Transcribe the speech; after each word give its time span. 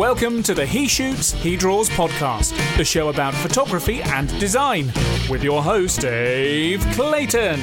Welcome 0.00 0.42
to 0.44 0.54
the 0.54 0.64
He 0.64 0.88
Shoots, 0.88 1.32
He 1.32 1.58
Draws 1.58 1.90
podcast, 1.90 2.56
the 2.78 2.84
show 2.86 3.10
about 3.10 3.34
photography 3.34 4.00
and 4.00 4.30
design, 4.40 4.86
with 5.28 5.44
your 5.44 5.62
host, 5.62 6.00
Dave 6.00 6.80
Clayton. 6.92 7.60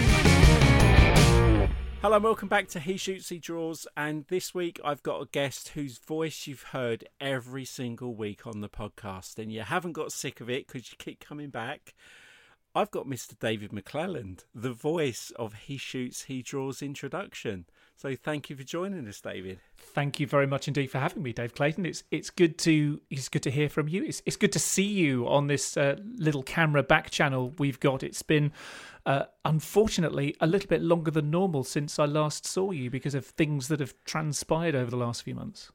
Hello, 2.03 2.17
and 2.17 2.23
welcome 2.23 2.47
back 2.47 2.67
to 2.67 2.79
He 2.79 2.95
Shoots, 2.95 3.29
He 3.29 3.39
Draws. 3.39 3.87
And 3.97 4.25
this 4.27 4.53
week 4.53 4.79
I've 4.85 5.01
got 5.01 5.19
a 5.19 5.25
guest 5.25 5.69
whose 5.69 5.97
voice 5.97 6.45
you've 6.45 6.61
heard 6.61 7.09
every 7.19 7.65
single 7.65 8.13
week 8.13 8.45
on 8.45 8.61
the 8.61 8.69
podcast, 8.69 9.39
and 9.39 9.51
you 9.51 9.61
haven't 9.61 9.93
got 9.93 10.11
sick 10.11 10.39
of 10.39 10.47
it 10.47 10.67
because 10.67 10.91
you 10.91 10.97
keep 10.99 11.19
coming 11.19 11.49
back. 11.49 11.95
I've 12.75 12.91
got 12.91 13.07
Mr. 13.07 13.33
David 13.39 13.71
McClelland, 13.71 14.45
the 14.53 14.73
voice 14.73 15.31
of 15.37 15.55
He 15.55 15.77
Shoots, 15.77 16.25
He 16.25 16.43
Draws 16.43 16.83
introduction. 16.83 17.65
So 17.99 18.15
thank 18.15 18.51
you 18.51 18.55
for 18.55 18.63
joining 18.63 19.07
us, 19.07 19.19
David. 19.19 19.59
Thank 19.79 20.19
you 20.19 20.27
very 20.27 20.45
much 20.45 20.67
indeed 20.67 20.91
for 20.91 20.99
having 20.99 21.23
me, 21.23 21.33
Dave 21.33 21.55
Clayton. 21.55 21.83
It's 21.83 22.03
it's 22.11 22.29
good 22.29 22.59
to 22.59 23.01
it's 23.09 23.27
good 23.27 23.41
to 23.41 23.49
hear 23.49 23.69
from 23.69 23.87
you. 23.87 24.03
It's 24.03 24.21
it's 24.27 24.35
good 24.35 24.51
to 24.51 24.59
see 24.59 24.85
you 24.85 25.27
on 25.27 25.47
this 25.47 25.75
uh, 25.75 25.95
little 26.15 26.43
camera 26.43 26.83
back 26.83 27.09
channel 27.09 27.53
we've 27.57 27.79
got. 27.79 28.03
It's 28.03 28.21
been 28.21 28.51
uh, 29.07 29.23
unfortunately 29.43 30.35
a 30.39 30.45
little 30.45 30.67
bit 30.67 30.83
longer 30.83 31.09
than 31.09 31.31
normal 31.31 31.63
since 31.63 31.97
I 31.97 32.05
last 32.05 32.45
saw 32.45 32.69
you 32.69 32.91
because 32.91 33.15
of 33.15 33.25
things 33.25 33.67
that 33.69 33.79
have 33.79 33.95
transpired 34.05 34.75
over 34.75 34.91
the 34.91 34.97
last 34.97 35.23
few 35.23 35.33
months. 35.33 35.71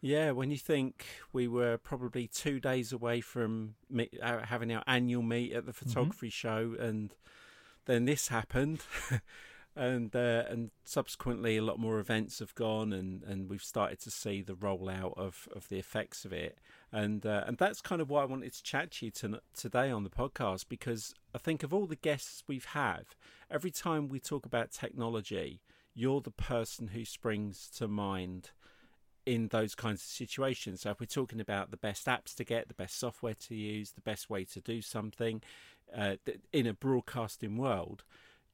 Yeah, 0.00 0.32
when 0.32 0.50
you 0.50 0.58
think 0.58 1.06
we 1.32 1.46
were 1.46 1.76
probably 1.78 2.26
two 2.26 2.58
days 2.58 2.92
away 2.92 3.20
from 3.20 3.74
uh, 4.22 4.44
having 4.44 4.72
our 4.72 4.82
annual 4.88 5.22
meet 5.22 5.52
at 5.52 5.66
the 5.66 5.72
Mm-hmm. 5.72 5.88
photography 5.88 6.30
show, 6.30 6.74
and 6.80 7.14
then 7.86 8.04
this 8.06 8.28
happened, 8.28 8.80
and 9.78 10.14
uh, 10.14 10.42
and 10.48 10.70
subsequently 10.84 11.56
a 11.56 11.62
lot 11.62 11.78
more 11.78 12.00
events 12.00 12.40
have 12.40 12.54
gone, 12.54 12.92
and, 12.92 13.22
and 13.22 13.48
we've 13.48 13.62
started 13.62 14.00
to 14.00 14.10
see 14.10 14.42
the 14.42 14.54
rollout 14.54 15.16
of, 15.16 15.48
of 15.54 15.68
the 15.68 15.78
effects 15.78 16.24
of 16.24 16.32
it, 16.32 16.58
and 16.92 17.24
uh, 17.24 17.44
and 17.46 17.56
that's 17.58 17.80
kind 17.80 18.02
of 18.02 18.10
why 18.10 18.22
I 18.22 18.26
wanted 18.26 18.52
to 18.52 18.62
chat 18.62 18.90
to 18.92 19.06
you 19.06 19.10
to, 19.12 19.40
today 19.56 19.90
on 19.90 20.02
the 20.02 20.10
podcast 20.10 20.66
because 20.68 21.14
I 21.34 21.38
think 21.38 21.62
of 21.62 21.72
all 21.72 21.86
the 21.86 21.96
guests 21.96 22.42
we've 22.48 22.64
had, 22.66 23.04
every 23.50 23.70
time 23.70 24.08
we 24.08 24.18
talk 24.18 24.44
about 24.44 24.72
technology, 24.72 25.62
you're 25.94 26.20
the 26.20 26.32
person 26.32 26.88
who 26.88 27.04
springs 27.04 27.70
to 27.76 27.86
mind 27.86 28.50
in 29.26 29.48
those 29.48 29.74
kinds 29.74 30.00
of 30.00 30.08
situations. 30.08 30.80
So 30.80 30.90
if 30.90 31.00
we're 31.00 31.06
talking 31.06 31.40
about 31.40 31.70
the 31.70 31.76
best 31.76 32.06
apps 32.06 32.34
to 32.36 32.44
get, 32.44 32.66
the 32.66 32.74
best 32.74 32.98
software 32.98 33.34
to 33.34 33.54
use, 33.54 33.92
the 33.92 34.00
best 34.00 34.28
way 34.28 34.44
to 34.46 34.60
do 34.60 34.80
something 34.80 35.42
uh, 35.96 36.16
in 36.52 36.66
a 36.66 36.72
broadcasting 36.72 37.56
world, 37.56 38.04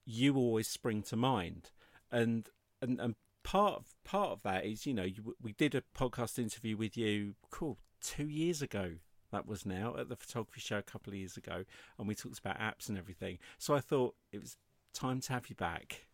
you 0.04 0.36
always 0.36 0.68
spring 0.68 1.02
to 1.04 1.16
mind. 1.16 1.70
And 2.10 2.48
and 2.80 3.00
and 3.00 3.14
part 3.42 3.74
of, 3.74 3.94
part 4.04 4.30
of 4.30 4.42
that 4.42 4.64
is 4.64 4.86
you 4.86 4.94
know 4.94 5.04
you, 5.04 5.34
we 5.40 5.52
did 5.52 5.74
a 5.74 5.82
podcast 5.96 6.38
interview 6.38 6.76
with 6.76 6.96
you, 6.96 7.34
cool, 7.50 7.78
two 8.00 8.28
years 8.28 8.62
ago. 8.62 8.94
That 9.32 9.46
was 9.48 9.66
now 9.66 9.96
at 9.98 10.08
the 10.08 10.16
photography 10.16 10.60
show 10.60 10.78
a 10.78 10.82
couple 10.82 11.12
of 11.12 11.18
years 11.18 11.36
ago, 11.36 11.64
and 11.98 12.06
we 12.06 12.14
talked 12.14 12.38
about 12.38 12.58
apps 12.58 12.88
and 12.88 12.96
everything. 12.96 13.38
So 13.58 13.74
I 13.74 13.80
thought 13.80 14.14
it 14.32 14.40
was 14.40 14.56
time 14.92 15.20
to 15.22 15.32
have 15.32 15.48
you 15.48 15.56
back 15.56 16.06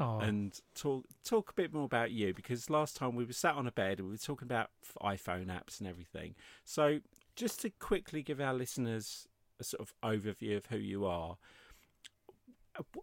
Oh, 0.00 0.18
and 0.20 0.60
talk 0.76 1.06
talk 1.24 1.50
a 1.50 1.54
bit 1.54 1.74
more 1.74 1.84
about 1.84 2.12
you 2.12 2.32
because 2.32 2.70
last 2.70 2.96
time 2.96 3.16
we 3.16 3.24
were 3.24 3.32
sat 3.32 3.56
on 3.56 3.66
a 3.66 3.72
bed 3.72 3.98
and 3.98 4.06
we 4.06 4.14
were 4.14 4.18
talking 4.18 4.46
about 4.46 4.70
iPhone 5.02 5.46
apps 5.46 5.80
and 5.80 5.88
everything. 5.88 6.36
So 6.64 7.00
just 7.34 7.60
to 7.62 7.70
quickly 7.70 8.22
give 8.22 8.40
our 8.40 8.54
listeners 8.54 9.26
a 9.58 9.64
sort 9.64 9.80
of 9.80 9.94
overview 10.04 10.56
of 10.56 10.66
who 10.66 10.76
you 10.76 11.04
are, 11.04 11.36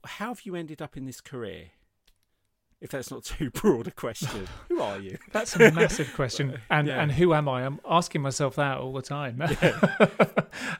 how 0.05 0.29
have 0.29 0.41
you 0.45 0.55
ended 0.55 0.81
up 0.81 0.97
in 0.97 1.05
this 1.05 1.21
career? 1.21 1.65
If 2.81 2.91
that's 2.91 3.09
not 3.09 3.23
too 3.23 3.49
broad 3.53 3.87
a 3.87 3.91
question, 3.91 4.47
who 4.69 4.81
are 4.81 4.99
you? 4.99 5.17
that's 5.31 5.55
a 5.55 5.71
massive 5.71 6.13
question. 6.13 6.59
And 6.69 6.87
Yeah. 6.87 7.01
and 7.01 7.11
who 7.13 7.33
am 7.33 7.47
I? 7.49 7.65
I'm 7.65 7.79
asking 7.89 8.21
myself 8.21 8.55
that 8.57 8.77
all 8.79 8.93
the 8.93 9.01
time. 9.01 9.41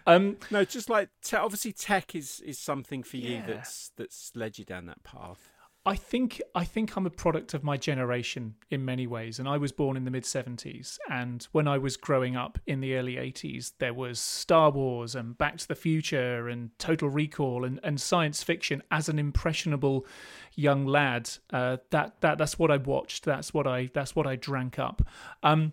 um, 0.05 0.38
No, 0.51 0.63
just 0.66 0.89
like 0.89 1.09
te- 1.22 1.38
obviously 1.38 1.72
tech 1.72 2.16
is 2.16 2.41
is 2.41 2.59
something 2.59 3.03
for 3.03 3.17
you 3.17 3.35
Yeah. 3.35 3.45
that's 3.47 3.91
that's 3.95 4.31
led 4.35 4.57
you 4.59 4.66
down 4.66 4.85
that 4.88 5.03
path. 5.03 5.50
I 5.88 5.96
think 5.96 6.41
I 6.56 6.63
think 6.63 6.97
I'm 6.97 7.06
a 7.06 7.12
product 7.12 7.53
of 7.53 7.63
my 7.63 7.78
generation 7.78 8.56
in 8.72 8.84
many 8.84 9.06
ways, 9.06 9.38
and 9.38 9.47
I 9.47 9.57
was 9.57 9.72
born 9.72 9.96
in 9.96 10.03
the 10.03 10.09
mid 10.09 10.23
'70s. 10.23 10.97
And 11.09 11.47
when 11.51 11.68
I 11.68 11.78
was 11.78 11.96
growing 11.96 12.35
up 12.35 12.57
in 12.66 12.79
the 12.79 12.96
early 12.96 13.16
'80s, 13.16 13.73
there 13.78 13.94
was 13.94 14.19
Star 14.19 14.72
Wars 14.72 15.13
and 15.13 15.38
Back 15.38 15.57
to 15.57 15.68
the 15.68 15.75
Future 15.75 16.50
and 16.50 16.72
Total 16.79 17.07
Recall 17.07 17.63
and, 17.63 17.79
and 17.84 18.01
science 18.01 18.41
fiction. 18.41 18.81
As 18.90 19.09
an 19.09 19.19
impressionable 19.19 20.07
young 20.56 20.88
lad, 20.88 21.29
uh, 21.51 21.78
that 21.91 22.19
that 22.22 22.40
that's 22.40 22.57
what 22.57 22.72
I 22.72 22.78
watched. 22.78 23.23
That's 23.23 23.53
what 23.53 23.67
I 23.67 23.91
that's 23.94 24.16
what 24.16 24.25
I 24.25 24.38
drank 24.38 24.79
up. 24.79 25.03
Um, 25.44 25.72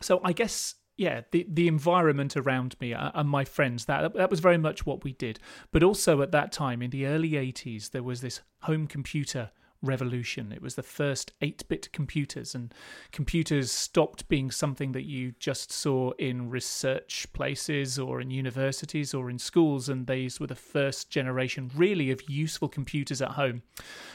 so 0.00 0.22
I 0.24 0.32
guess 0.32 0.74
yeah, 0.96 1.22
the 1.32 1.46
the 1.48 1.68
environment 1.68 2.36
around 2.36 2.76
me 2.80 2.94
uh, 2.94 3.10
and 3.14 3.28
my 3.28 3.44
friends 3.44 3.86
that 3.86 4.14
that 4.14 4.30
was 4.30 4.40
very 4.40 4.58
much 4.58 4.86
what 4.86 5.04
we 5.04 5.12
did. 5.12 5.38
But 5.72 5.82
also 5.82 6.22
at 6.22 6.32
that 6.32 6.52
time 6.52 6.82
in 6.82 6.90
the 6.90 7.06
early 7.06 7.30
80s 7.30 7.90
there 7.90 8.02
was 8.02 8.20
this 8.20 8.40
home 8.62 8.86
computer 8.86 9.50
revolution. 9.82 10.50
It 10.50 10.62
was 10.62 10.76
the 10.76 10.82
first 10.82 11.32
8-bit 11.40 11.92
computers 11.92 12.54
and 12.54 12.72
computers 13.12 13.70
stopped 13.70 14.26
being 14.28 14.50
something 14.50 14.92
that 14.92 15.04
you 15.04 15.32
just 15.38 15.70
saw 15.70 16.12
in 16.12 16.48
research 16.48 17.26
places 17.32 17.98
or 17.98 18.20
in 18.20 18.30
universities 18.30 19.12
or 19.12 19.28
in 19.28 19.38
schools 19.38 19.88
and 19.88 20.06
these 20.06 20.40
were 20.40 20.46
the 20.46 20.54
first 20.54 21.10
generation 21.10 21.70
really 21.74 22.10
of 22.10 22.30
useful 22.30 22.68
computers 22.68 23.20
at 23.20 23.32
home. 23.32 23.62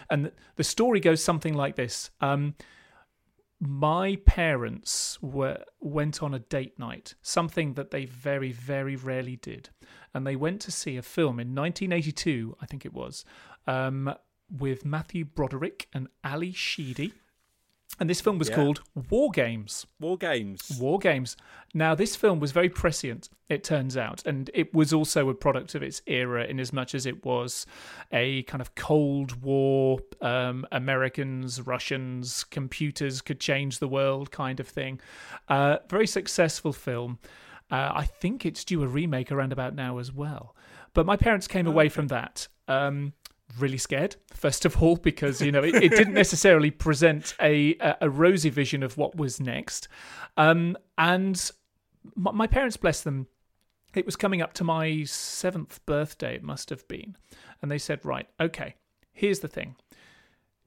And 0.09 0.31
the 0.56 0.63
story 0.63 1.00
goes 1.00 1.23
something 1.23 1.53
like 1.53 1.75
this. 1.75 2.09
Um, 2.19 2.56
my 3.59 4.18
parents 4.25 5.18
were 5.22 5.64
went 5.81 6.24
on 6.24 6.34
a 6.34 6.40
date 6.40 6.80
night, 6.80 7.16
something 7.22 7.74
that 7.74 7.92
they 7.92 8.06
very 8.06 8.52
very 8.52 8.96
rarely 8.96 9.36
did, 9.36 9.70
and 10.14 10.25
they 10.25 10.36
went 10.36 10.62
to 10.62 10.72
see 10.72 10.97
a 10.97 11.02
film 11.02 11.40
in 11.40 11.53
1982, 11.56 12.56
I 12.62 12.66
think 12.66 12.86
it 12.86 12.94
was, 12.94 13.25
um, 13.68 14.14
with 14.50 14.86
Matthew 14.86 15.25
Broderick 15.25 15.88
and 15.94 16.08
Ally 16.24 16.52
Sheedy, 16.53 17.14
and 17.99 18.09
this 18.09 18.21
film 18.21 18.37
was 18.39 18.49
Yeah. 18.49 18.55
called 18.55 18.81
War 19.09 19.29
Games. 19.31 19.85
War 19.99 20.17
games. 20.17 20.77
War 20.79 20.99
Games. 20.99 21.35
Now, 21.73 21.93
this 21.93 22.15
film 22.15 22.39
was 22.39 22.51
very 22.51 22.69
prescient, 22.69 23.29
it 23.47 23.63
turns 23.63 23.95
out, 23.97 24.25
and 24.25 24.49
it 24.53 24.73
was 24.73 24.91
also 24.93 25.29
a 25.29 25.35
product 25.35 25.75
of 25.75 25.83
its 25.83 26.01
era 26.07 26.45
in 26.45 26.59
as 26.59 26.73
much 26.73 26.95
as 26.95 27.05
it 27.05 27.23
was 27.25 27.65
a 28.11 28.43
kind 28.43 28.61
of 28.61 28.73
Cold 28.75 29.41
War, 29.43 29.99
um, 30.21 30.65
Americans, 30.71 31.61
Russians, 31.61 32.43
computers 32.45 33.21
could 33.21 33.39
change 33.39 33.79
the 33.79 33.87
world 33.87 34.31
kind 34.31 34.59
of 34.59 34.67
thing. 34.67 34.99
Uh, 35.47 35.77
very 35.89 36.07
successful 36.07 36.73
film. 36.73 37.19
Uh, 37.71 37.91
I 37.93 38.05
think 38.05 38.45
it's 38.45 38.63
due 38.66 38.81
a 38.83 38.87
remake 38.87 39.31
around 39.31 39.51
about 39.53 39.75
now 39.75 39.99
as 39.99 40.11
well. 40.11 40.55
But 40.95 41.05
my 41.05 41.16
parents 41.17 41.47
came 41.47 41.67
away 41.67 41.87
from 41.89 42.07
that. 42.07 42.47
Um, 42.67 43.13
really 43.57 43.77
scared 43.77 44.15
first 44.33 44.65
of 44.65 44.81
all 44.81 44.95
because 45.09 45.41
you 45.41 45.51
know 45.51 45.63
it, 45.63 45.75
it 45.75 45.89
didn't 45.91 46.13
necessarily 46.13 46.71
present 46.71 47.35
a, 47.41 47.75
a 48.01 48.09
rosy 48.09 48.49
vision 48.49 48.83
of 48.83 48.97
what 48.97 49.15
was 49.15 49.39
next. 49.39 49.87
Um 50.37 50.77
and 50.97 51.51
my, 52.15 52.31
my 52.31 52.47
parents 52.47 52.77
bless 52.77 53.01
them 53.01 53.27
it 53.95 54.05
was 54.05 54.15
coming 54.15 54.41
up 54.41 54.53
to 54.53 54.63
my 54.63 55.03
seventh 55.03 55.83
birthday 55.85 56.35
it 56.35 56.43
must 56.43 56.69
have 56.69 56.87
been. 56.87 57.15
And 57.61 57.71
they 57.71 57.77
said 57.77 58.05
right 58.05 58.27
okay 58.39 58.75
here's 59.11 59.39
the 59.39 59.47
thing. 59.47 59.75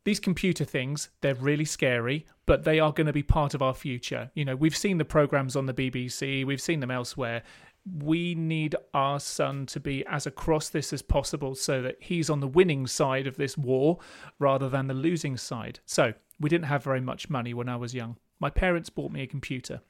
These 0.05 0.21
computer 0.21 0.65
things 0.65 1.11
they're 1.21 1.35
really 1.35 1.65
scary 1.65 2.27
but 2.45 2.65
they 2.65 2.81
are 2.81 2.93
going 2.93 3.07
to 3.07 3.13
be 3.13 3.23
part 3.23 3.55
of 3.55 3.63
our 3.63 3.75
future. 3.75 4.31
You 4.35 4.45
know 4.45 4.57
we've 4.57 4.77
seen 4.77 4.99
the 4.99 5.05
programs 5.05 5.57
on 5.57 5.67
the 5.67 5.75
bbc 5.75 6.45
we've 6.45 6.61
seen 6.61 6.81
them 6.81 6.91
elsewhere 6.91 7.43
we 7.85 8.35
need 8.35 8.77
our 8.95 9.19
son 9.19 9.67
to 9.67 9.81
be 9.81 10.05
as 10.07 10.27
across 10.27 10.69
this 10.69 10.93
as 10.93 11.03
possible 11.03 11.55
so 11.55 11.83
that 11.83 11.97
he's 12.01 12.31
on 12.31 12.41
the 12.41 12.49
winning 12.49 12.87
side 12.87 13.27
of 13.27 13.37
this 13.37 13.59
war 13.59 13.99
rather 14.39 14.69
than 14.69 14.87
the 14.87 14.95
losing 14.95 15.37
side. 15.37 15.81
So 15.85 16.13
we 16.39 16.49
didn't 16.49 16.67
have 16.67 16.85
very 16.85 17.01
much 17.01 17.29
money 17.31 17.55
when 17.55 17.69
i 17.69 17.77
was 17.77 17.95
young. 17.95 18.19
My 18.39 18.51
parents 18.51 18.91
bought 18.91 19.13
me 19.13 19.23
a 19.23 19.27
computer 19.27 19.81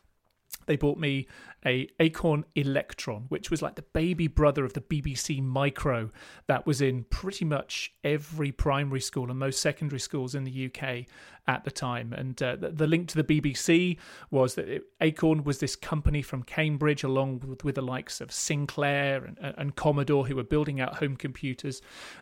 they 0.66 0.76
bought 0.76 0.98
me 0.98 1.26
a 1.64 1.88
Acorn 2.00 2.44
Electron, 2.54 3.26
which 3.28 3.50
was 3.50 3.62
like 3.62 3.76
the 3.76 3.82
baby 3.82 4.26
brother 4.26 4.64
of 4.64 4.72
the 4.72 4.80
BBC 4.80 5.42
Micro 5.42 6.10
that 6.46 6.66
was 6.66 6.80
in 6.80 7.04
pretty 7.04 7.44
much 7.44 7.92
every 8.04 8.52
primary 8.52 9.00
school 9.00 9.30
and 9.30 9.38
most 9.38 9.60
secondary 9.60 10.00
schools 10.00 10.34
in 10.34 10.44
the 10.44 10.66
UK 10.66 11.06
at 11.46 11.64
the 11.64 11.70
time. 11.70 12.12
And 12.12 12.40
uh, 12.42 12.56
the, 12.56 12.70
the 12.70 12.86
link 12.86 13.08
to 13.08 13.22
the 13.22 13.24
BBC 13.24 13.98
was 14.30 14.54
that 14.54 14.68
it, 14.68 14.84
Acorn 15.00 15.44
was 15.44 15.58
this 15.58 15.76
company 15.76 16.22
from 16.22 16.42
Cambridge, 16.42 17.04
along 17.04 17.40
with, 17.46 17.64
with 17.64 17.74
the 17.74 17.82
likes 17.82 18.20
of 18.20 18.32
Sinclair 18.32 19.24
and, 19.24 19.38
and 19.40 19.76
Commodore, 19.76 20.26
who 20.26 20.36
were 20.36 20.44
building 20.44 20.80
out 20.80 20.96
home 20.96 21.16
computers. 21.16 21.80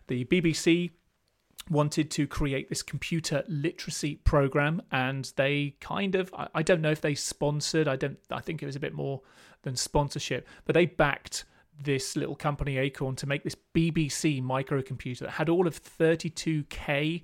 The 0.08 0.24
BBC 0.26 0.90
wanted 1.68 2.10
to 2.10 2.26
create 2.26 2.68
this 2.68 2.82
computer 2.82 3.44
literacy 3.48 4.16
program 4.16 4.82
and 4.90 5.32
they 5.36 5.74
kind 5.80 6.14
of 6.14 6.32
I, 6.34 6.48
I 6.56 6.62
don't 6.62 6.80
know 6.80 6.90
if 6.90 7.00
they 7.00 7.14
sponsored 7.14 7.86
i 7.86 7.96
don't 7.96 8.18
i 8.30 8.40
think 8.40 8.62
it 8.62 8.66
was 8.66 8.76
a 8.76 8.80
bit 8.80 8.94
more 8.94 9.20
than 9.62 9.76
sponsorship 9.76 10.48
but 10.64 10.74
they 10.74 10.86
backed 10.86 11.44
this 11.82 12.16
little 12.16 12.34
company 12.34 12.78
acorn 12.78 13.14
to 13.16 13.26
make 13.26 13.44
this 13.44 13.56
bbc 13.74 14.42
microcomputer 14.42 15.20
that 15.20 15.30
had 15.30 15.48
all 15.48 15.66
of 15.66 15.82
32k 15.82 17.22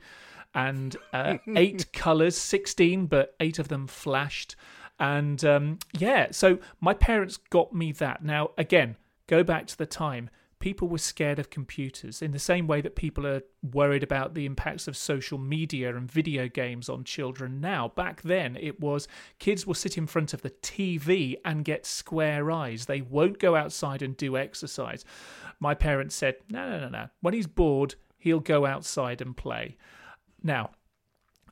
and 0.55 0.97
uh, 1.12 1.38
eight 1.56 1.93
colors 1.93 2.37
16 2.37 3.06
but 3.06 3.35
eight 3.41 3.59
of 3.59 3.69
them 3.69 3.87
flashed 3.87 4.55
And 4.99 5.44
um, 5.44 5.79
yeah, 5.99 6.29
so 6.31 6.59
my 6.81 6.94
parents 6.94 7.37
got 7.37 7.75
me 7.75 7.93
that. 7.93 8.25
Now, 8.25 8.50
again, 8.56 8.97
go 9.27 9.43
back 9.43 9.67
to 9.69 9.77
the 9.77 9.87
time 9.87 10.31
people 10.58 10.88
were 10.88 10.99
scared 10.99 11.38
of 11.38 11.50
computers 11.50 12.23
in 12.23 12.32
the 12.32 12.38
same 12.38 12.67
way 12.67 12.81
that 12.81 12.97
people 12.97 13.26
are 13.26 13.43
worried 13.62 14.03
about 14.03 14.35
the 14.35 14.47
impacts 14.47 14.88
of 14.88 14.97
social 14.97 15.38
media 15.38 15.94
and 15.94 16.11
video 16.11 16.49
games 16.49 16.88
on 16.88 17.05
children 17.05 17.61
now. 17.61 17.88
Back 17.88 18.23
then, 18.23 18.56
it 18.56 18.81
was 18.81 19.06
kids 19.38 19.67
will 19.67 19.75
sit 19.75 19.99
in 19.99 20.06
front 20.06 20.32
of 20.32 20.43
the 20.43 20.50
TV 20.50 21.37
and 21.44 21.64
get 21.64 21.85
square 21.87 22.50
eyes. 22.50 22.87
They 22.87 23.03
won't 23.03 23.38
go 23.38 23.55
outside 23.55 24.03
and 24.03 24.17
do 24.17 24.37
exercise. 24.37 25.05
My 25.61 25.75
parents 25.75 26.14
said, 26.14 26.37
no, 26.50 26.70
no, 26.70 26.81
no, 26.81 26.88
no. 26.88 27.09
When 27.20 27.35
he's 27.35 27.47
bored, 27.47 27.94
he'll 28.19 28.41
go 28.41 28.67
outside 28.67 29.20
and 29.20 29.37
play. 29.37 29.76
Now, 30.43 30.70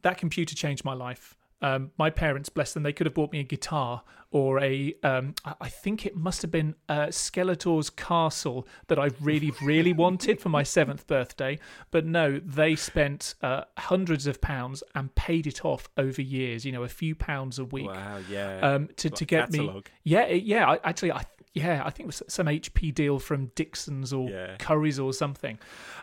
that 0.03 0.19
computer 0.19 0.55
changed 0.55 0.85
my 0.85 0.95
life. 0.95 1.37
Um, 1.64 1.93
my 1.96 2.11
parents, 2.11 2.50
bless 2.50 2.75
them, 2.75 2.82
they 2.82 2.93
could 2.93 3.06
have 3.06 3.14
bought 3.14 3.32
me 3.32 3.40
a 3.40 3.44
guitar 3.44 4.02
or 4.31 4.61
a. 4.61 4.94
Um, 5.02 5.34
I 5.61 5.70
think 5.70 6.05
it 6.05 6.14
must 6.14 6.43
have 6.43 6.50
been 6.50 6.75
uh, 6.90 7.06
Skeletor's 7.06 7.88
Castle 7.88 8.69
that 8.88 8.99
I 8.99 9.11
really, 9.19 9.50
really 9.62 9.93
wanted 10.05 10.43
for 10.43 10.50
my 10.50 10.62
seventh 10.62 11.06
birthday. 11.06 11.58
But 11.90 12.05
no, 12.05 12.38
they 12.38 12.76
spent 12.76 13.34
uh, 13.40 13.64
hundreds 13.78 14.26
of 14.26 14.43
pounds 14.43 14.82
and 14.94 15.14
paid 15.14 15.46
it 15.46 15.64
off 15.64 15.88
over 15.96 16.20
years. 16.20 16.66
You 16.66 16.72
know, 16.72 16.82
a 16.82 16.88
few 16.88 17.14
pounds 17.14 17.58
a 17.58 17.64
week. 17.64 17.87
Wow, 17.87 18.19
yeah. 18.28 18.58
Um, 18.58 18.88
to 18.96 19.08
to 19.08 19.25
get 19.25 19.50
catalogue. 19.50 19.87
me. 19.87 19.93
Yeah, 20.02 20.26
yeah. 20.28 20.69
I, 20.69 20.81
actually, 20.84 21.12
I 21.12 21.25
yeah, 21.55 21.82
I 21.82 21.90
think 21.90 22.00
it 22.00 22.06
was 22.08 22.22
some 22.28 22.46
HP 22.46 22.93
deal 22.93 23.19
from 23.19 23.46
Dixon's 23.55 24.12
or 24.12 24.28
Yeah. 24.28 24.56
Curry's 24.58 24.99
or 24.99 25.14
something. 25.14 25.58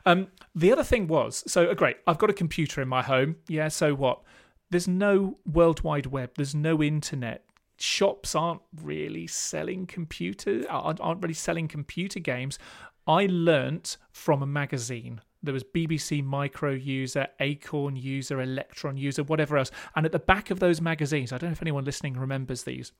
Um, 0.05 0.29
the 0.55 0.71
other 0.71 0.83
thing 0.83 1.07
was, 1.07 1.43
so 1.45 1.69
uh, 1.69 1.73
great, 1.75 1.97
I've 2.07 2.17
got 2.17 2.29
a 2.29 2.33
computer 2.33 2.81
in 2.81 2.87
my 2.87 3.03
home. 3.03 3.35
Yeah, 3.47 3.67
so 3.67 3.93
what? 3.93 4.21
There's 4.71 4.88
no 4.88 5.38
World 5.45 5.81
Wide 5.81 6.07
Web. 6.07 6.31
There's 6.35 6.56
no 6.56 6.81
internet. 6.81 7.44
Shops 7.77 8.35
aren't 8.35 8.62
really 8.81 9.27
selling 9.27 9.85
computers. 9.85 10.65
Aren't, 10.69 11.01
aren't 11.01 11.21
really 11.21 11.33
selling 11.33 11.68
computer 11.68 12.19
games. 12.19 12.57
I 13.06 13.27
learnt 13.29 13.97
from 14.12 14.41
a 14.41 14.47
magazine. 14.47 15.21
There 15.44 15.53
was 15.53 15.63
BBC 15.63 16.23
Micro 16.23 16.71
User, 16.71 17.27
Acorn 17.39 17.95
User, 17.95 18.41
Electron 18.41 18.95
User, 18.95 19.23
whatever 19.23 19.57
else. 19.57 19.71
And 19.95 20.06
at 20.06 20.12
the 20.12 20.19
back 20.19 20.51
of 20.51 20.59
those 20.59 20.79
magazines, 20.79 21.33
I 21.33 21.38
don't 21.38 21.50
know 21.50 21.53
if 21.53 21.62
anyone 21.62 21.83
listening 21.83 22.13
remembers 22.13 22.63
these. 22.63 22.94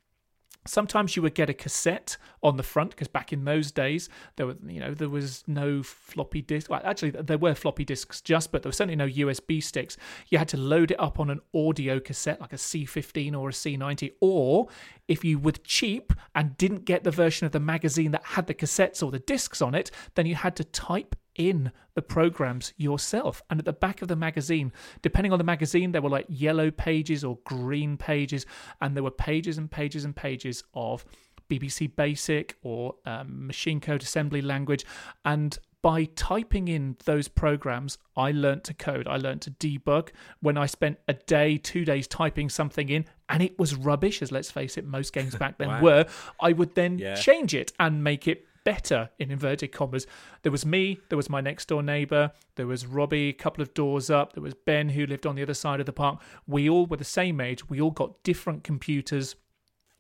Sometimes 0.66 1.16
you 1.16 1.22
would 1.22 1.34
get 1.34 1.50
a 1.50 1.54
cassette 1.54 2.18
on 2.44 2.58
the 2.58 2.64
front 2.64 2.92
because 2.92 3.08
back 3.08 3.34
in 3.34 3.46
those 3.46 3.72
days 3.72 4.10
there 4.36 4.46
were, 4.46 4.56
you 4.68 4.80
know, 4.80 4.94
there 4.94 5.10
was 5.10 5.44
no 5.48 5.82
floppy 5.82 6.42
disk. 6.42 6.70
Well, 6.70 6.82
actually, 6.84 7.12
there 7.12 7.38
were 7.38 7.56
floppy 7.56 7.84
disks 7.84 8.22
just, 8.22 8.52
but 8.52 8.62
there 8.62 8.70
were 8.70 8.74
certainly 8.74 8.96
no 8.96 9.08
USB 9.08 9.62
sticks. 9.64 9.98
You 10.30 10.38
had 10.38 10.48
to 10.50 10.58
load 10.58 10.92
it 10.92 11.00
up 11.00 11.20
on 11.20 11.30
an 11.30 11.40
audio 11.56 12.00
cassette 12.00 12.40
like 12.40 12.54
a 12.54 12.58
C15 12.58 13.36
or 13.36 13.50
a 13.50 13.52
C90, 13.52 14.14
or 14.22 14.68
if 15.08 15.24
you 15.24 15.40
were 15.40 15.52
cheap 15.52 16.14
and 16.36 16.56
didn't 16.58 16.86
get 16.86 17.04
the 17.04 17.12
version 17.12 17.46
of 17.46 17.52
the 17.52 17.60
magazine 17.60 18.12
that 18.12 18.24
had 18.24 18.48
the 18.48 18.54
cassettes 18.54 19.04
or 19.04 19.12
the 19.12 19.20
discs 19.20 19.62
on 19.62 19.74
it, 19.74 19.90
then 20.16 20.26
you 20.26 20.36
had 20.36 20.56
to 20.58 20.64
type 20.64 21.16
in 21.36 21.72
the 21.94 22.02
programs 22.02 22.74
yourself. 22.78 23.42
And 23.50 23.60
at 23.60 23.66
the 23.66 23.74
back 23.74 24.02
of 24.02 24.08
the 24.08 24.16
magazine, 24.16 24.72
depending 25.02 25.32
on 25.32 25.38
the 25.38 25.44
magazine, 25.44 25.92
there 25.92 26.02
were 26.02 26.10
like 26.10 26.26
yellow 26.30 26.72
pages 26.72 27.24
or 27.24 27.38
green 27.46 27.98
pages, 27.98 28.46
and 28.82 28.96
there 28.96 29.04
were 29.04 29.12
pages 29.12 29.58
and 29.58 29.70
pages 29.70 30.06
and 30.06 30.16
pages 30.16 30.64
of 30.74 31.06
BBC 31.50 31.96
Basic 31.96 32.58
or 32.64 32.96
um, 33.06 33.48
machine 33.48 33.80
code 33.82 34.02
assembly 34.04 34.42
language. 34.42 34.86
And 35.26 35.58
by 35.82 36.06
typing 36.16 36.68
in 36.68 36.96
those 37.06 37.28
programs, 37.28 37.98
I 38.16 38.32
learnt 38.32 38.64
to 38.66 38.74
code. 38.74 39.08
I 39.08 39.18
learnt 39.18 39.42
to 39.44 39.52
debug. 39.52 40.10
When 40.40 40.56
I 40.58 40.68
spent 40.68 41.00
a 41.08 41.14
day, 41.14 41.58
two 41.58 41.84
days 41.86 42.08
typing 42.08 42.50
something 42.50 42.88
in, 42.90 43.06
and 43.30 43.42
it 43.42 43.58
was 43.58 43.76
rubbish, 43.76 44.22
as 44.22 44.32
let's 44.32 44.52
face 44.52 44.78
it, 44.78 44.86
most 44.86 45.12
games 45.12 45.36
back 45.36 45.58
then 45.60 45.70
Wow. 45.70 45.82
were, 45.82 46.06
I 46.40 46.54
would 46.54 46.76
then 46.76 47.00
Yeah. 47.00 47.16
change 47.16 47.54
it 47.56 47.74
and 47.80 48.04
make 48.04 48.28
it 48.28 48.46
better 48.64 49.10
in 49.20 49.32
inverted 49.32 49.72
commas. 49.72 50.06
There 50.44 50.52
was 50.52 50.66
me, 50.66 51.00
there 51.10 51.18
was 51.18 51.30
my 51.30 51.42
next 51.42 51.68
door 51.68 51.84
neighbor, 51.84 52.32
there 52.56 52.68
was 52.68 52.86
Robbie 52.86 53.30
a 53.30 53.34
couple 53.34 53.62
of 53.62 53.74
doors 53.74 54.10
up, 54.10 54.34
there 54.34 54.44
was 54.44 54.54
Ben 54.54 54.90
who 54.90 55.06
lived 55.06 55.26
on 55.26 55.36
the 55.36 55.42
other 55.42 55.54
side 55.54 55.80
of 55.80 55.86
the 55.86 55.94
park. 55.94 56.22
We 56.48 56.70
all 56.70 56.86
were 56.86 56.98
the 56.98 57.04
same 57.04 57.42
age, 57.42 57.70
we 57.70 57.82
all 57.82 57.92
got 57.92 58.24
different 58.24 58.64
computers. 58.64 59.36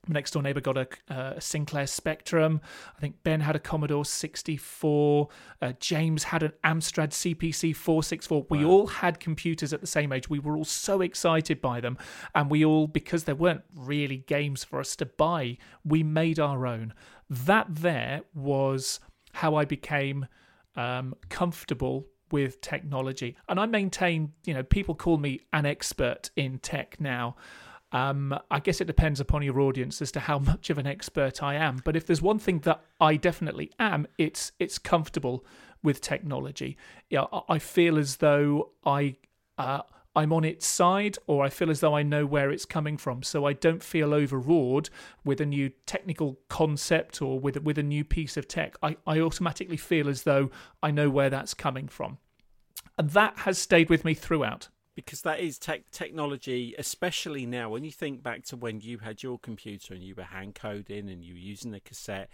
My 0.07 0.13
next 0.13 0.31
door 0.31 0.41
neighbor 0.41 0.61
got 0.61 0.77
a, 0.77 0.87
uh, 1.09 1.39
Sinclair 1.39 1.85
Spectrum. 1.85 2.59
I 2.97 2.99
think 2.99 3.21
Ben 3.23 3.41
had 3.41 3.55
a 3.55 3.59
Commodore 3.59 4.03
64. 4.03 5.29
Uh, 5.61 5.73
James 5.79 6.23
had 6.23 6.41
an 6.41 6.53
Amstrad 6.63 7.11
CPC 7.11 7.75
464. 7.75 8.47
We 8.49 8.65
all 8.65 8.87
had 8.87 9.19
computers 9.19 9.73
at 9.73 9.81
the 9.81 9.87
same 9.87 10.11
age. 10.11 10.27
We 10.27 10.39
were 10.39 10.57
all 10.57 10.65
so 10.65 11.01
excited 11.01 11.61
by 11.61 11.81
them. 11.81 11.99
And 12.33 12.49
we 12.49 12.65
all, 12.65 12.87
because 12.87 13.25
there 13.25 13.35
weren't 13.35 13.61
really 13.75 14.17
games 14.17 14.63
for 14.63 14.79
us 14.79 14.95
to 14.95 15.05
buy, 15.05 15.57
we 15.85 16.01
made 16.01 16.39
our 16.39 16.65
own. 16.65 16.93
That 17.29 17.67
there 17.69 18.21
was 18.33 18.99
how 19.33 19.53
I 19.55 19.65
became 19.65 20.25
um, 20.75 21.13
comfortable 21.29 22.07
with 22.31 22.59
technology. 22.61 23.35
And 23.47 23.59
I 23.59 23.65
maintain, 23.67 24.33
you 24.45 24.53
know, 24.53 24.63
people 24.63 24.95
call 24.95 25.17
me 25.17 25.41
an 25.53 25.65
expert 25.65 26.31
in 26.35 26.59
tech 26.59 26.99
now. 26.99 27.35
Um, 27.91 28.37
I 28.49 28.59
guess 28.59 28.79
it 28.79 28.85
depends 28.87 29.19
upon 29.19 29.43
your 29.43 29.59
audience 29.59 30.01
as 30.01 30.11
to 30.13 30.21
how 30.21 30.39
much 30.39 30.69
of 30.69 30.77
an 30.77 30.87
expert 30.87 31.43
I 31.43 31.55
am. 31.55 31.81
But 31.83 31.95
if 31.95 32.05
there's 32.05 32.21
one 32.21 32.39
thing 32.39 32.59
that 32.59 32.81
I 32.99 33.15
definitely 33.17 33.71
am, 33.79 34.07
it's 34.17 34.51
it's 34.59 34.77
comfortable 34.77 35.45
with 35.83 35.99
technology. 36.01 36.77
Yeah, 37.09 37.25
I- 37.49 37.59
feel 37.59 37.97
as 37.97 38.17
though 38.17 38.71
I 38.85 39.15
uh, 39.57 39.81
I'm 40.15 40.33
on 40.33 40.43
its 40.43 40.65
side, 40.67 41.17
or 41.27 41.43
I 41.43 41.49
feel 41.49 41.69
as 41.69 41.79
though 41.79 41.95
I 41.95 42.03
know 42.03 42.25
where 42.25 42.51
it's 42.51 42.65
coming 42.65 42.97
from. 42.97 43.23
So 43.23 43.45
I 43.45 43.53
don't 43.53 43.81
feel 43.83 44.13
overawed 44.13 44.89
with 45.23 45.39
a 45.39 45.45
new 45.45 45.69
technical 45.85 46.39
concept 46.49 47.21
or 47.21 47.39
with 47.39 47.61
with 47.61 47.77
a 47.77 47.83
new 47.83 48.03
piece 48.03 48.37
of 48.37 48.47
tech. 48.47 48.75
I, 48.81 48.97
I 49.05 49.19
automatically 49.19 49.77
feel 49.77 50.07
as 50.09 50.23
though 50.23 50.49
I 50.83 50.91
know 50.91 51.09
where 51.09 51.29
that's 51.29 51.53
coming 51.53 51.87
from, 51.87 52.19
and 52.97 53.09
that 53.11 53.39
has 53.39 53.57
stayed 53.57 53.89
with 53.89 54.05
me 54.05 54.13
throughout. 54.13 54.69
Because 54.95 55.21
that 55.21 55.39
is 55.39 55.57
tech 55.57 55.89
technology, 55.91 56.75
especially 56.77 57.45
now. 57.45 57.69
When 57.69 57.83
you 57.83 57.91
think 57.91 58.21
back 58.21 58.43
to 58.45 58.57
when 58.57 58.81
you 58.81 58.99
had 58.99 59.23
your 59.23 59.39
computer 59.39 59.93
and 59.93 60.03
you 60.03 60.15
were 60.15 60.23
hand 60.23 60.55
coding 60.55 61.09
and 61.09 61.23
you 61.23 61.33
were 61.33 61.39
using 61.39 61.71
the 61.71 61.79
cassette, 61.79 62.29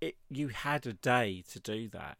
it 0.00 0.16
you 0.28 0.48
had 0.48 0.86
a 0.86 0.92
day 0.92 1.42
to 1.50 1.60
do 1.60 1.88
that. 1.88 2.18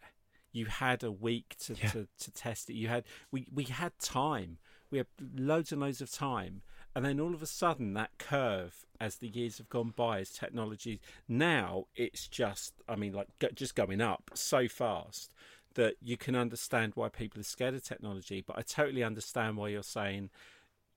You 0.53 0.67
had 0.67 1.05
a 1.05 1.13
week 1.13 1.55
to, 1.61 1.75
Yeah. 1.75 1.89
to, 1.91 2.09
to 2.19 2.31
test 2.33 2.71
it. 2.71 2.75
You 2.75 2.89
had 2.89 3.05
we 3.31 3.47
we 3.53 3.65
had 3.65 3.99
time. 3.99 4.59
We 4.91 4.99
had 4.99 5.07
loads 5.37 5.71
and 5.71 5.81
loads 5.81 6.01
of 6.01 6.11
time, 6.11 6.63
and 6.97 7.05
then 7.05 7.21
all 7.21 7.33
of 7.33 7.43
a 7.43 7.47
sudden 7.47 7.95
that 7.95 8.11
curve, 8.19 8.85
as 9.01 9.17
the 9.17 9.29
years 9.29 9.59
have 9.59 9.69
gone 9.69 9.93
by, 9.95 10.19
as 10.19 10.33
technology 10.33 11.01
now 11.29 11.87
it's 11.95 12.27
just 12.27 12.75
I 12.89 12.97
mean 12.97 13.13
like 13.13 13.29
just 13.55 13.77
going 13.77 14.01
up 14.01 14.31
so 14.35 14.67
fast 14.67 15.31
that 15.75 15.95
you 16.01 16.17
can 16.17 16.35
understand 16.35 16.93
why 16.95 17.09
people 17.09 17.41
are 17.41 17.45
scared 17.45 17.75
of 17.75 17.85
technology. 17.85 18.43
But 18.47 18.59
I 18.59 18.63
totally 18.63 19.03
understand 19.03 19.57
why 19.57 19.69
you're 19.69 19.83
saying 19.83 20.31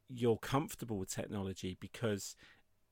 you're 0.10 0.38
comfortable 0.38 0.98
with 0.98 1.10
technology 1.10 1.78
because 1.80 2.36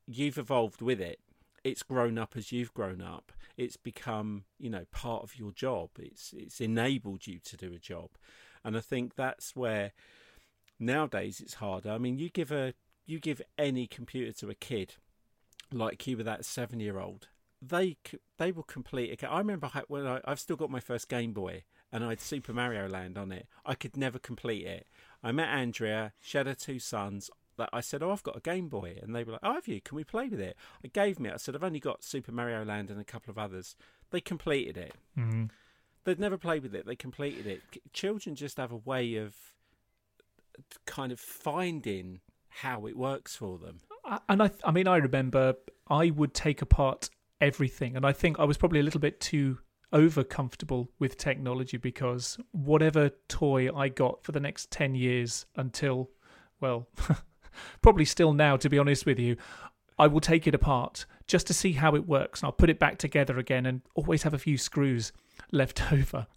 you've 0.08 0.38
evolved 0.38 0.82
with 0.82 1.02
it. 1.02 1.20
It's 1.64 1.84
grown 1.84 2.18
up 2.18 2.34
as 2.36 2.52
you've 2.52 2.74
grown 2.74 3.02
up. 3.02 3.32
It's 3.56 3.78
become, 3.78 4.46
you 4.60 4.70
know, 4.70 4.86
part 4.92 5.24
of 5.24 5.38
your 5.38 5.52
job. 5.52 5.90
It's 6.00 6.34
it's 6.36 6.60
enabled 6.60 7.28
you 7.28 7.40
to 7.40 7.58
do 7.58 7.72
a 7.74 7.78
job. 7.78 8.10
And 8.64 8.76
I 8.76 8.80
think 8.80 9.16
that's 9.16 9.56
where 9.56 9.92
nowadays 10.80 11.40
it's 11.40 11.56
harder. 11.56 11.92
I 11.92 11.98
mean, 12.00 12.18
you 12.18 12.30
give 12.30 12.52
a 12.52 12.74
you 13.06 13.20
give 13.20 13.42
any 13.58 13.88
computer 13.88 14.32
to 14.40 14.50
a 14.50 14.56
kid 14.56 14.96
like 15.72 16.06
you 16.08 16.18
with 16.18 16.26
that 16.26 16.46
seven 16.46 16.80
year 16.80 17.00
old, 17.00 17.28
they 17.62 17.98
c- 18.06 18.20
they 18.38 18.52
will 18.52 18.64
complete. 18.64 19.24
I 19.24 19.38
remember 19.38 19.70
when 19.88 20.08
I, 20.08 20.22
I've 20.26 20.40
still 20.40 20.56
got 20.56 20.70
my 20.70 20.80
first 20.80 21.08
Game 21.08 21.34
Boy 21.34 21.64
and 21.92 22.04
I 22.04 22.10
had 22.10 22.22
Super 22.22 22.54
Mario 22.54 22.88
Land 22.88 23.18
on 23.18 23.32
it. 23.32 23.48
I 23.66 23.76
could 23.76 23.98
never 23.98 24.20
complete 24.20 24.66
it. 24.66 24.88
I 25.24 25.32
met 25.32 25.50
Andrea. 25.50 26.14
She 26.20 26.38
had 26.38 26.48
her 26.48 26.56
two 26.56 26.80
sons. 26.80 27.30
That 27.58 27.70
I 27.74 27.82
said, 27.82 28.02
"Oh, 28.02 28.12
I've 28.12 28.24
got 28.24 28.38
a 28.38 28.40
Game 28.40 28.70
Boy," 28.70 28.98
and 29.02 29.14
they 29.14 29.24
were 29.24 29.34
like, 29.34 29.42
"Oh, 29.44 29.54
have 29.54 29.68
you? 29.68 29.82
Can 29.82 29.98
we 29.98 30.04
play 30.06 30.30
with 30.30 30.40
it?" 30.40 30.56
I 30.84 30.88
gave 30.88 31.20
me. 31.20 31.30
I 31.30 31.38
said, 31.38 31.54
"I've 31.54 31.64
only 31.64 31.82
got 31.82 32.04
Super 32.04 32.32
Mario 32.32 32.64
Land 32.64 32.90
and 32.90 33.00
a 33.00 33.04
couple 33.04 33.30
of 33.30 33.38
others." 33.38 33.76
They 34.10 34.22
completed 34.22 34.78
it. 34.78 34.96
Mm. 35.18 35.50
They'd 36.04 36.20
never 36.20 36.38
played 36.38 36.64
with 36.64 36.74
it. 36.74 36.86
They 36.86 36.96
completed 36.96 37.46
it. 37.46 37.62
Children 37.94 38.36
just 38.36 38.58
have 38.58 38.72
a 38.72 38.78
way 38.78 39.16
of 39.16 39.36
kind 40.86 41.12
of 41.12 41.20
finding 41.20 42.22
how 42.50 42.86
it 42.86 42.98
works 42.98 43.36
for 43.36 43.58
them. 43.58 43.82
And 44.28 44.42
I, 44.42 44.52
I 44.64 44.72
mean, 44.72 44.88
I 44.88 44.98
remember 44.98 45.56
I 45.88 46.10
would 46.10 46.34
take 46.34 46.62
apart 46.62 47.10
everything, 47.40 47.96
and 47.96 48.06
I 48.06 48.14
think 48.14 48.40
I 48.40 48.46
was 48.46 48.58
probably 48.58 48.80
a 48.80 48.84
little 48.84 49.00
bit 49.00 49.20
too 49.20 49.60
over 49.94 50.24
comfortable 50.24 50.90
with 51.00 51.18
technology 51.18 51.78
because 51.78 52.38
whatever 52.52 53.12
toy 53.28 53.74
I 53.76 53.90
got 53.90 54.24
for 54.24 54.32
the 54.32 54.40
next 54.40 54.72
10 54.72 54.96
years 54.96 55.46
until, 55.56 56.10
well, 56.60 56.88
probably 57.82 58.06
still 58.06 58.34
now, 58.34 58.58
to 58.58 58.70
be 58.70 58.78
honest 58.80 59.06
with 59.06 59.20
you, 59.20 59.38
I 60.00 60.08
will 60.08 60.22
take 60.22 60.48
it 60.48 60.56
apart 60.56 61.06
just 61.28 61.48
to 61.48 61.54
see 61.54 61.74
how 61.74 61.96
it 61.96 62.08
works, 62.08 62.42
and 62.42 62.48
I'll 62.48 62.52
put 62.54 62.70
it 62.70 62.80
back 62.80 62.98
together 62.98 63.38
again, 63.38 63.66
and 63.66 63.82
always 63.96 64.24
have 64.24 64.34
a 64.34 64.40
few 64.40 64.58
screws 64.58 65.12
left 65.52 65.92
over. 65.94 66.28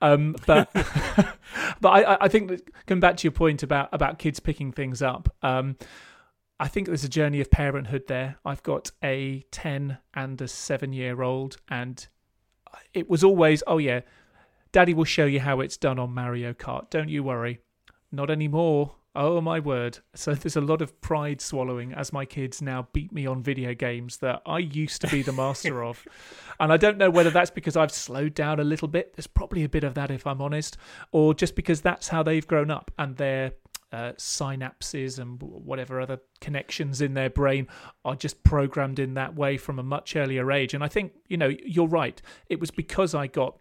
Um, 0.00 0.36
but 0.46 0.70
but 1.80 1.88
I, 1.88 2.24
I- 2.24 2.28
think 2.28 2.48
that 2.48 2.86
going 2.86 3.00
back 3.00 3.16
to 3.18 3.24
your 3.24 3.32
point 3.32 3.62
about 3.62 3.88
about 3.92 4.18
kids 4.18 4.40
picking 4.40 4.72
things 4.72 5.02
up. 5.02 5.34
Um, 5.42 5.76
I 6.60 6.66
think 6.68 6.86
there's 6.88 7.04
a 7.04 7.08
journey 7.08 7.40
of 7.40 7.50
parenthood 7.50 8.04
there. 8.08 8.36
I've 8.44 8.62
got 8.64 8.90
a 9.02 9.44
10 9.52 9.98
and 10.14 10.40
a 10.40 10.48
7 10.48 10.92
year 10.92 11.22
old, 11.22 11.56
and 11.68 12.06
it 12.94 13.08
was 13.08 13.24
always, 13.24 13.62
oh, 13.66 13.78
yeah, 13.78 14.00
daddy 14.72 14.94
will 14.94 15.04
show 15.04 15.26
you 15.26 15.40
how 15.40 15.60
it's 15.60 15.76
done 15.76 15.98
on 15.98 16.14
Mario 16.14 16.52
Kart. 16.52 16.90
Don't 16.90 17.08
you 17.08 17.22
worry. 17.22 17.60
Not 18.10 18.30
anymore. 18.30 18.94
Oh 19.14 19.40
my 19.40 19.58
word. 19.58 19.98
So 20.14 20.34
there's 20.34 20.56
a 20.56 20.60
lot 20.60 20.80
of 20.80 21.00
pride 21.00 21.40
swallowing 21.40 21.92
as 21.92 22.12
my 22.12 22.24
kids 22.24 22.62
now 22.62 22.86
beat 22.92 23.12
me 23.12 23.26
on 23.26 23.42
video 23.42 23.74
games 23.74 24.18
that 24.18 24.42
I 24.46 24.58
used 24.58 25.00
to 25.00 25.08
be 25.08 25.22
the 25.22 25.32
master 25.32 25.82
of. 25.84 26.06
And 26.60 26.72
I 26.72 26.76
don't 26.76 26.98
know 26.98 27.10
whether 27.10 27.30
that's 27.30 27.50
because 27.50 27.76
I've 27.76 27.90
slowed 27.90 28.34
down 28.34 28.60
a 28.60 28.64
little 28.64 28.86
bit. 28.86 29.16
There's 29.16 29.26
probably 29.26 29.64
a 29.64 29.68
bit 29.68 29.82
of 29.82 29.94
that 29.94 30.10
if 30.10 30.26
I'm 30.26 30.40
honest, 30.40 30.76
or 31.10 31.34
just 31.34 31.56
because 31.56 31.80
that's 31.80 32.08
how 32.08 32.22
they've 32.22 32.46
grown 32.46 32.70
up 32.70 32.90
and 32.98 33.16
their 33.16 33.52
uh, 33.92 34.12
synapses 34.18 35.18
and 35.18 35.40
whatever 35.40 36.00
other 36.00 36.20
connections 36.40 37.00
in 37.00 37.14
their 37.14 37.30
brain 37.30 37.66
are 38.04 38.16
just 38.16 38.42
programmed 38.42 38.98
in 38.98 39.14
that 39.14 39.34
way 39.34 39.56
from 39.56 39.78
a 39.78 39.82
much 39.82 40.16
earlier 40.16 40.52
age. 40.52 40.74
And 40.74 40.84
I 40.84 40.88
think, 40.88 41.12
you 41.28 41.36
know, 41.36 41.50
you're 41.64 41.88
right. 41.88 42.20
It 42.48 42.60
was 42.60 42.70
because 42.70 43.14
I 43.14 43.26
got 43.26 43.58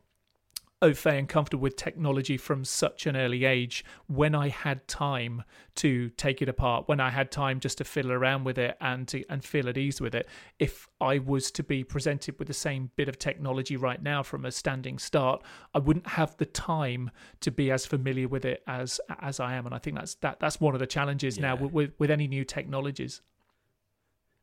au 0.81 0.93
fait 0.93 1.17
and 1.17 1.27
comfortable 1.27 1.63
with 1.63 1.75
technology 1.75 2.37
from 2.37 2.63
such 2.63 3.07
an 3.07 3.15
early 3.15 3.45
age 3.45 3.83
when 4.05 4.35
I 4.35 4.49
had 4.49 4.87
time 4.87 5.43
to 5.75 6.09
take 6.09 6.41
it 6.41 6.49
apart, 6.49 6.87
when 6.87 6.99
I 6.99 7.09
had 7.09 7.31
time 7.31 7.59
just 7.59 7.79
to 7.79 7.83
fiddle 7.83 8.11
around 8.11 8.43
with 8.43 8.57
it 8.59 8.77
and 8.79 9.07
to, 9.07 9.23
and 9.29 9.43
feel 9.43 9.67
at 9.69 9.77
ease 9.77 9.99
with 9.99 10.13
it. 10.13 10.27
If 10.59 10.87
I 11.01 11.17
was 11.17 11.49
to 11.51 11.63
be 11.63 11.83
presented 11.83 12.37
with 12.37 12.47
the 12.47 12.53
same 12.53 12.91
bit 12.95 13.09
of 13.09 13.17
technology 13.17 13.75
right 13.75 14.01
now 14.01 14.21
from 14.21 14.45
a 14.45 14.51
standing 14.51 14.99
start, 14.99 15.43
I 15.73 15.79
wouldn't 15.79 16.07
have 16.07 16.37
the 16.37 16.45
time 16.45 17.09
to 17.41 17.51
be 17.51 17.71
as 17.71 17.85
familiar 17.85 18.27
with 18.27 18.45
it 18.45 18.63
as 18.67 18.99
as 19.19 19.39
I 19.39 19.55
am. 19.55 19.65
And 19.65 19.73
I 19.73 19.79
think 19.79 19.97
that's 19.97 20.15
that 20.15 20.39
that's 20.39 20.61
one 20.61 20.73
of 20.73 20.79
the 20.79 20.87
challenges 20.87 21.37
yeah. 21.37 21.53
now 21.53 21.55
with 21.55 21.93
with 21.97 22.11
any 22.11 22.27
new 22.27 22.43
technologies 22.43 23.21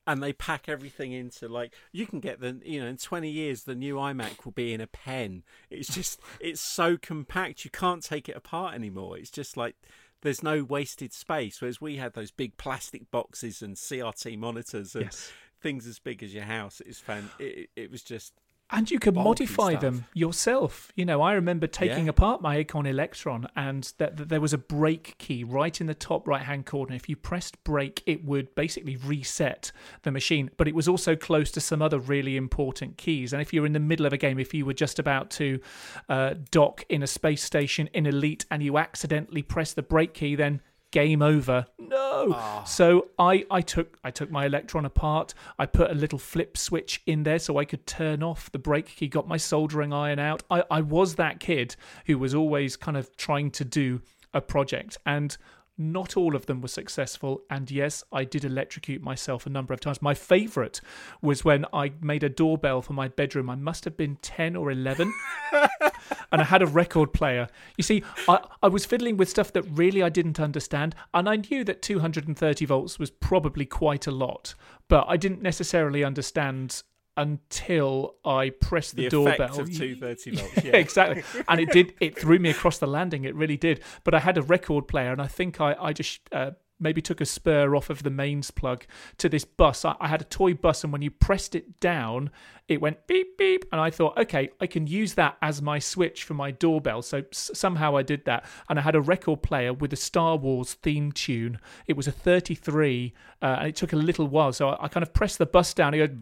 and 0.06 0.22
they 0.22 0.32
pack 0.32 0.68
everything 0.68 1.12
into 1.12 1.48
like 1.48 1.72
you 1.92 2.06
can 2.06 2.20
get 2.20 2.40
the 2.40 2.60
you 2.64 2.80
know 2.80 2.86
in 2.86 2.96
20 2.96 3.28
years 3.30 3.62
the 3.62 3.74
new 3.74 3.96
iMac 3.96 4.44
will 4.44 4.52
be 4.52 4.72
in 4.72 4.80
a 4.80 4.86
pen. 4.86 5.42
It's 5.70 5.94
just 5.94 6.20
it's 6.40 6.60
so 6.60 6.96
compact 6.96 7.64
you 7.64 7.70
can't 7.70 8.02
take 8.02 8.28
it 8.28 8.36
apart 8.36 8.74
anymore. 8.74 9.16
It's 9.16 9.30
just 9.30 9.56
like 9.56 9.76
there's 10.22 10.42
no 10.42 10.64
wasted 10.64 11.12
space. 11.12 11.60
Whereas 11.60 11.80
we 11.80 11.96
had 11.96 12.14
those 12.14 12.30
big 12.30 12.56
plastic 12.56 13.10
boxes 13.10 13.62
and 13.62 13.76
CRT 13.76 14.38
monitors 14.38 14.94
and 14.94 15.04
yes. 15.04 15.32
things 15.60 15.86
as 15.86 15.98
big 15.98 16.22
as 16.22 16.34
your 16.34 16.44
house. 16.44 16.80
It 16.80 16.88
was 16.88 16.98
fan. 16.98 17.30
It, 17.38 17.70
it 17.76 17.90
was 17.90 18.02
just 18.02 18.32
and 18.74 18.90
you 18.90 18.98
could 18.98 19.14
modify 19.14 19.70
stuff. 19.70 19.80
them 19.80 20.06
yourself. 20.14 20.90
You 20.96 21.04
know, 21.04 21.22
I 21.22 21.34
remember 21.34 21.68
taking 21.68 22.06
yeah. 22.06 22.10
apart 22.10 22.42
my 22.42 22.56
Acorn 22.56 22.86
Electron, 22.86 23.46
and 23.54 23.90
that, 23.98 24.16
that 24.16 24.28
there 24.28 24.40
was 24.40 24.52
a 24.52 24.58
break 24.58 25.16
key 25.18 25.44
right 25.44 25.80
in 25.80 25.86
the 25.86 25.94
top 25.94 26.26
right 26.26 26.42
hand 26.42 26.66
corner. 26.66 26.94
If 26.94 27.08
you 27.08 27.14
pressed 27.14 27.62
break, 27.62 28.02
it 28.04 28.24
would 28.24 28.52
basically 28.56 28.96
reset 28.96 29.70
the 30.02 30.10
machine. 30.10 30.50
But 30.56 30.66
it 30.66 30.74
was 30.74 30.88
also 30.88 31.14
close 31.14 31.52
to 31.52 31.60
some 31.60 31.80
other 31.80 32.00
really 32.00 32.36
important 32.36 32.96
keys. 32.96 33.32
And 33.32 33.40
if 33.40 33.52
you're 33.52 33.66
in 33.66 33.74
the 33.74 33.80
middle 33.80 34.06
of 34.06 34.12
a 34.12 34.18
game, 34.18 34.40
if 34.40 34.52
you 34.52 34.66
were 34.66 34.74
just 34.74 34.98
about 34.98 35.30
to 35.30 35.60
uh, 36.08 36.34
dock 36.50 36.84
in 36.88 37.02
a 37.02 37.06
space 37.06 37.44
station 37.44 37.88
in 37.94 38.06
Elite 38.06 38.44
and 38.50 38.60
you 38.60 38.76
accidentally 38.76 39.42
press 39.42 39.72
the 39.72 39.82
break 39.82 40.14
key, 40.14 40.34
then 40.34 40.60
game 40.94 41.22
over. 41.22 41.66
No. 41.76 42.36
Oh. 42.36 42.62
So 42.64 43.08
I, 43.18 43.44
I 43.50 43.60
took 43.62 43.98
I 44.04 44.12
took 44.12 44.30
my 44.30 44.46
Electron 44.46 44.84
apart. 44.84 45.34
I 45.58 45.66
put 45.66 45.90
a 45.90 45.94
little 45.94 46.20
flip 46.20 46.56
switch 46.56 47.02
in 47.04 47.24
there 47.24 47.40
so 47.40 47.58
I 47.58 47.64
could 47.64 47.84
turn 47.84 48.22
off 48.22 48.50
the 48.52 48.60
break 48.60 48.86
key. 48.86 49.08
Got 49.08 49.26
my 49.26 49.36
soldering 49.36 49.92
iron 49.92 50.20
out. 50.20 50.44
I, 50.48 50.62
I 50.70 50.80
was 50.82 51.16
that 51.16 51.40
kid 51.40 51.74
who 52.06 52.16
was 52.16 52.32
always 52.32 52.76
kind 52.76 52.96
of 52.96 53.14
trying 53.16 53.50
to 53.50 53.64
do 53.64 54.02
a 54.32 54.40
project 54.40 54.96
and 55.04 55.36
not 55.76 56.16
all 56.16 56.36
of 56.36 56.46
them 56.46 56.60
were 56.60 56.68
successful, 56.68 57.42
and 57.50 57.70
yes, 57.70 58.04
I 58.12 58.24
did 58.24 58.44
electrocute 58.44 59.02
myself 59.02 59.46
a 59.46 59.50
number 59.50 59.74
of 59.74 59.80
times. 59.80 60.00
My 60.00 60.14
favourite 60.14 60.80
was 61.20 61.44
when 61.44 61.64
I 61.72 61.92
made 62.00 62.22
a 62.22 62.28
doorbell 62.28 62.80
for 62.80 62.92
my 62.92 63.08
bedroom. 63.08 63.50
I 63.50 63.56
must 63.56 63.84
have 63.84 63.96
been 63.96 64.16
10 64.22 64.54
or 64.54 64.70
11, 64.70 65.12
and 65.52 66.40
I 66.40 66.44
had 66.44 66.62
a 66.62 66.66
record 66.66 67.12
player. 67.12 67.48
You 67.76 67.82
see, 67.82 68.04
I, 68.28 68.40
I 68.62 68.68
was 68.68 68.84
fiddling 68.84 69.16
with 69.16 69.28
stuff 69.28 69.52
that 69.54 69.62
really 69.62 70.02
I 70.02 70.10
didn't 70.10 70.38
understand, 70.38 70.94
and 71.12 71.28
I 71.28 71.36
knew 71.36 71.64
that 71.64 71.82
230 71.82 72.64
volts 72.66 72.98
was 72.98 73.10
probably 73.10 73.66
quite 73.66 74.06
a 74.06 74.12
lot, 74.12 74.54
but 74.88 75.06
I 75.08 75.16
didn't 75.16 75.42
necessarily 75.42 76.04
understand 76.04 76.82
until 77.16 78.16
I 78.24 78.50
pressed 78.50 78.96
the, 78.96 79.04
the 79.04 79.10
doorbell. 79.10 79.60
of 79.60 79.72
230 79.72 80.36
volts. 80.36 80.64
Yeah. 80.64 80.72
exactly. 80.76 81.22
And 81.48 81.60
it 81.60 81.70
did. 81.70 81.94
It 82.00 82.18
threw 82.18 82.38
me 82.38 82.50
across 82.50 82.78
the 82.78 82.86
landing. 82.86 83.24
It 83.24 83.34
really 83.34 83.56
did. 83.56 83.80
But 84.02 84.14
I 84.14 84.20
had 84.20 84.38
a 84.38 84.42
record 84.42 84.88
player, 84.88 85.12
and 85.12 85.22
I 85.22 85.26
think 85.26 85.60
I 85.60 85.76
I 85.80 85.92
just. 85.92 86.20
Uh, 86.32 86.52
maybe 86.80 87.00
took 87.00 87.20
a 87.20 87.24
spur 87.24 87.76
off 87.76 87.88
of 87.88 88.02
the 88.02 88.10
mains 88.10 88.50
plug 88.50 88.84
to 89.18 89.28
this 89.28 89.44
bus. 89.44 89.84
I, 89.84 89.94
I, 90.00 90.08
had 90.08 90.20
a 90.20 90.24
toy 90.24 90.54
bus, 90.54 90.82
and 90.84 90.92
when 90.92 91.02
you 91.02 91.10
pressed 91.10 91.54
it 91.54 91.78
down, 91.80 92.30
it 92.68 92.80
went 92.80 93.06
beep 93.06 93.38
beep, 93.38 93.64
and 93.72 93.80
I 93.80 93.90
thought, 93.90 94.18
okay, 94.18 94.50
I 94.60 94.66
can 94.66 94.86
use 94.86 95.14
that 95.14 95.36
as 95.42 95.62
my 95.62 95.78
switch 95.78 96.24
for 96.24 96.34
my 96.34 96.50
doorbell. 96.50 97.02
So 97.02 97.18
s- 97.30 97.50
somehow 97.54 97.96
I 97.96 98.02
did 98.02 98.24
that, 98.24 98.44
and 98.68 98.78
I 98.78 98.82
had 98.82 98.94
a 98.94 99.00
record 99.00 99.42
player 99.42 99.72
with 99.72 99.92
a 99.92 99.96
Star 99.96 100.36
Wars 100.36 100.74
theme 100.74 101.12
tune. 101.12 101.58
It 101.86 101.96
was 101.96 102.06
a 102.06 102.12
33, 102.12 103.12
uh, 103.40 103.46
and 103.60 103.68
it 103.68 103.76
took 103.76 103.92
a 103.92 103.96
little 103.96 104.26
while. 104.26 104.52
So 104.52 104.70
I, 104.70 104.84
I 104.84 104.88
kind 104.88 105.02
of 105.02 105.12
pressed 105.12 105.38
the 105.38 105.46
bus 105.46 105.74
down. 105.74 105.94
It 105.94 105.98
goes 105.98 106.16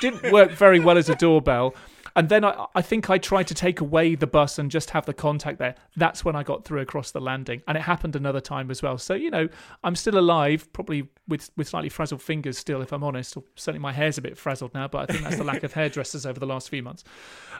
didn't 0.00 0.32
work 0.32 0.50
very 0.52 0.80
well 0.80 0.98
as 0.98 1.08
a 1.08 1.14
doorbell. 1.14 1.74
And 2.16 2.28
then 2.28 2.44
I, 2.44 2.66
I 2.74 2.82
think 2.82 3.08
I 3.08 3.18
tried 3.18 3.46
to 3.48 3.54
take 3.54 3.80
away 3.80 4.14
the 4.14 4.26
bus 4.26 4.58
and 4.58 4.70
just 4.70 4.90
have 4.90 5.06
the 5.06 5.14
contact 5.14 5.58
there. 5.58 5.76
That's 5.96 6.24
when 6.24 6.34
I 6.34 6.42
got 6.42 6.64
through 6.64 6.80
across 6.80 7.12
the 7.12 7.20
landing. 7.20 7.62
And 7.68 7.76
it 7.78 7.82
happened 7.82 8.16
another 8.16 8.40
time 8.40 8.70
as 8.70 8.82
well. 8.82 8.98
So, 8.98 9.14
you 9.14 9.30
know, 9.30 9.48
I'm 9.84 9.94
still 9.94 10.18
alive, 10.18 10.72
probably 10.72 11.08
with, 11.28 11.50
with 11.56 11.68
slightly 11.68 11.88
frazzled 11.88 12.22
fingers 12.22 12.58
still, 12.58 12.82
if 12.82 12.92
I'm 12.92 13.04
honest. 13.04 13.36
Or 13.36 13.44
certainly 13.54 13.80
my 13.80 13.92
hair's 13.92 14.18
a 14.18 14.22
bit 14.22 14.36
frazzled 14.36 14.74
now, 14.74 14.88
but 14.88 15.08
I 15.08 15.12
think 15.12 15.24
that's 15.24 15.36
the 15.36 15.44
lack 15.44 15.62
of 15.62 15.72
hairdressers 15.72 16.26
over 16.26 16.40
the 16.40 16.46
last 16.46 16.68
few 16.68 16.82
months. 16.82 17.04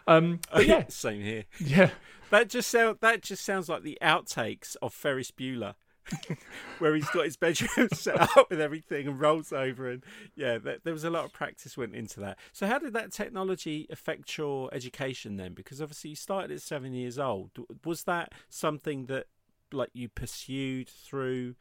Um, 0.07 0.41
but 0.53 0.67
yeah. 0.67 0.85
Same 0.89 1.23
here. 1.23 1.45
Yeah. 1.59 1.91
That 2.31 2.49
just 2.49 2.71
sound 2.71 2.99
that 3.01 3.23
just 3.23 3.45
sounds 3.45 3.69
like 3.69 3.83
the 3.83 3.99
outtakes 4.01 4.77
of 4.81 4.95
Ferris 4.95 5.33
Bueller. 5.33 5.75
where 6.79 6.95
he's 6.95 7.09
got 7.11 7.25
his 7.25 7.37
bedroom 7.37 7.89
set 7.95 8.21
up 8.37 8.51
with 8.51 8.61
everything 8.61 9.07
and 9.07 9.21
rolls 9.21 9.53
over 9.53 9.89
and 9.89 10.03
yeah 10.35 10.59
there 10.59 10.93
was 10.93 11.05
a 11.05 11.11
lot 11.11 11.25
of 11.25 11.33
practice 11.33 11.77
went 11.77 11.95
into 11.95 12.21
that. 12.21 12.39
So 12.53 12.67
how 12.67 12.79
did 12.79 12.93
that 12.95 13.13
technology 13.13 13.87
affect 13.91 14.37
your 14.37 14.73
education 14.73 15.37
then? 15.37 15.55
Because 15.55 15.81
obviously 15.81 16.11
you 16.11 16.17
started 16.17 16.51
at 16.51 16.63
seven 16.63 16.93
years 16.93 17.19
old. 17.19 17.51
Was 17.85 18.05
that 18.05 18.33
something 18.49 19.07
that 19.07 19.27
like 19.73 19.91
you 19.93 20.09
pursued 20.09 20.89
through 20.89 21.55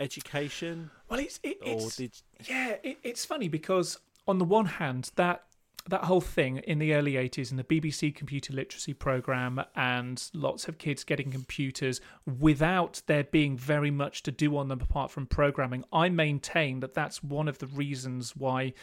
education? 0.00 0.90
Well 1.08 1.20
it's 1.20 1.40
it, 1.42 1.58
it's 1.62 1.96
did... 1.96 2.12
yeah 2.48 2.76
it, 2.82 2.98
it's 3.02 3.24
funny 3.24 3.48
because 3.48 3.98
on 4.26 4.38
the 4.38 4.44
one 4.44 4.66
hand 4.66 5.10
that 5.16 5.44
that 5.88 6.04
whole 6.04 6.20
thing 6.20 6.58
in 6.58 6.78
the 6.78 6.94
early 6.94 7.12
80s 7.12 7.50
and 7.50 7.58
the 7.58 7.64
BBC 7.64 8.14
computer 8.14 8.52
literacy 8.52 8.94
program 8.94 9.62
and 9.74 10.30
lots 10.34 10.68
of 10.68 10.78
kids 10.78 11.04
getting 11.04 11.30
computers 11.30 12.00
without 12.38 13.02
there 13.06 13.24
being 13.24 13.56
very 13.56 13.90
much 13.90 14.22
to 14.24 14.30
do 14.30 14.56
on 14.56 14.68
them 14.68 14.80
apart 14.80 15.10
from 15.10 15.26
programming, 15.26 15.84
I 15.92 16.08
maintain 16.08 16.80
that 16.80 16.94
that's 16.94 17.22
one 17.22 17.48
of 17.48 17.58
the 17.58 17.66
reasons 17.66 18.36
why 18.36 18.74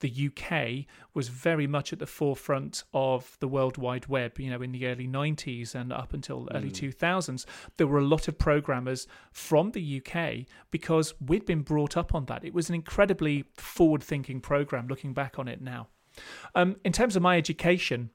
the 0.00 0.28
UK 0.28 0.86
was 1.14 1.28
very 1.28 1.66
much 1.66 1.92
at 1.92 1.98
the 1.98 2.06
forefront 2.06 2.84
of 2.92 3.36
the 3.40 3.48
World 3.48 3.78
Wide 3.78 4.06
Web, 4.06 4.38
you 4.38 4.50
know, 4.50 4.60
in 4.60 4.72
the 4.72 4.86
early 4.86 5.06
90s 5.06 5.74
and 5.74 5.92
up 5.92 6.12
until 6.12 6.48
early 6.52 6.70
2000s. 6.70 7.44
Hmm. 7.44 7.68
There 7.76 7.86
were 7.86 8.00
a 8.00 8.04
lot 8.04 8.28
of 8.28 8.38
programmers 8.38 9.06
from 9.32 9.70
the 9.70 10.02
UK 10.02 10.46
because 10.70 11.14
we'd 11.20 11.46
been 11.46 11.62
brought 11.62 11.96
up 11.96 12.14
on 12.14 12.26
that. 12.26 12.44
It 12.44 12.52
was 12.52 12.68
an 12.68 12.74
incredibly 12.74 13.44
forward 13.54 14.02
thinking 14.02 14.40
program 14.40 14.88
looking 14.88 15.14
back 15.14 15.38
on 15.38 15.48
it 15.48 15.62
now. 15.62 15.88
Um, 16.54 16.76
in 16.84 16.92
terms 16.92 17.16
of 17.16 17.22
my 17.22 17.36
education, 17.36 18.10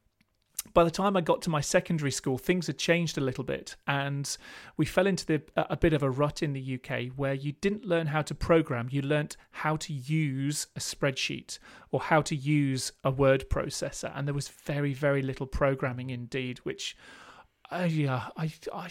by 0.74 0.84
the 0.84 0.92
time 0.92 1.16
I 1.16 1.22
got 1.22 1.42
to 1.44 1.50
my 1.50 1.62
secondary 1.62 2.12
school, 2.12 2.38
things 2.38 2.68
had 2.68 2.78
changed 2.78 3.18
a 3.18 3.22
little 3.22 3.44
bit, 3.44 3.76
and 3.88 4.38
we 4.78 4.86
fell 4.86 5.08
into 5.08 5.26
the, 5.26 5.42
a 5.56 5.78
bit 5.78 5.94
of 5.94 6.04
a 6.04 6.10
rut 6.10 6.44
in 6.44 6.54
the 6.54 6.80
UK 6.80 7.08
where 7.16 7.34
you 7.34 7.54
didn't 7.54 7.86
learn 7.86 8.08
how 8.08 8.22
to 8.24 8.36
program, 8.36 8.90
you 8.92 9.02
learnt 9.02 9.38
how 9.52 9.78
to 9.78 9.94
use 9.94 10.68
a 10.76 10.80
spreadsheet 10.80 11.60
or 11.92 12.00
how 12.00 12.22
to 12.22 12.36
use 12.36 12.92
a 13.04 13.12
word 13.12 13.50
processor, 13.50 14.12
and 14.16 14.28
there 14.28 14.36
was 14.36 14.50
very, 14.50 14.94
very 14.94 15.22
little 15.22 15.48
programming 15.48 16.10
indeed, 16.10 16.60
which. 16.60 16.96
Uh, 17.72 17.88
yeah, 17.88 18.30
I, 18.36 18.52
I, 18.74 18.90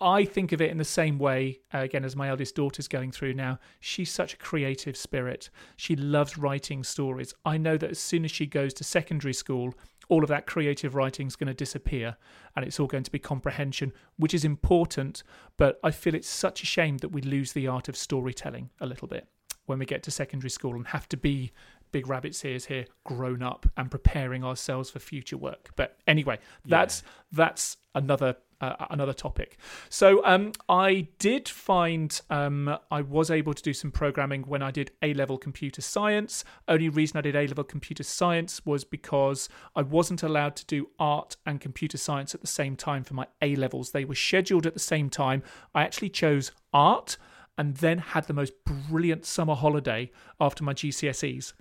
I 0.00 0.24
think 0.26 0.52
of 0.52 0.60
it 0.60 0.70
in 0.70 0.76
the 0.76 0.84
same 0.84 1.18
way, 1.18 1.60
uh, 1.72 1.78
again, 1.78 2.04
as 2.04 2.14
my 2.14 2.28
eldest 2.28 2.54
daughter's 2.54 2.86
going 2.86 3.12
through 3.12 3.32
now. 3.32 3.58
She's 3.80 4.10
such 4.10 4.34
a 4.34 4.38
creative 4.38 4.96
spirit. 4.96 5.48
She 5.76 5.96
loves 5.96 6.36
writing 6.36 6.84
stories. 6.84 7.32
I 7.46 7.56
know 7.56 7.78
that 7.78 7.90
as 7.90 7.98
soon 7.98 8.24
as 8.24 8.30
she 8.30 8.44
goes 8.44 8.74
to 8.74 8.84
secondary 8.84 9.32
school, 9.32 9.74
all 10.08 10.22
of 10.22 10.28
that 10.28 10.46
creative 10.46 10.94
writing 10.94 11.26
is 11.26 11.36
going 11.36 11.48
to 11.48 11.54
disappear 11.54 12.16
and 12.54 12.64
it's 12.64 12.78
all 12.78 12.86
going 12.86 13.02
to 13.04 13.10
be 13.10 13.18
comprehension, 13.18 13.92
which 14.18 14.34
is 14.34 14.44
important. 14.44 15.22
But 15.56 15.80
I 15.82 15.90
feel 15.90 16.14
it's 16.14 16.28
such 16.28 16.62
a 16.62 16.66
shame 16.66 16.98
that 16.98 17.08
we 17.08 17.22
lose 17.22 17.52
the 17.52 17.66
art 17.66 17.88
of 17.88 17.96
storytelling 17.96 18.70
a 18.80 18.86
little 18.86 19.08
bit 19.08 19.26
when 19.64 19.78
we 19.78 19.86
get 19.86 20.02
to 20.04 20.10
secondary 20.10 20.50
school 20.50 20.74
and 20.74 20.86
have 20.88 21.08
to 21.08 21.16
be 21.16 21.52
big 21.92 22.08
rabbit's 22.08 22.44
ears 22.44 22.66
here 22.66 22.84
grown 23.04 23.42
up 23.42 23.66
and 23.76 23.90
preparing 23.90 24.44
ourselves 24.44 24.90
for 24.90 24.98
future 24.98 25.36
work 25.36 25.70
but 25.76 25.96
anyway 26.06 26.36
that's 26.66 27.02
yeah. 27.02 27.10
that's 27.32 27.76
another 27.94 28.36
uh, 28.60 28.86
another 28.90 29.12
topic. 29.12 29.58
So 29.88 30.24
um, 30.24 30.52
I 30.68 31.08
did 31.18 31.48
find 31.48 32.20
um, 32.30 32.76
I 32.90 33.02
was 33.02 33.30
able 33.30 33.54
to 33.54 33.62
do 33.62 33.72
some 33.72 33.90
programming 33.90 34.42
when 34.42 34.62
I 34.62 34.70
did 34.70 34.92
A 35.02 35.14
level 35.14 35.38
computer 35.38 35.82
science. 35.82 36.44
Only 36.68 36.88
reason 36.88 37.18
I 37.18 37.20
did 37.22 37.36
A 37.36 37.46
level 37.46 37.64
computer 37.64 38.02
science 38.02 38.64
was 38.64 38.84
because 38.84 39.48
I 39.74 39.82
wasn't 39.82 40.22
allowed 40.22 40.56
to 40.56 40.66
do 40.66 40.88
art 40.98 41.36
and 41.44 41.60
computer 41.60 41.98
science 41.98 42.34
at 42.34 42.40
the 42.40 42.46
same 42.46 42.76
time 42.76 43.04
for 43.04 43.14
my 43.14 43.26
A 43.42 43.56
levels. 43.56 43.90
They 43.90 44.04
were 44.04 44.14
scheduled 44.14 44.66
at 44.66 44.74
the 44.74 44.80
same 44.80 45.10
time. 45.10 45.42
I 45.74 45.82
actually 45.82 46.10
chose 46.10 46.52
art 46.72 47.16
and 47.58 47.76
then 47.76 47.98
had 47.98 48.26
the 48.26 48.34
most 48.34 48.52
brilliant 48.64 49.24
summer 49.24 49.54
holiday 49.54 50.10
after 50.40 50.62
my 50.62 50.74
GCSEs 50.74 51.52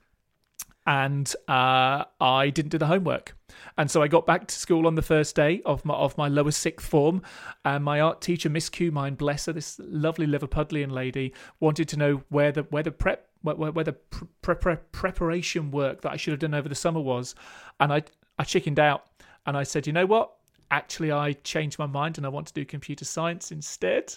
and 0.86 1.34
uh, 1.48 2.04
I 2.22 2.50
didn't 2.50 2.72
do 2.72 2.78
the 2.78 2.88
homework. 2.88 3.36
And 3.78 3.90
so 3.90 4.02
I 4.02 4.08
got 4.08 4.26
back 4.26 4.48
to 4.48 4.56
school 4.56 4.88
on 4.88 4.96
the 4.96 5.02
first 5.02 5.36
day 5.36 5.62
of 5.66 5.84
my 5.86 5.94
of 5.94 6.18
my 6.18 6.28
lower 6.28 6.52
sixth 6.52 6.88
form, 6.88 7.22
and 7.64 7.84
my 7.84 8.00
art 8.02 8.22
teacher, 8.22 8.50
Miss 8.50 8.70
Q, 8.70 8.92
Cumine, 8.92 9.18
bless 9.18 9.46
her, 9.46 9.54
this 9.54 9.80
lovely 9.84 10.28
Liverpudlian 10.28 10.92
lady, 10.92 11.34
wanted 11.60 11.88
to 11.90 11.98
know 11.98 12.24
where 12.30 12.52
the 12.52 12.64
where 12.64 12.84
the 12.84 12.92
prep 12.92 13.28
where, 13.42 13.56
where 13.56 13.84
the 13.84 13.94
pre- 13.94 14.56
pre- 14.56 14.76
preparation 14.92 15.72
work 15.72 16.02
that 16.02 16.12
I 16.12 16.18
should 16.18 16.32
have 16.32 16.40
done 16.40 16.54
over 16.54 16.70
the 16.70 16.76
summer 16.76 17.02
was, 17.02 17.36
and 17.80 17.92
I 17.94 18.04
I 18.38 18.44
chickened 18.44 18.80
out, 18.80 19.06
and 19.46 19.56
I 19.58 19.64
said, 19.64 19.88
you 19.88 19.94
know 19.94 20.06
what? 20.06 20.32
Actually, 20.72 21.12
I 21.12 21.34
changed 21.34 21.80
my 21.80 21.86
mind, 21.86 22.18
and 22.18 22.26
I 22.26 22.30
want 22.30 22.48
to 22.48 22.54
do 22.54 22.66
computer 22.66 23.06
science 23.06 23.52
instead. 23.52 24.16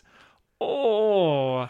Oh, 0.61 1.69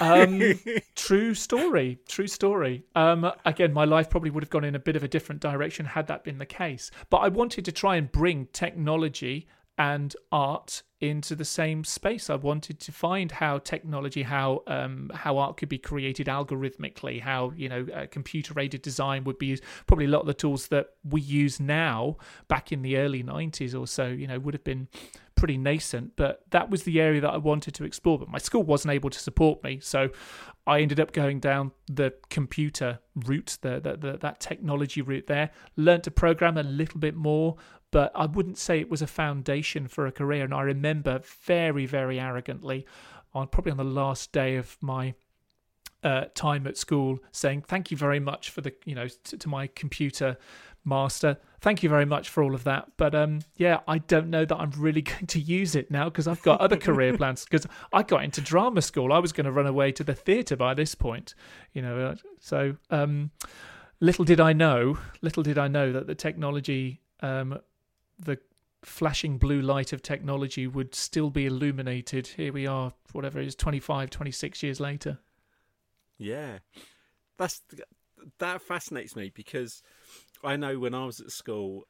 um, 0.00 0.42
true 0.94 1.34
story. 1.34 1.98
True 2.08 2.26
story. 2.26 2.84
Um, 2.94 3.30
again, 3.44 3.72
my 3.72 3.84
life 3.84 4.10
probably 4.10 4.30
would 4.30 4.42
have 4.42 4.50
gone 4.50 4.64
in 4.64 4.74
a 4.74 4.80
bit 4.80 4.96
of 4.96 5.02
a 5.02 5.08
different 5.08 5.40
direction 5.40 5.86
had 5.86 6.06
that 6.06 6.24
been 6.24 6.38
the 6.38 6.46
case. 6.46 6.90
But 7.10 7.18
I 7.18 7.28
wanted 7.28 7.64
to 7.66 7.72
try 7.72 7.96
and 7.96 8.10
bring 8.10 8.46
technology 8.52 9.46
and 9.78 10.14
art 10.32 10.82
into 11.00 11.34
the 11.34 11.44
same 11.44 11.84
space. 11.84 12.30
I 12.30 12.36
wanted 12.36 12.80
to 12.80 12.92
find 12.92 13.30
how 13.30 13.58
technology, 13.58 14.22
how 14.22 14.62
um, 14.66 15.10
how 15.14 15.36
art 15.38 15.58
could 15.58 15.68
be 15.68 15.78
created 15.78 16.26
algorithmically, 16.26 17.20
how 17.20 17.52
you 17.56 17.68
know 17.68 17.86
uh, 17.94 18.06
computer 18.10 18.58
aided 18.58 18.82
design 18.82 19.24
would 19.24 19.38
be 19.38 19.46
used. 19.46 19.62
Probably 19.86 20.06
a 20.06 20.08
lot 20.08 20.20
of 20.20 20.26
the 20.26 20.34
tools 20.34 20.68
that 20.68 20.90
we 21.04 21.20
use 21.20 21.60
now, 21.60 22.16
back 22.48 22.72
in 22.72 22.82
the 22.82 22.96
early 22.96 23.22
'90s 23.22 23.78
or 23.78 23.86
so, 23.86 24.06
you 24.06 24.26
know, 24.26 24.38
would 24.38 24.54
have 24.54 24.64
been 24.64 24.88
pretty 25.34 25.58
nascent, 25.58 26.12
but 26.16 26.42
that 26.50 26.70
was 26.70 26.84
the 26.84 26.98
area 26.98 27.20
that 27.20 27.30
I 27.30 27.36
wanted 27.36 27.74
to 27.74 27.84
explore. 27.84 28.18
But 28.18 28.30
my 28.30 28.38
school 28.38 28.62
wasn't 28.62 28.94
able 28.94 29.10
to 29.10 29.18
support 29.18 29.62
me, 29.62 29.80
so 29.80 30.08
I 30.66 30.80
ended 30.80 30.98
up 30.98 31.12
going 31.12 31.38
down 31.40 31.72
the 31.86 32.14
computer 32.30 32.98
route, 33.14 33.58
the, 33.60 33.78
the, 33.80 33.96
the 33.96 34.18
that 34.18 34.40
technology 34.40 35.02
route 35.02 35.26
there. 35.26 35.50
Learned 35.76 36.04
to 36.04 36.10
program 36.10 36.56
a 36.56 36.62
little 36.62 36.98
bit 36.98 37.14
more, 37.14 37.56
but 37.90 38.12
I 38.14 38.26
wouldn't 38.26 38.58
say 38.58 38.80
it 38.80 38.90
was 38.90 39.02
a 39.02 39.06
foundation 39.06 39.88
for 39.88 40.06
a 40.06 40.12
career. 40.12 40.44
And 40.44 40.54
I 40.54 40.62
remember 40.62 41.20
very, 41.44 41.86
very 41.86 42.18
arrogantly, 42.20 42.86
on 43.32 43.48
probably 43.48 43.72
on 43.72 43.78
the 43.78 43.84
last 43.84 44.32
day 44.32 44.56
of 44.56 44.76
my 44.80 45.14
uh, 46.02 46.26
time 46.34 46.66
at 46.66 46.76
school, 46.76 47.18
saying 47.32 47.62
thank 47.62 47.90
you 47.90 47.96
very 47.96 48.20
much 48.20 48.50
for 48.50 48.60
the 48.60 48.72
you 48.84 48.94
know 48.94 49.08
to, 49.24 49.38
to 49.38 49.48
my 49.48 49.66
computer 49.66 50.36
master. 50.84 51.36
Thank 51.60 51.82
you 51.82 51.88
very 51.88 52.06
much 52.06 52.28
for 52.28 52.42
all 52.42 52.54
of 52.54 52.64
that. 52.64 52.92
But 52.96 53.14
um, 53.14 53.40
yeah, 53.56 53.80
I 53.88 53.98
don't 53.98 54.30
know 54.30 54.44
that 54.44 54.56
I'm 54.56 54.70
really 54.78 55.02
going 55.12 55.26
to 55.26 55.40
use 55.40 55.74
it 55.74 55.90
now 55.90 56.04
because 56.04 56.28
I've 56.28 56.42
got 56.42 56.60
other 56.60 56.76
career 56.76 57.16
plans. 57.16 57.44
Because 57.44 57.66
I 57.92 58.02
got 58.02 58.24
into 58.24 58.40
drama 58.40 58.82
school, 58.82 59.12
I 59.12 59.18
was 59.18 59.32
going 59.32 59.46
to 59.46 59.52
run 59.52 59.66
away 59.66 59.92
to 59.92 60.04
the 60.04 60.14
theatre 60.14 60.56
by 60.56 60.74
this 60.74 60.94
point, 60.94 61.34
you 61.72 61.82
know. 61.82 61.98
Uh, 61.98 62.14
so 62.40 62.76
um, 62.90 63.32
little 64.00 64.24
did 64.24 64.40
I 64.40 64.52
know, 64.52 64.98
little 65.20 65.42
did 65.42 65.58
I 65.58 65.68
know 65.68 65.92
that 65.92 66.06
the 66.06 66.14
technology, 66.14 67.00
um, 67.20 67.58
the 68.18 68.38
flashing 68.82 69.38
blue 69.38 69.60
light 69.60 69.92
of 69.92 70.02
technology 70.02 70.66
would 70.66 70.94
still 70.94 71.30
be 71.30 71.46
illuminated. 71.46 72.28
Here 72.28 72.52
we 72.52 72.66
are, 72.66 72.92
whatever 73.12 73.40
it 73.40 73.46
is, 73.46 73.54
25, 73.54 74.10
26 74.10 74.62
years 74.62 74.80
later. 74.80 75.18
Yeah, 76.18 76.58
that's 77.36 77.62
that 78.38 78.62
fascinates 78.62 79.14
me 79.16 79.30
because 79.34 79.82
I 80.42 80.56
know 80.56 80.78
when 80.78 80.94
I 80.94 81.04
was 81.04 81.20
at 81.20 81.30
school, 81.30 81.86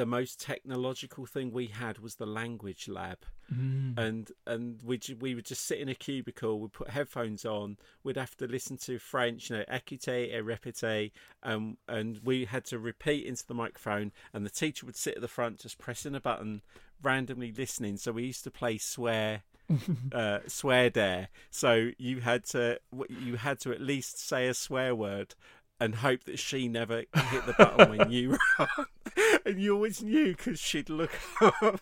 the 0.00 0.06
most 0.06 0.40
technological 0.40 1.26
thing 1.26 1.50
we 1.50 1.66
had 1.66 1.98
was 1.98 2.14
the 2.14 2.24
language 2.24 2.88
lab, 2.88 3.18
mm. 3.54 3.92
and 3.98 4.32
and 4.46 4.80
we 4.82 4.98
we 5.20 5.34
would 5.34 5.44
just 5.44 5.66
sit 5.66 5.78
in 5.78 5.90
a 5.90 5.94
cubicle. 5.94 6.58
We'd 6.58 6.72
put 6.72 6.88
headphones 6.88 7.44
on. 7.44 7.76
We'd 8.02 8.16
have 8.16 8.34
to 8.38 8.46
listen 8.46 8.78
to 8.78 8.98
French, 8.98 9.50
you 9.50 9.58
know, 9.58 9.64
écoutez 9.70 10.34
et 10.34 10.42
répétez, 10.42 11.12
um, 11.42 11.76
and 11.86 12.18
we 12.24 12.46
had 12.46 12.64
to 12.66 12.78
repeat 12.78 13.26
into 13.26 13.46
the 13.46 13.52
microphone. 13.52 14.10
And 14.32 14.46
the 14.46 14.50
teacher 14.50 14.86
would 14.86 14.96
sit 14.96 15.16
at 15.16 15.20
the 15.20 15.28
front, 15.28 15.58
just 15.58 15.76
pressing 15.76 16.14
a 16.14 16.20
button, 16.20 16.62
randomly 17.02 17.52
listening. 17.52 17.98
So 17.98 18.12
we 18.12 18.24
used 18.24 18.44
to 18.44 18.50
play 18.50 18.78
swear. 18.78 19.42
uh, 20.12 20.38
swear 20.48 20.88
dare. 20.88 21.28
So 21.50 21.90
you 21.98 22.20
had 22.20 22.46
to 22.46 22.80
you 23.08 23.36
had 23.36 23.60
to 23.60 23.70
at 23.70 23.82
least 23.82 24.18
say 24.18 24.48
a 24.48 24.54
swear 24.54 24.96
word 24.96 25.34
and 25.80 25.96
hope 25.96 26.24
that 26.24 26.38
she 26.38 26.68
never 26.68 26.98
hit 26.98 27.46
the 27.46 27.54
button 27.56 27.96
when 27.96 28.10
you 28.10 28.38
run. 28.58 28.68
and 29.44 29.60
you 29.60 29.74
always 29.74 30.02
knew 30.02 30.36
because 30.36 30.60
she'd 30.60 30.90
look 30.90 31.12
up. 31.40 31.80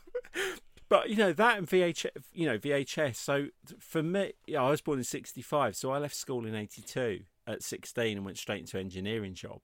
But 0.89 1.11
you 1.11 1.17
know 1.17 1.33
that 1.33 1.59
and 1.59 1.67
VHS, 1.67 2.11
you 2.33 2.47
know 2.47 2.59
VHS. 2.59 3.17
So 3.17 3.49
for 3.79 4.03
me, 4.03 4.33
yeah, 4.47 4.63
I 4.63 4.71
was 4.71 4.81
born 4.81 4.99
in 4.99 5.05
'65, 5.05 5.77
so 5.77 5.91
I 5.91 5.99
left 5.99 6.15
school 6.15 6.47
in 6.47 6.55
'82 6.55 7.21
at 7.47 7.63
16 7.63 8.17
and 8.17 8.25
went 8.25 8.39
straight 8.39 8.61
into 8.61 8.79
engineering 8.79 9.35
job. 9.35 9.63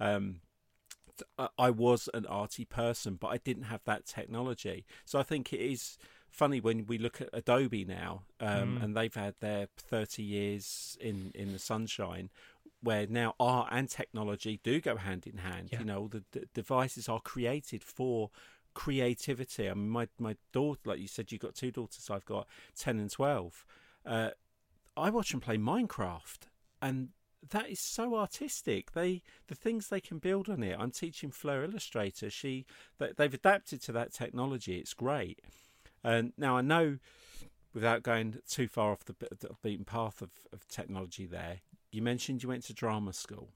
Um, 0.00 0.40
I 1.58 1.70
was 1.70 2.08
an 2.12 2.26
arty 2.26 2.64
person, 2.64 3.16
but 3.20 3.28
I 3.28 3.36
didn't 3.38 3.64
have 3.64 3.82
that 3.84 4.04
technology. 4.04 4.84
So 5.04 5.18
I 5.18 5.22
think 5.22 5.52
it 5.52 5.60
is 5.60 5.96
funny 6.28 6.60
when 6.60 6.86
we 6.86 6.98
look 6.98 7.20
at 7.20 7.28
Adobe 7.32 7.84
now, 7.84 8.22
um, 8.40 8.78
mm. 8.78 8.82
and 8.82 8.96
they've 8.96 9.14
had 9.14 9.34
their 9.40 9.68
30 9.76 10.22
years 10.22 10.98
in 11.00 11.30
in 11.34 11.52
the 11.52 11.58
sunshine 11.58 12.30
where 12.84 13.06
now 13.06 13.34
art 13.40 13.68
and 13.72 13.88
technology 13.88 14.60
do 14.62 14.80
go 14.80 14.96
hand 14.96 15.26
in 15.26 15.38
hand. 15.38 15.70
Yeah. 15.72 15.80
You 15.80 15.84
know, 15.86 16.08
the, 16.08 16.22
the, 16.32 16.46
devices 16.52 17.08
are 17.08 17.20
created 17.20 17.82
for 17.82 18.30
creativity. 18.74 19.68
I 19.68 19.74
mean, 19.74 19.88
my 19.88 20.08
my 20.18 20.36
daughter, 20.52 20.80
like 20.84 21.00
you 21.00 21.08
said, 21.08 21.32
you've 21.32 21.40
got 21.40 21.54
two 21.54 21.70
daughters. 21.70 22.10
I've 22.10 22.24
got 22.26 22.46
ten 22.76 22.98
and 22.98 23.10
twelve. 23.10 23.64
Uh, 24.04 24.30
I 24.96 25.10
watch 25.10 25.30
them 25.30 25.40
play 25.40 25.56
Minecraft, 25.56 26.48
and 26.82 27.08
that 27.50 27.70
is 27.70 27.80
so 27.80 28.16
artistic. 28.16 28.92
They 28.92 29.22
the 29.48 29.54
things 29.54 29.88
they 29.88 30.00
can 30.00 30.18
build 30.18 30.48
on 30.48 30.62
it. 30.62 30.76
I'm 30.78 30.90
teaching 30.90 31.30
Fleur 31.30 31.64
Illustrator. 31.64 32.30
She 32.30 32.66
they've 32.98 33.34
adapted 33.34 33.82
to 33.82 33.92
that 33.92 34.12
technology. 34.12 34.78
It's 34.78 34.94
great. 34.94 35.40
And 36.02 36.34
now 36.36 36.58
I 36.58 36.60
know, 36.60 36.98
without 37.72 38.02
going 38.02 38.40
too 38.46 38.68
far 38.68 38.92
off 38.92 39.06
the, 39.06 39.14
the 39.18 39.50
beaten 39.62 39.86
path 39.86 40.20
of, 40.20 40.30
of 40.52 40.68
technology, 40.68 41.24
there 41.24 41.60
you 41.94 42.02
mentioned 42.02 42.42
you 42.42 42.48
went 42.48 42.64
to 42.64 42.74
drama 42.74 43.12
school. 43.12 43.50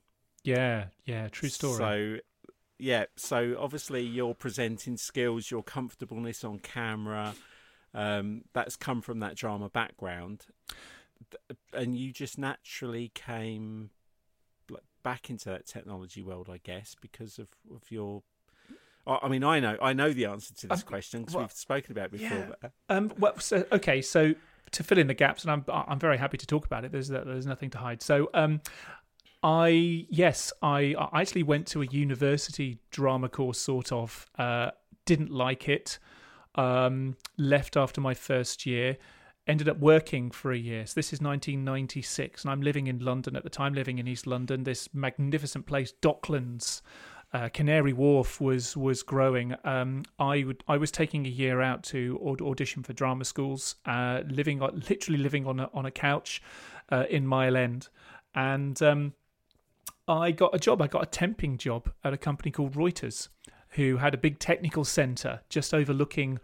Yeah, 0.44 0.86
yeah, 1.04 1.28
true 1.28 1.48
story. 1.48 1.76
So, 1.76 2.16
yeah, 2.78 3.06
so 3.16 3.56
obviously 3.58 4.02
your 4.02 4.34
presenting 4.34 4.96
skills, 4.96 5.50
your 5.50 5.62
comfortableness 5.62 6.44
on 6.44 6.60
camera, 6.60 7.34
um, 7.92 8.42
that's 8.52 8.76
come 8.76 9.02
from 9.02 9.20
that 9.20 9.34
drama 9.34 9.68
background, 9.68 10.46
and 11.72 11.96
you 11.96 12.12
just 12.12 12.38
naturally 12.38 13.10
came 13.14 13.90
back 15.02 15.30
into 15.30 15.48
that 15.48 15.66
technology 15.66 16.22
world, 16.22 16.48
I 16.50 16.58
guess, 16.62 16.94
because 17.00 17.38
of, 17.38 17.48
of 17.74 17.90
your 17.90 18.22
I 19.06 19.28
mean, 19.28 19.42
I 19.42 19.58
know, 19.58 19.78
I 19.80 19.94
know 19.94 20.12
the 20.12 20.26
answer 20.26 20.52
to 20.52 20.66
this 20.66 20.80
um, 20.80 20.86
question 20.86 21.20
because 21.20 21.34
well, 21.34 21.44
we've 21.44 21.52
spoken 21.52 21.92
about 21.92 22.06
it 22.06 22.12
before. 22.12 22.36
Yeah. 22.36 22.52
But... 22.60 22.72
Um, 22.90 23.12
well, 23.18 23.38
so 23.38 23.64
okay, 23.72 24.02
so 24.02 24.34
to 24.72 24.82
fill 24.82 24.98
in 24.98 25.06
the 25.06 25.14
gaps, 25.14 25.44
and 25.44 25.50
I'm 25.50 25.64
I'm 25.68 25.98
very 25.98 26.18
happy 26.18 26.36
to 26.36 26.46
talk 26.46 26.64
about 26.64 26.84
it. 26.84 26.92
There's 26.92 27.08
there's 27.08 27.46
nothing 27.46 27.70
to 27.70 27.78
hide. 27.78 28.02
So 28.02 28.30
um, 28.34 28.60
I 29.42 30.06
yes, 30.10 30.52
I 30.62 30.94
I 30.98 31.20
actually 31.20 31.42
went 31.42 31.66
to 31.68 31.82
a 31.82 31.86
university 31.86 32.78
drama 32.90 33.28
course, 33.28 33.58
sort 33.58 33.92
of. 33.92 34.26
Uh, 34.38 34.70
didn't 35.08 35.30
like 35.30 35.68
it. 35.68 35.98
Um, 36.54 37.16
left 37.38 37.76
after 37.76 38.00
my 38.00 38.14
first 38.14 38.66
year. 38.66 38.98
Ended 39.46 39.66
up 39.66 39.78
working 39.78 40.30
for 40.30 40.52
a 40.52 40.58
year. 40.58 40.84
So 40.84 40.92
this 40.94 41.14
is 41.14 41.22
1996, 41.22 42.44
and 42.44 42.50
I'm 42.52 42.60
living 42.60 42.86
in 42.86 42.98
London 42.98 43.34
at 43.34 43.44
the 43.44 43.48
time, 43.48 43.72
living 43.72 43.98
in 43.98 44.06
East 44.06 44.26
London. 44.26 44.64
This 44.64 44.90
magnificent 44.92 45.64
place, 45.64 45.94
Docklands 46.02 46.82
uh, 47.32 47.48
Canary 47.50 47.92
Wharf 47.92 48.40
was 48.40 48.76
was 48.76 49.02
growing. 49.02 49.54
Um, 49.64 50.04
I 50.18 50.44
would 50.44 50.64
I 50.66 50.78
was 50.78 50.90
taking 50.90 51.26
a 51.26 51.28
year 51.28 51.60
out 51.60 51.82
to 51.84 52.18
audition 52.40 52.82
for 52.82 52.92
drama 52.92 53.24
schools, 53.24 53.76
uh, 53.84 54.22
living 54.28 54.60
literally 54.88 55.18
living 55.18 55.46
on 55.46 55.60
a 55.60 55.70
on 55.74 55.84
a 55.84 55.90
couch 55.90 56.42
uh, 56.90 57.04
in 57.10 57.26
Mile 57.26 57.56
End, 57.56 57.88
and 58.34 58.80
um, 58.82 59.12
I 60.06 60.30
got 60.30 60.54
a 60.54 60.58
job. 60.58 60.80
I 60.80 60.86
got 60.86 61.02
a 61.02 61.06
temping 61.06 61.58
job 61.58 61.90
at 62.02 62.14
a 62.14 62.18
company 62.18 62.50
called 62.50 62.72
Reuters, 62.74 63.28
who 63.70 63.98
had 63.98 64.14
a 64.14 64.18
big 64.18 64.38
technical 64.38 64.84
centre 64.84 65.40
just 65.50 65.74
overlooking 65.74 66.38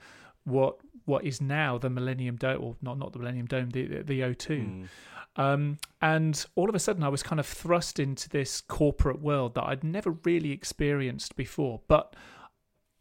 what 0.44 0.76
what 1.04 1.24
is 1.24 1.40
now 1.40 1.78
the 1.78 1.90
Millennium 1.90 2.36
Dome, 2.36 2.62
or 2.62 2.76
not 2.82 2.98
not 2.98 3.12
the 3.12 3.18
Millennium 3.18 3.46
Dome, 3.46 3.70
the 3.70 3.86
the, 3.86 4.02
the 4.02 4.20
O2. 4.20 4.48
Mm. 4.48 4.88
Um, 5.36 5.78
and 6.00 6.44
all 6.54 6.68
of 6.68 6.74
a 6.74 6.78
sudden, 6.78 7.02
I 7.02 7.08
was 7.08 7.22
kind 7.22 7.40
of 7.40 7.46
thrust 7.46 7.98
into 7.98 8.28
this 8.28 8.60
corporate 8.60 9.20
world 9.20 9.54
that 9.54 9.64
I'd 9.64 9.82
never 9.82 10.12
really 10.24 10.52
experienced 10.52 11.34
before. 11.34 11.80
But 11.88 12.14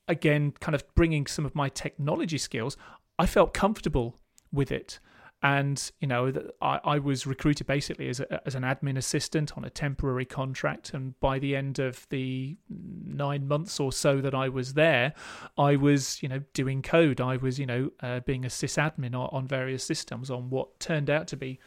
again, 0.08 0.54
kind 0.60 0.74
of 0.74 0.84
bringing 0.96 1.28
some 1.28 1.46
of 1.46 1.54
my 1.54 1.70
technology 1.70 2.39
skills, 2.39 2.76
I 3.20 3.28
felt 3.28 3.54
comfortable 3.54 4.20
with 4.52 4.72
it 4.72 5.00
and 5.43 5.91
you 5.99 6.08
know 6.08 6.32
I, 6.62 6.79
I 6.84 6.99
was 6.99 7.27
recruited 7.27 7.67
basically 7.67 8.08
as, 8.08 8.21
a, 8.21 8.41
as 8.47 8.56
an 8.56 8.63
admin 8.63 8.97
assistant 8.97 9.58
on 9.58 9.65
a 9.65 9.69
temporary 9.69 10.25
contract. 10.25 10.93
And 10.93 11.19
by 11.19 11.38
the 11.38 11.56
end 11.56 11.79
of 11.79 12.08
the 12.10 12.56
nine 12.69 13.47
months 13.47 13.79
or 13.79 13.91
so 13.91 14.21
that 14.21 14.34
i 14.34 14.49
was 14.49 14.73
there 14.73 15.13
i 15.58 15.75
was 15.75 16.23
you 16.23 16.29
know 16.29 16.41
doing 16.53 16.82
code. 16.82 17.19
I 17.19 17.38
was 17.38 17.60
you 17.60 17.65
know 17.65 17.91
uh, 18.01 18.21
being 18.21 18.45
a 18.45 18.47
sysadmin 18.47 19.13
on, 19.13 19.29
on 19.32 19.47
various 19.47 19.84
systems 19.84 20.32
on 20.32 20.49
what 20.49 20.79
turned 20.79 21.10
out 21.10 21.27
to 21.27 21.38
be 21.38 21.60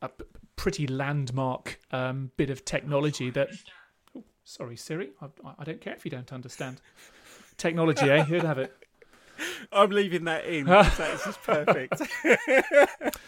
a 0.00 0.08
p- 0.08 0.24
pretty 0.54 0.86
landmark 0.86 1.80
um, 1.90 2.30
bit 2.36 2.50
of 2.50 2.64
technology 2.64 3.30
that 3.30 3.48
oh, 4.16 4.22
sorry 4.44 4.76
siri. 4.76 5.10
I, 5.20 5.26
I 5.58 5.64
don't 5.64 5.80
care 5.80 5.94
if 5.94 6.04
you 6.04 6.10
don't 6.10 6.32
understand. 6.32 6.80
Technology 7.56 8.08
eh? 8.08 8.24
You'd 8.28 8.44
have 8.44 8.58
it 8.58 8.72
I'm 9.72 9.90
leaving 9.90 10.24
that 10.24 10.44
in. 10.44 10.66
That's 10.66 10.96
just 10.96 11.42
perfect. 11.42 12.02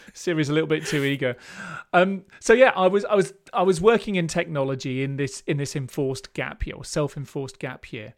Siri's 0.13 0.49
a 0.49 0.53
little 0.53 0.67
bit 0.67 0.85
too 0.85 1.03
eager. 1.03 1.35
Um, 1.93 2.23
so 2.39 2.53
yeah, 2.53 2.71
I 2.75 2.87
was 2.87 3.05
I 3.05 3.15
was 3.15 3.33
I 3.53 3.63
was 3.63 3.81
working 3.81 4.15
in 4.15 4.27
technology 4.27 5.03
in 5.03 5.17
this 5.17 5.43
in 5.47 5.57
this 5.57 5.75
enforced 5.75 6.33
gap 6.33 6.65
year 6.65 6.75
or 6.75 6.85
self-enforced 6.85 7.59
gap 7.59 7.91
year. 7.91 8.13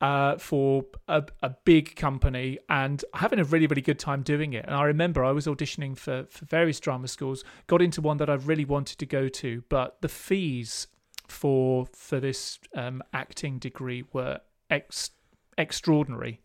Uh, 0.00 0.36
for 0.36 0.84
a, 1.06 1.22
a 1.44 1.50
big 1.64 1.94
company 1.94 2.58
and 2.68 3.04
having 3.14 3.38
a 3.38 3.44
really, 3.44 3.68
really 3.68 3.80
good 3.80 4.00
time 4.00 4.20
doing 4.20 4.52
it. 4.52 4.64
And 4.66 4.74
I 4.74 4.82
remember 4.82 5.24
I 5.24 5.30
was 5.30 5.46
auditioning 5.46 5.96
for, 5.96 6.26
for 6.28 6.44
various 6.46 6.80
drama 6.80 7.06
schools, 7.06 7.44
got 7.68 7.80
into 7.80 8.00
one 8.00 8.16
that 8.16 8.28
I 8.28 8.34
really 8.34 8.64
wanted 8.64 8.98
to 8.98 9.06
go 9.06 9.28
to, 9.28 9.62
but 9.68 10.00
the 10.00 10.08
fees 10.08 10.88
for 11.28 11.86
for 11.94 12.18
this 12.18 12.58
um, 12.74 13.00
acting 13.12 13.60
degree 13.60 14.02
were 14.12 14.40
ex- 14.70 15.10
extraordinary 15.56 16.40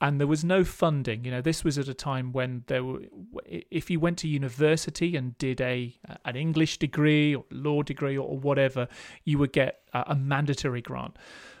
and 0.00 0.18
there 0.18 0.26
was 0.26 0.44
no 0.44 0.64
funding. 0.64 1.24
You 1.24 1.30
know, 1.30 1.42
this 1.42 1.62
was 1.64 1.78
at 1.78 1.88
a 1.88 1.94
time 1.94 2.32
when 2.32 2.64
there 2.68 2.82
were, 2.82 3.02
if 3.44 3.90
you 3.90 4.00
went 4.00 4.18
to 4.18 4.28
university 4.28 5.16
and 5.16 5.36
did 5.38 5.60
a 5.60 5.94
an 6.24 6.36
English 6.36 6.78
degree 6.78 7.34
or 7.34 7.44
law 7.50 7.82
degree 7.82 8.16
or 8.16 8.38
whatever, 8.38 8.88
you 9.24 9.38
would 9.38 9.52
get 9.52 9.80
a, 9.92 10.14
mandatory 10.14 10.80
grant. 10.80 11.16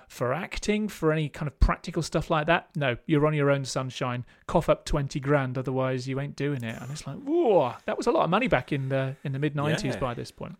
For 0.08 0.32
acting, 0.32 0.88
for 0.88 1.12
any 1.12 1.28
kind 1.28 1.46
of 1.46 1.60
practical 1.60 2.02
stuff 2.02 2.30
like 2.30 2.46
that, 2.46 2.70
no, 2.74 2.96
you're 3.06 3.24
on 3.28 3.34
your 3.34 3.48
own 3.48 3.64
sunshine. 3.64 4.24
Cough 4.46 4.68
up 4.68 4.84
twenty 4.84 5.20
grand, 5.20 5.56
otherwise 5.56 6.08
you 6.08 6.18
ain't 6.18 6.34
doing 6.34 6.64
it. 6.64 6.82
And 6.82 6.90
it's 6.90 7.06
like, 7.06 7.18
whoa, 7.18 7.74
that 7.84 7.96
was 7.96 8.08
a 8.08 8.10
lot 8.10 8.24
of 8.24 8.30
money 8.30 8.48
back 8.48 8.72
in 8.72 8.88
the 8.88 9.14
in 9.22 9.32
the 9.32 9.38
mid 9.38 9.54
nineties 9.54 9.94
yeah. 9.94 10.00
by 10.00 10.14
this 10.14 10.32
point. 10.32 10.56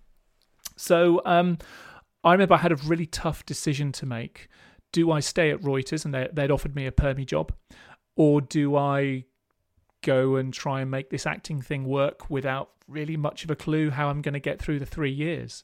So 0.77 1.21
um, 1.25 1.59
I 2.23 2.33
remember 2.33 2.55
I 2.55 2.59
had 2.59 2.71
a 2.71 2.77
really 2.77 3.07
tough 3.07 3.45
decision 3.45 3.90
to 3.93 4.07
make 4.07 4.49
do 4.92 5.11
I 5.11 5.20
stay 5.20 5.50
at 5.50 5.61
Reuters 5.61 6.05
and 6.05 6.14
they, 6.14 6.29
would 6.35 6.50
offered 6.50 6.74
me 6.74 6.87
a 6.87 6.92
permy 6.92 7.26
job, 7.26 7.53
or 8.16 8.40
do 8.40 8.76
I 8.76 9.24
go 10.03 10.37
and 10.37 10.53
try 10.53 10.81
and 10.81 10.90
make 10.90 11.11
this 11.11 11.26
acting 11.26 11.61
thing 11.61 11.85
work 11.85 12.31
without 12.31 12.70
really 12.88 13.16
much 13.16 13.44
of 13.44 13.50
a 13.50 13.57
clue 13.57 13.90
how 13.90 14.09
I'm 14.09 14.22
going 14.22 14.35
to 14.35 14.40
get 14.40 14.61
through 14.61 14.79
the 14.79 14.87
three 14.87 15.12
years? 15.12 15.62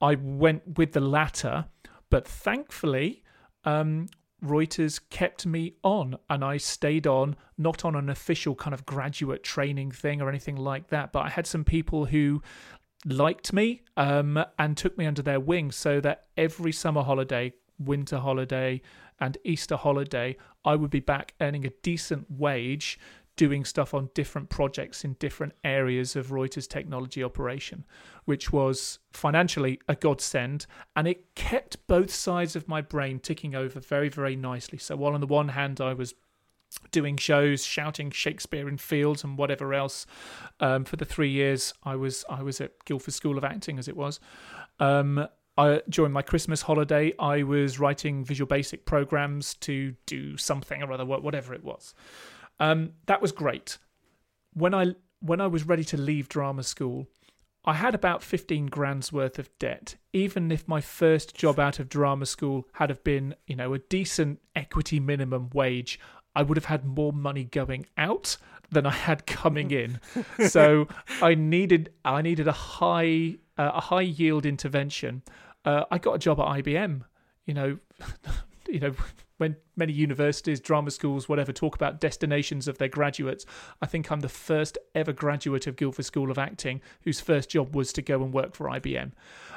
I 0.00 0.16
went 0.16 0.78
with 0.78 0.92
the 0.92 1.00
latter, 1.00 1.66
but 2.10 2.26
thankfully, 2.26 3.22
um, 3.64 4.08
Reuters 4.42 5.00
kept 5.10 5.46
me 5.46 5.74
on 5.84 6.16
and 6.28 6.44
I 6.44 6.56
stayed 6.56 7.06
on, 7.06 7.36
not 7.56 7.84
on 7.84 7.94
an 7.94 8.08
official 8.08 8.56
kind 8.56 8.74
of 8.74 8.84
graduate 8.84 9.44
training 9.44 9.92
thing 9.92 10.20
or 10.20 10.28
anything 10.28 10.56
like 10.56 10.88
that, 10.88 11.12
but 11.12 11.20
I 11.20 11.28
had 11.28 11.46
some 11.46 11.64
people 11.64 12.06
who 12.06 12.42
liked 13.04 13.52
me 13.52 13.82
um, 13.96 14.44
and 14.58 14.76
took 14.76 14.98
me 14.98 15.06
under 15.06 15.22
their 15.22 15.40
wing 15.40 15.70
so 15.70 16.00
that 16.00 16.26
every 16.36 16.72
summer 16.72 17.02
holiday 17.02 17.52
winter 17.84 18.18
holiday 18.18 18.80
and 19.20 19.38
Easter 19.44 19.76
holiday, 19.76 20.36
I 20.64 20.74
would 20.74 20.90
be 20.90 21.00
back 21.00 21.34
earning 21.40 21.64
a 21.66 21.70
decent 21.82 22.30
wage 22.30 22.98
doing 23.36 23.64
stuff 23.64 23.94
on 23.94 24.10
different 24.14 24.50
projects 24.50 25.04
in 25.04 25.14
different 25.14 25.54
areas 25.64 26.16
of 26.16 26.28
Reuters 26.28 26.68
technology 26.68 27.24
operation, 27.24 27.84
which 28.24 28.52
was 28.52 28.98
financially 29.12 29.80
a 29.88 29.94
godsend. 29.94 30.66
And 30.94 31.08
it 31.08 31.34
kept 31.34 31.86
both 31.86 32.12
sides 32.12 32.56
of 32.56 32.68
my 32.68 32.82
brain 32.82 33.20
ticking 33.20 33.54
over 33.54 33.80
very, 33.80 34.08
very 34.08 34.36
nicely. 34.36 34.78
So, 34.78 34.96
while 34.96 35.14
on 35.14 35.20
the 35.20 35.26
one 35.26 35.48
hand, 35.48 35.80
I 35.80 35.94
was 35.94 36.14
doing 36.90 37.16
shows, 37.16 37.64
shouting 37.64 38.10
Shakespeare 38.10 38.68
in 38.68 38.78
fields 38.78 39.24
and 39.24 39.36
whatever 39.38 39.74
else. 39.74 40.06
Um, 40.60 40.84
for 40.84 40.96
the 40.96 41.04
three 41.04 41.30
years 41.30 41.74
I 41.82 41.96
was 41.96 42.24
I 42.28 42.42
was 42.42 42.60
at 42.60 42.84
Guildford 42.84 43.14
School 43.14 43.38
of 43.38 43.44
Acting, 43.44 43.78
as 43.78 43.88
it 43.88 43.96
was. 43.96 44.20
Um, 44.78 45.26
I, 45.58 45.82
during 45.88 46.12
my 46.12 46.22
Christmas 46.22 46.62
holiday, 46.62 47.12
I 47.18 47.42
was 47.42 47.78
writing 47.78 48.24
Visual 48.24 48.48
Basic 48.48 48.86
programs 48.86 49.54
to 49.56 49.94
do 50.06 50.36
something 50.36 50.82
or 50.82 50.92
other, 50.92 51.04
whatever 51.04 51.52
it 51.52 51.62
was. 51.62 51.94
Um, 52.58 52.92
that 53.06 53.20
was 53.20 53.32
great. 53.32 53.78
When 54.54 54.74
I 54.74 54.94
when 55.20 55.40
I 55.40 55.46
was 55.46 55.64
ready 55.66 55.84
to 55.84 55.96
leave 55.96 56.28
drama 56.28 56.62
school, 56.62 57.06
I 57.64 57.74
had 57.74 57.94
about 57.94 58.22
fifteen 58.22 58.66
grand's 58.66 59.12
worth 59.12 59.38
of 59.38 59.50
debt. 59.58 59.96
Even 60.12 60.50
if 60.50 60.66
my 60.66 60.80
first 60.80 61.34
job 61.34 61.58
out 61.58 61.78
of 61.78 61.88
drama 61.88 62.26
school 62.26 62.66
had 62.74 62.88
have 62.88 63.04
been, 63.04 63.34
you 63.46 63.56
know, 63.56 63.74
a 63.74 63.78
decent 63.78 64.40
equity 64.56 65.00
minimum 65.00 65.50
wage, 65.52 65.98
I 66.34 66.42
would 66.42 66.56
have 66.56 66.66
had 66.66 66.84
more 66.84 67.12
money 67.12 67.44
going 67.44 67.86
out 67.98 68.36
than 68.70 68.86
I 68.86 68.90
had 68.90 69.26
coming 69.26 69.70
in. 69.70 70.00
so 70.48 70.88
I 71.20 71.34
needed 71.34 71.92
I 72.04 72.22
needed 72.22 72.48
a 72.48 72.52
high 72.52 73.36
uh, 73.58 73.72
a 73.74 73.80
high 73.80 74.02
yield 74.02 74.46
intervention. 74.46 75.22
Uh, 75.64 75.84
I 75.90 75.98
got 75.98 76.14
a 76.14 76.18
job 76.18 76.40
at 76.40 76.46
IBM. 76.46 77.02
You 77.46 77.54
know, 77.54 77.78
you 78.68 78.80
know 78.80 78.94
when 79.42 79.56
many 79.74 79.92
universities, 79.92 80.60
drama 80.60 80.88
schools, 80.92 81.28
whatever, 81.28 81.52
talk 81.52 81.74
about 81.74 82.00
destinations 82.00 82.68
of 82.68 82.78
their 82.78 82.86
graduates. 82.86 83.44
I 83.80 83.86
think 83.86 84.12
I'm 84.12 84.20
the 84.20 84.28
first 84.28 84.78
ever 84.94 85.12
graduate 85.12 85.66
of 85.66 85.74
Guildford 85.74 86.04
School 86.04 86.30
of 86.30 86.38
Acting 86.38 86.80
whose 87.02 87.20
first 87.20 87.50
job 87.50 87.74
was 87.74 87.92
to 87.94 88.02
go 88.02 88.22
and 88.22 88.32
work 88.32 88.54
for 88.54 88.68
IBM. 88.68 89.10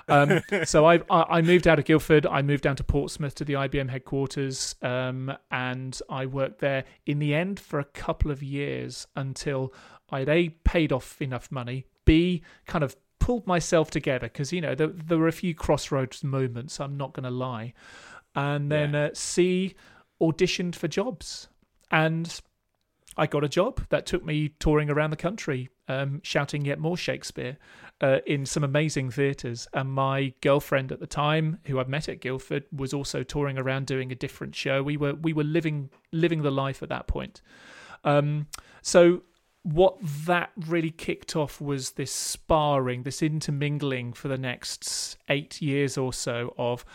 Um, 0.08 0.41
so 0.65 0.86
I, 0.86 1.01
I 1.12 1.43
moved 1.43 1.67
out 1.67 1.77
of 1.77 1.86
Guildford. 1.86 2.25
I 2.25 2.41
moved 2.41 2.63
down 2.63 2.75
to 2.77 2.84
Portsmouth 2.84 3.36
to 3.36 3.45
the 3.45 3.53
IBM 3.53 3.89
headquarters, 3.91 4.75
um, 4.81 5.31
and 5.51 6.01
I 6.10 6.25
worked 6.25 6.62
there 6.62 6.86
in 7.05 7.19
the 7.19 7.36
end 7.36 7.60
for 7.60 7.79
a 7.79 7.86
couple 7.86 8.31
of 8.31 8.41
years 8.41 9.05
until 9.15 9.71
I'd 10.10 10.29
a 10.29 10.49
paid 10.49 10.91
off 10.91 11.21
enough 11.21 11.51
money, 11.51 11.86
b 12.05 12.41
kind 12.65 12.84
of 12.84 12.95
pulled 13.26 13.48
myself 13.48 13.90
together 13.90 14.28
because 14.28 14.54
you 14.54 14.62
know 14.62 14.76
there, 14.76 14.88
there 14.88 15.18
were 15.18 15.28
a 15.28 15.32
few 15.32 15.56
crossroads 15.56 16.24
moments. 16.24 16.80
I'm 16.80 16.96
not 16.96 17.14
going 17.14 17.24
to 17.24 17.32
lie 17.32 17.74
and 18.36 18.72
then 18.72 18.94
yeah. 18.94 19.06
uh, 19.06 19.10
C 19.14 19.76
auditioned 20.22 20.76
for 20.76 20.88
jobs, 20.88 21.48
and 21.90 22.42
I 23.18 23.28
got 23.28 23.44
a 23.44 23.50
job 23.50 23.82
that 23.90 24.06
took 24.06 24.26
me 24.26 24.50
touring 24.60 24.90
around 24.90 25.12
the 25.12 25.18
country, 25.18 25.70
um, 25.88 26.20
shouting 26.24 26.66
yet 26.66 26.80
more 26.80 26.98
Shakespeare 26.98 27.58
uh, 28.02 28.20
in 28.26 28.46
some 28.46 28.64
amazing 28.64 29.10
theatres. 29.12 29.68
And 29.74 29.90
my 29.90 30.34
girlfriend 30.42 30.92
at 30.92 31.00
the 31.00 31.08
time, 31.08 31.60
who 31.66 31.80
I'd 31.80 31.88
met 31.88 32.10
at 32.10 32.20
Guildford, 32.20 32.66
was 32.76 32.94
also 32.94 33.24
touring 33.24 33.58
around 33.58 33.88
doing 33.88 34.12
a 34.12 34.16
different 34.16 34.54
show. 34.54 34.84
We 34.84 34.98
were 34.98 35.16
we 35.16 35.34
were 35.34 35.44
living 35.44 35.90
living 36.12 36.42
the 36.42 36.52
life 36.52 36.84
at 36.84 36.90
that 36.90 37.08
point. 37.08 37.42
Um, 38.04 38.48
so 38.82 39.24
what 39.65 39.97
that 40.01 40.51
really 40.56 40.91
kicked 40.91 41.36
off 41.36 41.60
was 41.60 41.91
this 41.91 42.12
sparring, 42.12 43.01
this 43.01 43.23
intermingling 43.23 44.13
for 44.13 44.28
the 44.28 44.38
next 44.38 45.17
eight 45.28 45.60
years 45.60 45.97
or 45.97 46.13
so 46.13 46.54
of 46.56 46.86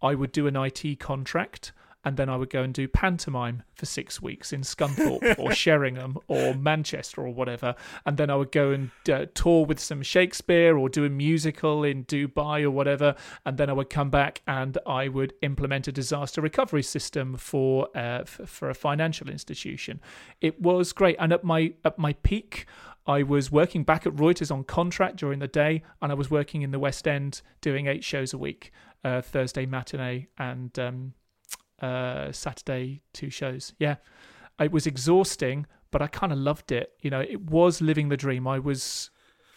I 0.00 0.14
would 0.14 0.30
do 0.30 0.46
an 0.46 0.54
IT 0.54 1.00
contract 1.00 1.72
and 2.04 2.16
then 2.16 2.28
I 2.28 2.36
would 2.36 2.50
go 2.50 2.62
and 2.62 2.74
do 2.74 2.88
pantomime 2.88 3.62
for 3.74 3.86
six 3.86 4.20
weeks 4.20 4.52
in 4.52 4.62
Scunthorpe 4.62 5.38
or 5.38 5.52
Sheringham 5.52 6.18
or 6.26 6.54
Manchester 6.54 7.22
or 7.22 7.30
whatever. 7.30 7.74
And 8.04 8.16
then 8.16 8.28
I 8.28 8.34
would 8.34 8.50
go 8.50 8.70
and 8.70 8.90
uh, 9.08 9.26
tour 9.34 9.64
with 9.64 9.78
some 9.78 10.02
Shakespeare 10.02 10.76
or 10.76 10.88
do 10.88 11.04
a 11.04 11.08
musical 11.08 11.84
in 11.84 12.04
Dubai 12.04 12.64
or 12.64 12.70
whatever. 12.70 13.14
And 13.46 13.56
then 13.56 13.70
I 13.70 13.72
would 13.72 13.90
come 13.90 14.10
back 14.10 14.42
and 14.46 14.78
I 14.86 15.08
would 15.08 15.34
implement 15.42 15.86
a 15.88 15.92
disaster 15.92 16.40
recovery 16.40 16.82
system 16.82 17.36
for 17.36 17.88
uh, 17.96 18.22
f- 18.22 18.40
for 18.46 18.68
a 18.68 18.74
financial 18.74 19.28
institution. 19.28 20.00
It 20.40 20.60
was 20.60 20.92
great. 20.92 21.16
And 21.20 21.32
at 21.32 21.44
my 21.44 21.74
at 21.84 21.98
my 21.98 22.14
peak, 22.14 22.66
I 23.06 23.22
was 23.22 23.50
working 23.50 23.82
back 23.84 24.06
at 24.06 24.14
Reuters 24.14 24.52
on 24.52 24.64
contract 24.64 25.16
during 25.16 25.40
the 25.40 25.48
day, 25.48 25.82
and 26.00 26.12
I 26.12 26.14
was 26.14 26.30
working 26.30 26.62
in 26.62 26.70
the 26.70 26.78
West 26.78 27.08
End 27.08 27.42
doing 27.60 27.86
eight 27.86 28.04
shows 28.04 28.32
a 28.32 28.38
week 28.38 28.72
uh, 29.04 29.20
Thursday 29.20 29.66
matinee 29.66 30.28
and 30.38 30.78
um, 30.78 31.14
uh, 31.82 32.32
Saturday 32.32 33.02
two 33.12 33.28
shows. 33.30 33.74
Yeah, 33.78 33.96
it 34.58 34.72
was 34.72 34.86
exhausting, 34.86 35.66
but 35.90 36.00
I 36.00 36.06
kind 36.06 36.32
of 36.32 36.38
loved 36.38 36.72
it. 36.72 36.92
You 37.00 37.10
know, 37.10 37.20
it 37.20 37.42
was 37.42 37.80
living 37.80 38.08
the 38.08 38.16
dream. 38.16 38.46
I 38.46 38.58
was 38.58 39.10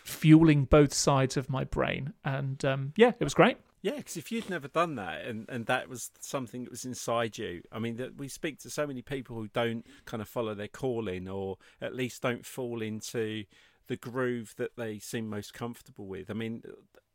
fueling 0.03 0.65
both 0.65 0.93
sides 0.93 1.37
of 1.37 1.49
my 1.49 1.63
brain, 1.63 2.13
and 2.23 2.63
um, 2.65 2.93
yeah, 2.97 3.13
it 3.19 3.23
was 3.23 3.33
great. 3.33 3.57
Yeah, 3.81 3.97
because 3.97 4.17
if 4.17 4.31
you'd 4.31 4.49
never 4.49 4.67
done 4.67 4.95
that, 4.95 5.25
and, 5.25 5.45
and 5.47 5.67
that 5.67 5.87
was 5.87 6.09
something 6.19 6.63
that 6.63 6.71
was 6.71 6.85
inside 6.85 7.37
you, 7.37 7.61
I 7.71 7.77
mean, 7.77 7.97
that 7.97 8.17
we 8.17 8.27
speak 8.27 8.57
to 8.61 8.69
so 8.71 8.87
many 8.87 9.03
people 9.03 9.35
who 9.35 9.47
don't 9.49 9.85
kind 10.05 10.21
of 10.21 10.27
follow 10.27 10.55
their 10.55 10.67
calling, 10.67 11.29
or 11.29 11.57
at 11.79 11.93
least 11.93 12.23
don't 12.23 12.43
fall 12.43 12.81
into 12.81 13.45
the 13.87 13.95
groove 13.95 14.55
that 14.57 14.75
they 14.75 14.97
seem 14.97 15.29
most 15.29 15.53
comfortable 15.53 16.07
with. 16.07 16.31
I 16.31 16.33
mean, 16.33 16.63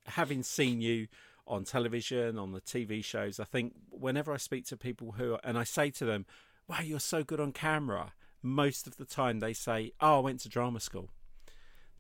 having 0.07 0.45
seen 0.45 0.81
you 0.81 1.09
on 1.51 1.65
television, 1.65 2.39
on 2.39 2.53
the 2.53 2.61
TV 2.61 3.05
shows. 3.05 3.41
I 3.41 3.45
think 3.45 3.75
whenever 3.91 4.33
I 4.33 4.37
speak 4.37 4.67
to 4.67 4.77
people 4.77 5.13
who, 5.13 5.35
are, 5.35 5.41
and 5.45 5.59
I 5.59 5.65
say 5.65 5.91
to 5.91 6.05
them, 6.05 6.25
wow, 6.69 6.81
you're 6.81 7.01
so 7.01 7.25
good 7.25 7.41
on 7.41 7.53
camera. 7.53 8.13
Most 8.43 8.87
of 8.87 8.97
the 8.97 9.05
time 9.05 9.41
they 9.41 9.53
say, 9.53 9.93
oh, 10.01 10.19
I 10.19 10.21
went 10.21 10.41
to 10.41 10.49
drama 10.49 10.81
school. 10.81 11.11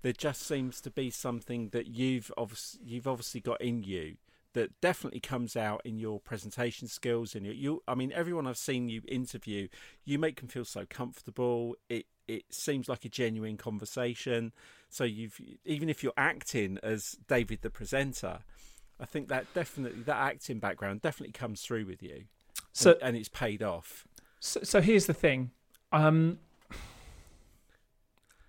There 0.02 0.12
just 0.12 0.42
seems 0.42 0.80
to 0.82 0.90
be 0.90 1.10
something 1.10 1.70
that 1.70 1.88
you've 1.88 2.32
obviously, 2.38 2.80
you've 2.84 3.08
obviously 3.08 3.40
got 3.40 3.60
in 3.60 3.82
you 3.82 4.16
that 4.52 4.80
definitely 4.80 5.20
comes 5.20 5.56
out 5.56 5.80
in 5.84 5.98
your 5.98 6.18
presentation 6.20 6.88
skills 6.88 7.34
and 7.34 7.46
you, 7.46 7.52
you 7.52 7.82
I 7.86 7.94
mean 7.94 8.12
everyone 8.12 8.46
I've 8.46 8.56
seen 8.56 8.88
you 8.88 9.02
interview 9.06 9.68
you 10.04 10.18
make 10.18 10.40
them 10.40 10.48
feel 10.48 10.64
so 10.64 10.86
comfortable 10.88 11.76
it 11.88 12.06
it 12.26 12.44
seems 12.50 12.88
like 12.88 13.04
a 13.04 13.08
genuine 13.08 13.56
conversation 13.56 14.52
so 14.88 15.04
you've 15.04 15.40
even 15.64 15.88
if 15.88 16.02
you're 16.02 16.12
acting 16.16 16.78
as 16.82 17.16
David 17.28 17.60
the 17.62 17.70
presenter 17.70 18.40
I 19.00 19.06
think 19.06 19.28
that 19.28 19.52
definitely 19.54 20.02
that 20.02 20.16
acting 20.16 20.58
background 20.58 21.02
definitely 21.02 21.32
comes 21.32 21.62
through 21.62 21.86
with 21.86 22.02
you. 22.02 22.24
So 22.72 22.92
and, 22.92 23.02
and 23.02 23.16
it's 23.16 23.28
paid 23.28 23.62
off. 23.62 24.06
So, 24.38 24.60
so 24.62 24.80
here's 24.80 25.06
the 25.06 25.14
thing. 25.14 25.50
Um 25.92 26.38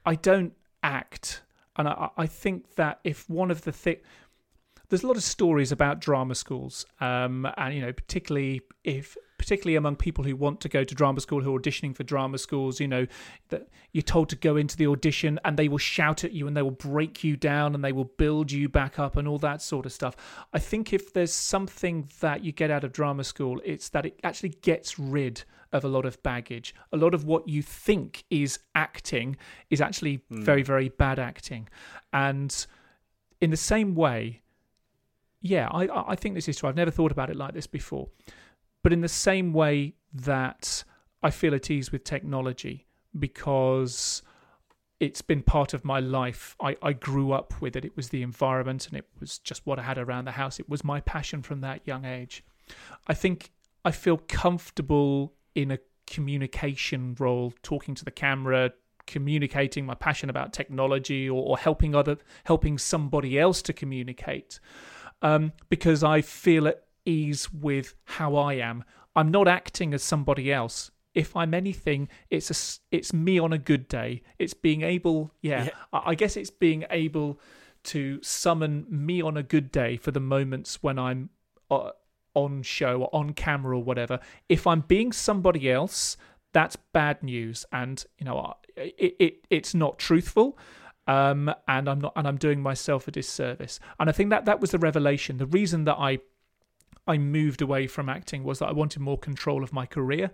I 0.05 0.15
don't 0.15 0.53
act 0.83 1.41
and 1.77 1.87
I, 1.87 2.09
I 2.17 2.25
think 2.25 2.75
that 2.75 2.99
if 3.03 3.29
one 3.29 3.51
of 3.51 3.61
the 3.61 3.71
things 3.71 4.01
there's 4.91 5.03
a 5.03 5.07
lot 5.07 5.15
of 5.15 5.23
stories 5.23 5.71
about 5.71 6.01
drama 6.01 6.35
schools, 6.35 6.85
um, 6.99 7.47
and 7.55 7.73
you 7.73 7.79
know, 7.81 7.93
particularly 7.93 8.61
if 8.83 9.15
particularly 9.41 9.75
among 9.75 9.95
people 9.95 10.23
who 10.23 10.36
want 10.36 10.62
to 10.62 10.69
go 10.69 10.84
to 10.84 10.93
drama 10.93 11.19
school, 11.19 11.41
who 11.41 11.56
are 11.56 11.60
auditioning 11.60 11.95
for 11.95 12.04
drama 12.04 12.38
schools, 12.38 12.80
you 12.80 12.88
know, 12.88 13.08
that 13.49 13.67
you're 13.91 14.04
told 14.04 14.30
to 14.30 14.36
go 14.36 14.56
into 14.56 14.77
the 14.77 14.86
audition 14.86 15.39
and 15.43 15.58
they 15.58 15.67
will 15.67 15.80
shout 15.80 16.23
at 16.23 16.32
you 16.32 16.45
and 16.45 16.56
they 16.56 16.62
will 16.62 16.69
break 16.69 17.23
you 17.23 17.36
down 17.36 17.73
and 17.73 17.84
they 17.84 17.91
will 17.91 18.12
build 18.19 18.51
you 18.51 18.69
back 18.69 18.99
up 18.99 19.17
and 19.17 19.27
all 19.27 19.39
that 19.39 19.60
sort 19.60 19.88
of 19.88 19.91
stuff. 19.91 20.15
I 20.54 20.60
think 20.60 20.93
if 20.93 21.12
there's 21.12 21.34
something 21.34 22.08
that 22.19 22.43
you 22.43 22.51
get 22.51 22.69
out 22.69 22.84
of 22.84 22.91
drama 22.93 23.23
school, 23.23 23.60
it's 23.65 23.89
that 23.89 24.06
it 24.06 24.19
actually 24.23 24.49
gets 24.49 24.99
rid 24.99 25.43
of 25.73 25.84
a 25.84 25.88
lot 25.88 26.06
of 26.06 26.21
baggage. 26.21 26.75
A 26.93 26.97
lot 26.97 27.15
of 27.15 27.25
what 27.25 27.47
you 27.47 27.63
think 27.63 28.25
is 28.30 28.60
acting 28.75 29.38
is 29.71 29.82
actually 29.82 30.19
mm. 30.32 30.43
very, 30.43 30.62
very 30.62 30.89
bad 30.89 31.17
acting. 31.17 31.67
And 32.13 32.67
in 33.39 33.49
the 33.49 33.58
same 33.58 33.95
way, 33.95 34.43
yeah, 35.41 35.67
I, 35.71 36.12
I 36.12 36.15
think 36.15 36.36
this 36.36 36.47
is 36.47 36.58
true. 36.58 36.69
I've 36.69 36.75
never 36.75 36.91
thought 36.91 37.12
about 37.12 37.32
it 37.32 37.36
like 37.36 37.56
this 37.56 37.65
before. 37.65 38.10
But 38.83 38.93
in 38.93 39.01
the 39.01 39.07
same 39.07 39.53
way 39.53 39.95
that 40.13 40.83
I 41.23 41.29
feel 41.29 41.53
at 41.53 41.69
ease 41.69 41.91
with 41.91 42.03
technology 42.03 42.87
because 43.17 44.21
it's 44.99 45.21
been 45.21 45.41
part 45.41 45.73
of 45.73 45.83
my 45.83 45.99
life. 45.99 46.55
I, 46.61 46.77
I 46.81 46.93
grew 46.93 47.31
up 47.31 47.59
with 47.61 47.75
it. 47.75 47.85
It 47.85 47.95
was 47.95 48.09
the 48.09 48.21
environment 48.21 48.87
and 48.87 48.97
it 48.97 49.05
was 49.19 49.39
just 49.39 49.65
what 49.65 49.79
I 49.79 49.83
had 49.83 49.97
around 49.97 50.25
the 50.25 50.31
house. 50.31 50.59
It 50.59 50.69
was 50.69 50.83
my 50.83 51.01
passion 51.01 51.41
from 51.41 51.61
that 51.61 51.81
young 51.85 52.05
age. 52.05 52.43
I 53.07 53.13
think 53.13 53.51
I 53.83 53.91
feel 53.91 54.17
comfortable 54.17 55.33
in 55.55 55.71
a 55.71 55.79
communication 56.05 57.15
role, 57.19 57.53
talking 57.63 57.95
to 57.95 58.05
the 58.05 58.11
camera, 58.11 58.71
communicating 59.07 59.85
my 59.85 59.95
passion 59.95 60.29
about 60.29 60.53
technology 60.53 61.29
or, 61.29 61.43
or 61.43 61.57
helping 61.57 61.95
other 61.95 62.17
helping 62.43 62.77
somebody 62.77 63.39
else 63.39 63.61
to 63.63 63.73
communicate 63.73 64.59
um, 65.21 65.51
because 65.69 66.03
I 66.03 66.21
feel 66.21 66.67
at 66.67 66.83
ease 67.05 67.51
with 67.51 67.95
how 68.05 68.35
I 68.35 68.55
am. 68.55 68.83
I'm 69.15 69.31
not 69.31 69.47
acting 69.47 69.93
as 69.93 70.03
somebody 70.03 70.51
else. 70.51 70.91
If 71.13 71.35
I'm 71.35 71.53
anything, 71.53 72.07
it's 72.29 72.49
a, 72.49 72.95
it's 72.95 73.13
me 73.13 73.37
on 73.37 73.51
a 73.51 73.57
good 73.57 73.87
day. 73.87 74.21
It's 74.39 74.53
being 74.53 74.81
able, 74.81 75.33
yeah, 75.41 75.65
yeah. 75.65 75.69
I, 75.91 76.11
I 76.11 76.15
guess 76.15 76.37
it's 76.37 76.49
being 76.49 76.85
able 76.89 77.39
to 77.83 78.19
summon 78.21 78.85
me 78.89 79.21
on 79.21 79.35
a 79.35 79.43
good 79.43 79.71
day 79.71 79.97
for 79.97 80.11
the 80.11 80.19
moments 80.19 80.81
when 80.81 80.97
I'm 80.97 81.29
uh, 81.69 81.91
on 82.33 82.61
show 82.61 83.01
or 83.01 83.09
on 83.13 83.33
camera 83.33 83.77
or 83.77 83.83
whatever. 83.83 84.19
If 84.47 84.65
I'm 84.65 84.81
being 84.81 85.11
somebody 85.11 85.69
else, 85.69 86.15
that's 86.53 86.75
bad 86.75 87.23
news, 87.23 87.65
and 87.71 88.03
you 88.17 88.25
know, 88.25 88.55
it, 88.77 89.15
it 89.19 89.45
it's 89.49 89.73
not 89.73 89.99
truthful 89.99 90.57
um, 91.07 91.53
and 91.67 91.89
I'm 91.89 91.99
not, 91.99 92.13
and 92.15 92.27
I'm 92.27 92.37
doing 92.37 92.61
myself 92.61 93.07
a 93.07 93.11
disservice. 93.11 93.79
And 93.99 94.09
I 94.09 94.13
think 94.13 94.29
that 94.29 94.45
that 94.45 94.61
was 94.61 94.71
the 94.71 94.77
revelation. 94.77 95.37
The 95.37 95.45
reason 95.45 95.85
that 95.85 95.97
I 95.97 96.19
I 97.07 97.17
moved 97.17 97.61
away 97.61 97.87
from 97.87 98.09
acting 98.09 98.43
was 98.43 98.59
that 98.59 98.67
I 98.67 98.73
wanted 98.73 99.01
more 99.01 99.17
control 99.17 99.63
of 99.63 99.73
my 99.73 99.85
career. 99.85 100.31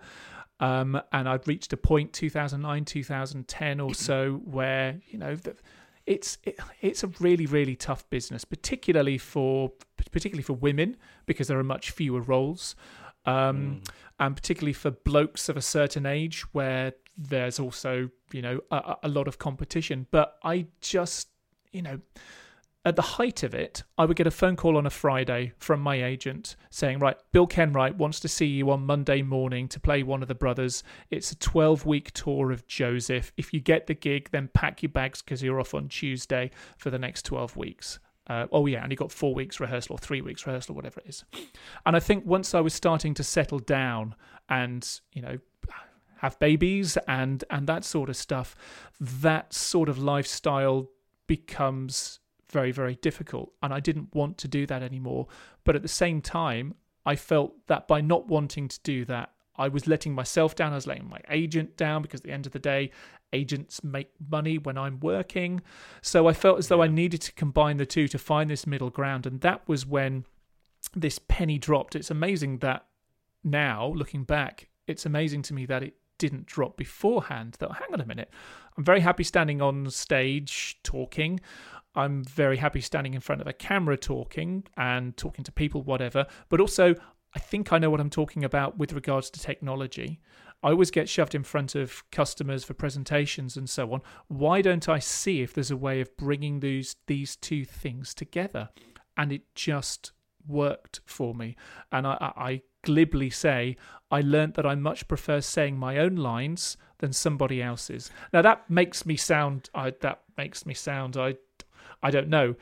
Um, 0.59 0.99
and 1.11 1.29
I'd 1.29 1.47
reached 1.47 1.71
a 1.73 1.77
point 1.77 2.13
2009, 2.13 2.85
2010 2.85 3.79
or 3.79 3.93
so 3.93 4.41
where 4.43 4.99
you 5.07 5.19
know 5.19 5.35
the, 5.35 5.55
it's 6.07 6.39
it, 6.43 6.57
it's 6.81 7.03
a 7.03 7.07
really 7.19 7.45
really 7.45 7.75
tough 7.75 8.09
business, 8.09 8.43
particularly 8.43 9.19
for 9.19 9.71
particularly 10.11 10.41
for 10.41 10.53
women 10.53 10.97
because 11.27 11.47
there 11.47 11.59
are 11.59 11.63
much 11.63 11.91
fewer 11.91 12.21
roles, 12.21 12.75
um, 13.25 13.81
mm. 13.83 13.89
and 14.19 14.35
particularly 14.35 14.73
for 14.73 14.89
blokes 14.89 15.47
of 15.47 15.57
a 15.57 15.61
certain 15.61 16.07
age 16.07 16.41
where 16.53 16.93
there's 17.15 17.59
also 17.59 18.09
you 18.31 18.41
know 18.41 18.59
a, 18.71 18.95
a 19.03 19.09
lot 19.09 19.27
of 19.27 19.37
competition. 19.37 20.07
But 20.09 20.39
I 20.43 20.67
just 20.81 21.29
you 21.71 21.83
know 21.83 21.99
at 22.87 22.95
the 22.95 23.01
height 23.01 23.43
of 23.43 23.53
it, 23.53 23.83
I 23.97 24.05
would 24.05 24.15
get 24.15 24.27
a 24.27 24.31
phone 24.31 24.55
call 24.55 24.77
on 24.77 24.85
a 24.85 24.89
Friday 24.89 25.51
from 25.57 25.81
my 25.81 26.01
agent 26.01 26.55
saying, 26.69 26.99
Right, 26.99 27.17
Bill 27.33 27.45
Kenwright 27.45 27.95
wants 27.95 28.21
to 28.21 28.29
see 28.29 28.45
you 28.45 28.71
on 28.71 28.85
Monday 28.85 29.21
morning 29.21 29.67
to 29.67 29.79
play 29.79 30.03
one 30.03 30.21
of 30.21 30.29
the 30.29 30.35
brothers. 30.35 30.83
It's 31.09 31.33
a 31.33 31.35
12 31.35 31.85
week 31.85 32.13
tour 32.13 32.49
of 32.49 32.65
Joseph. 32.65 33.33
If 33.35 33.53
you 33.53 33.59
get 33.59 33.87
the 33.87 33.93
gig, 33.93 34.29
then 34.31 34.49
pack 34.53 34.81
your 34.81 34.91
bags 34.91 35.21
because 35.21 35.43
you're 35.43 35.59
off 35.59 35.73
on 35.73 35.89
Tuesday 35.89 36.49
for 36.77 36.89
the 36.89 36.97
next 36.97 37.25
12 37.25 37.57
weeks. 37.57 37.99
Uh, 38.27 38.47
oh, 38.53 38.65
yeah, 38.65 38.83
and 38.83 38.91
he 38.91 38.95
got 38.95 39.11
four 39.11 39.33
weeks 39.33 39.59
rehearsal 39.59 39.95
or 39.95 39.97
three 39.97 40.21
weeks 40.21 40.47
rehearsal, 40.47 40.73
whatever 40.73 41.01
it 41.01 41.09
is. 41.09 41.25
And 41.85 41.93
I 41.93 41.99
think 41.99 42.25
once 42.25 42.55
I 42.55 42.61
was 42.61 42.73
starting 42.73 43.13
to 43.15 43.23
settle 43.23 43.59
down 43.59 44.15
and, 44.47 44.87
you 45.11 45.21
know, 45.21 45.39
have 46.19 46.39
babies 46.39 46.97
and 47.07 47.43
and 47.51 47.67
that 47.67 47.83
sort 47.83 48.09
of 48.09 48.17
stuff 48.17 48.55
that 48.99 49.53
sort 49.53 49.87
of 49.87 49.99
lifestyle 49.99 50.89
becomes 51.27 52.19
very 52.49 52.71
very 52.71 52.95
difficult 52.95 53.51
and 53.61 53.73
I 53.73 53.79
didn't 53.79 54.13
want 54.13 54.37
to 54.39 54.47
do 54.47 54.65
that 54.67 54.81
anymore 54.81 55.27
but 55.63 55.75
at 55.75 55.81
the 55.81 55.87
same 55.87 56.21
time 56.21 56.75
I 57.05 57.15
felt 57.15 57.67
that 57.67 57.87
by 57.87 58.01
not 58.01 58.27
wanting 58.27 58.67
to 58.67 58.79
do 58.83 59.05
that 59.05 59.31
I 59.55 59.67
was 59.67 59.87
letting 59.87 60.13
myself 60.13 60.55
down 60.55 60.71
I 60.71 60.75
was 60.75 60.87
letting 60.87 61.09
my 61.09 61.21
agent 61.29 61.77
down 61.77 62.01
because 62.01 62.21
at 62.21 62.25
the 62.25 62.31
end 62.31 62.45
of 62.45 62.51
the 62.51 62.59
day 62.59 62.91
agents 63.33 63.83
make 63.83 64.09
money 64.29 64.57
when 64.57 64.77
I'm 64.77 64.99
working 64.99 65.61
so 66.01 66.27
I 66.27 66.33
felt 66.33 66.59
as 66.59 66.69
though 66.69 66.81
I 66.81 66.87
needed 66.87 67.21
to 67.21 67.33
combine 67.33 67.77
the 67.77 67.85
two 67.85 68.07
to 68.07 68.17
find 68.17 68.49
this 68.49 68.65
middle 68.65 68.89
ground 68.89 69.25
and 69.25 69.41
that 69.41 69.67
was 69.67 69.85
when 69.85 70.25
this 70.95 71.19
penny 71.19 71.57
dropped 71.57 71.95
it's 71.95 72.11
amazing 72.11 72.59
that 72.59 72.85
now 73.43 73.91
looking 73.93 74.23
back 74.23 74.69
it's 74.87 75.05
amazing 75.05 75.41
to 75.43 75.53
me 75.53 75.65
that 75.65 75.83
it 75.83 75.95
didn't 76.17 76.45
drop 76.45 76.77
beforehand. 76.77 77.57
Though, 77.59 77.69
hang 77.69 77.93
on 77.93 78.01
a 78.01 78.05
minute. 78.05 78.29
I'm 78.77 78.83
very 78.83 78.99
happy 78.99 79.23
standing 79.23 79.61
on 79.61 79.89
stage 79.89 80.79
talking. 80.83 81.39
I'm 81.97 82.23
very 82.23 82.57
happy 82.57 82.79
standing 82.79 83.15
in 83.15 83.21
front 83.21 83.41
of 83.41 83.47
a 83.47 83.53
camera 83.53 83.97
talking 83.97 84.63
and 84.77 85.17
talking 85.17 85.43
to 85.43 85.51
people, 85.51 85.81
whatever. 85.81 86.27
But 86.47 86.61
also, 86.61 86.93
I 87.33 87.39
think 87.39 87.73
I 87.73 87.79
know 87.79 87.89
what 87.89 87.99
I'm 87.99 88.11
talking 88.11 88.43
about 88.43 88.77
with 88.77 88.93
regards 88.93 89.31
to 89.31 89.39
technology. 89.39 90.21
I 90.63 90.69
always 90.69 90.91
get 90.91 91.09
shoved 91.09 91.33
in 91.33 91.43
front 91.43 91.73
of 91.73 92.03
customers 92.11 92.63
for 92.63 92.75
presentations 92.75 93.57
and 93.57 93.67
so 93.67 93.91
on. 93.93 94.01
Why 94.27 94.61
don't 94.61 94.87
I 94.87 94.99
see 94.99 95.41
if 95.41 95.53
there's 95.53 95.71
a 95.71 95.77
way 95.77 95.99
of 95.99 96.15
bringing 96.17 96.59
these 96.59 96.95
these 97.07 97.35
two 97.35 97.65
things 97.65 98.13
together? 98.13 98.69
And 99.17 99.31
it 99.31 99.53
just 99.55 100.11
worked 100.47 101.01
for 101.05 101.33
me. 101.33 101.55
And 101.91 102.05
I, 102.05 102.31
I 102.37 102.61
glibly 102.83 103.29
say, 103.29 103.75
I 104.11 104.21
learnt 104.21 104.53
that 104.55 104.65
I 104.65 104.75
much 104.75 105.07
prefer 105.07 105.41
saying 105.41 105.77
my 105.77 105.97
own 105.97 106.15
lines 106.15 106.77
than 106.99 107.11
somebody 107.11 107.61
else's. 107.61 108.11
Now 108.33 108.41
that 108.43 108.69
makes 108.69 109.05
me 109.05 109.15
sound, 109.15 109.69
I, 109.73 109.93
that 110.01 110.21
makes 110.37 110.65
me 110.65 110.73
sound, 110.73 111.17
I, 111.17 111.35
I 112.01 112.11
don't 112.11 112.29
know, 112.29 112.55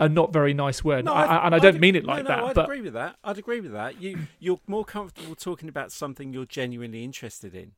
a 0.00 0.08
not 0.08 0.32
very 0.32 0.54
nice 0.54 0.84
word, 0.84 1.04
no, 1.04 1.12
I, 1.12 1.46
and 1.46 1.54
I 1.54 1.58
don't 1.58 1.76
I'd, 1.76 1.80
mean 1.80 1.96
it 1.96 2.04
like 2.04 2.24
no, 2.24 2.30
no, 2.30 2.36
that. 2.36 2.44
I'd 2.44 2.54
but... 2.54 2.64
agree 2.64 2.80
with 2.80 2.92
that. 2.94 3.16
I'd 3.24 3.38
agree 3.38 3.60
with 3.60 3.72
that. 3.72 4.00
You, 4.00 4.18
you're 4.38 4.60
more 4.66 4.84
comfortable 4.84 5.34
talking 5.34 5.68
about 5.68 5.92
something 5.92 6.32
you're 6.32 6.46
genuinely 6.46 7.04
interested 7.04 7.54
in 7.54 7.72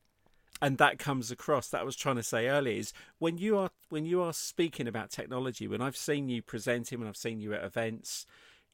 and 0.62 0.78
that 0.78 0.98
comes 0.98 1.30
across 1.30 1.68
that 1.68 1.80
I 1.80 1.84
was 1.84 1.96
trying 1.96 2.16
to 2.16 2.22
say 2.22 2.48
earlier 2.48 2.76
is 2.76 2.92
when 3.18 3.38
you 3.38 3.56
are 3.56 3.70
when 3.88 4.04
you 4.04 4.22
are 4.22 4.32
speaking 4.32 4.86
about 4.86 5.10
technology 5.10 5.66
when 5.66 5.80
I've 5.80 5.96
seen 5.96 6.28
you 6.28 6.42
presenting 6.42 6.98
when 6.98 7.08
I've 7.08 7.16
seen 7.16 7.40
you 7.40 7.54
at 7.54 7.64
events 7.64 8.26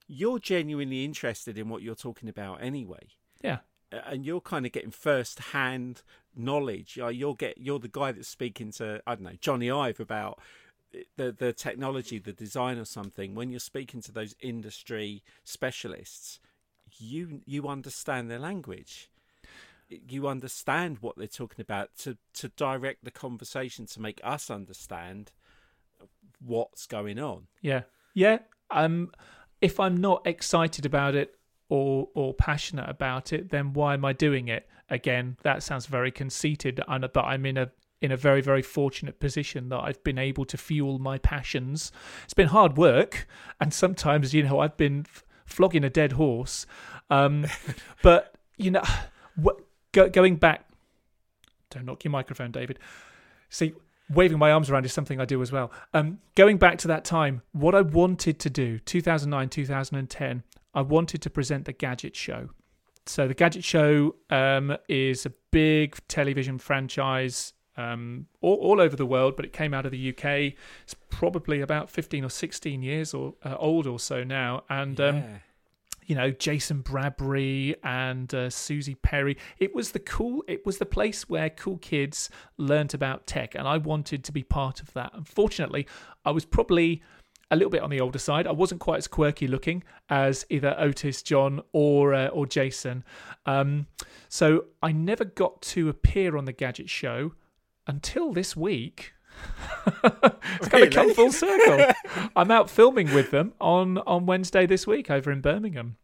you're 0.08 0.38
genuinely 0.38 1.04
interested 1.04 1.58
in 1.58 1.68
what 1.68 1.82
you're 1.82 1.94
talking 1.94 2.28
about 2.28 2.62
anyway. 2.62 3.08
Yeah. 3.42 3.58
And 3.90 4.24
you're 4.24 4.40
kind 4.40 4.66
of 4.66 4.72
getting 4.72 4.90
first 4.90 5.38
hand 5.38 6.02
knowledge. 6.34 6.96
You'll 6.96 7.34
get 7.34 7.58
you're 7.58 7.78
the 7.78 7.88
guy 7.88 8.12
that's 8.12 8.28
speaking 8.28 8.70
to 8.72 9.00
I 9.06 9.14
don't 9.14 9.24
know 9.24 9.30
Jony 9.40 9.74
Ive 9.74 10.00
about 10.00 10.40
the 11.16 11.32
the 11.32 11.52
technology, 11.52 12.18
the 12.18 12.32
design 12.32 12.78
or 12.78 12.84
something. 12.84 13.34
When 13.34 13.50
you're 13.50 13.60
speaking 13.60 14.00
to 14.02 14.12
those 14.12 14.34
industry 14.40 15.22
specialists, 15.44 16.40
you 16.98 17.40
you 17.46 17.68
understand 17.68 18.30
their 18.30 18.38
language. 18.38 19.10
You 19.88 20.26
understand 20.26 20.98
what 21.00 21.16
they're 21.16 21.26
talking 21.26 21.60
about 21.60 21.90
to 21.98 22.16
to 22.34 22.48
direct 22.48 23.04
the 23.04 23.10
conversation 23.10 23.86
to 23.86 24.00
make 24.00 24.20
us 24.24 24.50
understand 24.50 25.32
what's 26.44 26.86
going 26.86 27.18
on. 27.18 27.46
Yeah, 27.60 27.82
yeah. 28.14 28.38
Um, 28.70 29.12
if 29.60 29.78
I'm 29.78 29.96
not 29.96 30.26
excited 30.26 30.84
about 30.84 31.14
it, 31.14 31.36
or 31.68 32.08
or 32.14 32.34
passionate 32.34 32.88
about 32.88 33.32
it, 33.32 33.50
then 33.50 33.72
why 33.72 33.94
am 33.94 34.04
I 34.04 34.12
doing 34.12 34.48
it? 34.48 34.68
Again, 34.88 35.36
that 35.42 35.62
sounds 35.62 35.86
very 35.86 36.12
conceited, 36.12 36.80
but 36.86 37.24
I'm 37.24 37.44
in 37.44 37.56
a 37.56 37.70
in 38.00 38.12
a 38.12 38.16
very 38.16 38.40
very 38.40 38.62
fortunate 38.62 39.18
position 39.20 39.68
that 39.70 39.78
I've 39.78 40.02
been 40.04 40.18
able 40.18 40.44
to 40.46 40.56
fuel 40.56 40.98
my 40.98 41.18
passions. 41.18 41.92
It's 42.24 42.34
been 42.34 42.48
hard 42.48 42.76
work, 42.76 43.26
and 43.60 43.72
sometimes 43.72 44.34
you 44.34 44.42
know 44.42 44.60
I've 44.60 44.76
been 44.76 45.06
flogging 45.44 45.84
a 45.84 45.90
dead 45.90 46.12
horse, 46.12 46.66
um, 47.10 47.46
but 48.02 48.36
you 48.56 48.70
know, 48.70 48.82
what, 49.36 49.60
go, 49.92 50.08
going 50.08 50.36
back. 50.36 50.68
Don't 51.70 51.84
knock 51.84 52.04
your 52.04 52.10
microphone, 52.10 52.50
David. 52.52 52.78
See, 53.48 53.74
waving 54.08 54.38
my 54.38 54.52
arms 54.52 54.70
around 54.70 54.84
is 54.84 54.92
something 54.92 55.20
I 55.20 55.24
do 55.24 55.42
as 55.42 55.52
well. 55.52 55.72
Um, 55.92 56.18
going 56.34 56.58
back 56.58 56.78
to 56.78 56.88
that 56.88 57.04
time, 57.04 57.42
what 57.52 57.74
I 57.74 57.82
wanted 57.82 58.38
to 58.40 58.50
do, 58.50 58.78
2009, 58.78 59.48
2010, 59.48 60.42
I 60.74 60.80
wanted 60.82 61.22
to 61.22 61.30
present 61.30 61.64
the 61.64 61.72
Gadget 61.72 62.14
Show. 62.16 62.50
So 63.06 63.28
the 63.28 63.34
Gadget 63.34 63.64
Show 63.64 64.16
um, 64.30 64.76
is 64.88 65.26
a 65.26 65.32
big 65.50 65.96
television 66.08 66.58
franchise 66.58 67.52
um, 67.76 68.26
all, 68.40 68.56
all, 68.56 68.80
over 68.80 68.96
the 68.96 69.06
world, 69.06 69.36
but 69.36 69.44
it 69.44 69.52
came 69.52 69.74
out 69.74 69.84
of 69.84 69.92
the 69.92 70.08
UK. 70.10 70.54
It's 70.82 70.94
probably 71.10 71.60
about 71.60 71.90
15 71.90 72.24
or 72.24 72.30
16 72.30 72.82
years 72.82 73.12
or 73.12 73.34
uh, 73.44 73.56
old 73.58 73.86
or 73.86 73.98
so 73.98 74.24
now. 74.24 74.64
And 74.68 75.00
um, 75.00 75.24
you 76.06 76.14
know 76.14 76.30
Jason 76.30 76.80
Bradbury 76.80 77.76
and 77.82 78.32
uh, 78.32 78.48
Suzi 78.48 78.96
Perry. 79.00 79.36
It 79.58 79.74
was 79.74 79.92
the 79.92 79.98
cool. 79.98 80.42
It 80.48 80.64
was 80.64 80.78
the 80.78 80.86
place 80.86 81.28
where 81.28 81.50
cool 81.50 81.78
kids 81.78 82.30
learnt 82.56 82.94
about 82.94 83.26
tech, 83.26 83.54
and 83.54 83.68
I 83.68 83.76
wanted 83.78 84.24
to 84.24 84.32
be 84.32 84.42
part 84.42 84.80
of 84.80 84.92
that. 84.94 85.10
Unfortunately, 85.14 85.86
I 86.24 86.30
was 86.30 86.44
probably 86.44 87.02
a 87.50 87.56
little 87.56 87.70
bit 87.70 87.82
on 87.82 87.90
the 87.90 88.00
older 88.00 88.18
side. 88.18 88.46
I 88.46 88.52
wasn't 88.52 88.80
quite 88.80 88.98
as 88.98 89.06
quirky 89.06 89.46
looking 89.46 89.84
as 90.08 90.44
either 90.50 90.76
Ortis, 90.78 91.22
Jon, 91.22 91.60
or 91.72 92.14
uh, 92.14 92.28
or 92.28 92.46
Jason. 92.46 93.04
Um, 93.44 93.86
so 94.28 94.66
I 94.82 94.92
never 94.92 95.24
got 95.24 95.60
to 95.62 95.88
appear 95.88 96.36
on 96.36 96.44
the 96.44 96.52
Gadget 96.52 96.88
Show 96.88 97.32
until 97.86 98.32
this 98.32 98.56
week. 98.56 99.12
it's 100.04 100.68
kind 100.68 100.84
of 100.84 100.90
come 100.90 101.12
full 101.14 101.30
circle. 101.32 101.92
I'm 102.36 102.50
out 102.50 102.70
filming 102.70 103.12
with 103.12 103.30
them 103.30 103.52
on 103.60 103.98
on 103.98 104.24
Wednesday 104.26 104.66
this 104.66 104.86
week 104.86 105.10
over 105.10 105.30
in 105.30 105.40
Birmingham. 105.40 105.96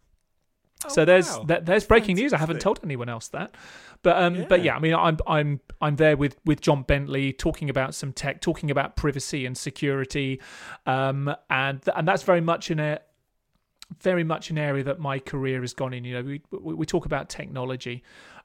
Oh, 0.85 0.89
so 0.89 1.05
there's 1.05 1.31
wow. 1.31 1.45
there's 1.63 1.85
breaking 1.87 2.17
Fantastic. 2.17 2.23
news. 2.25 2.33
I 2.33 2.39
haven't 2.39 2.61
told 2.61 2.81
anyone 2.83 3.09
else 3.09 3.29
that, 3.29 3.55
but 4.03 4.23
um, 4.23 4.35
yeah. 4.35 4.47
but 4.49 4.63
yeah, 4.63 4.77
I 4.77 4.81
mean, 4.81 4.95
I'm 4.95 5.17
I'm 5.27 5.61
I'm 5.81 5.97
there 5.97 6.17
with 6.17 6.37
with 6.45 6.61
Jon 6.61 6.83
Bentley 6.83 7.33
talking 7.33 7.71
about 7.71 7.95
some 7.95 8.13
tech, 8.13 8.41
talking 8.41 8.71
about 8.71 8.97
privacy 8.97 9.47
and 9.47 9.57
security, 9.57 10.41
um, 10.87 11.35
and 11.51 11.81
and 11.95 12.07
that's 12.07 12.23
very 12.23 12.41
much 12.41 12.71
in 12.71 12.81
a 12.81 13.01
very 14.01 14.25
much 14.25 14.51
an 14.51 14.59
area 14.59 14.83
that 14.85 14.99
my 14.99 15.19
career 15.19 15.61
has 15.61 15.75
gone 15.75 15.93
in. 15.93 16.05
You 16.05 16.15
know, 16.15 16.23
we 16.23 16.43
we, 16.51 16.75
we 16.75 16.87
talk 16.87 17.07
about 17.07 17.29
technology, 17.29 18.03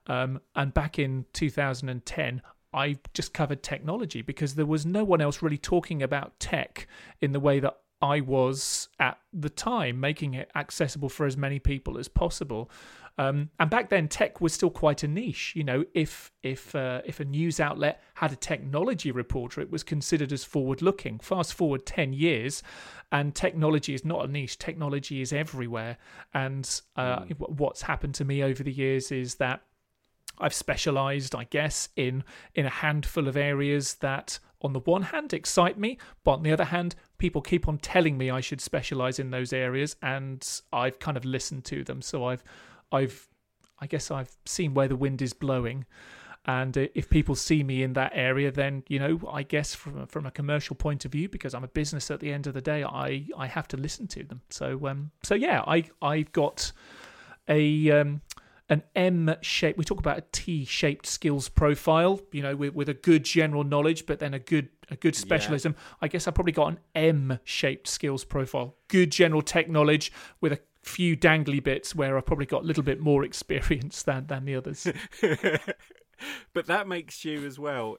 um, 0.08 0.42
and 0.56 0.74
back 0.74 1.00
in 1.00 1.26
2010, 1.34 2.42
I 2.78 2.98
just 3.14 3.34
covered 3.34 3.62
technology 3.64 4.22
because 4.22 4.56
there 4.56 4.66
was 4.76 4.86
no 4.86 5.04
one 5.04 5.22
else 5.26 5.42
really 5.42 5.58
talking 5.58 6.04
about 6.04 6.40
tech 6.40 6.88
in 7.20 7.32
the 7.32 7.40
way 7.40 7.60
that 7.60 7.76
I 8.02 8.22
was 8.22 8.90
at 9.00 9.18
the 9.34 9.50
time, 9.50 10.00
making 10.00 10.36
it 10.36 10.52
accessible 10.54 11.10
for 11.10 11.26
as 11.26 11.36
many 11.36 11.60
people 11.60 11.98
as 11.98 12.08
possible. 12.08 12.70
Um, 13.18 13.50
and 13.60 13.70
back 13.70 13.90
then, 13.90 14.08
tech 14.08 14.40
was 14.42 14.54
still 14.54 14.70
quite 14.70 15.02
a 15.02 15.08
niche. 15.08 15.54
You 15.56 15.64
know, 15.64 15.86
if 15.94 16.32
if 16.44 16.76
uh, 16.76 17.02
if 17.12 17.20
a 17.20 17.26
news 17.26 17.60
outlet 17.60 17.96
had 18.14 18.32
a 18.32 18.36
technology 18.36 19.12
reporter, 19.12 19.62
it 19.62 19.72
was 19.72 19.84
considered 19.84 20.32
as 20.32 20.44
forward-looking. 20.44 21.20
Fast 21.20 21.56
forward 21.56 21.84
ten 21.86 22.14
years, 22.14 22.62
and 23.12 23.34
technology 23.34 23.94
is 23.96 24.06
not 24.06 24.26
a 24.26 24.28
niche. 24.28 24.60
Technology 24.60 25.22
is 25.22 25.34
everywhere. 25.34 25.98
And 26.34 26.82
uh, 26.96 27.22
mm. 27.22 27.50
what's 27.62 27.82
happened 27.82 28.14
to 28.16 28.26
me 28.26 28.44
over 28.44 28.62
the 28.64 28.72
years 28.72 29.12
is 29.12 29.36
that 29.36 29.62
I've 30.40 30.54
specialized, 30.54 31.36
I 31.36 31.46
guess, 31.46 31.90
in 31.96 32.24
in 32.56 32.66
a 32.66 32.70
handful 32.70 33.28
of 33.28 33.38
areas 33.38 33.96
that 33.96 34.40
on 34.62 34.74
the 34.74 34.80
one 34.80 35.04
hand 35.04 35.34
excite 35.34 35.78
me, 35.78 35.98
but 36.24 36.34
on 36.34 36.44
the 36.44 36.52
other 36.52 36.66
hand, 36.66 36.96
people 37.18 37.42
keep 37.42 37.68
on 37.68 37.78
telling 37.78 38.18
me 38.18 38.30
I 38.32 38.42
should 38.42 38.62
specialize 38.62 39.20
in 39.20 39.30
those 39.30 39.54
areas 39.54 39.96
and 40.02 40.62
I've 40.74 41.00
kind 41.00 41.18
of 41.18 41.26
listened 41.26 41.66
to 41.66 41.84
them. 41.84 42.02
So 42.02 42.26
I've 42.26 42.44
I've 42.92 43.28
I 43.80 43.88
guess 43.88 44.10
I've 44.10 44.36
seen 44.46 44.74
where 44.74 44.88
the 44.88 44.96
wind 44.96 45.22
is 45.22 45.34
blowing. 45.34 45.86
And 46.46 46.78
if 46.78 47.10
people 47.10 47.36
see 47.36 47.62
me 47.62 47.84
in 47.84 47.92
that 47.94 48.14
area, 48.16 48.52
then 48.52 48.84
you 48.88 49.00
know, 49.00 49.20
I 49.32 49.44
guess 49.44 49.76
from 49.76 50.08
from 50.08 50.26
a 50.26 50.32
commercial 50.32 50.76
point 50.76 51.04
of 51.04 51.12
view, 51.12 51.28
because 51.28 51.54
I'm 51.54 51.66
a 51.66 51.68
business 51.68 52.10
at 52.10 52.22
the 52.22 52.32
end 52.32 52.48
of 52.48 52.54
the 52.54 52.62
day, 52.62 52.84
I 52.84 53.28
I 53.38 53.48
have 53.48 53.68
to 53.70 53.78
listen 53.78 54.08
to 54.08 54.24
them. 54.24 54.42
So 54.50 54.88
um, 54.88 55.12
so 55.24 55.36
yeah, 55.36 55.62
I 55.68 55.84
I've 56.02 56.32
got 56.32 56.72
a 57.50 57.92
um, 57.92 58.22
an 58.70 58.84
M 58.96 59.36
shape. 59.42 59.78
We 59.78 59.86
talk 59.86 60.00
about 60.00 60.18
a 60.18 60.24
T 60.32 60.66
shaped 60.66 61.06
skills 61.06 61.50
profile, 61.50 62.20
you 62.32 62.42
know, 62.42 62.56
with, 62.56 62.74
with 62.74 62.90
a 62.90 62.94
good 62.94 63.24
general 63.24 63.64
knowledge, 63.64 64.06
but 64.06 64.20
then 64.20 64.34
a 64.34 64.40
good 64.40 64.70
a 64.90 64.96
good 64.96 65.16
specialism. 65.16 65.76
Yeah. 65.78 65.96
I 66.02 66.08
guess 66.08 66.28
I 66.28 66.32
probably 66.32 66.54
got 66.54 66.68
an 66.68 66.80
M 66.96 67.40
shaped 67.44 67.88
skills 67.88 68.24
profile. 68.24 68.76
Good 68.88 69.12
general 69.12 69.42
tech 69.42 69.70
knowledge 69.70 70.12
with 70.42 70.54
a 70.54 70.60
few 70.82 71.18
dangly 71.18 71.62
bits 71.62 71.94
where 71.94 72.18
I 72.18 72.22
probably 72.22 72.46
got 72.46 72.64
a 72.64 72.66
little 72.66 72.84
bit 72.84 73.00
more 73.00 73.24
experience 73.26 74.04
than 74.04 74.28
than 74.28 74.46
the 74.46 74.56
others. 74.56 74.88
but 76.54 76.68
that 76.68 76.88
makes 76.88 77.24
you 77.24 77.46
as 77.46 77.58
well. 77.58 77.98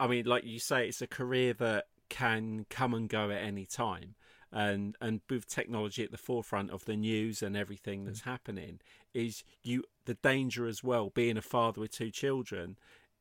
I 0.00 0.06
mean, 0.06 0.26
like 0.26 0.44
you 0.44 0.58
say, 0.58 0.88
it's 0.88 1.02
a 1.02 1.06
career 1.06 1.54
that 1.54 1.86
can 2.08 2.64
come 2.70 2.94
and 2.94 3.08
go 3.08 3.30
at 3.30 3.42
any 3.42 3.66
time 3.66 4.14
and 4.52 4.96
and 5.00 5.20
with 5.28 5.46
technology 5.46 6.02
at 6.02 6.10
the 6.10 6.18
forefront 6.18 6.70
of 6.70 6.84
the 6.86 6.96
news 6.96 7.42
and 7.42 7.56
everything 7.56 8.04
that's 8.04 8.22
mm. 8.22 8.24
happening 8.24 8.80
is 9.14 9.44
you 9.62 9.84
the 10.08 10.14
danger 10.14 10.66
as 10.66 10.82
well 10.82 11.10
being 11.10 11.36
a 11.36 11.42
father 11.42 11.82
with 11.82 11.92
two 11.92 12.10
children 12.10 12.78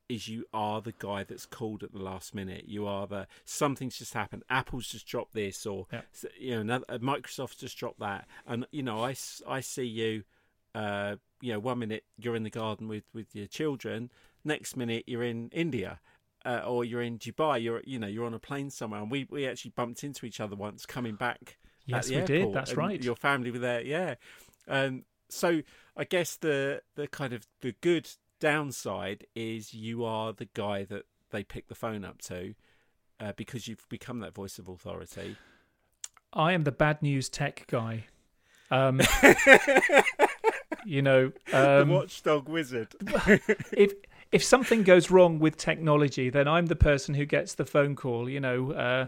is 0.07 0.29
you 0.29 0.45
are 0.53 0.81
the 0.81 0.93
guy 0.99 1.21
that's 1.21 1.45
called 1.45 1.83
at 1.83 1.91
the 1.91 1.99
last 1.99 2.33
minute 2.33 2.63
you 2.65 2.87
are 2.87 3.05
the 3.05 3.27
something's 3.43 3.97
just 3.97 4.13
happened 4.13 4.41
apple's 4.49 4.87
just 4.87 5.05
dropped 5.05 5.33
this 5.33 5.65
or 5.65 5.85
yeah. 5.91 6.01
you 6.39 6.63
know 6.63 6.81
uh, 6.87 6.97
microsoft's 6.99 7.57
just 7.57 7.77
dropped 7.77 7.99
that 7.99 8.25
and 8.45 8.65
you 8.71 8.81
know 8.81 9.03
i, 9.03 9.13
I 9.45 9.59
see 9.59 9.83
you 9.83 10.23
uh 10.73 11.17
you 11.41 11.51
know 11.51 11.59
one 11.59 11.79
minute 11.79 12.05
you're 12.17 12.37
in 12.37 12.43
the 12.43 12.49
garden 12.49 12.87
with 12.87 13.03
with 13.13 13.35
your 13.35 13.47
children 13.47 14.09
next 14.45 14.77
minute 14.77 15.03
you're 15.07 15.23
in 15.23 15.49
india 15.49 15.99
uh, 16.45 16.61
or 16.65 16.85
you're 16.85 17.01
in 17.01 17.17
Dubai, 17.17 17.61
you're 17.61 17.81
you 17.83 17.99
know 17.99 18.07
you're 18.07 18.25
on 18.25 18.33
a 18.33 18.39
plane 18.39 18.69
somewhere, 18.69 19.01
and 19.01 19.11
we 19.11 19.27
we 19.29 19.45
actually 19.45 19.71
bumped 19.71 20.05
into 20.05 20.25
each 20.25 20.39
other 20.39 20.55
once 20.55 20.85
coming 20.85 21.15
back. 21.15 21.57
Yes, 21.85 22.07
we 22.07 22.15
airport, 22.15 22.27
did. 22.27 22.53
That's 22.53 22.73
right. 22.75 23.03
Your 23.03 23.17
family 23.17 23.51
were 23.51 23.59
there, 23.59 23.81
yeah. 23.81 24.15
Um, 24.69 25.03
so 25.29 25.61
I 25.95 26.03
guess 26.03 26.35
the 26.35 26.81
the 26.95 27.07
kind 27.07 27.33
of 27.33 27.47
the 27.61 27.73
good 27.81 28.09
downside 28.39 29.25
is 29.35 29.73
you 29.73 30.03
are 30.05 30.33
the 30.33 30.47
guy 30.53 30.83
that 30.85 31.03
they 31.31 31.43
pick 31.43 31.67
the 31.67 31.75
phone 31.75 32.05
up 32.05 32.21
to 32.23 32.55
uh, 33.19 33.33
because 33.35 33.67
you've 33.67 33.87
become 33.89 34.19
that 34.19 34.33
voice 34.33 34.59
of 34.59 34.67
authority. 34.67 35.37
I 36.33 36.53
am 36.53 36.63
the 36.63 36.71
bad 36.71 37.01
news 37.01 37.29
tech 37.29 37.65
guy. 37.67 38.05
Um, 38.69 39.01
you 40.85 41.01
know, 41.01 41.31
um, 41.53 41.87
the 41.87 41.87
watchdog 41.89 42.49
wizard. 42.49 42.89
if 43.71 43.93
if 44.31 44.43
something 44.43 44.83
goes 44.83 45.09
wrong 45.09 45.39
with 45.39 45.57
technology, 45.57 46.29
then 46.29 46.47
I'm 46.47 46.65
the 46.65 46.75
person 46.75 47.15
who 47.15 47.25
gets 47.25 47.55
the 47.55 47.65
phone 47.65 47.95
call. 47.95 48.29
You 48.29 48.39
know, 48.39 48.71
uh, 48.73 49.07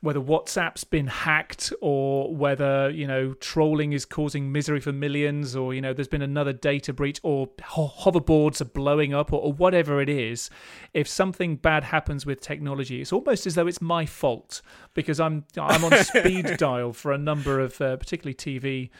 whether 0.00 0.20
WhatsApp's 0.20 0.84
been 0.84 1.06
hacked 1.06 1.72
or 1.80 2.34
whether 2.34 2.90
you 2.90 3.06
know 3.06 3.34
trolling 3.34 3.92
is 3.92 4.04
causing 4.04 4.52
misery 4.52 4.80
for 4.80 4.92
millions, 4.92 5.56
or 5.56 5.74
you 5.74 5.80
know 5.80 5.92
there's 5.92 6.08
been 6.08 6.22
another 6.22 6.52
data 6.52 6.92
breach, 6.92 7.20
or 7.22 7.48
ho- 7.62 7.92
hoverboards 8.00 8.60
are 8.60 8.66
blowing 8.66 9.14
up, 9.14 9.32
or, 9.32 9.40
or 9.40 9.52
whatever 9.52 10.00
it 10.00 10.08
is. 10.08 10.50
If 10.94 11.08
something 11.08 11.56
bad 11.56 11.84
happens 11.84 12.26
with 12.26 12.40
technology, 12.40 13.00
it's 13.00 13.12
almost 13.12 13.46
as 13.46 13.54
though 13.54 13.66
it's 13.66 13.80
my 13.80 14.06
fault 14.06 14.62
because 14.94 15.20
I'm 15.20 15.44
I'm 15.56 15.84
on 15.84 15.92
speed 16.04 16.56
dial 16.58 16.92
for 16.92 17.12
a 17.12 17.18
number 17.18 17.60
of 17.60 17.80
uh, 17.80 17.96
particularly 17.96 18.34
TV. 18.34 18.90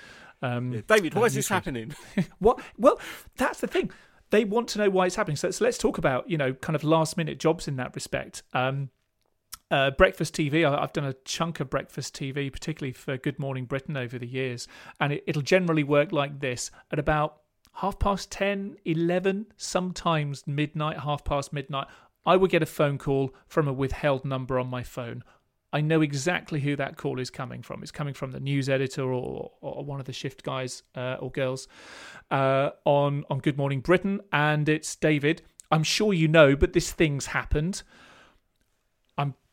Um, 0.42 0.72
yeah, 0.72 0.80
David, 0.86 1.14
why 1.14 1.24
is 1.24 1.34
this 1.34 1.48
happening? 1.48 1.94
what? 2.38 2.60
Well, 2.78 3.00
that's 3.36 3.60
the 3.60 3.66
thing 3.66 3.90
they 4.30 4.44
want 4.44 4.68
to 4.68 4.78
know 4.78 4.90
why 4.90 5.06
it's 5.06 5.16
happening. 5.16 5.36
So, 5.36 5.50
so 5.50 5.64
let's 5.64 5.78
talk 5.78 5.98
about 5.98 6.28
you 6.28 6.38
know 6.38 6.52
kind 6.54 6.76
of 6.76 6.84
last 6.84 7.16
minute 7.16 7.38
jobs 7.38 7.68
in 7.68 7.76
that 7.76 7.94
respect. 7.94 8.42
Um, 8.52 8.90
uh, 9.70 9.90
breakfast 9.92 10.34
TV. 10.34 10.68
I've 10.68 10.92
done 10.92 11.04
a 11.04 11.14
chunk 11.24 11.60
of 11.60 11.70
breakfast 11.70 12.14
TV, 12.14 12.52
particularly 12.52 12.92
for 12.92 13.16
Good 13.16 13.38
Morning 13.38 13.64
Britain 13.64 13.96
over 13.96 14.18
the 14.18 14.26
years, 14.26 14.68
and 15.00 15.12
it, 15.12 15.24
it'll 15.26 15.42
generally 15.42 15.84
work 15.84 16.12
like 16.12 16.40
this 16.40 16.70
at 16.90 16.98
about 16.98 17.38
half 17.74 17.98
past 17.98 18.30
10, 18.32 18.76
11, 18.84 19.46
sometimes 19.56 20.46
midnight, 20.46 21.00
half 21.00 21.24
past 21.24 21.52
midnight. 21.52 21.86
I 22.24 22.36
would 22.36 22.50
get 22.50 22.62
a 22.62 22.66
phone 22.66 22.98
call 22.98 23.34
from 23.46 23.68
a 23.68 23.72
withheld 23.72 24.24
number 24.24 24.58
on 24.58 24.68
my 24.68 24.82
phone. 24.82 25.22
I 25.72 25.80
know 25.80 26.00
exactly 26.00 26.60
who 26.60 26.74
that 26.76 26.96
call 26.96 27.20
is 27.20 27.28
coming 27.28 27.62
from. 27.62 27.82
It's 27.82 27.90
coming 27.90 28.14
from 28.14 28.30
the 28.30 28.40
news 28.40 28.68
editor 28.68 29.02
or, 29.02 29.52
or 29.60 29.84
one 29.84 30.00
of 30.00 30.06
the 30.06 30.12
shift 30.12 30.42
guys 30.42 30.82
uh, 30.94 31.16
or 31.20 31.30
girls 31.30 31.68
uh, 32.30 32.70
on 32.84 33.24
on 33.28 33.40
Good 33.40 33.58
Morning 33.58 33.80
Britain, 33.80 34.20
and 34.32 34.68
it's 34.68 34.96
David. 34.96 35.42
I'm 35.70 35.82
sure 35.82 36.12
you 36.12 36.28
know, 36.28 36.56
but 36.56 36.72
this 36.72 36.92
thing's 36.92 37.26
happened. 37.26 37.82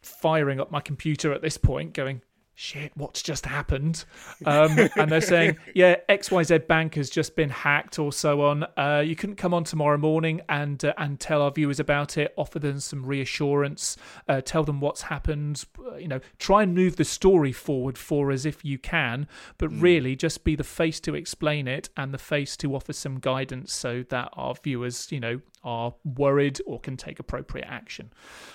Firing 0.03 0.59
up 0.59 0.71
my 0.71 0.81
computer 0.81 1.33
at 1.33 1.41
this 1.41 1.57
point, 1.57 1.93
going, 1.93 2.21
shit, 2.55 2.91
what's 2.95 3.21
just 3.21 3.45
happened? 3.45 4.05
Um, 4.45 4.77
and 4.95 5.11
they're 5.11 5.21
saying, 5.21 5.57
yeah, 5.75 5.95
XYZ 6.09 6.67
Bank 6.67 6.95
has 6.95 7.09
just 7.09 7.35
been 7.35 7.49
hacked 7.49 7.99
or 7.99 8.11
so 8.11 8.41
on. 8.41 8.65
Uh, 8.77 9.03
you 9.05 9.15
couldn't 9.15 9.37
come 9.37 9.53
on 9.53 9.63
tomorrow 9.63 9.97
morning 9.97 10.41
and 10.49 10.83
uh, 10.83 10.93
and 10.97 11.19
tell 11.19 11.41
our 11.41 11.51
viewers 11.51 11.79
about 11.79 12.17
it, 12.17 12.33
offer 12.37 12.59
them 12.59 12.79
some 12.79 13.05
reassurance, 13.05 13.97
uh, 14.27 14.41
tell 14.41 14.63
them 14.63 14.79
what's 14.79 15.03
happened, 15.03 15.65
uh, 15.79 15.95
you 15.95 16.07
know, 16.07 16.19
try 16.39 16.63
and 16.63 16.75
move 16.75 16.95
the 16.95 17.05
story 17.05 17.51
forward 17.51 17.97
for 17.97 18.31
us 18.31 18.45
if 18.45 18.63
you 18.63 18.77
can, 18.77 19.27
but 19.57 19.69
mm. 19.69 19.81
really 19.81 20.15
just 20.15 20.43
be 20.43 20.55
the 20.55 20.63
face 20.63 20.99
to 20.99 21.15
explain 21.15 21.67
it 21.67 21.89
and 21.97 22.13
the 22.13 22.17
face 22.17 22.55
to 22.57 22.75
offer 22.75 22.93
some 22.93 23.19
guidance 23.19 23.73
so 23.73 24.03
that 24.09 24.29
our 24.33 24.55
viewers, 24.63 25.11
you 25.11 25.19
know, 25.19 25.41
are 25.63 25.93
worried 26.03 26.59
or 26.65 26.79
can 26.79 26.97
take 26.97 27.19
appropriate 27.19 27.67
action. 27.67 28.11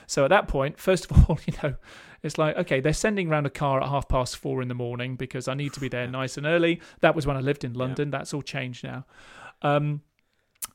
So 0.06 0.24
at 0.24 0.28
that 0.28 0.48
point, 0.48 0.78
first 0.78 1.10
of 1.10 1.16
all, 1.30 1.38
you 1.46 1.54
know, 1.62 1.74
it's 2.22 2.38
like, 2.38 2.56
okay, 2.56 2.80
they're 2.80 2.92
sending 2.92 3.30
around 3.30 3.46
a 3.46 3.50
car 3.50 3.80
at 3.80 3.88
half 3.88 4.08
past 4.08 4.36
four 4.36 4.62
in 4.62 4.68
the 4.68 4.74
morning 4.74 5.16
because 5.16 5.48
I 5.48 5.54
need 5.54 5.72
to 5.74 5.80
be 5.80 5.88
there 5.88 6.06
nice 6.10 6.36
and 6.36 6.46
early. 6.46 6.80
That 7.00 7.14
was 7.14 7.26
when 7.26 7.36
I 7.36 7.40
lived 7.40 7.64
in 7.64 7.74
London. 7.74 8.08
Yeah. 8.08 8.18
That's 8.18 8.34
all 8.34 8.42
changed 8.42 8.84
now. 8.84 9.04
Um, 9.62 10.02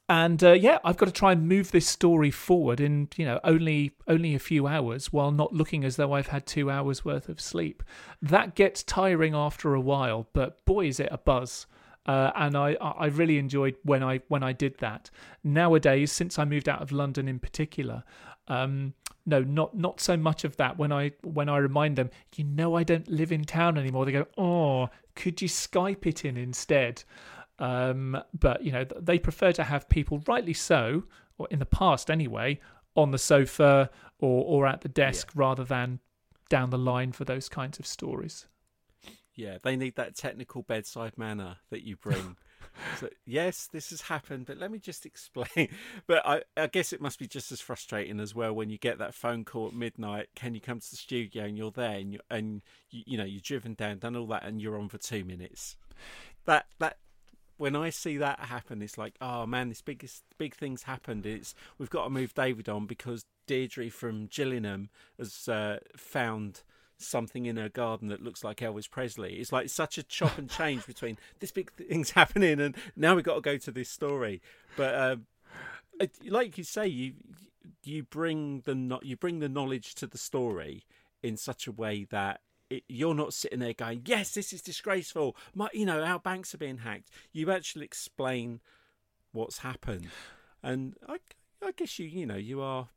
and 0.10 0.44
uh, 0.44 0.52
yeah, 0.52 0.80
I've 0.84 0.98
got 0.98 1.06
to 1.06 1.14
try 1.14 1.32
and 1.32 1.48
move 1.48 1.72
this 1.72 1.88
story 1.88 2.30
forward 2.30 2.82
in 2.82 3.08
you 3.16 3.26
know 3.26 3.40
only 3.44 3.94
only 4.08 4.36
a 4.36 4.40
few 4.40 4.68
hours, 4.68 5.14
while 5.14 5.32
not 5.32 5.54
looking 5.54 5.86
as 5.86 5.96
though 5.96 6.14
I've 6.14 6.28
had 6.28 6.46
two 6.46 6.70
hours 6.70 7.06
worth 7.06 7.30
of 7.30 7.40
sleep. 7.40 7.84
That 8.22 8.54
gets 8.54 8.84
tiring 8.84 9.34
after 9.34 9.74
a 9.74 9.82
while, 9.82 10.28
but 10.34 10.64
boy, 10.66 10.88
is 10.88 11.00
it 11.00 11.10
a 11.10 11.18
buzz! 11.18 11.68
Uh, 12.06 12.32
and 12.36 12.58
I, 12.58 12.76
I 12.82 13.08
really 13.08 13.38
enjoyed 13.38 13.76
when 13.84 14.04
I 14.04 14.20
when 14.28 14.44
I 14.44 14.52
did 14.52 14.78
that. 14.80 15.10
Nowadays, 15.44 16.12
since 16.12 16.38
I 16.38 16.46
moved 16.46 16.68
out 16.68 16.82
of 16.82 16.92
London 16.92 17.28
in 17.30 17.40
particular, 17.40 18.04
um, 18.48 18.94
no, 19.26 19.42
not 19.42 19.76
not 19.76 20.02
so 20.02 20.18
much 20.18 20.44
of 20.44 20.58
that. 20.58 20.78
When 20.78 20.92
I 20.92 21.12
when 21.24 21.48
I 21.48 21.58
remind 21.58 21.96
them, 21.96 22.10
you 22.36 22.44
know, 22.44 22.76
I 22.76 22.84
don't 22.84 23.08
live 23.08 23.32
in 23.32 23.46
town 23.46 23.78
anymore. 23.78 24.06
They 24.06 24.12
go, 24.12 24.28
oh, 24.38 24.90
could 25.16 25.42
you 25.42 25.48
Skype 25.48 26.06
it 26.06 26.26
in 26.26 26.36
instead? 26.36 27.04
Um, 27.60 28.22
but 28.38 28.64
you 28.64 28.72
know, 28.72 28.84
they 29.00 29.18
prefer 29.18 29.54
to 29.54 29.64
have 29.64 29.88
people, 29.88 30.22
rightly 30.28 30.54
so, 30.54 31.04
or 31.38 31.48
in 31.50 31.60
the 31.60 31.66
past 31.66 32.12
anyway, 32.12 32.60
on 32.96 33.12
the 33.12 33.18
sofa 33.18 33.90
or 34.20 34.44
or 34.44 34.68
at 34.68 34.82
the 34.82 34.90
desk 34.90 35.32
yeah. 35.34 35.40
rather 35.40 35.64
than 35.64 36.00
down 36.50 36.70
the 36.70 36.78
line 36.78 37.14
for 37.14 37.24
those 37.24 37.48
kinds 37.48 37.80
of 37.80 37.88
stories. 37.88 38.48
Yeah, 39.36 39.58
they 39.62 39.76
need 39.76 39.96
that 39.96 40.16
technical 40.16 40.62
bedside 40.62 41.18
manner 41.18 41.58
that 41.72 41.84
you 41.84 41.96
bring. 41.96 42.38
so, 43.00 43.10
yes, 43.26 43.68
this 43.72 43.90
has 43.90 44.02
happened, 44.02 44.46
but 44.46 44.58
let 44.58 44.72
me 44.72 44.80
just 44.80 45.06
explain. 45.06 45.70
But 46.08 46.26
I, 46.26 46.42
I, 46.58 46.68
guess 46.68 46.94
it 46.94 47.02
must 47.02 47.20
be 47.20 47.28
just 47.28 47.52
as 47.52 47.62
frustrating 47.62 48.20
as 48.20 48.36
well 48.36 48.54
when 48.54 48.70
you 48.70 48.78
get 48.78 49.00
that 49.00 49.14
phone 49.14 49.46
call 49.46 49.68
at 49.68 49.74
midnight. 49.74 50.30
Can 50.36 50.54
you 50.54 50.62
come 50.62 50.80
to 50.80 50.90
the 50.90 50.96
studio 50.96 51.46
and 51.46 51.58
you're 51.58 51.72
there 51.72 51.98
and 51.98 52.14
you 52.14 52.20
and 52.30 52.62
you, 52.90 53.04
you 53.06 53.18
know 53.18 53.24
you're 53.24 53.42
driven 53.42 53.74
down, 53.74 54.00
done 54.00 54.16
all 54.16 54.28
that, 54.28 54.44
and 54.44 54.62
you're 54.62 54.78
on 54.78 54.90
for 54.90 54.98
two 54.98 55.24
minutes. 55.24 55.78
That 56.46 56.66
that 56.80 56.98
when 57.58 57.76
I 57.76 57.90
see 57.90 58.18
that 58.18 58.40
happen, 58.40 58.82
it's 58.82 58.98
like, 58.98 59.16
oh 59.22 59.46
man, 59.46 59.70
this 59.70 59.82
big 59.82 60.08
big 60.38 60.56
thing's 60.56 60.84
happened. 60.84 61.26
It's 61.26 61.56
we've 61.78 61.90
got 61.90 62.04
to 62.04 62.10
move 62.10 62.34
David 62.34 62.68
on 62.68 62.86
because 62.86 63.26
Deirdre 63.48 63.90
from 63.90 64.28
Gillingham 64.28 64.90
has 65.18 65.48
uh, 65.48 65.80
found 65.96 66.64
something 66.98 67.46
in 67.46 67.58
her 67.58 67.70
garden 67.70 68.08
that 68.08 68.24
looks 68.24 68.44
like 68.44 68.58
Elvis 68.58 68.90
Presley. 68.90 69.36
It's 69.36 69.52
like 69.52 69.70
such 69.70 69.98
a 69.98 70.04
chop 70.04 70.38
and 70.38 70.50
change 70.50 70.86
between 70.86 71.18
this 71.40 71.52
big 71.52 71.72
thing's 71.74 72.12
happening 72.12 72.60
and 72.60 72.76
now 72.96 73.16
we've 73.16 73.24
got 73.24 73.36
to 73.36 73.42
go 73.42 73.58
to 73.58 73.72
this 73.72 73.90
story. 73.90 74.42
But 74.78 74.96
um, 74.96 75.26
like 76.26 76.58
you 76.58 76.64
say, 76.64 76.88
you 76.88 77.14
you 77.84 78.04
bring 78.04 78.62
the 78.62 79.00
you 79.02 79.18
bring 79.18 79.40
the 79.40 79.50
knowledge 79.50 79.96
to 79.96 80.08
the 80.08 80.18
story 80.18 80.86
in 81.22 81.38
such 81.38 81.68
a 81.68 81.72
way 81.72 82.06
that 82.12 82.42
it, 82.70 82.84
you're 82.88 83.16
not 83.16 83.34
sitting 83.34 83.60
there 83.60 83.74
going, 83.74 84.04
"Yes, 84.06 84.34
this 84.34 84.54
is 84.54 84.62
disgraceful." 84.62 85.36
My, 85.54 85.70
you 85.74 85.86
know, 85.86 86.02
our 86.02 86.20
banks 86.20 86.54
are 86.54 86.58
being 86.58 86.80
hacked. 86.80 87.10
You 87.32 87.52
actually 87.52 87.86
explain 87.86 88.62
what's 89.32 89.60
happened, 89.60 90.08
and 90.62 90.96
I, 91.08 91.18
I 91.62 91.72
guess 91.72 92.00
you, 92.00 92.08
you 92.08 92.26
know, 92.26 92.36
you 92.36 92.62
are 92.62 92.90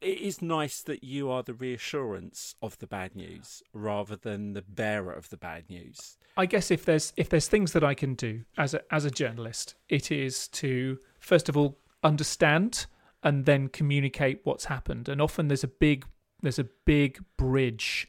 it 0.00 0.20
is 0.20 0.42
nice 0.42 0.80
that 0.82 1.04
you 1.04 1.30
are 1.30 1.42
the 1.42 1.54
reassurance 1.54 2.54
of 2.62 2.78
the 2.78 2.86
bad 2.86 3.14
news 3.14 3.62
rather 3.72 4.16
than 4.16 4.52
the 4.52 4.62
bearer 4.62 5.12
of 5.12 5.30
the 5.30 5.36
bad 5.36 5.68
news. 5.68 6.16
I 6.36 6.46
guess 6.46 6.70
if 6.70 6.84
there's 6.84 7.12
if 7.16 7.28
there's 7.28 7.48
things 7.48 7.72
that 7.72 7.84
I 7.84 7.94
can 7.94 8.14
do 8.14 8.44
as 8.56 8.74
a 8.74 8.82
as 8.92 9.04
a 9.04 9.10
journalist, 9.10 9.74
it 9.88 10.10
is 10.10 10.48
to 10.48 10.98
first 11.20 11.48
of 11.48 11.56
all 11.56 11.78
understand 12.02 12.86
and 13.22 13.44
then 13.44 13.68
communicate 13.68 14.40
what's 14.44 14.66
happened. 14.66 15.08
And 15.08 15.20
often 15.20 15.48
there's 15.48 15.64
a 15.64 15.68
big 15.68 16.04
there's 16.42 16.58
a 16.58 16.68
big 16.84 17.24
bridge 17.36 18.08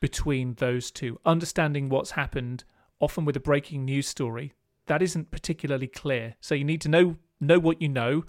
between 0.00 0.54
those 0.54 0.90
two. 0.90 1.18
Understanding 1.24 1.88
what's 1.88 2.12
happened, 2.12 2.64
often 3.00 3.24
with 3.24 3.36
a 3.36 3.40
breaking 3.40 3.84
news 3.84 4.06
story, 4.06 4.52
that 4.86 5.00
isn't 5.00 5.30
particularly 5.30 5.86
clear. 5.86 6.34
So 6.40 6.54
you 6.54 6.64
need 6.64 6.80
to 6.82 6.88
know 6.88 7.16
know 7.40 7.58
what 7.58 7.82
you 7.82 7.88
know, 7.88 8.24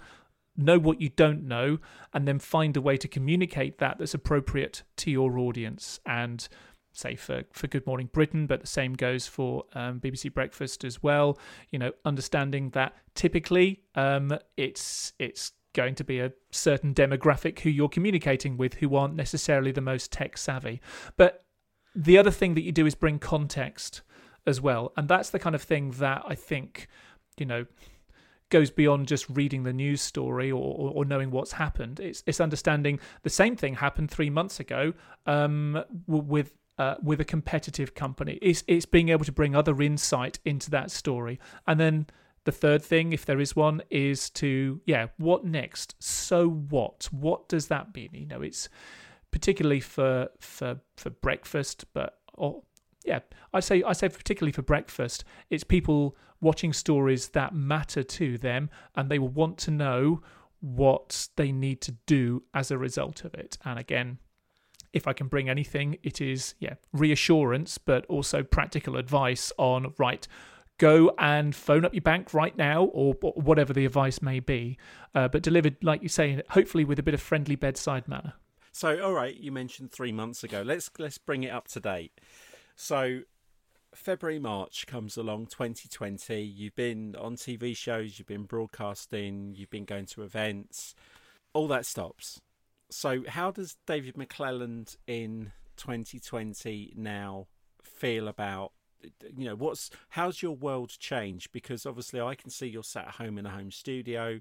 know 0.56 0.78
what 0.78 1.00
you 1.00 1.08
don't 1.08 1.42
know 1.42 1.78
and 2.12 2.26
then 2.28 2.38
find 2.38 2.76
a 2.76 2.80
way 2.80 2.96
to 2.96 3.08
communicate 3.08 3.78
that 3.78 3.98
that's 3.98 4.14
appropriate 4.14 4.82
to 4.96 5.10
your 5.10 5.38
audience 5.38 6.00
and 6.06 6.48
say 6.94 7.16
for, 7.16 7.42
for 7.52 7.66
Good 7.66 7.86
Morning 7.86 8.08
Britain, 8.12 8.46
but 8.46 8.60
the 8.60 8.66
same 8.66 8.94
goes 8.94 9.26
for 9.26 9.64
um, 9.74 10.00
BBC 10.00 10.32
Breakfast 10.32 10.84
as 10.84 11.02
well. 11.02 11.38
You 11.70 11.78
know, 11.78 11.92
understanding 12.04 12.70
that 12.70 12.94
typically 13.14 13.82
um, 13.94 14.38
it's 14.56 15.12
it's 15.18 15.52
going 15.74 15.96
to 15.96 16.04
be 16.04 16.20
a 16.20 16.32
certain 16.52 16.94
demographic 16.94 17.58
who 17.60 17.70
you're 17.70 17.88
communicating 17.88 18.56
with 18.56 18.74
who 18.74 18.94
aren't 18.94 19.16
necessarily 19.16 19.72
the 19.72 19.80
most 19.80 20.12
tech 20.12 20.38
savvy. 20.38 20.80
But 21.16 21.44
the 21.96 22.16
other 22.16 22.30
thing 22.30 22.54
that 22.54 22.62
you 22.62 22.70
do 22.70 22.86
is 22.86 22.94
bring 22.94 23.18
context 23.18 24.02
as 24.46 24.60
well, 24.60 24.92
and 24.96 25.08
that's 25.08 25.30
the 25.30 25.38
kind 25.38 25.54
of 25.54 25.62
thing 25.62 25.90
that 25.92 26.22
I 26.26 26.34
think 26.34 26.88
you 27.36 27.46
know 27.46 27.66
goes 28.54 28.70
beyond 28.70 29.08
just 29.08 29.28
reading 29.28 29.64
the 29.64 29.72
news 29.72 30.00
story 30.00 30.48
or, 30.52 30.62
or, 30.62 30.92
or, 30.94 31.04
knowing 31.04 31.32
what's 31.32 31.50
happened. 31.50 31.98
It's 31.98 32.22
it's 32.24 32.40
understanding 32.40 33.00
the 33.24 33.30
same 33.30 33.56
thing 33.56 33.74
happened 33.74 34.12
three 34.12 34.30
months 34.30 34.60
ago 34.60 34.94
um, 35.26 35.82
with. 36.06 36.52
Uh, 36.76 36.96
with 37.04 37.20
a 37.20 37.24
competitive 37.24 37.94
company, 37.94 38.36
it's 38.42 38.64
it's 38.66 38.84
being 38.84 39.08
able 39.08 39.24
to 39.24 39.30
bring 39.30 39.54
other 39.54 39.80
insight 39.80 40.40
into 40.44 40.68
that 40.70 40.90
story, 40.90 41.38
and 41.68 41.78
then 41.78 42.04
the 42.42 42.50
third 42.50 42.82
thing, 42.82 43.12
if 43.12 43.24
there 43.24 43.38
is 43.38 43.54
one, 43.54 43.80
is 43.90 44.28
to 44.30 44.80
yeah, 44.84 45.06
what 45.16 45.44
next? 45.44 45.94
So 46.00 46.48
what? 46.48 47.08
What 47.12 47.48
does 47.48 47.68
that 47.68 47.94
mean? 47.94 48.10
You 48.12 48.26
know, 48.26 48.42
it's 48.42 48.68
particularly 49.30 49.78
for 49.78 50.30
for 50.40 50.80
for 50.96 51.10
breakfast, 51.10 51.84
but 51.94 52.18
or 52.34 52.62
yeah, 53.04 53.20
I 53.52 53.60
say 53.60 53.84
I 53.84 53.92
say 53.92 54.08
particularly 54.08 54.50
for 54.50 54.62
breakfast, 54.62 55.24
it's 55.50 55.62
people 55.62 56.16
watching 56.44 56.72
stories 56.72 57.30
that 57.30 57.54
matter 57.54 58.04
to 58.18 58.38
them, 58.38 58.70
and 58.94 59.10
they 59.10 59.18
will 59.18 59.34
want 59.42 59.58
to 59.58 59.70
know 59.70 60.22
what 60.60 61.28
they 61.36 61.50
need 61.52 61.80
to 61.82 61.92
do 62.06 62.42
as 62.52 62.70
a 62.70 62.78
result 62.78 63.24
of 63.24 63.34
it. 63.34 63.58
And 63.64 63.78
again, 63.78 64.18
if 64.92 65.08
I 65.08 65.12
can 65.12 65.26
bring 65.26 65.48
anything, 65.48 65.98
it 66.02 66.20
is 66.20 66.54
yeah 66.60 66.74
reassurance, 66.92 67.78
but 67.78 68.06
also 68.06 68.42
practical 68.42 68.96
advice 68.96 69.52
on 69.58 69.92
right. 69.98 70.26
Go 70.78 71.14
and 71.18 71.54
phone 71.54 71.84
up 71.84 71.94
your 71.94 72.02
bank 72.02 72.34
right 72.34 72.56
now, 72.56 72.84
or, 72.84 73.14
or 73.22 73.32
whatever 73.50 73.72
the 73.72 73.86
advice 73.86 74.20
may 74.20 74.40
be, 74.40 74.76
uh, 75.14 75.28
but 75.28 75.40
delivered, 75.42 75.76
like 75.82 76.02
you 76.02 76.08
say, 76.08 76.42
hopefully 76.50 76.84
with 76.84 76.98
a 76.98 77.02
bit 77.02 77.14
of 77.14 77.20
friendly 77.20 77.54
bedside 77.54 78.08
manner. 78.08 78.32
So, 78.72 79.00
all 79.00 79.12
right, 79.12 79.36
you 79.36 79.52
mentioned 79.52 79.92
three 79.92 80.10
months 80.10 80.42
ago. 80.42 80.62
Let's 80.62 80.90
let's 80.98 81.18
bring 81.18 81.44
it 81.44 81.50
up 81.50 81.68
to 81.68 81.80
date. 81.80 82.12
So 82.74 83.20
February, 83.94 84.38
March 84.38 84.86
comes 84.86 85.16
along 85.16 85.46
2020. 85.46 86.42
You've 86.42 86.74
been 86.74 87.14
on 87.16 87.36
TV 87.36 87.76
shows, 87.76 88.18
you've 88.18 88.28
been 88.28 88.44
broadcasting, 88.44 89.54
you've 89.56 89.70
been 89.70 89.84
going 89.84 90.06
to 90.06 90.22
events. 90.22 90.94
All 91.52 91.68
that 91.68 91.86
stops. 91.86 92.40
So, 92.90 93.24
how 93.28 93.50
does 93.50 93.76
David 93.86 94.14
McClelland 94.14 94.96
in 95.06 95.52
2020 95.76 96.92
now 96.96 97.46
feel 97.82 98.28
about 98.28 98.72
you 99.36 99.44
know 99.44 99.54
what's 99.54 99.90
how's 100.10 100.40
your 100.40 100.56
world 100.56 100.90
changed 100.98 101.52
because 101.52 101.84
obviously 101.84 102.20
I 102.20 102.34
can 102.34 102.48
see 102.48 102.66
you're 102.66 102.82
sat 102.82 103.08
at 103.08 103.14
home 103.14 103.36
in 103.36 103.44
a 103.44 103.50
home 103.50 103.70
studio 103.70 104.40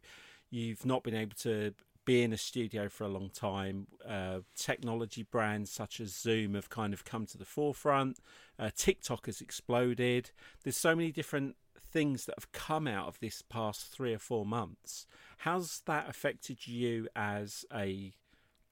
you've 0.50 0.86
not 0.86 1.04
been 1.04 1.16
able 1.16 1.36
to 1.40 1.74
be 2.06 2.22
in 2.22 2.34
a 2.34 2.38
studio 2.38 2.90
for 2.90 3.04
a 3.04 3.10
long 3.10 3.30
time. 3.30 3.88
Uh, 4.08 4.40
technology 4.56 5.24
brands 5.24 5.72
such 5.72 6.00
as 6.00 6.16
Zoom 6.16 6.56
have 6.56 6.70
kind 6.70 6.94
of 6.94 7.06
come 7.06 7.26
to 7.28 7.38
the 7.38 7.46
forefront. 7.46 8.20
Uh, 8.60 8.70
TikTok 8.76 9.26
has 9.28 9.42
exploded. 9.42 10.32
There's 10.64 10.78
so 10.78 10.96
many 10.96 11.12
different 11.12 11.56
things 11.92 12.26
that 12.26 12.36
have 12.38 12.52
come 12.52 12.88
out 12.88 13.08
of 13.08 13.20
this 13.20 13.42
past 13.42 13.88
three 13.88 14.14
or 14.14 14.20
four 14.20 14.46
months. 14.46 15.06
How's 15.40 15.82
that 15.86 16.10
affected 16.10 16.68
you 16.68 17.08
as 17.16 17.66
a 17.74 18.14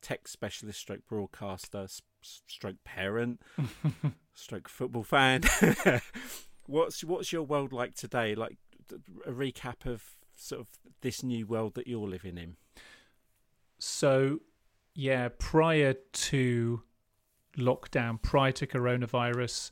tech 0.01 0.27
specialist, 0.27 0.79
stroke 0.79 1.05
broadcaster, 1.07 1.88
stroke 2.21 2.84
parent, 2.84 3.41
stroke 4.34 4.67
football 4.67 5.03
fan? 5.03 5.43
what's 6.65 7.03
what's 7.03 7.32
your 7.32 7.43
world 7.43 7.71
like 7.71 7.95
today? 7.95 8.36
Like 8.36 8.57
a 9.25 9.32
recap 9.32 9.86
of 9.86 10.03
sort 10.36 10.61
of 10.61 10.67
this 11.01 11.23
new 11.23 11.45
world 11.45 11.75
that 11.75 11.88
you're 11.88 12.07
living 12.07 12.38
in. 12.38 12.55
So, 13.84 14.41
yeah, 14.93 15.29
prior 15.39 15.93
to 15.93 16.84
lockdown, 17.57 18.21
prior 18.21 18.51
to 18.51 18.67
coronavirus, 18.67 19.71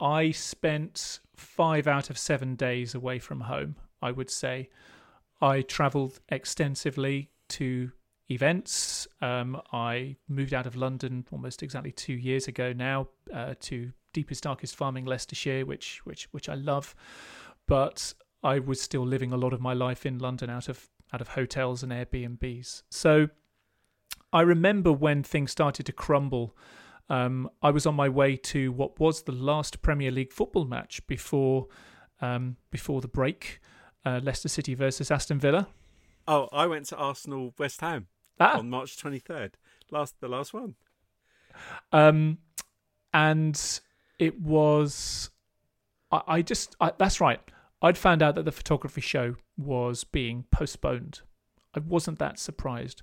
I 0.00 0.32
spent 0.32 1.20
five 1.36 1.86
out 1.86 2.10
of 2.10 2.18
seven 2.18 2.56
days 2.56 2.96
away 2.96 3.20
from 3.20 3.42
home, 3.42 3.76
I 4.02 4.10
would 4.10 4.30
say. 4.30 4.68
I 5.40 5.62
travelled 5.62 6.18
extensively 6.28 7.30
to 7.50 7.92
events. 8.28 9.06
Um, 9.22 9.62
I 9.72 10.16
moved 10.28 10.52
out 10.52 10.66
of 10.66 10.74
London 10.74 11.24
almost 11.30 11.62
exactly 11.62 11.92
two 11.92 12.14
years 12.14 12.48
ago 12.48 12.72
now 12.72 13.06
uh, 13.32 13.54
to 13.60 13.92
deepest 14.12 14.42
darkest 14.42 14.74
farming 14.74 15.04
Leicestershire, 15.04 15.64
which 15.64 16.00
which 16.04 16.24
which 16.32 16.48
I 16.48 16.54
love, 16.54 16.96
but 17.68 18.12
I 18.42 18.58
was 18.58 18.80
still 18.80 19.06
living 19.06 19.32
a 19.32 19.36
lot 19.36 19.52
of 19.52 19.60
my 19.60 19.72
life 19.72 20.04
in 20.04 20.18
London 20.18 20.50
out 20.50 20.68
of 20.68 20.88
out 21.16 21.22
of 21.22 21.28
hotels 21.28 21.82
and 21.82 21.90
Airbnbs. 21.92 22.82
So 22.90 23.30
I 24.34 24.42
remember 24.42 24.92
when 24.92 25.22
things 25.22 25.50
started 25.50 25.86
to 25.86 25.92
crumble. 25.92 26.54
Um, 27.08 27.48
I 27.62 27.70
was 27.70 27.86
on 27.86 27.94
my 27.94 28.10
way 28.10 28.36
to 28.36 28.70
what 28.70 29.00
was 29.00 29.22
the 29.22 29.32
last 29.32 29.80
Premier 29.80 30.10
League 30.10 30.30
football 30.30 30.66
match 30.66 31.06
before 31.06 31.68
um, 32.20 32.56
before 32.70 33.00
the 33.00 33.08
break, 33.08 33.60
uh, 34.04 34.20
Leicester 34.22 34.48
City 34.48 34.74
versus 34.74 35.10
Aston 35.10 35.38
Villa. 35.38 35.68
Oh, 36.28 36.48
I 36.52 36.66
went 36.66 36.84
to 36.86 36.96
Arsenal 36.96 37.54
West 37.58 37.80
Ham 37.80 38.08
ah. 38.38 38.58
on 38.58 38.68
March 38.68 38.98
twenty 38.98 39.18
third. 39.18 39.56
Last 39.90 40.20
the 40.20 40.28
last 40.28 40.52
one. 40.52 40.74
Um, 41.92 42.38
and 43.14 43.80
it 44.18 44.38
was. 44.38 45.30
I, 46.12 46.20
I 46.26 46.42
just 46.42 46.76
I, 46.78 46.92
that's 46.98 47.22
right. 47.22 47.40
I'd 47.82 47.98
found 47.98 48.22
out 48.22 48.34
that 48.36 48.44
the 48.44 48.52
photography 48.52 49.00
show 49.00 49.36
was 49.56 50.04
being 50.04 50.44
postponed. 50.50 51.20
I 51.74 51.80
wasn't 51.80 52.18
that 52.18 52.38
surprised. 52.38 53.02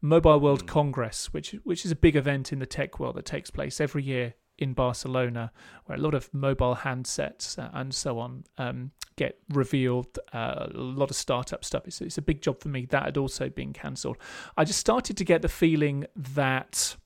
Mobile 0.00 0.40
World 0.40 0.64
mm. 0.64 0.68
Congress, 0.68 1.32
which 1.32 1.54
which 1.64 1.84
is 1.84 1.90
a 1.90 1.96
big 1.96 2.16
event 2.16 2.52
in 2.52 2.58
the 2.58 2.66
tech 2.66 2.98
world 2.98 3.16
that 3.16 3.24
takes 3.24 3.50
place 3.50 3.80
every 3.80 4.02
year 4.02 4.34
in 4.58 4.72
Barcelona, 4.72 5.52
where 5.86 5.96
a 5.96 6.00
lot 6.00 6.14
of 6.14 6.32
mobile 6.34 6.76
handsets 6.76 7.56
and 7.74 7.94
so 7.94 8.18
on 8.18 8.44
um, 8.58 8.90
get 9.16 9.38
revealed. 9.50 10.18
Uh, 10.32 10.66
a 10.74 10.78
lot 10.78 11.10
of 11.10 11.16
startup 11.16 11.64
stuff. 11.64 11.86
It's, 11.86 12.00
it's 12.00 12.18
a 12.18 12.22
big 12.22 12.42
job 12.42 12.60
for 12.60 12.68
me. 12.68 12.86
That 12.86 13.04
had 13.04 13.16
also 13.16 13.48
been 13.48 13.72
cancelled. 13.72 14.18
I 14.56 14.64
just 14.64 14.80
started 14.80 15.16
to 15.16 15.24
get 15.24 15.42
the 15.42 15.48
feeling 15.48 16.06
that 16.16 16.96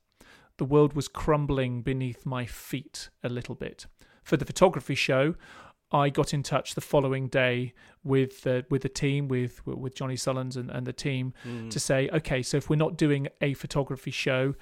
the 0.57 0.65
world 0.65 0.95
was 0.95 1.09
crumbling 1.09 1.83
beneath 1.83 2.25
my 2.25 2.47
feet 2.47 3.11
a 3.23 3.29
little 3.29 3.55
bit. 3.55 3.87
For 4.23 4.37
the 4.37 4.45
photography 4.45 4.95
show, 4.95 5.35
I 5.93 6.09
got 6.09 6.33
in 6.33 6.43
touch 6.43 6.75
the 6.75 6.81
following 6.81 7.29
day 7.29 7.75
with 8.03 8.47
uh, 8.47 8.63
with 8.71 8.83
the 8.83 8.89
team, 8.89 9.29
with 9.29 9.65
with 9.67 9.95
Johnny 9.95 10.17
Sullins 10.17 10.57
and, 10.57 10.71
and 10.71 10.87
the 10.87 10.93
team, 10.93 11.35
mm. 11.47 11.71
to 11.71 11.79
say, 11.79 12.09
okay, 12.13 12.43
so 12.43 12.57
if 12.57 12.71
we're 12.71 12.77
not 12.77 12.97
doing 12.97 13.29
a 13.41 13.55
photography 13.55 14.11
show, 14.11 14.55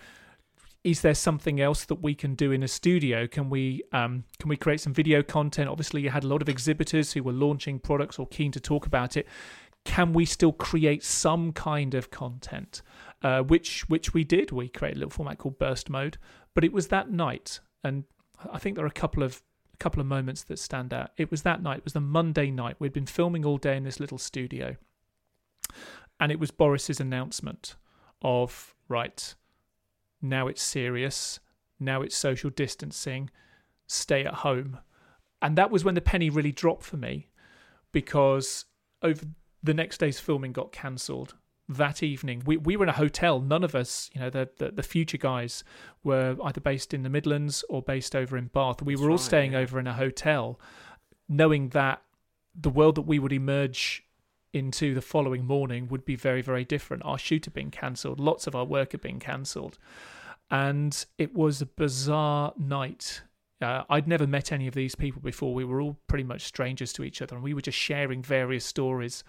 is 0.83 1.03
there 1.03 1.15
something 1.15 1.61
else 1.61 1.85
that 1.85 1.97
we 1.97 2.15
can 2.15 2.35
do 2.35 2.53
in 2.53 2.63
a 2.63 2.69
studio? 2.69 3.27
Can 3.27 3.51
we 3.51 3.83
um, 3.93 4.25
can 4.39 4.49
we 4.49 4.57
create 4.57 4.81
some 4.81 4.95
video 4.95 5.23
content? 5.23 5.69
Obviously, 5.69 6.03
you 6.03 6.11
had 6.11 6.25
a 6.25 6.29
lot 6.29 6.43
of 6.43 6.49
exhibitors 6.49 7.13
who 7.13 7.23
were 7.23 7.33
launching 7.33 7.79
products 7.79 8.19
or 8.19 8.27
keen 8.27 8.51
to 8.53 8.61
talk 8.61 8.87
about 8.87 9.17
it. 9.17 9.27
Can 9.85 10.13
we 10.13 10.25
still 10.25 10.53
create 10.53 11.03
some 11.03 11.53
kind 11.53 11.95
of 11.95 12.11
content? 12.11 12.83
Uh, 13.23 13.43
which 13.43 13.89
which 13.89 14.15
we 14.15 14.25
did. 14.25 14.51
We 14.51 14.69
created 14.69 14.97
a 14.97 15.01
little 15.01 15.11
format 15.11 15.39
called 15.39 15.59
Burst 15.59 15.91
Mode, 15.91 16.17
but 16.55 16.65
it 16.65 16.73
was 16.73 16.89
that 16.89 17.11
night, 17.11 17.61
and 17.85 18.05
I 18.51 18.59
think 18.59 18.77
there 18.77 18.85
are 18.85 18.89
a 18.89 18.93
couple 18.93 19.23
of 19.23 19.43
couple 19.81 20.01
of 20.01 20.07
moments 20.07 20.45
that 20.45 20.59
stand 20.59 20.95
out. 20.95 21.11
It 21.17 21.31
was 21.31 21.43
that 21.43 21.63
night, 21.63 21.79
it 21.79 21.85
was 21.85 21.95
the 21.95 22.01
Monday 22.01 22.51
night. 22.51 22.77
We'd 22.79 22.93
been 22.93 23.07
filming 23.07 23.45
all 23.45 23.57
day 23.57 23.77
in 23.77 23.83
this 23.83 23.99
little 23.99 24.19
studio. 24.19 24.77
And 26.21 26.31
it 26.31 26.39
was 26.39 26.51
Boris's 26.51 27.01
announcement 27.01 27.75
of, 28.23 28.75
right, 28.89 29.35
now 30.21 30.47
it's 30.47 30.63
serious, 30.63 31.41
now 31.81 32.03
it's 32.03 32.15
social 32.15 32.51
distancing, 32.51 33.31
stay 33.87 34.25
at 34.25 34.35
home. 34.35 34.79
And 35.41 35.57
that 35.57 35.71
was 35.71 35.83
when 35.83 35.95
the 35.95 36.03
penny 36.03 36.29
really 36.29 36.53
dropped 36.53 36.85
for 36.85 36.99
me 36.99 37.29
because 37.93 38.67
over 39.03 39.25
the 39.63 39.75
next 39.75 39.99
day's 39.99 40.21
filming 40.21 40.53
got 40.53 40.73
cancelled 40.73 41.35
that 41.77 42.03
evening. 42.03 42.43
We 42.45 42.57
we 42.57 42.77
were 42.77 42.85
in 42.85 42.89
a 42.89 42.95
hotel. 42.95 43.41
None 43.41 43.65
of 43.65 43.75
us, 43.75 44.11
you 44.13 44.21
know, 44.21 44.31
the 44.31 44.49
the, 44.59 44.71
the 44.71 44.83
future 44.83 45.19
guys 45.19 45.65
were 46.03 46.37
either 46.45 46.61
based 46.61 46.93
in 46.93 47.03
the 47.03 47.09
Midlands 47.09 47.65
or 47.69 47.83
based 47.83 48.17
over 48.17 48.37
in 48.37 48.47
Bath. 48.47 48.83
We 48.83 48.95
That's 48.95 49.03
were 49.03 49.11
all 49.11 49.17
right, 49.17 49.25
staying 49.25 49.53
yeah. 49.53 49.61
over 49.61 49.79
in 49.79 49.87
a 49.87 49.95
hotel, 49.95 50.61
knowing 51.29 51.71
that 51.71 52.03
the 52.55 52.71
world 52.71 52.97
that 52.97 53.03
we 53.03 53.19
would 53.19 53.33
emerge 53.33 54.05
into 54.53 54.95
the 54.95 55.01
following 55.01 55.45
morning 55.45 55.87
would 55.89 56.05
be 56.05 56.17
very 56.17 56.43
very 56.43 56.65
different. 56.65 57.05
Our 57.05 57.19
shoot 57.19 57.45
had 57.45 57.55
been 57.55 57.71
cancelled. 57.71 58.19
Lots 58.19 58.47
of 58.47 58.55
our 58.55 58.65
work 58.65 58.93
had 58.93 59.01
been 59.01 59.21
cancelled, 59.21 59.79
and 60.51 61.05
it 61.19 61.35
was 61.35 61.63
a 61.63 61.67
bizarre 61.67 62.53
night. 62.59 63.23
Uh, 63.63 63.85
I'd 63.91 64.09
never 64.09 64.27
met 64.27 64.53
any 64.53 64.67
of 64.67 64.75
these 64.75 64.95
people 64.95 65.21
before. 65.21 65.53
We 65.53 65.67
were 65.67 65.83
all 65.83 65.99
pretty 66.09 66.25
much 66.25 66.45
strangers 66.45 66.93
to 66.95 67.05
each 67.05 67.21
other, 67.21 67.37
and 67.37 67.45
we 67.45 67.55
were 67.55 67.61
just 67.61 67.79
sharing 67.79 68.23
various 68.23 68.65
stories. 68.65 69.23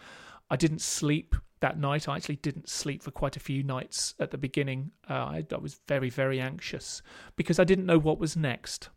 I 0.50 0.56
didn't 0.56 0.82
sleep 0.82 1.36
that 1.62 1.80
night. 1.80 2.08
I 2.08 2.18
actually 2.18 2.36
didn't 2.38 2.70
sleep 2.70 3.02
for 3.02 3.12
quite 3.12 3.38
a 3.38 3.40
few 3.40 3.64
nights 3.64 4.14
at 4.20 4.32
the 4.32 4.38
beginning. 4.38 4.92
Uh, 5.10 5.14
I, 5.14 5.46
I, 5.52 5.58
was 5.58 5.80
very, 5.88 6.10
very 6.10 6.40
anxious 6.40 7.02
because 7.36 7.60
I 7.60 7.64
didn't 7.64 7.86
know 7.86 7.98
what 7.98 8.20
was 8.20 8.36
next. 8.36 8.90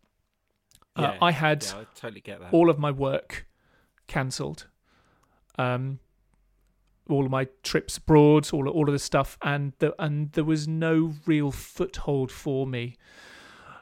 Uh, 0.95 1.13
I 1.21 1.31
had 1.31 1.63
yeah, 1.63 1.79
I 1.79 1.85
totally 1.95 2.21
get 2.21 2.39
that. 2.39 2.53
all 2.53 2.69
of 2.69 2.79
my 2.79 2.91
work 2.91 3.47
cancelled. 4.07 4.67
Um, 5.57 5.99
all 7.09 7.25
of 7.25 7.31
my 7.31 7.47
trips 7.63 7.97
abroad, 7.97 8.49
all 8.51 8.67
all 8.67 8.87
of 8.87 8.93
the 8.93 8.99
stuff, 8.99 9.37
and 9.41 9.73
the, 9.79 9.93
and 10.01 10.31
there 10.31 10.43
was 10.43 10.67
no 10.67 11.13
real 11.25 11.51
foothold 11.51 12.31
for 12.31 12.65
me. 12.65 12.97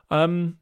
Um, 0.10 0.58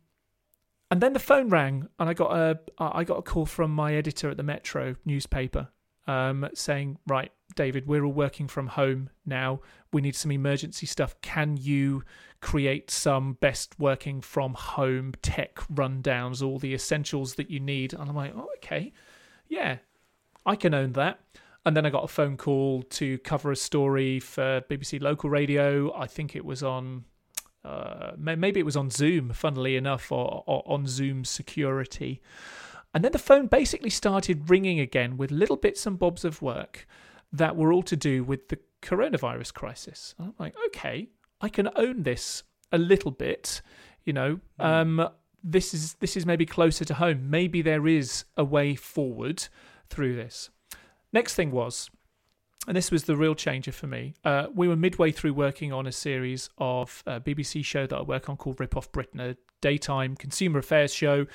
and 0.89 1.01
then 1.01 1.13
the 1.13 1.19
phone 1.19 1.49
rang, 1.49 1.87
and 1.99 2.09
I 2.09 2.13
got 2.13 2.35
a 2.35 2.59
I 2.77 3.03
got 3.03 3.17
a 3.17 3.21
call 3.21 3.45
from 3.45 3.71
my 3.71 3.93
editor 3.95 4.29
at 4.29 4.37
the 4.37 4.43
Metro 4.43 4.95
newspaper, 5.05 5.69
um, 6.07 6.47
saying, 6.53 6.97
right, 7.07 7.31
David, 7.55 7.87
we're 7.87 8.03
all 8.03 8.13
working 8.13 8.47
from 8.47 8.67
home 8.67 9.09
now. 9.25 9.61
We 9.91 10.01
need 10.01 10.15
some 10.15 10.31
emergency 10.31 10.85
stuff. 10.85 11.19
Can 11.21 11.57
you 11.57 12.03
create 12.41 12.89
some 12.89 13.33
best 13.33 13.77
working 13.77 14.21
from 14.21 14.53
home 14.53 15.13
tech 15.21 15.55
rundowns, 15.73 16.41
all 16.41 16.59
the 16.59 16.73
essentials 16.73 17.35
that 17.35 17.49
you 17.49 17.59
need? 17.59 17.93
And 17.93 18.09
I'm 18.09 18.15
like, 18.15 18.33
oh, 18.35 18.49
okay, 18.57 18.93
yeah, 19.47 19.77
I 20.45 20.55
can 20.55 20.73
own 20.73 20.93
that. 20.93 21.19
And 21.65 21.77
then 21.77 21.85
I 21.85 21.89
got 21.89 22.03
a 22.03 22.07
phone 22.07 22.37
call 22.37 22.81
to 22.83 23.19
cover 23.19 23.51
a 23.51 23.55
story 23.55 24.19
for 24.19 24.61
BBC 24.61 24.99
local 25.01 25.29
radio. 25.29 25.93
I 25.95 26.07
think 26.07 26.35
it 26.35 26.43
was 26.43 26.63
on, 26.63 27.05
uh, 27.63 28.13
maybe 28.17 28.59
it 28.59 28.65
was 28.65 28.75
on 28.75 28.89
Zoom, 28.89 29.31
funnily 29.31 29.75
enough, 29.75 30.11
or, 30.11 30.43
or 30.47 30.63
on 30.65 30.87
Zoom 30.87 31.23
security. 31.23 32.21
And 32.93 33.03
then 33.03 33.11
the 33.11 33.19
phone 33.19 33.47
basically 33.47 33.89
started 33.89 34.49
ringing 34.49 34.79
again 34.79 35.17
with 35.17 35.31
little 35.31 35.55
bits 35.55 35.85
and 35.85 35.97
bobs 35.97 36.25
of 36.25 36.41
work 36.41 36.87
that 37.31 37.55
were 37.55 37.71
all 37.71 37.83
to 37.83 37.95
do 37.95 38.23
with 38.23 38.49
the 38.49 38.59
coronavirus 38.81 39.53
crisis. 39.53 40.13
And 40.17 40.27
I'm 40.27 40.33
like, 40.37 40.55
okay, 40.67 41.09
I 41.39 41.49
can 41.49 41.69
own 41.75 42.03
this 42.03 42.43
a 42.71 42.77
little 42.77 43.11
bit. 43.11 43.61
You 44.03 44.13
know, 44.13 44.39
mm. 44.59 44.65
um, 44.65 45.09
this 45.43 45.73
is 45.73 45.95
this 45.95 46.17
is 46.17 46.25
maybe 46.25 46.45
closer 46.45 46.83
to 46.85 46.95
home. 46.95 47.29
Maybe 47.29 47.61
there 47.61 47.87
is 47.87 48.25
a 48.35 48.43
way 48.43 48.75
forward 48.75 49.47
through 49.89 50.15
this. 50.15 50.49
Next 51.13 51.35
thing 51.35 51.51
was, 51.51 51.89
and 52.67 52.77
this 52.77 52.91
was 52.91 53.05
the 53.05 53.15
real 53.17 53.33
changer 53.33 53.71
for 53.71 53.87
me. 53.87 54.13
Uh, 54.23 54.47
we 54.53 54.67
were 54.67 54.75
midway 54.75 55.11
through 55.11 55.33
working 55.33 55.73
on 55.73 55.87
a 55.87 55.91
series 55.91 56.49
of 56.59 57.03
a 57.07 57.11
uh, 57.11 57.19
BBC 57.19 57.65
show 57.65 57.87
that 57.87 57.95
I 57.95 58.01
work 58.01 58.29
on 58.29 58.37
called 58.37 58.59
Rip 58.59 58.77
Off 58.77 58.91
Britain, 58.91 59.19
a 59.19 59.35
daytime 59.61 60.15
consumer 60.15 60.59
affairs 60.59 60.93
show 60.93 61.25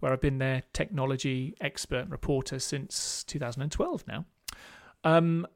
where 0.00 0.12
I've 0.12 0.20
been 0.20 0.38
their 0.38 0.62
technology 0.72 1.54
expert 1.60 2.08
reporter 2.08 2.58
since 2.58 3.24
2012 3.24 4.04
now. 4.06 4.24
Um, 5.02 5.46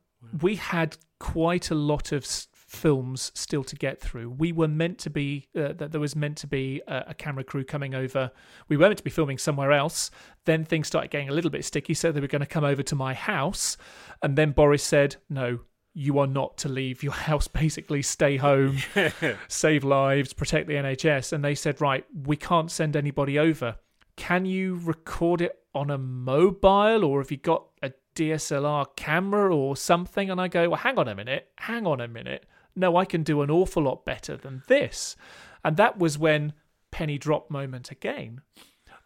we 0.43 0.57
had 0.57 0.97
quite 1.19 1.71
a 1.71 1.75
lot 1.75 2.13
of 2.13 2.27
films 2.71 3.33
still 3.35 3.65
to 3.65 3.75
get 3.75 4.01
through. 4.01 4.31
We 4.31 4.53
were 4.53 4.69
meant 4.69 4.99
to 4.99 5.11
be 5.11 5.49
uh, 5.57 5.73
that 5.73 5.91
there 5.91 6.01
was 6.01 6.15
meant 6.15 6.37
to 6.39 6.47
be 6.47 6.81
a, 6.87 7.07
a, 7.09 7.15
camera 7.15 7.43
crew 7.43 7.65
coming 7.65 7.97
over. 7.97 8.31
We 8.69 8.77
were 8.77 8.87
meant 8.87 8.99
to 8.99 9.05
be 9.05 9.11
filming 9.11 9.39
somewhere 9.39 9.73
else. 9.73 10.13
Then 10.45 10.65
things 10.65 10.87
started 10.87 11.11
getting 11.11 11.29
a 11.29 11.33
little 11.33 11.51
bit 11.51 11.65
sticky, 11.65 11.95
so 11.95 12.13
they 12.13 12.21
were 12.21 12.29
going 12.29 12.41
to 12.41 12.47
come 12.47 12.63
over 12.63 12.85
to 12.85 12.95
my 12.95 13.13
house. 13.13 13.77
And 14.23 14.39
then 14.39 14.53
Boris 14.53 14.85
said, 14.85 15.17
"No, 15.29 15.61
you 15.95 16.21
are 16.21 16.29
not 16.29 16.59
to 16.59 16.69
leave 16.69 17.03
your 17.03 17.13
house. 17.29 17.49
Basically, 17.49 18.03
stay 18.03 18.37
home, 18.37 18.79
save 19.49 19.83
lives, 19.83 20.33
protect 20.33 20.69
the 20.69 20.75
NHS." 20.75 21.33
And 21.33 21.45
they 21.45 21.57
said, 21.57 21.81
"Right, 21.81 22.05
we 22.25 22.37
can't 22.37 22.71
send 22.71 22.95
anybody 22.95 23.37
over. 23.37 23.77
Can 24.17 24.45
you 24.45 24.81
record 24.85 25.41
it 25.41 25.59
on 25.75 25.91
a 25.91 25.99
mobile, 25.99 27.05
or 27.05 27.21
have 27.21 27.33
you 27.33 27.37
got 27.37 27.67
a 27.83 27.93
DSLR 28.15 28.87
camera 28.95 29.55
or 29.55 29.77
something?" 29.77 30.31
And 30.31 30.41
I 30.41 30.47
go, 30.47 30.69
"Well, 30.69 30.79
hang 30.79 30.99
on 30.99 31.09
a 31.09 31.17
minute, 31.17 31.49
hang 31.59 31.85
on 31.85 32.01
a 32.01 32.07
minute." 32.07 32.47
No, 32.81 32.97
I 32.97 33.05
can 33.05 33.23
do 33.23 33.43
an 33.43 33.51
awful 33.51 33.85
lot 33.85 34.05
better 34.05 34.37
than 34.37 34.63
this. 34.67 35.17
And 35.65 35.77
that 35.77 35.99
was 35.99 36.19
when 36.19 36.55
penny 36.91 37.19
drop 37.19 37.51
moment 37.51 37.91
again. 37.91 38.41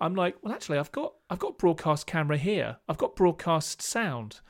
I'm 0.01 0.15
like, 0.15 0.37
well, 0.43 0.55
actually, 0.55 0.79
I've 0.79 0.93
got 0.93 1.15
I've 1.29 1.39
got 1.39 1.59
broadcast 1.59 2.07
camera 2.07 2.37
here. 2.39 2.77
I've 2.89 2.99
got 2.99 3.17
broadcast 3.17 3.83
sound. 3.83 4.41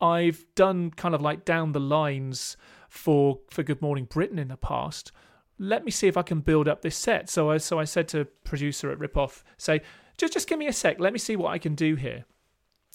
I've 0.00 0.46
done 0.54 0.90
kind 0.92 1.14
of 1.14 1.20
like 1.20 1.44
down 1.44 1.72
the 1.72 1.80
lines 1.80 2.56
for 2.88 3.40
for 3.50 3.62
Good 3.62 3.82
Morning 3.82 4.06
Britain 4.06 4.38
in 4.38 4.48
the 4.48 4.56
past. 4.56 5.12
let 5.60 5.84
me 5.84 5.90
see 5.90 6.08
if 6.08 6.16
I 6.16 6.22
can 6.22 6.40
build 6.40 6.66
up 6.66 6.80
this 6.80 6.96
set. 6.96 7.28
So 7.28 7.50
I 7.50 7.58
so 7.58 7.78
I 7.78 7.84
said 7.84 8.08
to 8.08 8.24
producer 8.44 8.90
at 8.90 8.98
Ripoff, 8.98 9.44
say, 9.58 9.82
just 10.16 10.32
just 10.32 10.48
give 10.48 10.58
me 10.58 10.66
a 10.66 10.72
sec, 10.72 10.98
let 10.98 11.12
me 11.12 11.18
see 11.18 11.36
what 11.36 11.50
I 11.50 11.58
can 11.58 11.74
do 11.74 11.94
here. 11.94 12.24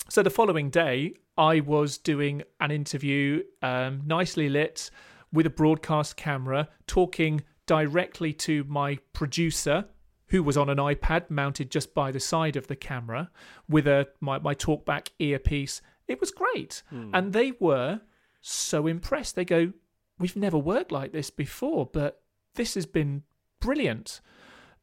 So 0.10 0.24
the 0.24 0.30
following 0.30 0.70
day, 0.70 1.14
I 1.38 1.62
was 1.62 1.98
doing 1.98 2.44
an 2.60 2.72
interview, 2.72 3.44
um, 3.62 4.02
nicely 4.06 4.50
lit, 4.50 4.90
with 5.36 5.46
a 5.46 5.52
broadcast 5.52 6.18
camera, 6.18 6.70
talking 6.88 7.44
directly 7.68 8.34
to 8.34 8.64
my 8.66 8.98
producer, 9.14 9.86
who 10.28 10.42
was 10.42 10.58
on 10.58 10.70
an 10.70 10.78
iPad 10.78 11.30
mounted 11.30 11.70
just 11.70 11.94
by 11.94 12.12
the 12.12 12.20
side 12.20 12.56
of 12.56 12.68
the 12.68 12.76
camera, 12.76 13.30
with 13.70 13.88
a 13.88 14.08
my, 14.22 14.40
my 14.40 14.56
talkback 14.56 15.10
earpiece. 15.20 15.82
It 16.08 16.20
was 16.20 16.32
great, 16.32 16.84
and 16.92 17.34
they 17.34 17.54
were 17.60 18.02
so 18.42 18.88
impressed. 18.88 19.36
They 19.36 19.46
go, 19.46 19.74
"We've 20.20 20.36
never 20.36 20.58
worked 20.58 20.92
like 20.92 21.12
this 21.12 21.30
before, 21.30 21.86
but 21.86 22.22
this 22.56 22.74
has 22.76 22.86
been 22.86 23.24
brilliant." 23.60 24.22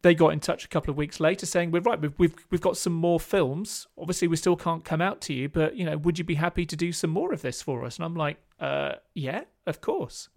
They 0.02 0.16
got 0.16 0.32
in 0.32 0.40
touch 0.40 0.64
a 0.64 0.68
couple 0.68 0.90
of 0.90 0.96
weeks 0.96 1.20
later 1.20 1.46
saying, 1.46 1.70
"We're 1.70 1.80
right. 1.80 2.00
We've 2.00 2.18
we've, 2.18 2.34
we've 2.50 2.60
got 2.60 2.76
some 2.76 2.92
more 2.92 3.20
films. 3.20 3.86
Obviously, 3.96 4.26
we 4.26 4.36
still 4.36 4.56
can't 4.56 4.84
come 4.84 5.00
out 5.00 5.20
to 5.22 5.32
you, 5.32 5.48
but 5.48 5.76
you 5.76 5.84
know, 5.84 5.96
would 5.96 6.18
you 6.18 6.24
be 6.24 6.34
happy 6.34 6.66
to 6.66 6.76
do 6.76 6.90
some 6.92 7.10
more 7.10 7.32
of 7.32 7.42
this 7.42 7.62
for 7.62 7.84
us?" 7.84 7.96
And 7.96 8.04
I'm 8.04 8.16
like, 8.16 8.38
uh, 8.58 8.94
"Yeah, 9.14 9.42
of 9.66 9.80
course." 9.80 10.28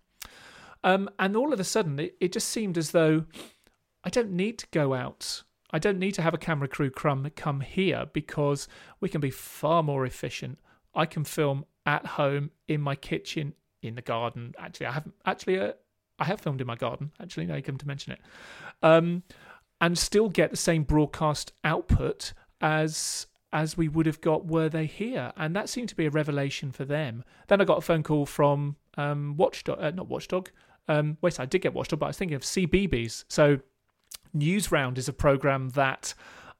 Um, 0.86 1.10
and 1.18 1.36
all 1.36 1.52
of 1.52 1.60
a 1.60 1.64
sudden, 1.64 2.00
it, 2.00 2.16
it 2.22 2.32
just 2.32 2.48
seemed 2.48 2.78
as 2.78 2.92
though 2.92 3.26
I 4.04 4.10
don't 4.10 4.32
need 4.32 4.60
to 4.60 4.68
go 4.72 4.94
out. 4.94 5.44
I 5.72 5.80
don't 5.80 5.98
need 5.98 6.14
to 6.14 6.22
have 6.22 6.36
a 6.36 6.38
camera 6.38 6.68
crew 6.68 6.92
come 6.92 7.30
come 7.36 7.62
here 7.62 8.06
because 8.14 8.68
we 9.02 9.10
can 9.10 9.20
be 9.20 9.32
far 9.32 9.82
more 9.82 10.06
efficient. 10.06 10.60
I 10.94 11.08
can 11.08 11.24
film 11.26 11.66
at 11.88 12.06
home 12.06 12.52
in 12.68 12.82
my 12.82 12.96
kitchen, 12.96 13.56
in 13.82 13.96
the 13.96 14.04
garden. 14.04 14.54
Actually, 14.60 14.86
I 14.86 14.92
haven't. 14.92 15.16
Actually, 15.26 15.60
uh, 15.60 15.74
I 16.20 16.26
have 16.26 16.40
filmed 16.40 16.62
in 16.62 16.68
my 16.68 16.76
garden. 16.76 17.12
Actually, 17.20 17.48
now 17.48 17.56
you 17.56 17.64
come 17.64 17.78
to 17.78 17.88
mention 17.88 18.14
it, 18.14 18.20
um, 18.84 19.24
and 19.82 19.98
still 19.98 20.30
get 20.30 20.52
the 20.52 20.58
same 20.58 20.84
broadcast 20.84 21.52
output 21.64 22.34
as 22.62 23.26
as 23.52 23.76
we 23.76 23.88
would 23.88 24.06
have 24.06 24.22
got 24.22 24.46
were 24.46 24.70
they 24.70 24.86
here. 24.86 25.34
And 25.36 25.56
that 25.56 25.68
seemed 25.68 25.90
to 25.90 25.96
be 25.96 26.06
a 26.06 26.12
revelation 26.12 26.72
for 26.72 26.86
them. 26.86 27.24
Then 27.48 27.60
I 27.60 27.64
got 27.64 27.80
a 27.80 27.82
phone 27.82 28.04
call 28.04 28.26
from 28.26 28.76
um, 28.98 29.36
Watchdog, 29.36 29.82
uh, 29.82 29.92
not 29.92 30.10
Watchdog. 30.10 30.52
Um, 30.88 31.18
wait, 31.22 31.40
I 31.40 31.46
did 31.46 31.62
get 31.62 31.74
Watchdog, 31.74 32.00
but 32.00 32.08
I 32.08 32.10
was 32.10 32.18
thinking 32.18 32.36
of 32.36 32.44
CBeebies. 32.44 33.26
So 33.28 33.60
Newsround 34.36 34.98
is 34.98 35.08
a 35.08 35.14
program 35.14 35.70
that 35.70 36.14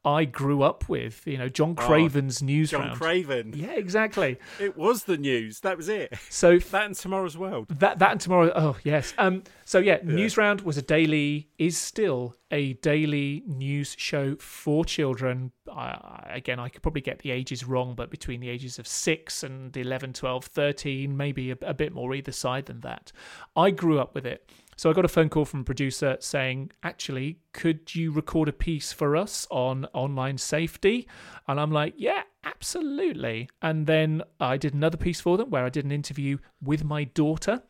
I 0.06 0.26
grew 0.26 0.62
up 0.64 0.88
with. 0.88 1.26
You 1.26 1.38
know, 1.38 1.50
John 1.50 1.76
Craven's 1.76 2.42
Newsround. 2.42 2.70
John 2.70 2.96
Craven. 2.96 3.54
yeah, 3.56 3.72
exactly. 3.74 4.38
It 4.60 4.78
was 4.78 5.04
the 5.04 5.18
news. 5.18 5.62
That 5.62 5.78
was 5.78 5.90
it. 5.90 6.14
So 6.30 6.60
That 6.76 6.86
and 6.86 6.96
Tomorrow's 6.96 7.38
World. 7.38 7.68
that 7.80 8.00
that 8.00 8.12
and 8.12 8.22
tomorrow. 8.22 8.52
Oh 8.56 8.78
yes. 8.84 9.14
Um. 9.18 9.44
So 9.66 9.80
yeah, 9.80 10.00
Newsround 10.00 10.62
was 10.62 10.78
a 10.78 10.82
daily, 10.82 11.50
is 11.58 11.78
still 11.78 12.36
a 12.52 12.74
daily 12.74 13.44
news 13.48 13.96
show 13.98 14.36
for 14.36 14.86
children. 14.86 15.52
I, 15.72 16.28
again, 16.30 16.60
I 16.60 16.70
could 16.70 16.84
probably 16.84 17.02
get 17.02 17.20
the 17.20 17.32
ages 17.32 17.64
wrong, 17.66 17.96
but 17.96 18.12
between 18.12 18.40
the 18.40 18.50
ages 18.50 18.78
of 18.78 18.88
six 18.88 19.42
and 19.42 19.76
11, 19.76 20.14
12, 20.14 20.46
13, 20.46 21.18
maybe 21.18 21.50
a, 21.52 21.58
a 21.64 21.74
bit 21.74 21.92
more 21.94 22.14
either 22.14 22.32
side 22.32 22.68
than 22.68 22.82
that. 22.82 23.12
I 23.56 23.72
grew 23.72 24.00
up 24.00 24.14
with 24.14 24.28
it. 24.28 24.48
So 24.78 24.90
I 24.90 24.94
got 24.94 25.06
a 25.06 25.10
phone 25.10 25.30
call 25.30 25.46
from 25.46 25.62
a 25.62 25.64
producer 25.64 26.18
saying, 26.20 26.72
actually, 26.84 27.40
could 27.54 27.96
you 27.96 28.12
record 28.12 28.50
a 28.50 28.54
piece 28.54 28.92
for 28.92 29.16
us 29.16 29.48
on 29.50 29.86
online 29.94 30.38
safety? 30.38 31.08
And 31.48 31.60
I'm 31.60 31.72
like, 31.72 31.94
yeah, 31.96 32.24
absolutely. 32.44 33.50
And 33.62 33.88
then 33.88 34.22
I 34.40 34.58
did 34.58 34.74
another 34.74 34.98
piece 34.98 35.22
for 35.22 35.38
them 35.38 35.50
where 35.50 35.64
I 35.64 35.70
did 35.70 35.86
an 35.86 35.92
interview 35.92 36.40
with 36.62 36.84
my 36.84 37.06
daughter, 37.06 37.64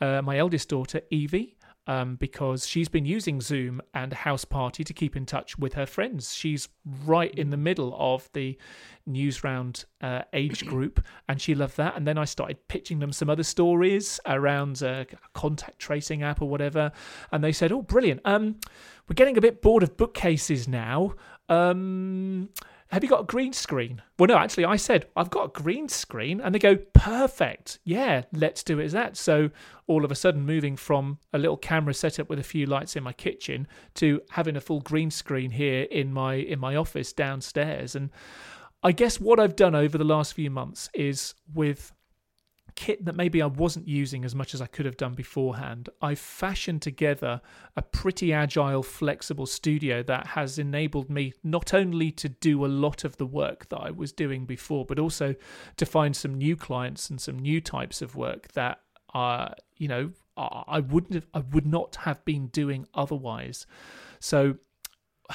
uh, 0.00 0.22
my 0.22 0.38
eldest 0.38 0.68
daughter, 0.68 1.00
Evie. 1.10 1.57
Um, 1.88 2.16
because 2.16 2.66
she's 2.66 2.90
been 2.90 3.06
using 3.06 3.40
Zoom 3.40 3.80
and 3.94 4.12
Houseparty 4.12 4.84
to 4.84 4.92
keep 4.92 5.16
in 5.16 5.24
touch 5.24 5.58
with 5.58 5.72
her 5.72 5.86
friends. 5.86 6.34
She's 6.34 6.68
right 7.06 7.34
in 7.34 7.48
the 7.48 7.56
middle 7.56 7.96
of 7.98 8.28
the 8.34 8.58
Newsround 9.08 9.86
uh, 10.02 10.20
age 10.34 10.66
group, 10.66 11.02
and 11.30 11.40
she 11.40 11.54
loved 11.54 11.78
that. 11.78 11.96
And 11.96 12.06
then 12.06 12.18
I 12.18 12.26
started 12.26 12.68
pitching 12.68 12.98
them 12.98 13.10
some 13.10 13.30
other 13.30 13.42
stories 13.42 14.20
around 14.26 14.82
a 14.82 15.06
contact 15.32 15.78
tracing 15.78 16.22
app 16.22 16.42
or 16.42 16.48
whatever, 16.50 16.92
and 17.32 17.42
they 17.42 17.52
said, 17.52 17.72
"Oh, 17.72 17.80
brilliant! 17.80 18.20
Um, 18.26 18.56
we're 19.08 19.14
getting 19.14 19.38
a 19.38 19.40
bit 19.40 19.62
bored 19.62 19.82
of 19.82 19.96
bookcases 19.96 20.68
now. 20.68 21.14
Um, 21.48 22.50
have 22.90 23.02
you 23.02 23.08
got 23.10 23.20
a 23.20 23.24
green 23.24 23.52
screen? 23.52 24.00
Well, 24.18 24.28
no, 24.28 24.38
actually, 24.38 24.64
I 24.64 24.76
said, 24.76 25.06
I've 25.14 25.28
got 25.28 25.44
a 25.44 25.62
green 25.62 25.88
screen. 25.88 26.40
And 26.40 26.54
they 26.54 26.58
go, 26.58 26.76
perfect. 26.94 27.78
Yeah, 27.84 28.22
let's 28.32 28.62
do 28.62 28.78
it 28.78 28.86
as 28.86 28.92
that. 28.92 29.16
So 29.16 29.50
all 29.86 30.04
of 30.04 30.10
a 30.10 30.14
sudden, 30.14 30.46
moving 30.46 30.74
from 30.74 31.18
a 31.32 31.38
little 31.38 31.58
camera 31.58 31.92
setup 31.92 32.30
with 32.30 32.38
a 32.38 32.44
few 32.44 32.64
lights 32.64 32.96
in 32.96 33.02
my 33.02 33.12
kitchen 33.12 33.68
to 33.96 34.22
having 34.30 34.56
a 34.56 34.60
full 34.60 34.80
green 34.80 35.10
screen 35.10 35.50
here 35.50 35.82
in 35.82 36.12
my 36.12 36.34
in 36.34 36.58
my 36.58 36.76
office 36.76 37.12
downstairs. 37.12 37.94
And 37.94 38.10
I 38.82 38.92
guess 38.92 39.20
what 39.20 39.38
I've 39.38 39.56
done 39.56 39.74
over 39.74 39.98
the 39.98 40.04
last 40.04 40.32
few 40.32 40.50
months 40.50 40.88
is 40.94 41.34
with 41.52 41.92
kit 42.78 43.04
that 43.06 43.16
maybe 43.16 43.42
I 43.42 43.46
wasn't 43.46 43.88
using 43.88 44.24
as 44.24 44.36
much 44.36 44.54
as 44.54 44.62
I 44.62 44.66
could 44.66 44.86
have 44.86 44.96
done 44.96 45.14
beforehand, 45.14 45.88
I've 46.00 46.20
fashioned 46.20 46.80
together 46.80 47.40
a 47.76 47.82
pretty 47.82 48.32
agile, 48.32 48.84
flexible 48.84 49.46
studio 49.46 50.00
that 50.04 50.28
has 50.28 50.60
enabled 50.60 51.10
me 51.10 51.32
not 51.42 51.74
only 51.74 52.12
to 52.12 52.28
do 52.28 52.64
a 52.64 52.68
lot 52.68 53.02
of 53.02 53.16
the 53.16 53.26
work 53.26 53.68
that 53.70 53.78
I 53.78 53.90
was 53.90 54.12
doing 54.12 54.46
before, 54.46 54.84
but 54.84 55.00
also 55.00 55.34
to 55.76 55.84
find 55.84 56.14
some 56.14 56.34
new 56.34 56.54
clients 56.54 57.10
and 57.10 57.20
some 57.20 57.36
new 57.36 57.60
types 57.60 58.00
of 58.00 58.14
work 58.14 58.52
that 58.52 58.78
are, 59.12 59.56
you 59.76 59.88
know, 59.88 60.12
I 60.36 60.78
wouldn't 60.78 61.14
have, 61.14 61.26
I 61.34 61.40
would 61.52 61.66
not 61.66 61.96
have 61.96 62.24
been 62.24 62.46
doing 62.46 62.86
otherwise. 62.94 63.66
So 64.20 64.54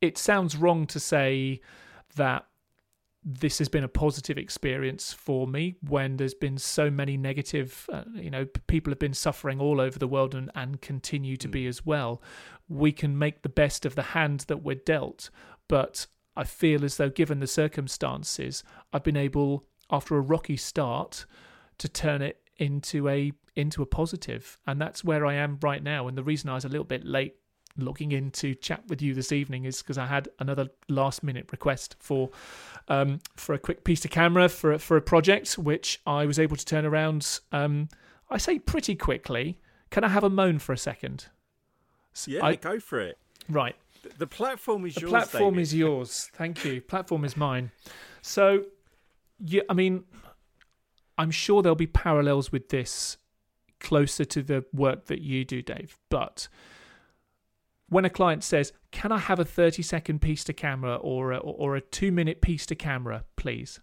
it 0.00 0.16
sounds 0.16 0.56
wrong 0.56 0.86
to 0.86 1.00
say 1.00 1.60
that 2.14 2.46
this 3.24 3.58
has 3.58 3.68
been 3.68 3.84
a 3.84 3.88
positive 3.88 4.38
experience 4.38 5.12
for 5.12 5.46
me 5.46 5.76
when 5.86 6.16
there's 6.16 6.34
been 6.34 6.56
so 6.56 6.90
many 6.90 7.16
negative 7.16 7.88
uh, 7.92 8.04
you 8.14 8.30
know 8.30 8.46
people 8.66 8.90
have 8.90 8.98
been 8.98 9.14
suffering 9.14 9.60
all 9.60 9.80
over 9.80 9.98
the 9.98 10.08
world 10.08 10.34
and, 10.34 10.50
and 10.54 10.80
continue 10.80 11.36
to 11.36 11.48
be 11.48 11.66
as 11.66 11.84
well. 11.84 12.22
We 12.68 12.92
can 12.92 13.18
make 13.18 13.42
the 13.42 13.48
best 13.48 13.84
of 13.84 13.94
the 13.94 14.02
hand 14.02 14.40
that 14.48 14.62
we're 14.62 14.76
dealt 14.76 15.30
but 15.68 16.06
i 16.36 16.44
feel 16.44 16.84
as 16.84 16.96
though 16.96 17.10
given 17.10 17.40
the 17.40 17.46
circumstances 17.46 18.62
i've 18.92 19.02
been 19.02 19.16
able 19.16 19.66
after 19.90 20.16
a 20.16 20.20
rocky 20.20 20.56
start 20.56 21.26
to 21.78 21.88
turn 21.88 22.22
it 22.22 22.40
into 22.56 23.08
a 23.08 23.32
into 23.56 23.82
a 23.82 23.86
positive. 23.86 24.58
And 24.66 24.80
that's 24.80 25.02
where 25.02 25.24
i 25.26 25.34
am 25.34 25.58
right 25.62 25.82
now. 25.82 26.08
And 26.08 26.18
the 26.18 26.22
reason 26.22 26.50
i 26.50 26.54
was 26.54 26.64
a 26.64 26.68
little 26.68 26.84
bit 26.84 27.04
late 27.04 27.36
logging 27.78 28.12
in 28.12 28.30
to 28.32 28.54
chat 28.54 28.82
with 28.88 29.00
you 29.00 29.14
this 29.14 29.32
evening 29.32 29.64
is 29.64 29.80
because 29.82 29.96
I 29.98 30.06
had 30.06 30.28
another 30.38 30.68
last 30.88 31.22
minute 31.22 31.48
request 31.52 31.96
for 31.98 32.30
um, 32.88 33.20
for 33.36 33.54
a 33.54 33.58
quick 33.58 33.84
piece 33.84 34.04
of 34.04 34.10
camera 34.10 34.48
for 34.48 34.72
a- 34.72 34.78
for 34.78 34.96
a 34.96 35.02
project 35.02 35.56
which 35.58 36.00
I 36.06 36.26
was 36.26 36.38
able 36.38 36.56
to 36.56 36.64
turn 36.64 36.84
around. 36.84 37.40
Um, 37.52 37.88
I 38.30 38.38
say 38.38 38.58
pretty 38.58 38.94
quickly. 38.94 39.58
Can 39.90 40.04
I 40.04 40.08
have 40.08 40.24
a 40.24 40.30
moan 40.30 40.58
for 40.58 40.72
a 40.72 40.78
second? 40.78 41.26
Yeah, 42.26 42.44
I- 42.44 42.56
go 42.56 42.80
for 42.80 43.00
it. 43.00 43.16
Right. 43.48 43.76
The 44.18 44.26
platform 44.26 44.84
is 44.86 44.94
The 44.94 45.02
yours. 45.02 45.10
platform 45.10 45.54
David. 45.54 45.62
is 45.62 45.74
yours. 45.84 46.30
Thank 46.34 46.64
you. 46.64 46.80
Platform 46.80 47.24
is 47.24 47.36
mine. 47.36 47.70
So, 48.22 48.64
yeah, 49.38 49.62
I 49.68 49.74
mean, 49.74 50.04
I'm 51.16 51.30
sure 51.30 51.62
there'll 51.62 51.76
be 51.76 51.86
parallels 51.86 52.52
with 52.52 52.68
this 52.68 53.16
closer 53.80 54.24
to 54.24 54.42
the 54.42 54.64
work 54.72 55.06
that 55.06 55.20
you 55.20 55.44
do, 55.44 55.62
Dave. 55.62 55.98
But 56.10 56.48
when 57.88 58.04
a 58.04 58.10
client 58.10 58.44
says, 58.44 58.72
"Can 58.90 59.12
I 59.12 59.18
have 59.18 59.38
a 59.38 59.44
30 59.44 59.82
second 59.82 60.20
piece 60.20 60.44
to 60.44 60.52
camera 60.52 60.96
or 60.96 61.32
a, 61.32 61.38
or 61.38 61.76
a 61.76 61.80
two 61.80 62.12
minute 62.12 62.40
piece 62.40 62.66
to 62.66 62.74
camera, 62.74 63.24
please?" 63.36 63.80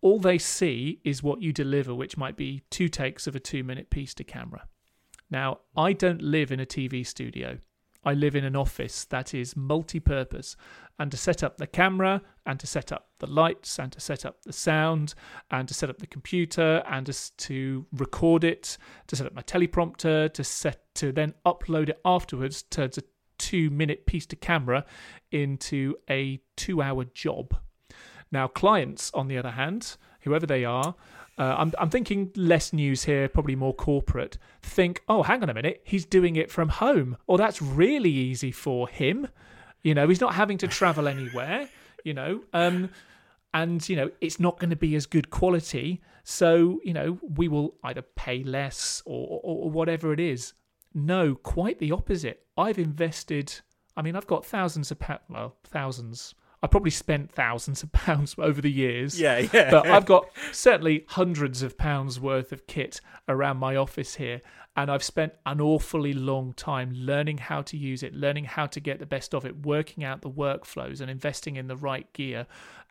All 0.00 0.20
they 0.20 0.38
see 0.38 1.00
is 1.04 1.22
what 1.22 1.42
you 1.42 1.52
deliver, 1.52 1.94
which 1.94 2.16
might 2.16 2.36
be 2.36 2.62
two 2.70 2.88
takes 2.88 3.26
of 3.26 3.34
a 3.34 3.40
two 3.40 3.64
minute 3.64 3.90
piece 3.90 4.14
to 4.14 4.24
camera. 4.24 4.68
Now, 5.30 5.60
I 5.76 5.92
don't 5.92 6.22
live 6.22 6.52
in 6.52 6.60
a 6.60 6.66
TV 6.66 7.04
studio. 7.04 7.58
I 8.04 8.14
live 8.14 8.36
in 8.36 8.44
an 8.44 8.54
office 8.54 9.04
that 9.06 9.34
is 9.34 9.56
multi 9.56 9.98
purpose. 9.98 10.56
And 10.98 11.10
to 11.10 11.16
set 11.16 11.42
up 11.42 11.56
the 11.56 11.66
camera, 11.66 12.22
and 12.46 12.58
to 12.60 12.66
set 12.66 12.92
up 12.92 13.08
the 13.18 13.26
lights, 13.26 13.80
and 13.80 13.90
to 13.92 14.00
set 14.00 14.24
up 14.24 14.42
the 14.42 14.52
sound, 14.52 15.14
and 15.50 15.66
to 15.66 15.74
set 15.74 15.90
up 15.90 15.98
the 15.98 16.06
computer, 16.06 16.84
and 16.88 17.04
to, 17.06 17.36
to 17.36 17.86
record 17.92 18.44
it, 18.44 18.78
to 19.08 19.16
set 19.16 19.26
up 19.26 19.34
my 19.34 19.42
teleprompter, 19.42 20.32
to 20.32 20.44
set 20.44 20.94
to 20.94 21.10
then 21.10 21.34
upload 21.44 21.88
it 21.88 22.00
afterwards 22.04 22.62
turns 22.62 22.96
a 22.96 23.02
two 23.38 23.70
minute 23.70 24.06
piece 24.06 24.26
to 24.26 24.36
camera 24.36 24.84
into 25.30 25.96
a 26.08 26.40
two 26.56 26.82
hour 26.82 27.04
job. 27.04 27.56
Now, 28.32 28.48
clients, 28.48 29.10
on 29.14 29.28
the 29.28 29.38
other 29.38 29.52
hand, 29.52 29.96
whoever 30.20 30.46
they 30.46 30.64
are, 30.64 30.94
uh, 31.38 31.54
I'm, 31.58 31.72
I'm 31.78 31.90
thinking 31.90 32.32
less 32.34 32.72
news 32.72 33.04
here, 33.04 33.28
probably 33.28 33.56
more 33.56 33.74
corporate, 33.74 34.38
think, 34.62 35.02
oh, 35.08 35.22
hang 35.22 35.42
on 35.42 35.50
a 35.50 35.54
minute, 35.54 35.82
he's 35.84 36.04
doing 36.04 36.36
it 36.36 36.50
from 36.50 36.68
home. 36.70 37.16
Or 37.26 37.36
that's 37.36 37.60
really 37.60 38.10
easy 38.10 38.52
for 38.52 38.88
him. 38.88 39.28
You 39.82 39.94
know, 39.94 40.08
he's 40.08 40.20
not 40.20 40.34
having 40.34 40.58
to 40.58 40.68
travel 40.68 41.06
anywhere, 41.08 41.68
you 42.04 42.14
know. 42.14 42.42
Um, 42.52 42.90
and, 43.52 43.86
you 43.88 43.96
know, 43.96 44.10
it's 44.20 44.40
not 44.40 44.58
going 44.58 44.70
to 44.70 44.76
be 44.76 44.96
as 44.96 45.06
good 45.06 45.30
quality. 45.30 46.02
So, 46.24 46.80
you 46.82 46.92
know, 46.92 47.18
we 47.22 47.48
will 47.48 47.74
either 47.84 48.02
pay 48.02 48.42
less 48.42 49.02
or, 49.04 49.40
or, 49.42 49.64
or 49.64 49.70
whatever 49.70 50.12
it 50.12 50.20
is. 50.20 50.54
No, 50.96 51.34
quite 51.34 51.78
the 51.78 51.92
opposite. 51.92 52.46
I've 52.56 52.78
invested. 52.78 53.60
I 53.98 54.02
mean, 54.02 54.16
I've 54.16 54.26
got 54.26 54.46
thousands 54.46 54.90
of 54.90 54.98
pounds. 54.98 55.20
Well, 55.28 55.54
thousands. 55.62 56.34
I 56.62 56.68
probably 56.68 56.90
spent 56.90 57.30
thousands 57.30 57.82
of 57.82 57.92
pounds 57.92 58.34
over 58.38 58.62
the 58.62 58.72
years. 58.72 59.20
Yeah, 59.20 59.46
yeah. 59.52 59.70
But 59.70 59.86
I've 59.86 60.06
got 60.06 60.30
certainly 60.52 61.04
hundreds 61.08 61.62
of 61.62 61.76
pounds 61.76 62.18
worth 62.18 62.50
of 62.50 62.66
kit 62.66 63.02
around 63.28 63.58
my 63.58 63.76
office 63.76 64.14
here. 64.14 64.40
And 64.74 64.90
I've 64.90 65.02
spent 65.02 65.34
an 65.44 65.60
awfully 65.60 66.14
long 66.14 66.54
time 66.54 66.94
learning 66.94 67.38
how 67.38 67.60
to 67.62 67.76
use 67.76 68.02
it, 68.02 68.14
learning 68.14 68.44
how 68.44 68.64
to 68.64 68.80
get 68.80 68.98
the 68.98 69.06
best 69.06 69.34
of 69.34 69.44
it, 69.44 69.66
working 69.66 70.02
out 70.02 70.22
the 70.22 70.30
workflows 70.30 71.02
and 71.02 71.10
investing 71.10 71.56
in 71.56 71.66
the 71.66 71.76
right 71.76 72.10
gear. 72.14 72.46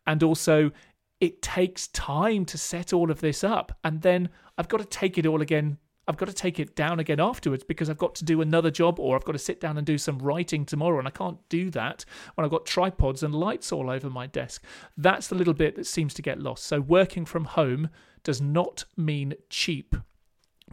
And 0.06 0.22
also, 0.22 0.72
it 1.20 1.42
takes 1.42 1.88
time 1.88 2.46
to 2.46 2.58
set 2.60 2.94
all 2.94 3.10
of 3.10 3.22
this 3.22 3.44
up. 3.44 3.80
And 3.84 4.04
then 4.04 4.30
I've 4.60 4.68
got 4.68 4.78
to 4.78 4.86
take 4.86 5.18
it 5.18 5.26
all 5.26 5.42
again 5.42 5.80
I've 6.08 6.18
got 6.18 6.28
to 6.28 6.34
take 6.34 6.60
it 6.60 6.76
down 6.76 7.00
again 7.00 7.20
afterwards 7.20 7.64
because 7.64 7.90
I've 7.90 7.98
got 7.98 8.16
to 8.16 8.26
do 8.26 8.42
another 8.42 8.72
job 8.72 9.00
or 9.00 9.16
I've 9.16 9.26
got 9.26 9.34
to 9.34 9.40
sit 9.40 9.60
down 9.60 9.78
and 9.78 9.86
do 9.86 9.98
some 9.98 10.20
writing 10.20 10.66
tomorrow. 10.66 11.00
And 11.00 11.08
I 11.08 11.12
can't 11.12 11.38
do 11.50 11.70
that 11.72 12.06
when 12.36 12.46
I've 12.46 12.52
got 12.52 12.66
tripods 12.66 13.24
and 13.24 13.34
lights 13.34 13.72
all 13.72 13.90
over 13.90 14.10
my 14.10 14.28
desk. 14.28 14.64
That's 14.98 15.28
the 15.28 15.36
little 15.36 15.54
bit 15.54 15.76
that 15.76 15.88
seems 15.88 16.14
to 16.16 16.22
get 16.22 16.40
lost. 16.40 16.66
So, 16.66 16.80
working 16.80 17.26
from 17.26 17.46
home 17.46 17.90
does 18.24 18.42
not 18.42 18.86
mean 18.98 19.34
cheap 19.50 19.96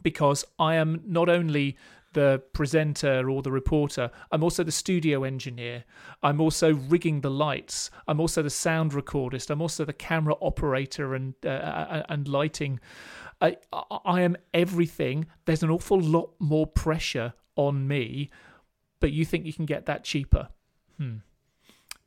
because 0.03 0.45
I 0.59 0.74
am 0.74 1.03
not 1.07 1.28
only 1.28 1.76
the 2.12 2.43
presenter 2.53 3.30
or 3.30 3.43
the 3.43 3.51
reporter. 3.51 4.11
I'm 4.30 4.43
also 4.43 4.62
the 4.62 4.72
studio 4.72 5.24
engineer. 5.24 5.85
I'm 6.22 6.41
also 6.41 6.74
rigging 6.74 7.20
the 7.20 7.30
lights. 7.30 7.91
I'm 8.07 8.20
also 8.20 8.43
the 8.43 8.51
sound 8.51 8.93
recordist. 8.93 9.51
I'm 9.51 9.62
also 9.62 9.85
the 9.85 9.93
camera 9.93 10.35
operator 10.41 11.14
and 11.14 11.35
uh, 11.45 11.49
uh 11.49 12.03
and 12.09 12.28
lighting 12.28 12.80
I, 13.43 13.57
I 14.05 14.22
am 14.22 14.36
everything. 14.55 15.26
There's 15.47 15.64
an 15.64 15.70
awful 15.70 16.01
lot 16.01 16.30
more 16.38 16.66
pressure 16.66 17.34
on 17.57 17.88
me, 17.88 18.30
but 19.01 19.11
you 19.11 19.24
think 19.24 19.47
you 19.47 19.53
can 19.53 19.66
get 19.66 19.86
that 19.86 20.05
cheaper. 20.05 20.49
Hmm. 20.97 21.16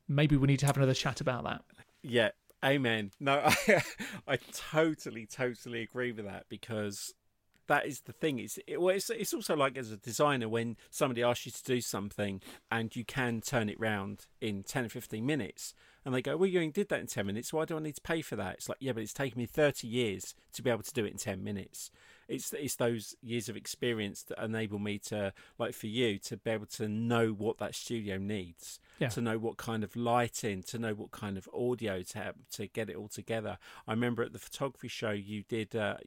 Maybe 0.07 0.38
we 0.38 0.47
need 0.47 0.59
to 0.59 0.65
have 0.65 0.77
another 0.77 0.93
chat 0.93 1.19
about 1.19 1.43
that. 1.43 1.61
Yeah, 2.01 2.29
amen. 2.63 3.11
No, 3.19 3.41
I, 3.43 3.83
I 4.27 4.38
totally, 4.53 5.25
totally 5.25 5.81
agree 5.81 6.13
with 6.13 6.25
that 6.25 6.45
because 6.47 7.13
that 7.68 7.86
is 7.86 8.01
the 8.01 8.13
thing. 8.13 8.39
It's 8.39 8.59
it, 8.68 8.82
well, 8.82 8.95
it's 8.95 9.09
it's 9.09 9.34
also 9.34 9.55
like 9.55 9.78
as 9.78 9.91
a 9.91 9.97
designer 9.97 10.49
when 10.49 10.78
somebody 10.89 11.24
asks 11.24 11.45
you 11.45 11.51
to 11.51 11.63
do 11.63 11.82
something 11.82 12.41
and 12.72 12.95
you 12.95 13.05
can 13.05 13.41
turn 13.41 13.70
it 13.70 13.80
round 13.80 14.28
in 14.41 14.63
ten 14.63 14.86
or 14.86 14.89
fifteen 14.89 15.26
minutes 15.26 15.74
and 16.05 16.13
they 16.13 16.22
go, 16.22 16.38
"Well, 16.38 16.47
you 16.47 16.59
only 16.59 16.72
did 16.72 16.89
that 16.89 16.99
in 16.99 17.07
ten 17.07 17.26
minutes. 17.26 17.51
Why 17.51 17.66
do 17.66 17.76
I 17.76 17.80
need 17.80 17.95
to 17.95 18.01
pay 18.01 18.22
for 18.22 18.36
that?" 18.36 18.55
It's 18.55 18.70
like, 18.70 18.78
yeah, 18.80 18.91
but 18.91 19.01
it's 19.01 19.13
taken 19.13 19.39
me 19.39 19.47
thirty 19.47 19.88
years 19.88 20.36
to 20.53 20.61
be 20.61 20.70
able 20.70 20.84
to 20.84 20.93
do 20.93 21.03
it 21.03 21.11
in 21.11 21.18
ten 21.18 21.43
minutes. 21.43 21.89
It's 22.28 22.53
it's 22.53 22.76
those 22.76 23.16
years 23.22 23.49
of 23.49 23.57
experience 23.57 24.24
that 24.24 24.43
enable 24.43 24.78
me 24.78 24.99
to, 24.99 25.34
like 25.57 25.74
for 25.74 25.88
you, 25.88 26.20
to 26.20 26.38
be 26.38 26.51
able 26.51 26.68
to 26.68 26.88
know 26.88 27.30
what 27.32 27.57
that 27.57 27.74
studio 27.74 28.18
needs, 28.18 28.80
yeah. 28.99 29.09
to 29.09 29.22
know 29.22 29.39
what 29.39 29.57
kind 29.57 29.84
of 29.84 29.95
lighting, 29.95 30.61
to 30.63 30.78
know 30.78 30.93
what 30.93 31.11
kind 31.11 31.38
of 31.38 31.49
audio 31.53 32.03
to 32.03 32.20
have, 32.20 32.36
to 32.51 32.68
get 32.68 32.89
it 32.89 32.95
all 32.95 33.09
together. 33.09 33.57
I 33.88 33.91
remember 33.91 34.22
at 34.22 34.32
the 34.32 34.39
photography 34.39 34.88
show 34.88 35.11
you 35.11 35.43
did. 35.43 35.76
Uh, 35.76 35.97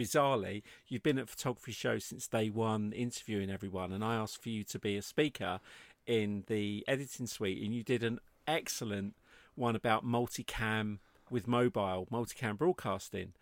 bizarrely, 0.00 0.62
you've 0.88 1.02
been 1.02 1.18
at 1.18 1.28
photography 1.28 1.72
shows 1.72 2.04
since 2.04 2.26
day 2.26 2.48
one, 2.48 2.92
interviewing 2.92 3.50
everyone, 3.50 3.92
and 3.92 4.02
I 4.02 4.14
asked 4.14 4.42
for 4.42 4.48
you 4.48 4.64
to 4.64 4.78
be 4.78 4.96
a 4.96 5.02
speaker 5.02 5.60
in 6.06 6.44
the 6.46 6.84
editing 6.88 7.26
suite, 7.26 7.62
and 7.62 7.74
you 7.74 7.82
did 7.82 8.02
an 8.02 8.18
excellent 8.46 9.14
one 9.54 9.76
about 9.76 10.04
multicam 10.04 10.98
with 11.30 11.46
mobile, 11.46 12.08
multicam 12.10 12.56
broadcasting. 12.56 13.34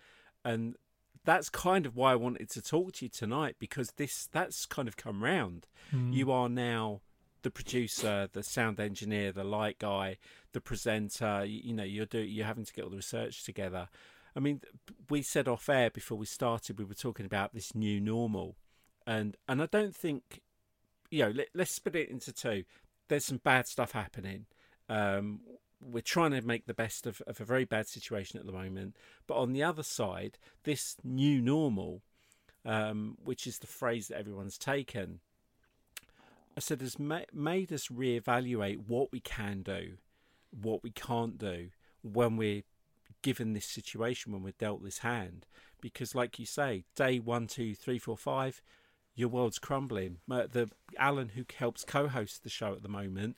And 0.44 0.74
that's 1.24 1.48
kind 1.48 1.86
of 1.86 1.94
why 1.94 2.12
I 2.12 2.16
wanted 2.16 2.50
to 2.50 2.62
talk 2.62 2.94
to 2.94 3.04
you 3.04 3.08
tonight 3.08 3.56
because 3.58 3.92
this 3.92 4.28
that's 4.32 4.66
kind 4.66 4.88
of 4.88 4.96
come 4.96 5.22
round. 5.22 5.66
Mm. 5.92 6.12
You 6.12 6.32
are 6.32 6.48
now 6.48 7.00
the 7.42 7.50
producer, 7.50 8.28
the 8.32 8.42
sound 8.42 8.80
engineer, 8.80 9.32
the 9.32 9.44
light 9.44 9.78
guy, 9.78 10.16
the 10.52 10.60
presenter. 10.60 11.44
You, 11.44 11.60
you 11.64 11.74
know, 11.74 11.84
you're 11.84 12.06
do 12.06 12.18
you're 12.18 12.46
having 12.46 12.64
to 12.64 12.72
get 12.72 12.84
all 12.84 12.90
the 12.90 12.96
research 12.96 13.44
together. 13.44 13.88
I 14.36 14.40
mean, 14.40 14.60
we 15.08 15.22
said 15.22 15.48
off 15.48 15.68
air 15.68 15.90
before 15.90 16.18
we 16.18 16.26
started, 16.26 16.78
we 16.78 16.84
were 16.84 16.94
talking 16.94 17.26
about 17.26 17.54
this 17.54 17.74
new 17.74 18.00
normal, 18.00 18.56
and 19.06 19.36
and 19.48 19.62
I 19.62 19.66
don't 19.66 19.94
think, 19.94 20.42
you 21.10 21.24
know, 21.24 21.32
let, 21.54 21.60
us 21.60 21.70
split 21.70 21.96
it 21.96 22.10
into 22.10 22.32
two. 22.32 22.64
There's 23.08 23.24
some 23.24 23.40
bad 23.42 23.66
stuff 23.66 23.92
happening. 23.92 24.46
Um, 24.88 25.40
we're 25.80 26.00
trying 26.00 26.32
to 26.32 26.42
make 26.42 26.66
the 26.66 26.74
best 26.74 27.06
of, 27.06 27.22
of 27.26 27.40
a 27.40 27.44
very 27.44 27.64
bad 27.64 27.86
situation 27.86 28.38
at 28.38 28.46
the 28.46 28.52
moment. 28.52 28.96
But 29.26 29.36
on 29.36 29.52
the 29.52 29.62
other 29.62 29.82
side, 29.82 30.38
this 30.64 30.96
new 31.04 31.40
normal, 31.40 32.02
um, 32.64 33.16
which 33.24 33.46
is 33.46 33.58
the 33.58 33.66
phrase 33.66 34.08
that 34.08 34.18
everyone's 34.18 34.58
taken, 34.58 35.20
I 36.56 36.60
said 36.60 36.80
has 36.80 36.98
ma- 36.98 37.20
made 37.32 37.72
us 37.72 37.86
reevaluate 37.86 38.88
what 38.88 39.12
we 39.12 39.20
can 39.20 39.62
do, 39.62 39.92
what 40.50 40.82
we 40.82 40.90
can't 40.90 41.38
do 41.38 41.68
when 42.02 42.36
we're 42.36 42.62
given 43.22 43.52
this 43.52 43.66
situation, 43.66 44.32
when 44.32 44.42
we're 44.42 44.52
dealt 44.58 44.82
this 44.82 44.98
hand. 44.98 45.46
Because, 45.80 46.14
like 46.14 46.38
you 46.38 46.46
say, 46.46 46.84
day 46.96 47.18
one, 47.18 47.46
two, 47.46 47.74
three, 47.74 47.98
four, 47.98 48.16
five, 48.16 48.62
your 49.14 49.28
world's 49.28 49.58
crumbling. 49.58 50.18
The 50.26 50.70
Alan, 50.96 51.30
who 51.30 51.44
helps 51.56 51.84
co-host 51.84 52.42
the 52.42 52.50
show 52.50 52.72
at 52.72 52.82
the 52.82 52.88
moment, 52.88 53.36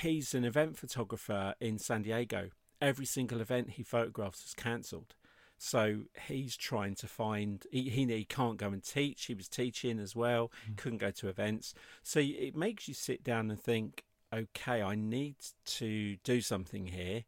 he's 0.00 0.34
an 0.34 0.44
event 0.44 0.76
photographer 0.76 1.54
in 1.60 1.78
San 1.78 2.02
Diego. 2.02 2.50
Every 2.80 3.06
single 3.06 3.40
event 3.40 3.70
he 3.70 3.82
photographs 3.82 4.44
is 4.44 4.54
cancelled. 4.54 5.14
So 5.58 6.02
he's 6.26 6.56
trying 6.56 6.94
to 6.96 7.06
find. 7.06 7.64
He, 7.70 7.88
he, 7.88 8.04
he 8.04 8.24
can't 8.24 8.58
go 8.58 8.68
and 8.68 8.84
teach. 8.84 9.24
He 9.24 9.34
was 9.34 9.48
teaching 9.48 9.98
as 9.98 10.14
well. 10.14 10.52
Mm. 10.70 10.76
Couldn't 10.76 10.98
go 10.98 11.10
to 11.12 11.28
events. 11.28 11.74
So 12.02 12.20
it 12.20 12.54
makes 12.54 12.88
you 12.88 12.94
sit 12.94 13.24
down 13.24 13.50
and 13.50 13.60
think, 13.60 14.04
okay, 14.34 14.82
I 14.82 14.94
need 14.96 15.36
to 15.64 16.16
do 16.24 16.40
something 16.40 16.86
here. 16.88 17.24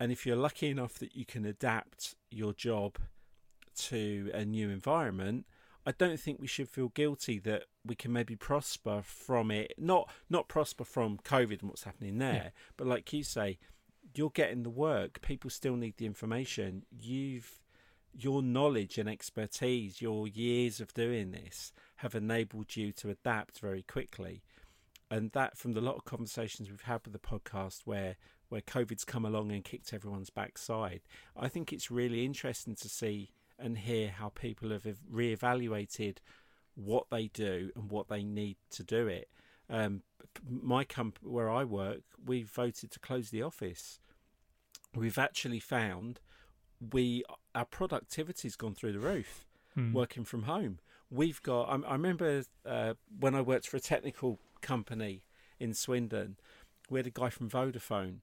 And 0.00 0.10
if 0.10 0.24
you're 0.24 0.36
lucky 0.36 0.70
enough 0.70 0.94
that 0.94 1.14
you 1.14 1.26
can 1.26 1.44
adapt 1.44 2.14
your 2.30 2.54
job 2.54 2.96
to 3.76 4.30
a 4.32 4.44
new 4.46 4.70
environment, 4.70 5.46
I 5.86 5.92
don't 5.92 6.18
think 6.18 6.40
we 6.40 6.46
should 6.46 6.68
feel 6.68 6.88
guilty 6.88 7.38
that 7.40 7.64
we 7.84 7.94
can 7.94 8.12
maybe 8.12 8.34
prosper 8.34 9.02
from 9.04 9.50
it. 9.50 9.74
Not 9.78 10.10
not 10.30 10.48
prosper 10.48 10.84
from 10.84 11.18
COVID 11.18 11.60
and 11.60 11.68
what's 11.70 11.84
happening 11.84 12.18
there, 12.18 12.32
yeah. 12.32 12.50
but 12.78 12.86
like 12.86 13.12
you 13.12 13.22
say, 13.22 13.58
you're 14.14 14.30
getting 14.30 14.62
the 14.62 14.70
work. 14.70 15.20
People 15.20 15.50
still 15.50 15.76
need 15.76 15.96
the 15.98 16.06
information. 16.06 16.84
You've 16.90 17.60
your 18.12 18.42
knowledge 18.42 18.98
and 18.98 19.08
expertise, 19.08 20.02
your 20.02 20.26
years 20.26 20.80
of 20.80 20.92
doing 20.94 21.30
this 21.30 21.72
have 21.96 22.14
enabled 22.14 22.74
you 22.74 22.92
to 22.92 23.10
adapt 23.10 23.60
very 23.60 23.82
quickly. 23.82 24.42
And 25.10 25.30
that 25.32 25.56
from 25.56 25.72
the 25.72 25.80
lot 25.80 25.96
of 25.96 26.04
conversations 26.04 26.70
we've 26.70 26.82
had 26.82 27.02
with 27.04 27.12
the 27.12 27.18
podcast 27.18 27.82
where 27.84 28.16
where 28.50 28.60
COVID's 28.60 29.04
come 29.04 29.24
along 29.24 29.50
and 29.50 29.64
kicked 29.64 29.94
everyone's 29.94 30.30
backside, 30.30 31.00
I 31.36 31.48
think 31.48 31.72
it's 31.72 31.90
really 31.90 32.24
interesting 32.24 32.74
to 32.74 32.88
see 32.88 33.30
and 33.58 33.78
hear 33.78 34.10
how 34.10 34.28
people 34.30 34.70
have 34.70 34.86
reevaluated 35.12 36.18
what 36.74 37.06
they 37.10 37.28
do 37.28 37.70
and 37.74 37.90
what 37.90 38.08
they 38.08 38.22
need 38.22 38.56
to 38.70 38.82
do 38.82 39.06
it. 39.06 39.28
Um, 39.68 40.02
my 40.48 40.84
comp 40.84 41.18
where 41.22 41.50
I 41.50 41.64
work, 41.64 42.00
we 42.24 42.42
voted 42.42 42.90
to 42.90 43.00
close 43.00 43.30
the 43.30 43.42
office. 43.42 44.00
We've 44.94 45.18
actually 45.18 45.60
found 45.60 46.20
we 46.92 47.22
our 47.54 47.64
productivity's 47.64 48.56
gone 48.56 48.74
through 48.74 48.92
the 48.92 48.98
roof 48.98 49.44
hmm. 49.74 49.92
working 49.92 50.24
from 50.24 50.44
home. 50.44 50.78
We've 51.10 51.42
got. 51.42 51.64
I, 51.64 51.88
I 51.88 51.92
remember 51.92 52.42
uh, 52.66 52.94
when 53.18 53.34
I 53.34 53.40
worked 53.40 53.68
for 53.68 53.76
a 53.76 53.80
technical 53.80 54.38
company 54.60 55.22
in 55.58 55.74
Swindon, 55.74 56.36
we 56.88 56.98
had 56.98 57.06
a 57.06 57.10
guy 57.10 57.30
from 57.30 57.50
Vodafone 57.50 58.18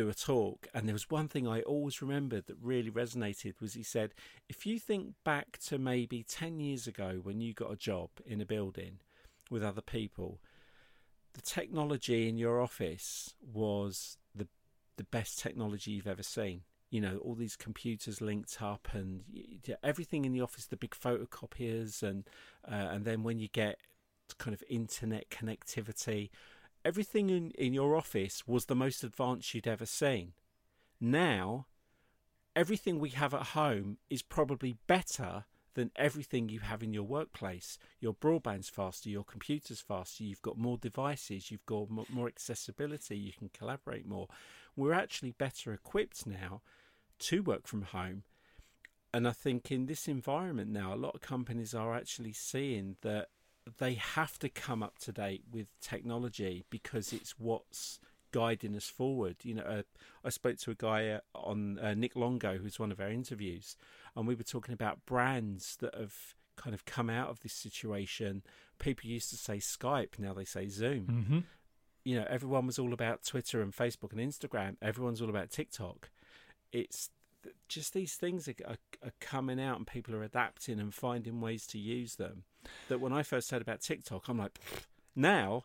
do 0.00 0.08
a 0.08 0.14
talk, 0.14 0.66
and 0.72 0.88
there 0.88 0.94
was 0.94 1.10
one 1.10 1.28
thing 1.28 1.46
I 1.46 1.60
always 1.60 2.00
remembered 2.00 2.46
that 2.46 2.56
really 2.62 2.90
resonated 2.90 3.60
was 3.60 3.74
he 3.74 3.82
said, 3.82 4.14
if 4.48 4.64
you 4.64 4.78
think 4.78 5.14
back 5.24 5.58
to 5.66 5.78
maybe 5.78 6.22
10 6.22 6.58
years 6.58 6.86
ago 6.86 7.20
when 7.22 7.40
you 7.40 7.52
got 7.52 7.72
a 7.72 7.76
job 7.76 8.08
in 8.24 8.40
a 8.40 8.46
building 8.46 9.00
with 9.50 9.62
other 9.62 9.82
people, 9.82 10.40
the 11.34 11.42
technology 11.42 12.28
in 12.28 12.38
your 12.38 12.60
office 12.60 13.34
was 13.40 14.16
the 14.34 14.48
the 14.96 15.04
best 15.04 15.38
technology 15.38 15.92
you've 15.92 16.06
ever 16.06 16.22
seen. 16.22 16.62
You 16.90 17.00
know, 17.02 17.18
all 17.18 17.34
these 17.34 17.56
computers 17.56 18.20
linked 18.20 18.60
up, 18.60 18.88
and 18.92 19.22
everything 19.82 20.24
in 20.24 20.32
the 20.32 20.40
office, 20.40 20.66
the 20.66 20.76
big 20.76 20.94
photocopiers, 20.94 22.02
and 22.02 22.24
uh, 22.66 22.88
and 22.90 23.04
then 23.04 23.22
when 23.22 23.38
you 23.38 23.48
get 23.48 23.78
kind 24.38 24.54
of 24.54 24.62
internet 24.68 25.30
connectivity, 25.30 26.30
everything 26.84 27.30
in, 27.30 27.50
in 27.52 27.72
your 27.72 27.96
office 27.96 28.46
was 28.46 28.66
the 28.66 28.74
most 28.74 29.04
advanced 29.04 29.54
you'd 29.54 29.66
ever 29.66 29.86
seen. 29.86 30.32
Now, 31.00 31.66
everything 32.54 32.98
we 32.98 33.10
have 33.10 33.34
at 33.34 33.48
home 33.48 33.98
is 34.08 34.22
probably 34.22 34.76
better 34.86 35.44
than 35.74 35.90
everything 35.96 36.48
you 36.48 36.60
have 36.60 36.82
in 36.82 36.92
your 36.92 37.04
workplace. 37.04 37.78
Your 38.00 38.14
broadband's 38.14 38.68
faster, 38.68 39.08
your 39.08 39.24
computer's 39.24 39.80
faster, 39.80 40.24
you've 40.24 40.42
got 40.42 40.58
more 40.58 40.78
devices, 40.78 41.50
you've 41.50 41.66
got 41.66 41.88
more 41.90 42.26
accessibility, 42.26 43.16
you 43.16 43.32
can 43.32 43.50
collaborate 43.50 44.06
more. 44.06 44.28
We're 44.76 44.92
actually 44.92 45.32
better 45.32 45.72
equipped 45.72 46.26
now 46.26 46.62
to 47.20 47.42
work 47.42 47.66
from 47.66 47.82
home. 47.82 48.24
And 49.12 49.26
I 49.26 49.32
think 49.32 49.70
in 49.70 49.86
this 49.86 50.08
environment 50.08 50.70
now, 50.70 50.94
a 50.94 50.96
lot 50.96 51.14
of 51.14 51.20
companies 51.20 51.74
are 51.74 51.94
actually 51.94 52.32
seeing 52.32 52.96
that 53.02 53.28
they 53.78 53.94
have 53.94 54.38
to 54.40 54.48
come 54.48 54.82
up 54.82 54.98
to 55.00 55.12
date 55.12 55.44
with 55.50 55.66
technology 55.80 56.64
because 56.70 57.12
it's 57.12 57.38
what's 57.38 57.98
guiding 58.32 58.76
us 58.76 58.86
forward. 58.86 59.36
You 59.42 59.54
know, 59.54 59.62
uh, 59.62 59.82
I 60.24 60.30
spoke 60.30 60.58
to 60.58 60.70
a 60.70 60.74
guy 60.74 61.08
uh, 61.08 61.20
on 61.34 61.78
uh, 61.78 61.94
Nick 61.94 62.16
Longo, 62.16 62.58
who's 62.58 62.78
one 62.78 62.92
of 62.92 63.00
our 63.00 63.10
interviews, 63.10 63.76
and 64.16 64.26
we 64.26 64.34
were 64.34 64.44
talking 64.44 64.74
about 64.74 65.04
brands 65.06 65.76
that 65.80 65.94
have 65.94 66.34
kind 66.56 66.74
of 66.74 66.84
come 66.84 67.08
out 67.08 67.28
of 67.28 67.40
this 67.40 67.54
situation. 67.54 68.42
People 68.78 69.08
used 69.08 69.30
to 69.30 69.36
say 69.36 69.56
Skype, 69.56 70.18
now 70.18 70.34
they 70.34 70.44
say 70.44 70.68
Zoom. 70.68 71.06
Mm-hmm. 71.06 71.38
You 72.04 72.20
know, 72.20 72.26
everyone 72.28 72.66
was 72.66 72.78
all 72.78 72.92
about 72.92 73.24
Twitter 73.24 73.60
and 73.60 73.74
Facebook 73.74 74.12
and 74.12 74.20
Instagram. 74.20 74.76
Everyone's 74.80 75.20
all 75.20 75.28
about 75.28 75.50
TikTok. 75.50 76.10
It's 76.72 77.10
just 77.68 77.94
these 77.94 78.14
things 78.14 78.48
are, 78.48 78.54
are, 78.66 78.78
are, 79.04 79.12
coming 79.20 79.60
out 79.60 79.76
and 79.76 79.86
people 79.86 80.14
are 80.14 80.22
adapting 80.22 80.78
and 80.78 80.92
finding 80.92 81.40
ways 81.40 81.66
to 81.68 81.78
use 81.78 82.16
them. 82.16 82.44
That 82.88 83.00
when 83.00 83.12
I 83.12 83.22
first 83.22 83.50
heard 83.50 83.62
about 83.62 83.80
TikTok, 83.80 84.28
I'm 84.28 84.38
like, 84.38 84.58
now 85.16 85.64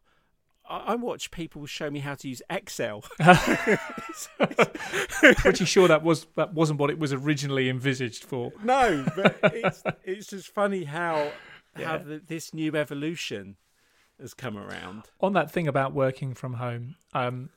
I 0.68 0.96
watch 0.96 1.30
people 1.30 1.66
show 1.68 1.92
me 1.92 2.00
how 2.00 2.16
to 2.16 2.28
use 2.28 2.42
Excel. 2.50 3.04
Pretty 5.38 5.66
sure 5.66 5.88
that 5.88 6.02
was 6.04 6.26
that 6.36 6.54
wasn't 6.54 6.80
what 6.80 6.90
it 6.90 6.98
was 6.98 7.14
originally 7.14 7.70
envisaged 7.70 8.24
for. 8.24 8.52
No, 8.64 9.06
but 9.16 9.38
it's 9.44 9.84
it's 10.04 10.28
just 10.28 10.48
funny 10.48 10.86
how 10.86 11.32
yeah. 11.78 11.86
how 11.86 11.98
the, 12.00 12.22
this 12.26 12.54
new 12.54 12.76
evolution 12.76 13.58
has 14.20 14.34
come 14.34 14.58
around. 14.58 15.04
On 15.22 15.34
that 15.34 15.52
thing 15.52 15.68
about 15.68 15.94
working 15.94 16.34
from 16.34 16.54
home, 16.54 16.96
um, 17.14 17.50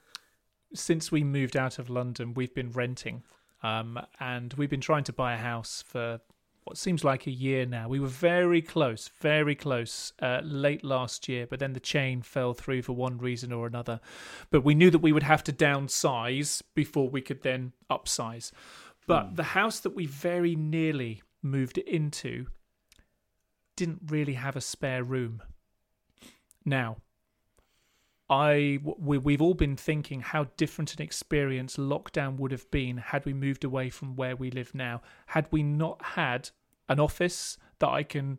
since 0.74 1.10
we 1.10 1.24
moved 1.24 1.56
out 1.56 1.78
of 1.78 1.88
London, 1.88 2.34
we've 2.34 2.54
been 2.54 2.72
renting, 2.72 3.22
um, 3.62 4.00
and 4.20 4.54
we've 4.54 4.70
been 4.70 4.80
trying 4.80 5.04
to 5.04 5.12
buy 5.12 5.34
a 5.34 5.38
house 5.38 5.82
for 5.86 6.20
what 6.64 6.76
seems 6.76 7.02
like 7.02 7.26
a 7.26 7.30
year 7.30 7.64
now. 7.64 7.88
We 7.88 7.98
were 7.98 8.08
very 8.08 8.60
close, 8.60 9.08
very 9.20 9.54
close 9.54 10.12
uh, 10.20 10.40
late 10.44 10.84
last 10.84 11.26
year, 11.26 11.46
but 11.46 11.60
then 11.60 11.72
the 11.72 11.80
chain 11.80 12.20
fell 12.20 12.52
through 12.52 12.82
for 12.82 12.92
one 12.92 13.16
reason 13.16 13.52
or 13.52 13.66
another. 13.66 14.00
But 14.50 14.64
we 14.64 14.74
knew 14.74 14.90
that 14.90 14.98
we 14.98 15.12
would 15.12 15.22
have 15.22 15.42
to 15.44 15.52
downsize 15.52 16.62
before 16.74 17.08
we 17.08 17.22
could 17.22 17.42
then 17.42 17.72
upsize. 17.90 18.52
But 19.06 19.32
mm. 19.32 19.36
the 19.36 19.42
house 19.44 19.80
that 19.80 19.96
we 19.96 20.04
very 20.04 20.54
nearly 20.54 21.22
moved 21.42 21.78
into 21.78 22.48
didn't 23.74 24.02
really 24.08 24.34
have 24.34 24.54
a 24.54 24.60
spare 24.60 25.02
room. 25.02 25.42
Now, 26.66 26.98
I 28.30 28.78
we, 28.84 29.18
we've 29.18 29.40
all 29.40 29.54
been 29.54 29.76
thinking 29.76 30.20
how 30.20 30.48
different 30.56 30.94
an 30.94 31.02
experience 31.02 31.76
lockdown 31.76 32.36
would 32.36 32.52
have 32.52 32.70
been 32.70 32.98
had 32.98 33.24
we 33.24 33.32
moved 33.32 33.64
away 33.64 33.88
from 33.90 34.16
where 34.16 34.36
we 34.36 34.50
live 34.50 34.74
now. 34.74 35.00
Had 35.26 35.46
we 35.50 35.62
not 35.62 36.02
had 36.02 36.50
an 36.88 37.00
office 37.00 37.56
that 37.78 37.88
I 37.88 38.02
can 38.02 38.38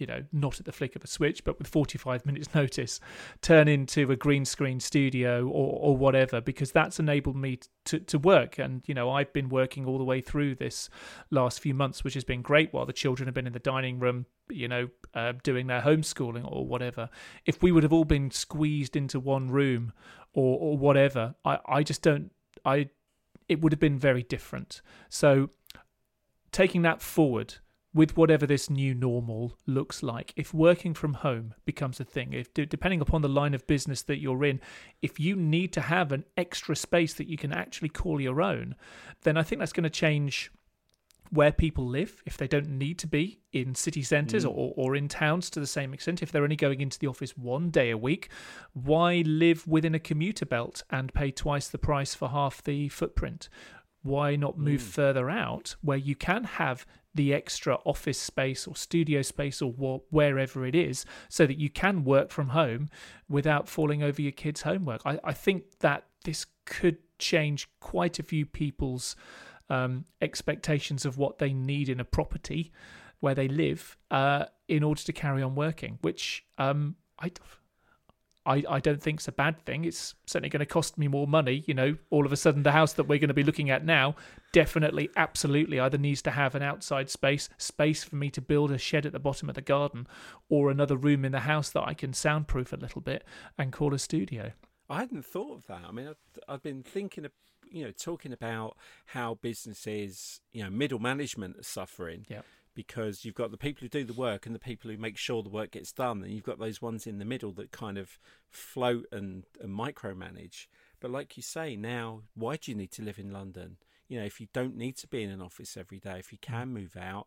you 0.00 0.06
know 0.06 0.24
not 0.32 0.58
at 0.58 0.66
the 0.66 0.72
flick 0.72 0.96
of 0.96 1.04
a 1.04 1.06
switch 1.06 1.44
but 1.44 1.58
with 1.58 1.68
45 1.68 2.24
minutes 2.26 2.54
notice 2.54 2.98
turn 3.42 3.68
into 3.68 4.10
a 4.10 4.16
green 4.16 4.44
screen 4.44 4.80
studio 4.80 5.46
or, 5.46 5.78
or 5.80 5.96
whatever 5.96 6.40
because 6.40 6.72
that's 6.72 6.98
enabled 6.98 7.36
me 7.36 7.60
to, 7.84 7.98
to 8.00 8.18
work. 8.18 8.58
And 8.58 8.82
you 8.86 8.94
know 8.94 9.10
I've 9.10 9.32
been 9.32 9.48
working 9.48 9.86
all 9.86 9.98
the 9.98 10.04
way 10.04 10.20
through 10.20 10.56
this 10.56 10.88
last 11.30 11.60
few 11.60 11.74
months 11.74 12.02
which 12.02 12.14
has 12.14 12.24
been 12.24 12.42
great 12.42 12.72
while 12.72 12.86
the 12.86 12.92
children 12.92 13.26
have 13.26 13.34
been 13.34 13.46
in 13.46 13.52
the 13.52 13.58
dining 13.58 13.98
room 13.98 14.26
you 14.48 14.66
know 14.66 14.88
uh, 15.14 15.32
doing 15.42 15.66
their 15.66 15.82
homeschooling 15.82 16.50
or 16.50 16.66
whatever. 16.66 17.10
If 17.44 17.62
we 17.62 17.70
would 17.70 17.82
have 17.82 17.92
all 17.92 18.04
been 18.04 18.30
squeezed 18.30 18.96
into 18.96 19.20
one 19.20 19.50
room 19.50 19.92
or 20.32 20.58
or 20.58 20.78
whatever 20.78 21.34
I 21.44 21.58
I 21.66 21.82
just 21.82 22.02
don't 22.02 22.32
I 22.64 22.88
it 23.48 23.60
would 23.60 23.72
have 23.72 23.80
been 23.80 23.98
very 23.98 24.22
different. 24.22 24.80
So 25.08 25.50
taking 26.52 26.82
that 26.82 27.02
forward 27.02 27.56
with 27.92 28.16
whatever 28.16 28.46
this 28.46 28.70
new 28.70 28.94
normal 28.94 29.56
looks 29.66 30.02
like 30.02 30.32
if 30.36 30.54
working 30.54 30.94
from 30.94 31.14
home 31.14 31.54
becomes 31.64 31.98
a 31.98 32.04
thing 32.04 32.32
if 32.32 32.52
depending 32.54 33.00
upon 33.00 33.22
the 33.22 33.28
line 33.28 33.54
of 33.54 33.66
business 33.66 34.02
that 34.02 34.20
you're 34.20 34.44
in 34.44 34.60
if 35.02 35.18
you 35.18 35.34
need 35.34 35.72
to 35.72 35.80
have 35.80 36.12
an 36.12 36.24
extra 36.36 36.76
space 36.76 37.14
that 37.14 37.28
you 37.28 37.36
can 37.36 37.52
actually 37.52 37.88
call 37.88 38.20
your 38.20 38.40
own 38.40 38.74
then 39.22 39.36
i 39.36 39.42
think 39.42 39.58
that's 39.58 39.72
going 39.72 39.84
to 39.84 39.90
change 39.90 40.50
where 41.32 41.52
people 41.52 41.86
live 41.86 42.22
if 42.26 42.36
they 42.36 42.48
don't 42.48 42.68
need 42.68 42.98
to 42.98 43.06
be 43.06 43.40
in 43.52 43.74
city 43.74 44.02
centres 44.02 44.44
mm. 44.44 44.50
or, 44.50 44.72
or 44.76 44.96
in 44.96 45.06
towns 45.08 45.48
to 45.48 45.60
the 45.60 45.66
same 45.66 45.94
extent 45.94 46.22
if 46.22 46.30
they're 46.30 46.42
only 46.42 46.56
going 46.56 46.80
into 46.80 46.98
the 46.98 47.06
office 47.06 47.36
one 47.36 47.70
day 47.70 47.90
a 47.90 47.96
week 47.96 48.28
why 48.72 49.22
live 49.24 49.66
within 49.66 49.94
a 49.94 50.00
commuter 50.00 50.44
belt 50.44 50.82
and 50.90 51.14
pay 51.14 51.30
twice 51.30 51.68
the 51.68 51.78
price 51.78 52.14
for 52.14 52.28
half 52.28 52.62
the 52.62 52.88
footprint 52.88 53.48
why 54.02 54.36
not 54.36 54.58
move 54.58 54.80
mm. 54.80 54.84
further 54.84 55.28
out 55.28 55.76
where 55.82 55.98
you 55.98 56.14
can 56.14 56.44
have 56.44 56.86
the 57.14 57.34
extra 57.34 57.76
office 57.84 58.18
space 58.18 58.66
or 58.66 58.76
studio 58.76 59.20
space 59.20 59.60
or 59.60 59.72
wh- 59.72 60.12
wherever 60.12 60.64
it 60.64 60.74
is 60.74 61.04
so 61.28 61.46
that 61.46 61.58
you 61.58 61.68
can 61.68 62.04
work 62.04 62.30
from 62.30 62.50
home 62.50 62.88
without 63.28 63.68
falling 63.68 64.02
over 64.02 64.22
your 64.22 64.32
kids' 64.32 64.62
homework. 64.62 65.02
I, 65.04 65.18
I 65.24 65.32
think 65.32 65.64
that 65.80 66.04
this 66.24 66.46
could 66.66 66.98
change 67.18 67.68
quite 67.80 68.18
a 68.18 68.22
few 68.22 68.46
people's 68.46 69.16
um, 69.68 70.04
expectations 70.20 71.04
of 71.04 71.18
what 71.18 71.38
they 71.38 71.52
need 71.52 71.88
in 71.88 72.00
a 72.00 72.04
property 72.04 72.72
where 73.20 73.34
they 73.34 73.48
live 73.48 73.96
uh, 74.10 74.46
in 74.68 74.82
order 74.82 75.02
to 75.02 75.12
carry 75.12 75.42
on 75.42 75.54
working, 75.54 75.98
which 76.00 76.44
um, 76.58 76.96
I 77.18 77.30
I, 78.46 78.64
I 78.68 78.80
don't 78.80 79.02
think 79.02 79.18
it's 79.18 79.28
a 79.28 79.32
bad 79.32 79.60
thing. 79.66 79.84
It's 79.84 80.14
certainly 80.26 80.48
going 80.48 80.60
to 80.60 80.66
cost 80.66 80.96
me 80.96 81.08
more 81.08 81.26
money. 81.26 81.62
You 81.66 81.74
know, 81.74 81.96
all 82.08 82.24
of 82.24 82.32
a 82.32 82.36
sudden, 82.36 82.62
the 82.62 82.72
house 82.72 82.94
that 82.94 83.04
we're 83.04 83.18
going 83.18 83.28
to 83.28 83.34
be 83.34 83.42
looking 83.42 83.70
at 83.70 83.84
now 83.84 84.16
definitely, 84.52 85.10
absolutely 85.14 85.78
either 85.78 85.98
needs 85.98 86.22
to 86.22 86.30
have 86.30 86.54
an 86.54 86.62
outside 86.62 87.10
space, 87.10 87.48
space 87.58 88.02
for 88.02 88.16
me 88.16 88.30
to 88.30 88.40
build 88.40 88.70
a 88.70 88.78
shed 88.78 89.04
at 89.04 89.12
the 89.12 89.18
bottom 89.18 89.48
of 89.48 89.54
the 89.54 89.60
garden, 89.60 90.06
or 90.48 90.70
another 90.70 90.96
room 90.96 91.24
in 91.24 91.32
the 91.32 91.40
house 91.40 91.70
that 91.70 91.86
I 91.86 91.94
can 91.94 92.12
soundproof 92.12 92.72
a 92.72 92.76
little 92.76 93.02
bit 93.02 93.24
and 93.58 93.72
call 93.72 93.92
a 93.92 93.98
studio. 93.98 94.52
I 94.88 95.00
hadn't 95.00 95.24
thought 95.24 95.58
of 95.58 95.66
that. 95.66 95.82
I 95.86 95.92
mean, 95.92 96.08
I've, 96.08 96.38
I've 96.48 96.62
been 96.62 96.82
thinking 96.82 97.26
of, 97.26 97.32
you 97.70 97.84
know, 97.84 97.92
talking 97.92 98.32
about 98.32 98.76
how 99.06 99.38
businesses, 99.42 100.40
you 100.52 100.64
know, 100.64 100.70
middle 100.70 100.98
management 100.98 101.58
are 101.58 101.62
suffering. 101.62 102.26
Yeah 102.28 102.40
because 102.74 103.24
you've 103.24 103.34
got 103.34 103.50
the 103.50 103.56
people 103.56 103.82
who 103.82 103.88
do 103.88 104.04
the 104.04 104.12
work 104.12 104.46
and 104.46 104.54
the 104.54 104.60
people 104.60 104.90
who 104.90 104.96
make 104.96 105.16
sure 105.16 105.42
the 105.42 105.48
work 105.48 105.72
gets 105.72 105.92
done, 105.92 106.22
and 106.22 106.32
you've 106.32 106.44
got 106.44 106.58
those 106.58 106.80
ones 106.80 107.06
in 107.06 107.18
the 107.18 107.24
middle 107.24 107.52
that 107.52 107.72
kind 107.72 107.98
of 107.98 108.18
float 108.48 109.06
and, 109.12 109.44
and 109.60 109.76
micromanage. 109.76 110.66
But 111.00 111.10
like 111.10 111.36
you 111.36 111.42
say, 111.42 111.76
now 111.76 112.22
why 112.34 112.56
do 112.56 112.70
you 112.70 112.76
need 112.76 112.92
to 112.92 113.02
live 113.02 113.18
in 113.18 113.32
London? 113.32 113.76
You 114.08 114.18
know, 114.18 114.26
if 114.26 114.40
you 114.40 114.48
don't 114.52 114.76
need 114.76 114.96
to 114.98 115.06
be 115.06 115.22
in 115.22 115.30
an 115.30 115.42
office 115.42 115.76
every 115.76 115.98
day, 115.98 116.18
if 116.18 116.32
you 116.32 116.38
can 116.40 116.68
move 116.68 116.96
out, 116.96 117.26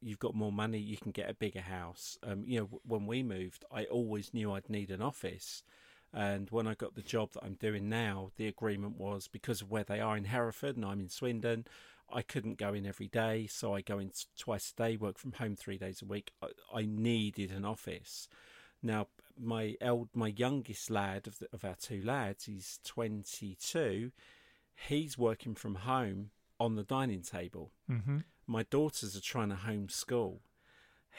you've 0.00 0.18
got 0.18 0.34
more 0.34 0.52
money, 0.52 0.78
you 0.78 0.96
can 0.96 1.12
get 1.12 1.30
a 1.30 1.34
bigger 1.34 1.60
house. 1.60 2.18
Um, 2.22 2.44
you 2.46 2.60
know, 2.60 2.80
when 2.86 3.06
we 3.06 3.22
moved, 3.22 3.64
I 3.70 3.84
always 3.84 4.32
knew 4.32 4.52
I'd 4.52 4.70
need 4.70 4.90
an 4.90 5.02
office. 5.02 5.62
And 6.12 6.48
when 6.50 6.66
I 6.66 6.74
got 6.74 6.94
the 6.94 7.02
job 7.02 7.32
that 7.32 7.44
I'm 7.44 7.54
doing 7.54 7.88
now, 7.88 8.30
the 8.36 8.48
agreement 8.48 8.96
was 8.96 9.28
because 9.28 9.60
of 9.60 9.70
where 9.70 9.84
they 9.84 10.00
are 10.00 10.16
in 10.16 10.24
Hereford 10.24 10.76
and 10.76 10.84
I'm 10.84 11.00
in 11.00 11.10
Swindon, 11.10 11.66
I 12.10 12.22
couldn't 12.22 12.58
go 12.58 12.72
in 12.72 12.86
every 12.86 13.08
day, 13.08 13.46
so 13.46 13.74
I 13.74 13.82
go 13.82 13.98
in 13.98 14.12
twice 14.38 14.72
a 14.72 14.82
day, 14.82 14.96
work 14.96 15.18
from 15.18 15.32
home 15.32 15.56
three 15.56 15.78
days 15.78 16.02
a 16.02 16.06
week. 16.06 16.32
I, 16.42 16.48
I 16.74 16.86
needed 16.86 17.50
an 17.50 17.64
office. 17.64 18.28
Now, 18.82 19.08
my 19.38 19.76
eld, 19.80 20.08
my 20.14 20.28
youngest 20.28 20.90
lad 20.90 21.26
of, 21.26 21.38
the, 21.38 21.48
of 21.52 21.64
our 21.64 21.76
two 21.80 22.02
lads, 22.02 22.44
he's 22.44 22.80
22. 22.84 24.12
He's 24.88 25.18
working 25.18 25.54
from 25.54 25.76
home 25.76 26.30
on 26.58 26.76
the 26.76 26.82
dining 26.82 27.22
table. 27.22 27.72
Mm-hmm. 27.90 28.18
My 28.46 28.64
daughters 28.64 29.16
are 29.16 29.20
trying 29.20 29.50
to 29.50 29.56
homeschool. 29.56 30.38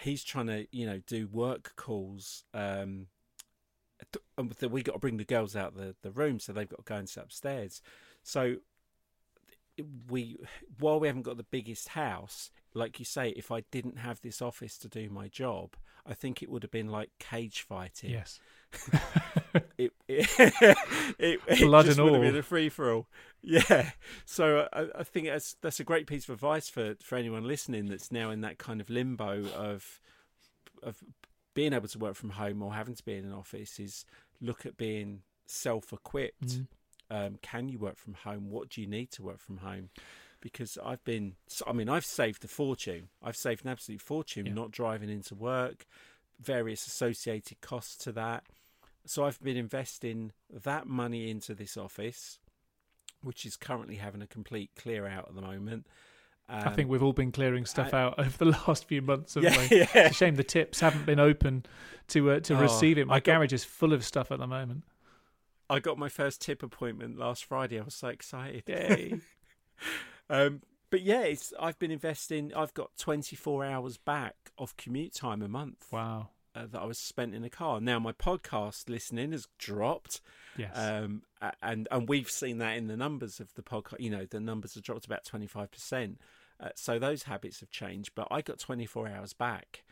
He's 0.02 0.24
trying 0.24 0.48
to, 0.48 0.68
you 0.72 0.86
know, 0.86 1.02
do 1.06 1.28
work 1.28 1.74
calls. 1.76 2.44
Um, 2.54 3.08
we 4.70 4.82
got 4.82 4.94
to 4.94 5.00
bring 5.00 5.18
the 5.18 5.26
girls 5.26 5.56
out 5.56 5.76
the, 5.76 5.96
the 6.02 6.12
room, 6.12 6.40
so 6.40 6.54
they've 6.54 6.70
got 6.70 6.86
to 6.86 6.90
go 6.90 6.96
and 6.96 7.10
sit 7.10 7.24
upstairs. 7.24 7.82
So 8.24 8.58
we 10.10 10.38
while 10.80 11.00
we 11.00 11.08
haven't 11.08 11.24
got 11.24 11.38
the 11.38 11.44
biggest 11.44 11.90
house 11.90 12.52
like 12.74 13.00
you 13.00 13.06
say 13.06 13.30
if 13.30 13.52
i 13.52 13.62
didn't 13.72 13.98
have 13.98 14.22
this 14.22 14.42
office 14.42 14.78
to 14.78 14.88
do 14.88 15.10
my 15.10 15.28
job 15.28 15.76
i 16.06 16.14
think 16.14 16.42
it 16.42 16.50
would 16.50 16.64
have 16.64 16.72
been 16.72 16.90
like 16.90 17.10
cage 17.20 17.62
fighting. 17.62 18.12
Yes. 18.12 18.40
It, 19.80 19.94
it, 20.08 20.30
it, 21.18 21.40
it 21.48 21.60
blood 21.62 21.86
just 21.86 21.98
and 21.98 22.06
would 22.06 22.14
all. 22.14 22.22
have 22.22 22.34
been 22.34 22.40
a 22.40 22.44
free 22.44 22.70
for 22.70 22.94
all 22.94 23.08
yeah. 23.42 23.92
So 24.26 24.68
I, 24.72 24.88
I 25.00 25.04
think 25.04 25.28
that's 25.28 25.56
that's 25.62 25.80
a 25.80 25.84
great 25.84 26.06
piece 26.06 26.26
of 26.26 26.34
advice 26.34 26.70
for 26.70 26.96
for 27.02 27.16
anyone 27.16 27.48
listening 27.48 27.88
that's 27.88 28.12
now 28.12 28.30
in 28.30 28.42
that 28.42 28.58
kind 28.58 28.82
of 28.82 28.90
limbo 28.90 29.46
of 29.56 30.02
of 30.84 31.04
being 31.54 31.74
able 31.74 31.88
to 31.88 31.98
work 31.98 32.16
from 32.16 32.32
home 32.32 32.62
or 32.62 32.74
having 32.74 32.94
to 32.94 33.04
be 33.04 33.16
in 33.16 33.26
an 33.26 33.34
office 33.34 33.80
is 33.80 34.06
look 34.42 34.66
at 34.66 34.78
being 34.78 35.22
self-equipped. 35.48 36.48
Mm 36.48 36.68
um, 37.10 37.38
can 37.42 37.70
you 37.70 37.80
work 37.80 37.98
from 37.98 38.14
home? 38.14 38.50
What 38.50 38.70
do 38.70 38.82
you 38.82 38.88
need 38.88 39.12
to 39.12 39.24
work 39.24 39.40
from 39.40 39.58
home? 39.58 39.90
Because 40.42 40.78
I've 40.86 41.04
been, 41.04 41.36
I 41.68 41.74
mean, 41.74 41.90
I've 41.90 42.06
saved 42.06 42.46
a 42.46 42.48
fortune. 42.48 43.10
I've 43.22 43.36
saved 43.36 43.66
an 43.66 43.72
absolute 43.72 44.00
fortune 44.02 44.46
yeah. 44.46 44.54
not 44.54 44.72
driving 44.72 45.10
into 45.10 45.36
work, 45.36 45.86
various 46.40 46.86
associated 46.88 47.60
costs 47.62 47.98
to 48.06 48.12
that. 48.14 48.44
So 49.06 49.26
I've 49.26 49.42
been 49.42 49.58
investing 49.58 50.32
that 50.64 50.88
money 50.88 51.30
into 51.30 51.54
this 51.54 51.76
office, 51.76 52.40
which 53.22 53.46
is 53.46 53.58
currently 53.58 53.96
having 53.96 54.22
a 54.22 54.28
complete 54.28 54.70
clear 54.78 55.06
out 55.08 55.28
at 55.28 55.36
the 55.36 55.42
moment. 55.42 55.88
I 56.48 56.62
Um, 56.64 56.74
think 56.74 56.90
we've 56.90 57.04
all 57.04 57.14
been 57.14 57.32
clearing 57.32 57.66
stuff 57.66 57.94
out 57.94 58.18
over 58.18 58.38
the 58.38 58.46
last 58.68 58.86
few 58.86 59.02
months, 59.02 59.34
haven't 59.34 59.54
yeah, 59.54 59.68
we? 59.70 59.78
yeah. 59.78 59.88
It's 60.06 60.12
a 60.12 60.14
shame 60.14 60.36
the 60.36 60.44
tips 60.44 60.80
haven't 60.80 61.06
been 61.06 61.20
open 61.20 61.66
to 62.10 62.32
uh, 62.32 62.40
to 62.42 62.56
Oh, 62.56 62.62
receive 62.62 62.98
it. 62.98 63.08
My 63.08 63.16
I 63.16 63.20
got- 63.20 63.34
garage 63.36 63.54
is 63.54 63.64
full 63.66 63.94
of 63.94 64.04
stuff 64.06 64.32
at 64.32 64.40
the 64.40 64.48
moment. 64.48 64.84
I 65.70 65.80
got 65.80 65.98
my 65.98 66.10
first 66.10 66.42
tip 66.42 66.64
appointment 66.64 67.18
last 67.18 67.46
Friday. 67.46 67.80
I 67.80 67.84
was 67.84 67.96
so 67.96 68.08
excited. 68.08 68.64
Yay! 68.68 69.20
Um, 70.30 70.62
but 70.92 71.02
yeah, 71.02 71.22
it's 71.22 71.54
I've 71.60 71.80
been 71.80 71.90
investing. 71.92 72.52
I've 72.56 72.74
got 72.74 72.92
24 72.98 73.66
hours 73.66 73.98
back 73.98 74.52
of 74.58 74.76
commute 74.78 75.14
time 75.14 75.42
a 75.42 75.48
month 75.48 75.88
wow. 75.92 76.30
uh, 76.54 76.66
that 76.72 76.80
I 76.82 76.86
was 76.86 77.00
spent 77.00 77.34
in 77.34 77.44
a 77.44 77.50
car. 77.50 77.80
Now 77.80 77.98
my 78.00 78.12
podcast 78.12 78.90
listening 78.90 79.32
has 79.32 79.48
dropped, 79.58 80.22
Yes. 80.58 80.78
um, 80.78 81.24
and 81.64 81.88
and 81.90 82.08
we've 82.10 82.30
seen 82.30 82.58
that 82.60 82.78
in 82.78 82.88
the 82.88 82.98
numbers 82.98 83.40
of 83.40 83.54
the 83.56 83.62
podcast. 83.64 84.00
You 84.00 84.10
know, 84.10 84.26
the 84.30 84.40
numbers 84.40 84.76
have 84.76 84.84
dropped 84.84 85.06
about 85.06 85.26
25 85.26 85.72
percent. 85.72 86.20
Uh, 86.60 86.70
so 86.76 87.00
those 87.00 87.24
habits 87.24 87.62
have 87.62 87.72
changed. 87.72 88.12
But 88.14 88.28
I 88.30 88.42
got 88.42 88.60
24 88.60 89.08
hours 89.08 89.34
back, 89.34 89.84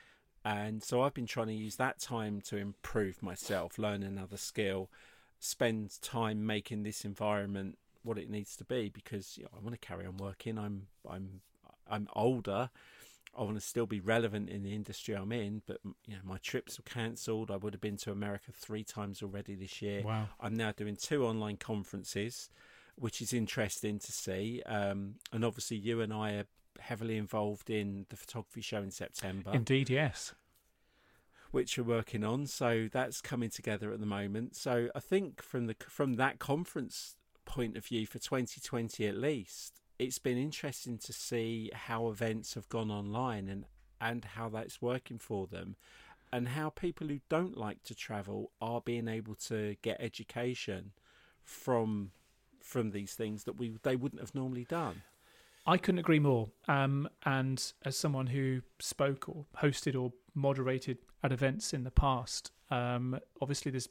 and 0.44 0.84
so 0.84 1.02
I've 1.02 1.14
been 1.14 1.26
trying 1.28 1.48
to 1.48 1.54
use 1.54 1.78
that 1.78 2.00
time 2.00 2.42
to 2.42 2.58
improve 2.58 3.24
myself, 3.24 3.80
learn 3.80 4.04
another 4.04 4.38
skill, 4.38 4.90
spend 5.40 6.02
time 6.02 6.46
making 6.46 6.84
this 6.84 7.06
environment 7.06 7.78
what 8.04 8.18
it 8.18 8.30
needs 8.30 8.56
to 8.56 8.64
be 8.64 8.90
because 8.90 9.38
you 9.38 9.44
know, 9.44 9.50
I 9.56 9.60
want 9.60 9.80
to 9.80 9.88
carry 9.88 10.06
on 10.06 10.18
working. 10.18 10.58
I'm 10.58 10.88
I'm 11.10 11.42
I'm 11.90 12.08
older. 12.14 12.70
I 13.38 13.44
want 13.44 13.56
to 13.56 13.62
still 13.62 13.86
be 13.86 14.00
relevant 14.00 14.50
in 14.50 14.64
the 14.64 14.74
industry 14.74 15.14
I'm 15.14 15.32
in, 15.32 15.62
but 15.68 15.80
you 15.84 16.16
know 16.16 16.22
my 16.24 16.38
trips 16.38 16.80
were 16.80 16.84
cancelled. 16.84 17.52
I 17.52 17.58
would 17.58 17.74
have 17.74 17.82
been 17.82 17.98
to 17.98 18.12
America 18.12 18.52
three 18.52 18.84
times 18.84 19.22
already 19.22 19.56
this 19.56 19.82
year. 19.82 20.02
wow. 20.04 20.30
I'm 20.40 20.56
now 20.56 20.72
doing 20.72 20.96
two 20.96 21.26
online 21.26 21.58
conferences, 21.58 22.50
which 22.96 23.22
is 23.22 23.34
interesting 23.34 24.00
to 24.00 24.12
see. 24.12 24.64
Um, 24.66 25.16
and 25.32 25.46
obviously, 25.46 25.78
you 25.78 26.02
and 26.02 26.12
I 26.14 26.32
are 26.32 26.46
heavily 26.80 27.18
involved 27.18 27.70
in 27.70 28.06
the 28.10 28.16
photography 28.16 28.62
show 28.62 28.82
in 28.82 28.92
September 28.92 29.52
Indeed, 29.54 29.90
yes. 29.90 30.34
Which 31.58 31.76
we're 31.76 31.84
working 31.84 32.24
on. 32.24 32.46
So 32.46 32.88
that's 32.94 33.20
coming 33.20 33.50
together 33.50 33.92
at 33.92 34.00
the 34.00 34.06
moment. 34.06 34.56
So 34.56 34.90
I 34.94 35.00
think 35.00 35.42
from 35.42 35.66
the 35.66 35.76
from 35.88 36.14
that 36.14 36.38
conference 36.38 37.16
point 37.46 37.76
of 37.76 37.84
view 37.84 38.06
for 38.06 38.20
2020 38.20 39.08
at 39.08 39.18
least, 39.18 39.82
it's 39.98 40.20
been 40.20 40.38
interesting 40.38 41.00
to 41.00 41.12
see 41.12 41.72
how 41.74 42.10
events 42.10 42.54
have 42.54 42.70
gone 42.70 42.92
online 42.92 43.50
and 43.50 43.66
and 44.00 44.24
how 44.24 44.50
that's 44.50 44.84
working 44.84 45.18
for 45.18 45.48
them. 45.48 45.78
And 46.32 46.50
how 46.50 46.70
people 46.70 47.08
who 47.08 47.22
don't 47.28 47.58
like 47.58 47.82
to 47.86 47.96
travel 47.96 48.52
are 48.62 48.82
being 48.82 49.08
able 49.08 49.34
to 49.48 49.78
get 49.82 49.98
education 50.00 50.92
from 51.44 52.12
from 52.62 52.92
these 52.92 53.16
things 53.16 53.46
that 53.46 53.58
we 53.58 53.78
they 53.82 53.96
wouldn't 53.96 54.22
have 54.22 54.36
normally 54.36 54.66
done. 54.66 55.02
I 55.66 55.78
couldn't 55.78 56.00
agree 56.00 56.20
more. 56.20 56.50
Um, 56.68 57.10
and 57.26 57.74
as 57.84 57.98
someone 57.98 58.28
who 58.28 58.62
spoke 58.78 59.28
or 59.28 59.46
hosted 59.58 60.00
or 60.00 60.14
moderated 60.36 61.00
at 61.28 61.32
events 61.32 61.74
in 61.74 61.84
the 61.84 61.92
past, 61.92 62.52
um, 62.72 63.20
obviously 63.42 63.72
there's 63.72 63.90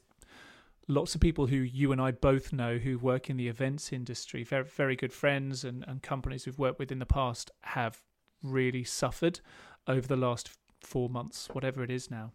lots 0.87 1.15
of 1.15 1.21
people 1.21 1.47
who 1.47 1.57
you 1.57 1.91
and 1.91 2.01
I 2.01 2.11
both 2.11 2.51
know 2.51 2.77
who 2.77 2.97
work 2.97 3.29
in 3.29 3.37
the 3.37 3.47
events 3.47 3.93
industry, 3.93 4.43
very, 4.43 4.63
very 4.65 4.95
good 4.95 5.13
friends 5.13 5.63
and, 5.63 5.85
and 5.87 6.01
companies 6.01 6.45
we've 6.45 6.59
worked 6.59 6.79
with 6.79 6.91
in 6.91 6.99
the 6.99 7.05
past 7.05 7.51
have 7.61 8.01
really 8.43 8.83
suffered 8.83 9.39
over 9.87 10.07
the 10.07 10.15
last 10.15 10.49
four 10.81 11.09
months, 11.09 11.47
whatever 11.53 11.83
it 11.83 11.91
is 11.91 12.11
now. 12.11 12.31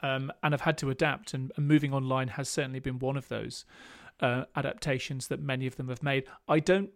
Um, 0.00 0.32
and 0.42 0.52
have 0.52 0.62
had 0.62 0.76
to 0.78 0.90
adapt, 0.90 1.32
and, 1.32 1.50
and 1.56 1.66
moving 1.66 1.94
online 1.94 2.28
has 2.28 2.48
certainly 2.48 2.80
been 2.80 2.98
one 2.98 3.16
of 3.16 3.28
those 3.28 3.64
uh, 4.20 4.44
adaptations 4.54 5.28
that 5.28 5.40
many 5.40 5.66
of 5.66 5.76
them 5.76 5.88
have 5.88 6.02
made. 6.02 6.24
I 6.46 6.60
don't 6.60 6.90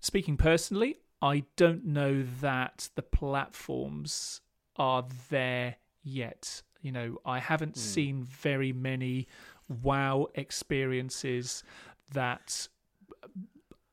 speaking 0.00 0.36
personally, 0.36 0.96
I 1.22 1.44
don't 1.56 1.84
know 1.84 2.24
that 2.40 2.90
the 2.94 3.02
platforms 3.02 4.40
are 4.76 5.04
there 5.30 5.76
yet. 6.06 6.62
You 6.80 6.92
know, 6.92 7.18
I 7.26 7.40
haven't 7.40 7.74
Hmm. 7.74 7.80
seen 7.80 8.22
very 8.22 8.72
many 8.72 9.26
wow 9.68 10.28
experiences 10.34 11.64
that 12.12 12.68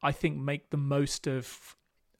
I 0.02 0.12
think 0.12 0.38
make 0.38 0.70
the 0.70 0.78
most 0.78 1.28
of 1.28 1.76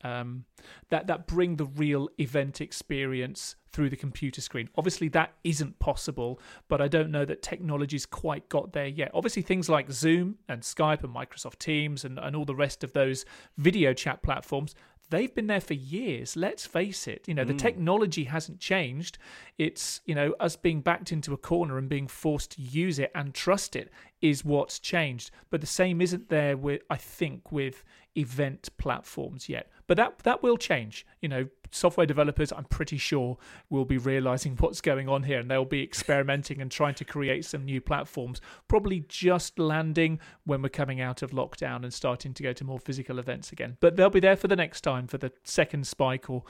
um, 0.06 0.44
that 0.90 1.08
that 1.08 1.28
bring 1.28 1.56
the 1.56 1.64
real 1.66 2.10
event 2.20 2.60
experience 2.60 3.56
through 3.72 3.90
the 3.90 3.96
computer 3.96 4.42
screen. 4.42 4.68
Obviously, 4.76 5.08
that 5.10 5.34
isn't 5.46 5.80
possible, 5.80 6.42
but 6.68 6.82
I 6.82 6.90
don't 6.90 7.10
know 7.10 7.24
that 7.24 7.42
technology's 7.42 8.06
quite 8.06 8.50
got 8.50 8.74
there 8.74 8.88
yet. 8.88 9.12
Obviously, 9.14 9.44
things 9.44 9.70
like 9.70 9.90
Zoom 9.92 10.40
and 10.50 10.62
Skype 10.62 11.06
and 11.06 11.16
Microsoft 11.16 11.58
Teams 11.60 12.04
and, 12.04 12.20
and 12.20 12.36
all 12.36 12.44
the 12.44 12.54
rest 12.56 12.84
of 12.84 12.92
those 12.92 13.24
video 13.58 13.94
chat 13.94 14.22
platforms, 14.22 14.76
they've 15.14 15.34
been 15.34 15.48
there 15.48 15.62
for 15.62 15.76
years. 15.76 16.36
Let's 16.36 16.66
face 16.66 17.08
it. 17.08 17.28
You 17.28 17.34
know, 17.36 17.44
the 17.44 17.54
Mm. 17.54 17.60
technology 17.60 18.24
hasn't 18.26 18.60
changed. 18.60 19.18
It's, 19.58 20.02
you 20.06 20.16
know, 20.16 20.34
us 20.40 20.56
being 20.56 20.82
backed 20.82 21.12
into 21.12 21.34
a 21.34 21.38
corner 21.38 21.78
and 21.78 21.88
being 21.88 22.08
forced 22.08 22.52
to 22.54 22.62
use 22.62 22.98
it 23.00 23.12
and 23.14 23.34
trust 23.34 23.76
it 23.76 23.92
is 24.22 24.44
what's 24.44 24.80
changed. 24.80 25.30
But 25.50 25.62
the 25.62 25.68
same 25.68 26.02
isn't 26.02 26.30
there 26.30 26.58
with, 26.58 26.82
I 26.90 26.98
think, 26.98 27.52
with 27.52 27.84
event 28.16 28.70
platforms 28.78 29.48
yet. 29.50 29.70
But 29.88 29.98
that 29.98 30.20
that 30.20 30.44
will 30.44 30.58
change. 30.58 31.06
You 31.22 31.30
know, 31.30 31.48
software 31.72 32.06
developers, 32.06 32.52
I'm 32.52 32.66
pretty 32.66 32.98
sure, 32.98 33.38
will 33.70 33.86
be 33.86 33.98
realizing 33.98 34.56
what's 34.60 34.82
going 34.82 35.10
on 35.10 35.24
here, 35.24 35.40
and 35.40 35.50
they'll 35.50 35.66
be 35.66 35.84
experimenting 35.84 36.62
and 36.62 36.72
trying 36.72 36.96
to 36.96 37.06
create 37.06 37.46
some 37.46 37.66
new 37.66 37.82
platforms. 37.82 38.42
Probably 38.68 39.06
just 39.08 39.60
landing 39.60 40.20
when 40.46 40.62
we're 40.62 40.70
coming 40.70 41.02
out 41.02 41.22
of 41.22 41.32
lockdown 41.32 41.84
and 41.84 41.94
starting 41.94 42.34
to 42.34 42.44
go 42.44 42.54
to 42.54 42.64
more 42.64 42.80
physical 42.80 43.20
events 43.20 43.52
again. 43.52 43.78
But 43.80 43.96
they'll 43.96 44.10
be 44.10 44.20
there 44.20 44.36
for 44.36 44.48
the 44.48 44.56
next 44.56 44.82
time 44.82 45.08
for 45.08 45.18
the 45.18 45.32
second 45.44 45.88
spike 45.88 46.30
or 46.30 46.44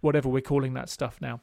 whatever 0.00 0.28
we're 0.28 0.40
calling 0.40 0.74
that 0.74 0.88
stuff 0.88 1.18
now. 1.20 1.40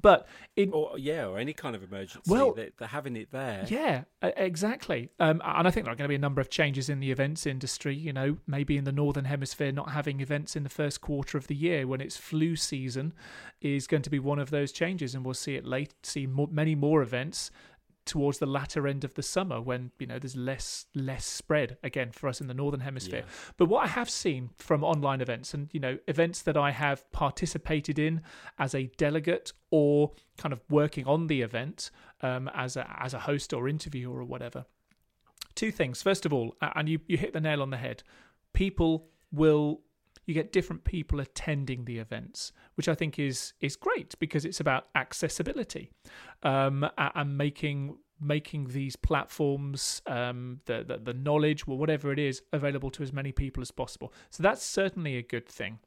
But 0.00 0.26
in 0.56 0.72
Or 0.72 0.98
yeah, 0.98 1.26
or 1.26 1.38
any 1.38 1.52
kind 1.52 1.76
of 1.76 1.82
emergency. 1.82 2.30
Well- 2.30 2.52
that 2.54 2.78
they're 2.78 2.88
having 2.88 3.16
it 3.16 3.30
there. 3.30 3.64
Yeah, 3.68 4.04
exactly. 4.22 5.10
Um, 5.20 5.42
and 5.44 5.68
I 5.68 5.70
think 5.70 5.84
there 5.84 5.92
are 5.92 5.96
going 5.96 6.06
to 6.06 6.08
be 6.08 6.14
a 6.14 6.18
number 6.18 6.40
of 6.40 6.50
changes 6.50 6.88
in 6.88 7.00
the 7.00 7.10
events 7.10 7.46
industry. 7.46 7.94
You 7.94 8.12
know, 8.12 8.38
maybe 8.46 8.76
in 8.76 8.84
the 8.84 8.92
northern 8.92 9.26
hemisphere, 9.26 9.72
not 9.72 9.90
having 9.90 10.20
events 10.20 10.56
in 10.56 10.62
the 10.62 10.68
first 10.68 11.00
quarter 11.00 11.36
of 11.36 11.46
the 11.46 11.54
year 11.54 11.86
when 11.86 12.00
it's 12.00 12.16
flu 12.16 12.56
season 12.56 13.12
is 13.60 13.86
going 13.86 14.02
to 14.02 14.10
be 14.10 14.18
one 14.18 14.38
of 14.38 14.50
those 14.50 14.72
changes, 14.72 15.14
and 15.14 15.24
we'll 15.24 15.34
see 15.34 15.56
it 15.56 15.64
late. 15.64 15.94
See 16.02 16.26
more, 16.26 16.48
many 16.50 16.74
more 16.74 17.02
events 17.02 17.50
towards 18.04 18.38
the 18.38 18.46
latter 18.46 18.86
end 18.86 19.04
of 19.04 19.14
the 19.14 19.22
summer 19.22 19.60
when 19.60 19.90
you 19.98 20.06
know 20.06 20.18
there's 20.18 20.36
less 20.36 20.86
less 20.94 21.24
spread 21.24 21.76
again 21.82 22.10
for 22.10 22.28
us 22.28 22.40
in 22.40 22.48
the 22.48 22.54
northern 22.54 22.80
hemisphere. 22.80 23.24
But 23.56 23.66
what 23.66 23.84
I 23.84 23.88
have 23.88 24.10
seen 24.10 24.50
from 24.56 24.82
online 24.82 25.20
events 25.20 25.54
and 25.54 25.68
you 25.72 25.80
know 25.80 25.98
events 26.08 26.42
that 26.42 26.56
I 26.56 26.70
have 26.72 27.10
participated 27.12 27.98
in 27.98 28.22
as 28.58 28.74
a 28.74 28.86
delegate 28.96 29.52
or 29.70 30.12
kind 30.36 30.52
of 30.52 30.60
working 30.68 31.06
on 31.06 31.28
the 31.28 31.42
event 31.42 31.90
um, 32.22 32.50
as 32.54 32.76
a 32.76 32.96
as 33.00 33.14
a 33.14 33.20
host 33.20 33.52
or 33.52 33.68
interviewer 33.68 34.18
or 34.18 34.24
whatever. 34.24 34.64
Two 35.54 35.70
things. 35.70 36.02
First 36.02 36.26
of 36.26 36.32
all, 36.32 36.56
and 36.60 36.88
you 36.88 37.00
you 37.06 37.16
hit 37.16 37.32
the 37.32 37.40
nail 37.40 37.62
on 37.62 37.70
the 37.70 37.76
head. 37.76 38.02
People 38.52 39.06
will 39.30 39.80
you 40.24 40.34
get 40.34 40.52
different 40.52 40.84
people 40.84 41.20
attending 41.20 41.84
the 41.84 41.98
events, 41.98 42.52
which 42.74 42.88
I 42.88 42.94
think 42.94 43.18
is 43.18 43.54
is 43.60 43.76
great 43.76 44.14
because 44.18 44.44
it's 44.44 44.60
about 44.60 44.86
accessibility 44.94 45.90
um, 46.42 46.88
and 46.96 47.36
making 47.36 47.98
making 48.20 48.68
these 48.68 48.94
platforms 48.94 50.00
um, 50.06 50.60
the, 50.66 50.84
the 50.86 50.98
the 50.98 51.14
knowledge 51.14 51.64
or 51.66 51.76
whatever 51.76 52.12
it 52.12 52.18
is 52.18 52.42
available 52.52 52.90
to 52.92 53.02
as 53.02 53.12
many 53.12 53.32
people 53.32 53.60
as 53.60 53.70
possible. 53.70 54.12
So 54.30 54.42
that's 54.42 54.64
certainly 54.64 55.16
a 55.16 55.22
good 55.22 55.48
thing. 55.48 55.80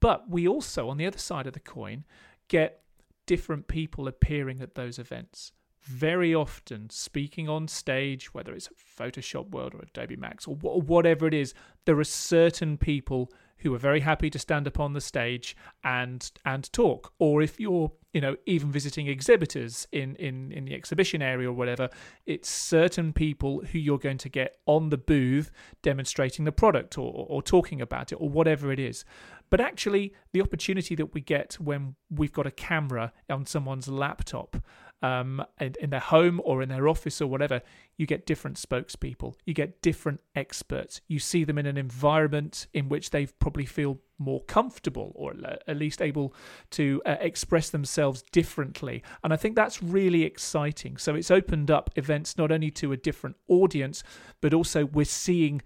But 0.00 0.30
we 0.30 0.46
also, 0.46 0.88
on 0.88 0.96
the 0.96 1.06
other 1.06 1.18
side 1.18 1.48
of 1.48 1.54
the 1.54 1.60
coin, 1.60 2.04
get 2.46 2.82
different 3.26 3.66
people 3.66 4.06
appearing 4.06 4.60
at 4.60 4.74
those 4.74 4.98
events. 4.98 5.52
Very 5.88 6.34
often, 6.34 6.90
speaking 6.90 7.48
on 7.48 7.66
stage, 7.66 8.34
whether 8.34 8.52
it's 8.52 8.68
Photoshop 8.98 9.50
World 9.50 9.74
or 9.74 9.80
Adobe 9.80 10.16
Max 10.16 10.46
or 10.46 10.54
wh- 10.56 10.86
whatever 10.86 11.26
it 11.26 11.32
is, 11.32 11.54
there 11.86 11.98
are 11.98 12.04
certain 12.04 12.76
people 12.76 13.32
who 13.60 13.74
are 13.74 13.78
very 13.78 14.00
happy 14.00 14.28
to 14.30 14.38
stand 14.38 14.66
up 14.66 14.78
on 14.78 14.92
the 14.92 15.00
stage 15.00 15.56
and 15.82 16.30
and 16.44 16.70
talk. 16.74 17.14
Or 17.18 17.40
if 17.40 17.58
you're, 17.58 17.90
you 18.12 18.20
know, 18.20 18.36
even 18.44 18.70
visiting 18.70 19.06
exhibitors 19.06 19.88
in 19.90 20.14
in 20.16 20.52
in 20.52 20.66
the 20.66 20.74
exhibition 20.74 21.22
area 21.22 21.48
or 21.48 21.54
whatever, 21.54 21.88
it's 22.26 22.50
certain 22.50 23.14
people 23.14 23.62
who 23.72 23.78
you're 23.78 23.98
going 23.98 24.18
to 24.18 24.28
get 24.28 24.58
on 24.66 24.90
the 24.90 24.98
booth 24.98 25.50
demonstrating 25.80 26.44
the 26.44 26.52
product 26.52 26.98
or 26.98 27.26
or 27.28 27.42
talking 27.42 27.80
about 27.80 28.12
it 28.12 28.16
or 28.16 28.28
whatever 28.28 28.70
it 28.70 28.78
is. 28.78 29.06
But 29.50 29.60
actually, 29.62 30.12
the 30.32 30.42
opportunity 30.42 30.94
that 30.96 31.14
we 31.14 31.22
get 31.22 31.54
when 31.54 31.94
we've 32.10 32.32
got 32.32 32.46
a 32.46 32.50
camera 32.50 33.12
on 33.30 33.46
someone's 33.46 33.88
laptop 33.88 34.56
um, 35.02 35.44
in, 35.60 35.74
in 35.80 35.90
their 35.90 36.00
home 36.00 36.40
or 36.44 36.62
in 36.62 36.68
their 36.68 36.88
office 36.88 37.20
or 37.20 37.26
whatever, 37.28 37.62
you 37.96 38.06
get 38.06 38.26
different 38.26 38.56
spokespeople, 38.56 39.34
you 39.44 39.54
get 39.54 39.80
different 39.80 40.20
experts. 40.34 41.00
You 41.06 41.18
see 41.18 41.44
them 41.44 41.58
in 41.58 41.66
an 41.66 41.76
environment 41.76 42.66
in 42.72 42.88
which 42.88 43.10
they 43.10 43.26
probably 43.26 43.66
feel 43.66 44.00
more 44.18 44.42
comfortable 44.44 45.12
or 45.14 45.34
at 45.68 45.76
least 45.76 46.02
able 46.02 46.34
to 46.70 47.00
uh, 47.06 47.16
express 47.20 47.70
themselves 47.70 48.22
differently. 48.32 49.02
And 49.22 49.32
I 49.32 49.36
think 49.36 49.54
that's 49.54 49.80
really 49.82 50.24
exciting. 50.24 50.96
So 50.96 51.14
it's 51.14 51.30
opened 51.30 51.70
up 51.70 51.90
events 51.94 52.36
not 52.36 52.50
only 52.50 52.70
to 52.72 52.92
a 52.92 52.96
different 52.96 53.36
audience, 53.46 54.02
but 54.40 54.52
also 54.52 54.86
we're 54.86 55.04
seeing 55.04 55.62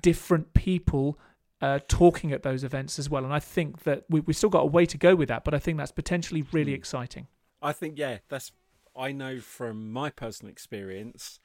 different 0.00 0.52
people 0.52 1.18
uh, 1.60 1.80
talking 1.88 2.32
at 2.32 2.42
those 2.42 2.62
events 2.62 2.98
as 2.98 3.10
well. 3.10 3.24
And 3.24 3.32
I 3.32 3.40
think 3.40 3.82
that 3.84 4.04
we, 4.08 4.20
we've 4.20 4.36
still 4.36 4.50
got 4.50 4.62
a 4.62 4.66
way 4.66 4.86
to 4.86 4.98
go 4.98 5.16
with 5.16 5.28
that, 5.28 5.44
but 5.44 5.54
I 5.54 5.58
think 5.58 5.78
that's 5.78 5.90
potentially 5.90 6.44
really 6.52 6.72
Mm. 6.72 6.76
exciting. 6.76 7.26
I 7.60 7.72
think 7.72 7.98
yeah, 7.98 8.18
that's 8.28 8.52
I 8.96 9.12
know 9.12 9.40
from 9.40 9.92
my 9.92 10.10
personal 10.10 10.50
experience. 10.50 11.40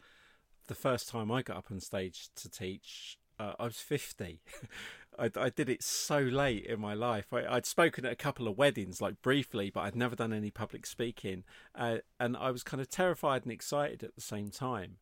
The 0.68 0.76
first 0.76 1.10
time 1.10 1.32
I 1.32 1.42
got 1.42 1.58
up 1.58 1.72
on 1.72 1.80
stage 1.80 2.30
to 2.36 2.50
teach, 2.50 3.18
uh, 3.40 3.54
I 3.60 3.66
was 3.66 3.78
fifty. 3.78 4.42
I, 5.20 5.30
I 5.36 5.50
did 5.50 5.70
it 5.70 5.84
so 5.84 6.20
late 6.20 6.66
in 6.66 6.80
my 6.80 6.94
life. 6.94 7.28
I, 7.32 7.46
I'd 7.46 7.66
spoken 7.66 8.06
at 8.06 8.12
a 8.12 8.16
couple 8.18 8.48
of 8.48 8.58
weddings, 8.58 9.02
like 9.02 9.22
briefly, 9.22 9.70
but 9.70 9.82
I'd 9.82 9.96
never 9.96 10.16
done 10.16 10.34
any 10.34 10.50
public 10.50 10.86
speaking, 10.86 11.44
uh, 11.76 11.98
and 12.20 12.36
I 12.36 12.52
was 12.52 12.64
kind 12.64 12.82
of 12.82 12.90
terrified 12.90 13.44
and 13.44 13.52
excited 13.52 14.04
at 14.04 14.16
the 14.16 14.22
same 14.22 14.50
time. 14.50 14.98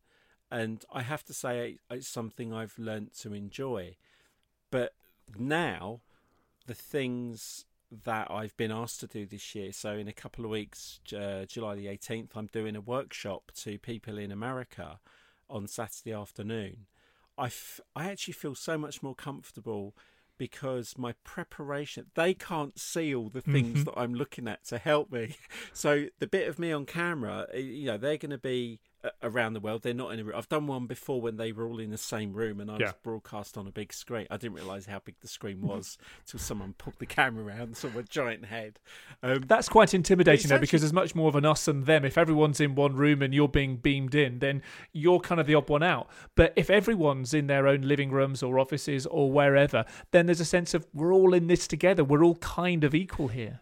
And 0.49 0.84
I 0.91 1.03
have 1.03 1.24
to 1.26 1.34
say, 1.34 1.78
it's 1.89 2.09
something 2.09 2.51
I've 2.51 2.78
learnt 2.78 3.18
to 3.20 3.34
enjoy. 3.34 3.95
But 4.70 4.93
now, 5.38 6.01
the 6.68 6.74
things 6.74 7.66
that 8.05 8.31
I've 8.31 8.55
been 8.57 8.71
asked 8.71 8.99
to 9.01 9.07
do 9.07 9.25
this 9.25 9.53
year. 9.53 9.71
So 9.73 9.93
in 9.97 10.07
a 10.07 10.13
couple 10.13 10.45
of 10.45 10.51
weeks, 10.51 10.99
uh, 11.15 11.45
July 11.47 11.75
the 11.75 11.87
18th, 11.87 12.29
I'm 12.35 12.47
doing 12.47 12.75
a 12.75 12.81
workshop 12.81 13.51
to 13.57 13.77
people 13.77 14.17
in 14.17 14.31
America 14.31 14.99
on 15.49 15.67
Saturday 15.67 16.13
afternoon. 16.13 16.85
I, 17.37 17.47
f- 17.47 17.81
I 17.95 18.09
actually 18.09 18.33
feel 18.35 18.55
so 18.55 18.77
much 18.77 19.03
more 19.03 19.15
comfortable 19.15 19.95
because 20.37 20.97
my 20.97 21.13
preparation 21.23 22.07
they 22.15 22.33
can't 22.33 22.79
see 22.79 23.13
all 23.13 23.29
the 23.29 23.41
things 23.41 23.81
Mhm. 23.81 23.85
that 23.85 23.99
I'm 23.99 24.13
looking 24.15 24.47
at 24.47 24.63
to 24.65 24.77
help 24.77 25.11
me. 25.11 25.35
So 25.73 26.07
the 26.19 26.27
bit 26.27 26.47
of 26.47 26.57
me 26.59 26.71
on 26.71 26.85
camera, 26.85 27.47
eh, 27.53 27.57
you 27.59 27.85
know, 27.85 27.97
they're 27.97 28.17
going 28.17 28.31
to 28.31 28.37
be 28.37 28.79
around 29.23 29.53
the 29.53 29.59
world. 29.59 29.83
They're 29.83 29.93
not 29.93 30.11
in 30.13 30.19
a 30.19 30.23
room. 30.23 30.35
I've 30.37 30.49
done 30.49 30.67
one 30.67 30.85
before 30.85 31.21
when 31.21 31.37
they 31.37 31.51
were 31.51 31.67
all 31.67 31.79
in 31.79 31.89
the 31.89 31.97
same 31.97 32.33
room 32.33 32.59
and 32.59 32.69
I 32.69 32.77
was 32.77 32.93
broadcast 33.03 33.57
on 33.57 33.67
a 33.67 33.71
big 33.71 33.93
screen. 33.93 34.27
I 34.29 34.37
didn't 34.37 34.55
realise 34.55 34.85
how 34.85 34.99
big 34.99 35.15
the 35.21 35.27
screen 35.27 35.61
was 35.61 35.97
till 36.25 36.39
someone 36.39 36.73
pulled 36.77 36.99
the 36.99 37.05
camera 37.05 37.45
around, 37.45 37.77
saw 37.77 37.87
a 37.97 38.03
giant 38.03 38.45
head. 38.45 38.79
Um, 39.23 39.43
That's 39.47 39.69
quite 39.69 39.93
intimidating 39.93 40.49
though, 40.49 40.57
because 40.59 40.75
actually- 40.75 40.79
there's 40.79 40.93
much 40.93 41.15
more 41.15 41.29
of 41.29 41.35
an 41.35 41.45
us 41.45 41.67
and 41.67 41.85
them. 41.85 42.05
If 42.05 42.17
everyone's 42.17 42.59
in 42.59 42.75
one 42.75 42.95
room 42.95 43.21
and 43.21 43.33
you're 43.33 43.47
being 43.47 43.77
beamed 43.77 44.15
in, 44.15 44.39
then 44.39 44.61
you're 44.93 45.19
kind 45.19 45.41
of 45.41 45.47
the 45.47 45.55
odd 45.55 45.69
one 45.69 45.83
out. 45.83 46.09
But 46.35 46.53
if 46.55 46.69
everyone's 46.69 47.33
in 47.33 47.47
their 47.47 47.67
own 47.67 47.81
living 47.81 48.11
rooms 48.11 48.43
or 48.43 48.59
offices 48.59 49.05
or 49.05 49.31
wherever, 49.31 49.85
then 50.11 50.25
there's 50.25 50.39
a 50.41 50.45
sense 50.45 50.73
of 50.73 50.85
we're 50.93 51.13
all 51.13 51.33
in 51.33 51.47
this 51.47 51.67
together. 51.67 52.03
We're 52.03 52.23
all 52.23 52.35
kind 52.35 52.83
of 52.83 52.93
equal 52.93 53.29
here. 53.29 53.61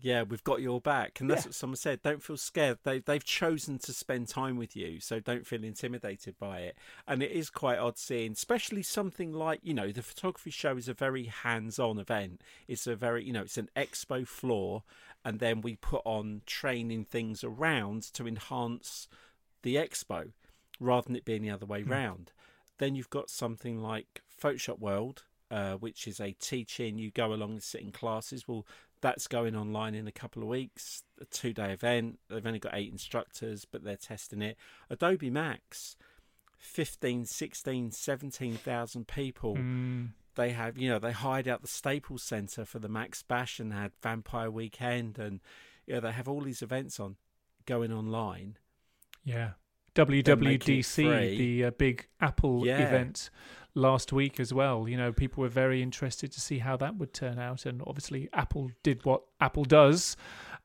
Yeah, 0.00 0.22
we've 0.22 0.44
got 0.44 0.60
your 0.60 0.80
back, 0.80 1.20
and 1.20 1.28
that's 1.30 1.42
Yeah. 1.42 1.48
what 1.48 1.54
someone 1.54 1.76
said. 1.76 2.02
Don't 2.02 2.22
feel 2.22 2.36
scared. 2.36 2.78
They 2.84 3.00
they've 3.00 3.24
chosen 3.24 3.78
to 3.80 3.92
spend 3.92 4.28
time 4.28 4.56
with 4.56 4.76
you, 4.76 5.00
so 5.00 5.20
don't 5.20 5.46
feel 5.46 5.64
intimidated 5.64 6.38
by 6.38 6.60
it. 6.60 6.76
And 7.06 7.22
it 7.22 7.30
is 7.32 7.50
quite 7.50 7.78
odd 7.78 7.98
seeing, 7.98 8.32
especially 8.32 8.82
something 8.82 9.32
like 9.32 9.60
you 9.62 9.74
know, 9.74 9.90
the 9.92 10.02
photography 10.02 10.50
show 10.50 10.76
is 10.76 10.88
a 10.88 10.94
very 10.94 11.24
hands-on 11.24 11.98
event. 11.98 12.42
It's 12.66 12.86
a 12.86 12.96
very 12.96 13.24
you 13.24 13.32
know, 13.32 13.42
it's 13.42 13.58
an 13.58 13.70
expo 13.76 14.26
floor, 14.26 14.84
and 15.24 15.40
then 15.40 15.60
we 15.60 15.76
put 15.76 16.02
on 16.04 16.42
training 16.46 17.04
things 17.04 17.42
around 17.42 18.02
to 18.14 18.26
enhance 18.26 19.08
the 19.62 19.76
expo, 19.76 20.32
rather 20.78 21.06
than 21.06 21.16
it 21.16 21.24
being 21.24 21.42
the 21.42 21.50
other 21.50 21.66
way 21.66 21.82
Hmm. 21.82 21.90
round. 21.92 22.32
Then 22.78 22.94
you've 22.94 23.10
got 23.10 23.30
something 23.30 23.82
like 23.82 24.22
Photoshop 24.40 24.78
World. 24.78 25.24
Uh, 25.50 25.76
which 25.76 26.06
is 26.06 26.20
a 26.20 26.32
teaching 26.32 26.98
you 26.98 27.10
go 27.10 27.32
along 27.32 27.52
and 27.52 27.62
sit 27.62 27.80
in 27.80 27.90
classes 27.90 28.46
well 28.46 28.66
that's 29.00 29.26
going 29.26 29.54
online 29.56 29.94
in 29.94 30.06
a 30.08 30.12
couple 30.12 30.42
of 30.42 30.48
weeks 30.48 31.02
a 31.20 31.24
two 31.24 31.52
day 31.52 31.72
event. 31.72 32.18
They've 32.28 32.44
only 32.46 32.58
got 32.58 32.74
eight 32.74 32.90
instructors 32.92 33.64
but 33.64 33.84
they're 33.84 33.96
testing 33.96 34.42
it. 34.42 34.56
Adobe 34.90 35.30
max 35.30 35.96
15 36.58 37.24
16 37.26 37.90
17,000 37.92 39.06
people. 39.06 39.54
Mm, 39.56 40.08
they 40.34 40.50
have 40.50 40.76
you 40.78 40.88
know 40.88 40.98
they 40.98 41.12
hired 41.12 41.46
out 41.48 41.62
the 41.62 41.68
staples 41.68 42.22
center 42.22 42.64
for 42.64 42.78
the 42.78 42.88
max 42.88 43.22
bash 43.22 43.58
and 43.60 43.72
had 43.72 43.92
vampire 44.02 44.50
weekend 44.50 45.18
and 45.18 45.40
you 45.86 45.94
know 45.94 46.00
they 46.00 46.12
have 46.12 46.28
all 46.28 46.40
these 46.40 46.62
events 46.62 46.98
on 46.98 47.16
going 47.66 47.92
online. 47.92 48.56
Yeah. 49.24 49.52
WWDC, 49.94 51.38
the 51.38 51.64
uh, 51.64 51.70
big 51.72 52.06
Apple 52.20 52.64
Yeah. 52.66 52.78
event 52.86 53.30
last 53.78 54.12
week 54.12 54.38
as 54.40 54.52
well. 54.52 54.88
You 54.88 54.96
know, 54.96 55.12
people 55.12 55.42
were 55.42 55.48
very 55.48 55.82
interested 55.82 56.32
to 56.32 56.40
see 56.40 56.58
how 56.58 56.76
that 56.78 56.96
would 56.96 57.12
turn 57.14 57.38
out, 57.38 57.64
and 57.66 57.82
obviously 57.86 58.28
Apple 58.32 58.70
did 58.82 59.04
what 59.04 59.22
Apple 59.40 59.64
does, 59.64 60.16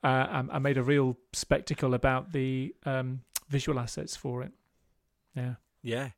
uh, 0.03 0.27
and, 0.31 0.49
and 0.51 0.63
made 0.63 0.77
a 0.77 0.83
real 0.83 1.17
spectacle 1.31 1.93
about 1.93 2.33
the 2.33 2.75
um, 2.85 3.21
visual 3.49 3.79
assets 3.79 4.15
for 4.15 4.43
it. 4.43 4.51
Yeah. 5.35 5.55
yeah 5.81 6.09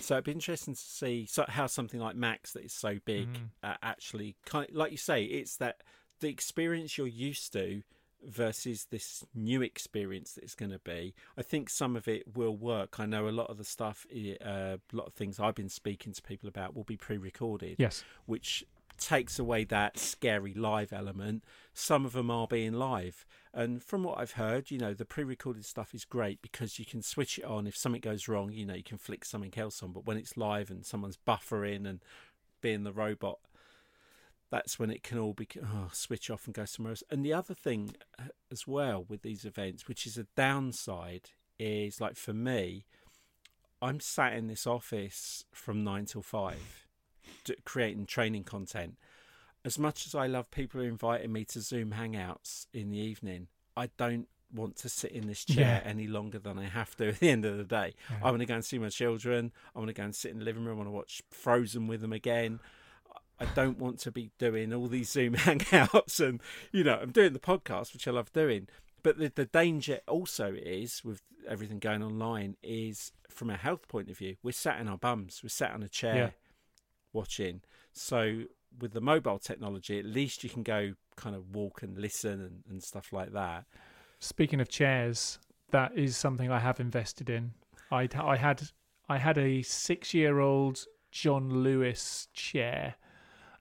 so 0.00 0.14
it'd 0.14 0.24
be 0.24 0.32
interesting 0.32 0.74
to 0.74 0.80
see 0.80 1.26
so 1.26 1.44
how 1.48 1.66
something 1.66 1.98
like 2.00 2.14
max 2.16 2.52
that 2.52 2.64
is 2.64 2.72
so 2.72 2.98
big 3.04 3.28
Mm. 3.32 3.50
uh, 3.62 3.74
actually 3.82 4.36
kind 4.44 4.68
like 4.72 4.90
you 4.92 4.98
say 4.98 5.24
it's 5.24 5.56
that 5.56 5.82
the 6.20 6.28
experience 6.28 6.98
you're 6.98 7.06
used 7.06 7.52
to 7.54 7.82
versus 8.24 8.86
this 8.90 9.24
new 9.34 9.62
experience 9.62 10.32
that 10.32 10.44
it's 10.44 10.54
going 10.54 10.72
to 10.72 10.78
be. 10.80 11.14
I 11.36 11.42
think 11.42 11.70
some 11.70 11.96
of 11.96 12.08
it 12.08 12.36
will 12.36 12.56
work. 12.56 12.98
I 12.98 13.06
know 13.06 13.28
a 13.28 13.30
lot 13.30 13.50
of 13.50 13.58
the 13.58 13.64
stuff 13.64 14.06
uh, 14.12 14.46
a 14.46 14.78
lot 14.92 15.06
of 15.06 15.14
things 15.14 15.38
i've 15.38 15.54
been 15.54 15.68
speaking 15.68 16.12
to 16.12 16.22
people 16.22 16.48
about 16.48 16.74
will 16.74 16.84
be 16.84 16.96
pre-recorded 16.96 17.76
Yes. 17.78 18.04
which 18.26 18.64
takes 18.98 19.38
away 19.38 19.62
that 19.64 19.98
scary 19.98 20.54
live 20.54 20.90
element. 20.92 21.44
Some 21.74 22.06
of 22.06 22.12
them 22.12 22.30
are 22.30 22.46
being 22.46 22.72
live. 22.72 23.26
And 23.52 23.82
from 23.82 24.02
what 24.02 24.18
i've 24.18 24.32
heard 24.32 24.70
you 24.70 24.78
know 24.78 24.94
the 24.94 25.04
pre-recorded 25.04 25.64
stuff 25.64 25.94
is 25.94 26.04
great 26.04 26.40
because 26.42 26.78
you 26.78 26.84
can 26.86 27.02
switch 27.02 27.38
it 27.38 27.44
on. 27.44 27.66
If 27.66 27.76
something 27.76 28.00
goes 28.00 28.26
wrong 28.28 28.52
you 28.52 28.64
know 28.66 28.74
you 28.74 28.82
can 28.82 28.98
flick 28.98 29.24
something 29.24 29.52
else 29.56 29.82
on. 29.82 29.92
But 29.92 30.06
when 30.06 30.16
it's 30.16 30.36
live 30.36 30.70
and 30.70 30.84
someone's 30.84 31.18
buffering 31.18 31.86
and 31.86 32.00
being 32.62 32.84
the 32.84 32.92
robot 32.92 33.38
that's 34.50 34.78
when 34.78 34.90
it 34.90 35.02
can 35.02 35.18
all 35.18 35.32
be 35.34 35.48
oh, 35.62 35.88
switch 35.92 36.30
off 36.30 36.46
and 36.46 36.54
go 36.54 36.64
somewhere 36.64 36.92
else. 36.92 37.02
And 37.10 37.24
the 37.24 37.32
other 37.32 37.54
thing 37.54 37.94
uh, 38.18 38.24
as 38.52 38.66
well 38.66 39.04
with 39.08 39.22
these 39.22 39.44
events, 39.44 39.88
which 39.88 40.06
is 40.06 40.16
a 40.16 40.26
downside, 40.36 41.30
is 41.58 42.00
like 42.00 42.16
for 42.16 42.32
me, 42.32 42.84
I'm 43.82 44.00
sat 44.00 44.34
in 44.34 44.46
this 44.46 44.66
office 44.66 45.44
from 45.52 45.84
nine 45.84 46.06
till 46.06 46.22
five, 46.22 46.86
creating 47.64 48.06
training 48.06 48.44
content. 48.44 48.96
As 49.64 49.78
much 49.78 50.06
as 50.06 50.14
I 50.14 50.26
love 50.28 50.50
people 50.50 50.80
inviting 50.80 51.32
me 51.32 51.44
to 51.46 51.60
Zoom 51.60 51.90
hangouts 51.90 52.66
in 52.72 52.90
the 52.90 52.98
evening, 52.98 53.48
I 53.76 53.90
don't 53.96 54.28
want 54.54 54.76
to 54.76 54.88
sit 54.88 55.10
in 55.10 55.26
this 55.26 55.44
chair 55.44 55.82
Yeah. 55.84 55.90
any 55.90 56.06
longer 56.06 56.38
than 56.38 56.56
I 56.56 56.66
have 56.66 56.94
to 56.96 57.08
at 57.08 57.18
the 57.18 57.28
end 57.30 57.44
of 57.44 57.56
the 57.58 57.64
day. 57.64 57.94
Yeah. 58.08 58.18
I 58.22 58.30
want 58.30 58.40
to 58.40 58.46
go 58.46 58.54
and 58.54 58.64
see 58.64 58.78
my 58.78 58.88
children. 58.90 59.50
I 59.74 59.80
want 59.80 59.88
to 59.88 59.94
go 59.94 60.04
and 60.04 60.14
sit 60.14 60.30
in 60.30 60.38
the 60.38 60.44
living 60.44 60.64
room. 60.64 60.74
I 60.74 60.78
want 60.78 60.86
to 60.86 60.92
watch 60.92 61.20
Frozen 61.30 61.88
with 61.88 62.00
them 62.00 62.12
again. 62.12 62.60
I 63.38 63.44
don't 63.54 63.78
want 63.78 63.98
to 64.00 64.10
be 64.10 64.30
doing 64.38 64.72
all 64.72 64.86
these 64.88 65.10
Zoom 65.10 65.34
hangouts 65.46 66.26
and, 66.26 66.40
you 66.72 66.84
know, 66.84 66.98
I'm 67.00 67.10
doing 67.12 67.32
the 67.32 67.38
podcast, 67.38 67.92
which 67.92 68.08
I 68.08 68.10
love 68.10 68.32
doing. 68.32 68.68
But 69.02 69.18
the, 69.18 69.30
the 69.34 69.44
danger 69.44 70.00
also 70.08 70.54
is 70.54 71.04
with 71.04 71.22
everything 71.48 71.78
going 71.78 72.02
online 72.02 72.56
is 72.62 73.12
from 73.28 73.50
a 73.50 73.56
health 73.56 73.86
point 73.88 74.10
of 74.10 74.18
view, 74.18 74.36
we're 74.42 74.52
sat 74.52 74.80
in 74.80 74.88
our 74.88 74.96
bums, 74.98 75.40
we're 75.42 75.48
sat 75.50 75.72
on 75.72 75.82
a 75.82 75.88
chair 75.88 76.16
Yeah. 76.16 76.30
watching. 77.12 77.60
So 77.92 78.44
with 78.78 78.92
the 78.92 79.00
mobile 79.00 79.38
technology, 79.38 79.98
at 79.98 80.04
least 80.04 80.42
you 80.44 80.50
can 80.50 80.62
go 80.62 80.94
kind 81.16 81.36
of 81.36 81.54
walk 81.54 81.82
and 81.82 81.96
listen 81.98 82.40
and, 82.40 82.62
and 82.68 82.82
stuff 82.82 83.12
like 83.12 83.32
that. 83.32 83.64
Speaking 84.18 84.60
of 84.60 84.68
chairs, 84.68 85.38
that 85.70 85.96
is 85.96 86.16
something 86.16 86.50
I 86.50 86.58
have 86.60 86.80
invested 86.80 87.28
in. 87.30 87.52
I 87.90 88.08
I 88.18 88.36
had 88.36 88.62
I 89.08 89.18
had 89.18 89.38
a 89.38 89.62
six 89.62 90.12
year 90.14 90.40
old 90.40 90.84
John 91.10 91.62
Lewis 91.62 92.28
chair, 92.34 92.96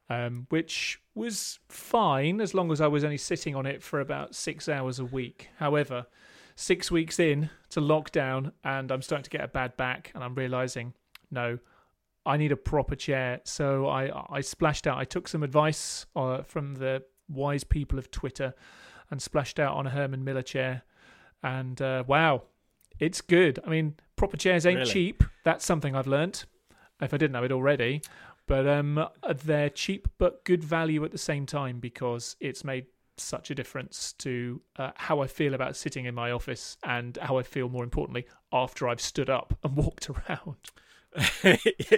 um, 0.10 0.48
which 0.50 1.02
was 1.14 1.60
fine 1.70 2.42
as 2.42 2.54
long 2.54 2.72
as 2.72 2.82
I 2.82 2.88
was 2.88 3.04
only 3.04 3.18
sitting 3.18 3.56
on 3.56 3.66
it 3.66 3.82
for 3.82 4.00
about 4.00 4.36
six 4.36 4.68
hours 4.70 5.00
a 5.00 5.06
week. 5.06 5.50
However, 5.58 6.06
six 6.56 6.92
weeks 6.92 7.20
in 7.20 7.50
to 7.70 7.82
lockdown, 7.82 8.52
and 8.64 8.92
I'm 8.92 9.02
starting 9.02 9.24
to 9.24 9.30
get 9.30 9.44
a 9.44 9.48
bad 9.48 9.76
back, 9.78 10.12
and 10.14 10.24
I'm 10.24 10.36
realizing 10.36 10.94
no. 11.32 11.60
I 12.28 12.38
need 12.38 12.52
a 12.52 12.58
proper 12.58 12.96
chair, 12.96 13.42
so 13.44 13.88
I 13.88 14.10
I 14.30 14.42
splashed 14.42 14.88
out. 14.88 14.98
I 14.98 15.06
took 15.06 15.28
some 15.28 15.44
advice 15.44 16.08
uh, 16.16 16.42
from 16.42 16.76
the 16.76 17.04
wise 17.30 17.64
people 17.64 18.00
of 18.00 18.10
Twitter, 18.10 18.56
and 19.12 19.22
splashed 19.22 19.60
out 19.60 19.76
on 19.76 19.86
a 19.86 19.92
Herman 19.92 20.24
Miller 20.24 20.42
chair. 20.42 20.82
And 21.44 21.80
uh, 21.80 22.04
wow, 22.08 22.44
it's 23.00 23.22
good. 23.22 23.60
I 23.66 23.70
mean, 23.70 23.96
proper 24.16 24.38
chairs 24.38 24.66
ain't 24.66 24.80
Really? 24.80 24.92
cheap. 24.92 25.24
That's 25.44 25.64
something 25.64 25.96
I've 25.96 26.08
learnt. 26.08 26.46
If 27.00 27.14
I 27.14 27.18
didn't 27.18 27.34
know 27.34 27.44
it 27.44 27.52
already, 27.52 28.02
but 28.48 28.68
um, 28.68 29.08
they're 29.44 29.70
cheap 29.70 30.08
but 30.18 30.44
good 30.46 30.64
value 30.64 31.04
at 31.04 31.12
the 31.12 31.18
same 31.18 31.46
time 31.46 31.80
because 31.80 32.36
it's 32.40 32.64
made 32.64 32.86
such 33.18 33.50
a 33.52 33.56
difference 33.56 34.14
to 34.14 34.62
uh, 34.78 34.92
how 34.96 35.22
I 35.22 35.28
feel 35.28 35.54
about 35.54 35.76
sitting 35.76 36.06
in 36.06 36.16
my 36.16 36.32
office 36.32 36.78
and 36.84 37.18
how 37.22 37.38
I 37.38 37.44
feel, 37.44 37.70
more 37.70 37.84
importantly, 37.84 38.26
after 38.52 38.88
I've 38.88 39.02
stood 39.02 39.30
up 39.30 39.58
and 39.64 39.76
walked 39.78 40.10
around. 40.10 40.58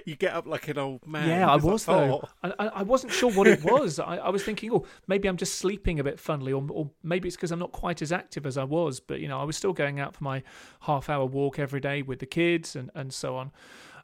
you 0.05 0.15
get 0.15 0.33
up 0.33 0.45
like 0.45 0.67
an 0.67 0.77
old 0.77 1.05
man. 1.07 1.27
Yeah, 1.27 1.49
I 1.49 1.55
It's 1.55 1.65
like, 1.65 1.73
was 1.73 1.85
though. 1.85 2.21
"Oh." 2.23 2.29
I, 2.43 2.53
I 2.59 2.67
I 2.67 2.83
wasn't 2.83 3.11
sure 3.13 3.31
what 3.31 3.47
it 3.47 3.63
was. 3.63 3.97
I, 3.97 4.17
I 4.17 4.29
was 4.29 4.43
thinking, 4.43 4.71
oh, 4.71 4.85
maybe 5.07 5.27
I'm 5.27 5.37
just 5.37 5.55
sleeping 5.55 5.99
a 5.99 6.03
bit 6.03 6.19
funnily, 6.19 6.53
or, 6.53 6.63
or 6.69 6.91
maybe 7.01 7.27
it's 7.27 7.35
because 7.35 7.51
I'm 7.51 7.57
not 7.57 7.71
quite 7.71 8.03
as 8.03 8.11
active 8.11 8.45
as 8.45 8.59
I 8.59 8.63
was. 8.63 8.99
But 8.99 9.19
you 9.19 9.27
know, 9.27 9.39
I 9.39 9.43
was 9.43 9.57
still 9.57 9.73
going 9.73 9.99
out 9.99 10.15
for 10.15 10.23
my 10.23 10.43
half-hour 10.81 11.25
walk 11.25 11.57
every 11.57 11.79
day 11.79 12.03
with 12.03 12.19
the 12.19 12.27
kids 12.27 12.75
and 12.75 12.91
and 12.93 13.11
so 13.11 13.35
on. 13.35 13.51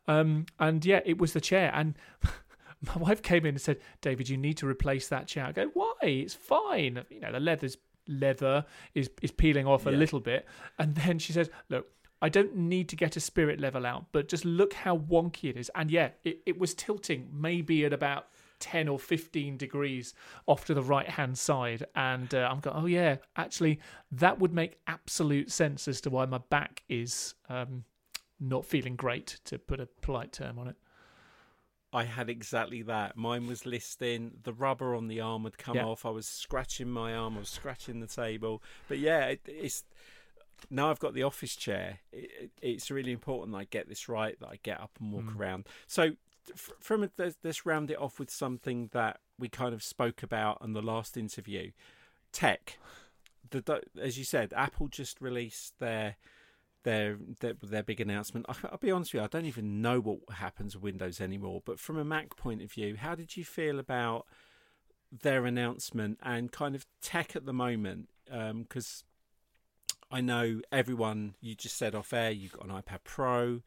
Um, 0.08 0.46
and 0.60 0.86
yeah, 0.86 1.02
it 1.06 1.18
was 1.18 1.34
the 1.34 1.42
chair. 1.42 1.72
And 1.74 1.96
my 2.82 2.98
wife 2.98 3.22
came 3.22 3.46
in 3.46 3.56
and 3.56 3.62
said, 3.62 3.80
"David, 4.02 4.30
you 4.30 4.38
need 4.38 4.58
to 4.58 4.68
replace 4.68 5.08
that 5.10 5.28
chair." 5.28 5.46
I 5.46 5.52
go, 5.52 5.68
"Why? 5.74 5.96
It's 6.02 6.34
fine. 6.34 7.04
You 7.10 7.22
know, 7.22 7.32
the 7.32 7.40
leather's 7.40 7.78
leather 8.08 8.66
is 8.94 9.10
is 9.22 9.32
peeling 9.32 9.66
off 9.68 9.86
a 9.86 9.92
Yeah. 9.92 9.98
little 9.98 10.20
bit." 10.20 10.46
And 10.80 10.96
then 11.04 11.20
she 11.20 11.34
says, 11.34 11.50
"Look." 11.70 11.88
I 12.22 12.30
don't 12.30 12.56
need 12.56 12.88
to 12.88 12.96
get 12.96 13.18
a 13.18 13.20
spirit 13.20 13.60
level 13.60 13.86
out, 13.86 14.06
but 14.14 14.30
just 14.30 14.46
look 14.46 14.72
how 14.72 14.98
wonky 14.98 15.50
it 15.50 15.58
is. 15.58 15.70
And 15.76 15.92
yeah, 15.92 16.12
it, 16.24 16.40
it 16.46 16.58
was 16.58 16.74
tilting 16.74 17.28
maybe 17.34 17.84
at 17.84 17.92
about 17.92 18.28
10 18.60 18.88
or 18.88 18.98
15 18.98 19.58
degrees 19.58 20.14
off 20.46 20.64
to 20.68 20.74
the 20.74 20.82
right 20.82 21.10
hand 21.10 21.38
side. 21.38 21.86
And 21.96 22.34
uh, 22.34 22.48
I'm 22.50 22.62
going, 22.62 22.78
oh, 22.78 22.86
yeah, 22.86 23.18
actually, 23.36 23.82
that 24.14 24.40
would 24.40 24.54
make 24.54 24.78
absolute 24.88 25.52
sense 25.52 25.86
as 25.90 26.00
to 26.00 26.10
why 26.10 26.26
my 26.26 26.38
back 26.50 26.84
is 26.88 27.34
um, 27.50 27.84
not 28.50 28.66
feeling 28.66 28.96
great, 28.96 29.40
to 29.46 29.58
put 29.58 29.80
a 29.80 29.88
polite 30.02 30.32
term 30.34 30.60
on 30.60 30.68
it. 30.68 30.76
I 31.92 32.06
had 32.06 32.30
exactly 32.30 32.82
that. 32.84 33.16
Mine 33.16 33.46
was 33.48 33.66
listing. 33.68 34.40
The 34.44 34.54
rubber 34.54 34.96
on 34.96 35.08
the 35.08 35.22
arm 35.22 35.44
had 35.44 35.58
come 35.60 35.76
Yeah. 35.76 35.86
off. 35.86 36.06
I 36.06 36.10
was 36.10 36.28
scratching 36.28 36.90
my 36.90 37.14
arm. 37.14 37.36
I 37.36 37.42
was 37.42 37.50
scratching 37.50 38.00
the 38.00 38.08
table. 38.08 38.64
But 38.88 38.98
yeah, 38.98 39.28
it, 39.28 39.42
it's 39.46 39.84
now 40.72 40.90
I've 40.90 41.00
got 41.00 41.14
the 41.14 41.22
office 41.24 41.56
chair. 41.56 42.00
It, 42.12 42.32
it, 42.42 42.52
it's 42.64 42.90
really 42.90 43.12
important 43.12 43.52
that 43.52 43.60
I 43.60 43.64
get 43.66 43.88
this 43.88 44.10
right. 44.10 44.40
That 44.40 44.50
I 44.50 44.60
get 44.64 44.82
up 44.82 44.92
and 45.00 45.12
walk 45.14 45.26
Mm. 45.26 45.40
around. 45.40 45.68
So 45.86 46.14
f- 46.52 46.72
from 46.80 47.04
a, 47.04 47.10
let's, 47.18 47.38
let's 47.44 47.66
round 47.66 47.92
it 47.92 48.00
off 48.02 48.20
with 48.20 48.32
something 48.32 48.90
that 48.94 49.20
we 49.38 49.48
kind 49.48 49.74
of 49.76 49.84
spoke 49.84 50.24
about 50.24 50.58
on 50.62 50.74
the 50.74 50.82
last 50.82 51.16
interview. 51.16 51.72
Tech. 52.32 52.80
The 53.52 53.84
as 54.02 54.18
you 54.18 54.24
said, 54.24 54.52
Apple 54.56 54.88
just 54.88 55.22
released 55.22 55.78
their 55.78 56.16
their 56.84 57.18
their, 57.40 57.54
their 57.62 57.84
big 57.84 58.00
announcement. 58.00 58.46
I, 58.50 58.56
I'll 58.72 58.78
be 58.78 58.92
honest 58.92 59.14
with 59.14 59.22
you, 59.22 59.26
I 59.26 59.28
don't 59.28 59.46
even 59.46 59.82
know 59.82 60.00
what 60.00 60.20
happens 60.36 60.76
with 60.76 60.84
Windows 60.84 61.20
anymore. 61.20 61.62
But 61.66 61.80
from 61.80 61.98
a 61.98 62.06
Mac 62.06 62.36
point 62.36 62.62
of 62.62 62.72
view, 62.72 62.96
how 62.96 63.16
did 63.16 63.36
you 63.36 63.44
feel 63.44 63.80
about 63.80 64.26
their 65.12 65.46
announcement 65.46 66.20
and 66.24 66.52
kind 66.52 66.76
of 66.76 66.86
tech 67.02 67.36
at 67.36 67.46
the 67.46 67.54
moment? 67.54 68.10
Because 68.26 69.04
I 70.12 70.22
know 70.22 70.62
everyone. 70.72 71.36
You 71.42 71.56
just 71.56 71.78
said 71.78 71.96
off 71.96 72.14
air, 72.14 72.32
you've 72.32 72.54
got 72.54 72.66
an 72.66 72.72
iPad 72.72 73.00
Pro. 73.04 73.62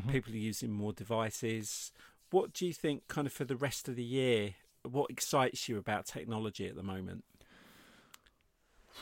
Mhm. 0.00 0.12
People 0.12 0.32
are 0.32 0.36
using 0.36 0.70
more 0.70 0.92
devices. 0.92 1.92
What 2.30 2.52
do 2.52 2.66
you 2.66 2.72
think, 2.72 3.08
kind 3.08 3.26
of 3.26 3.32
for 3.32 3.44
the 3.44 3.56
rest 3.56 3.88
of 3.88 3.96
the 3.96 4.04
year? 4.04 4.54
What 4.82 5.10
excites 5.10 5.68
you 5.68 5.76
about 5.78 6.06
technology 6.06 6.68
at 6.68 6.76
the 6.76 6.82
moment? 6.82 7.24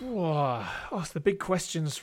Whoa, 0.00 0.64
oh, 0.92 1.00
it's 1.00 1.12
the 1.12 1.20
big 1.20 1.38
questions 1.38 1.96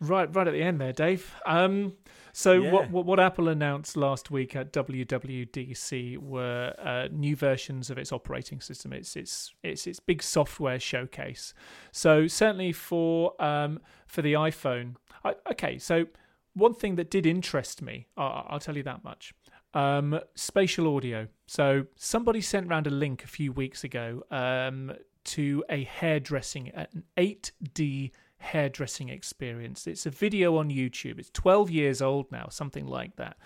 right 0.00 0.34
right 0.34 0.48
at 0.48 0.52
the 0.52 0.62
end 0.62 0.80
there, 0.80 0.92
Dave. 0.92 1.34
Um, 1.46 1.94
so 2.32 2.52
Yeah. 2.54 2.72
what, 2.72 2.90
what 2.90 3.06
what 3.06 3.20
Apple 3.20 3.48
announced 3.48 3.96
last 3.96 4.30
week 4.30 4.54
at 4.56 4.72
WWDC 4.72 6.18
were 6.18 6.74
uh, 6.78 7.08
new 7.10 7.36
versions 7.36 7.90
of 7.90 7.98
its 7.98 8.12
operating 8.12 8.60
system. 8.60 8.92
It's 8.92 9.16
its 9.16 9.52
it's 9.62 9.86
its 9.86 10.00
big 10.00 10.22
software 10.22 10.78
showcase. 10.80 11.54
So 11.92 12.26
certainly 12.26 12.72
for 12.72 13.40
um 13.42 13.80
for 14.06 14.22
the 14.22 14.34
iPhone, 14.34 14.96
I, 15.24 15.34
okay. 15.52 15.78
So 15.78 16.06
one 16.54 16.74
thing 16.74 16.96
that 16.96 17.10
did 17.10 17.26
interest 17.26 17.80
me, 17.82 18.06
I, 18.16 18.44
I'll 18.48 18.60
tell 18.60 18.76
you 18.76 18.82
that 18.84 19.04
much. 19.04 19.32
Um, 19.72 20.18
spatial 20.34 20.96
audio. 20.96 21.28
So 21.46 21.86
somebody 21.94 22.40
sent 22.40 22.68
round 22.68 22.88
a 22.88 22.90
link 22.90 23.22
a 23.22 23.28
few 23.28 23.52
weeks 23.52 23.84
ago 23.84 24.24
um, 24.32 24.92
to 25.24 25.62
a 25.70 25.84
hairdressing, 25.84 26.70
at 26.70 26.92
an 26.92 27.04
8D 27.16 28.10
hairdressing 28.40 29.08
experience. 29.08 29.86
It's 29.86 30.06
a 30.06 30.10
video 30.10 30.56
on 30.56 30.70
YouTube. 30.70 31.18
It's 31.18 31.30
12 31.30 31.70
years 31.70 32.02
old 32.02 32.30
now, 32.32 32.48
something 32.50 32.86
like 32.86 33.16
that. 33.16 33.36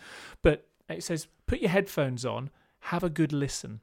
But 0.42 0.66
it 0.88 1.02
says, 1.02 1.26
put 1.46 1.60
your 1.60 1.70
headphones 1.70 2.24
on, 2.24 2.50
have 2.80 3.04
a 3.04 3.10
good 3.10 3.32
listen. 3.32 3.80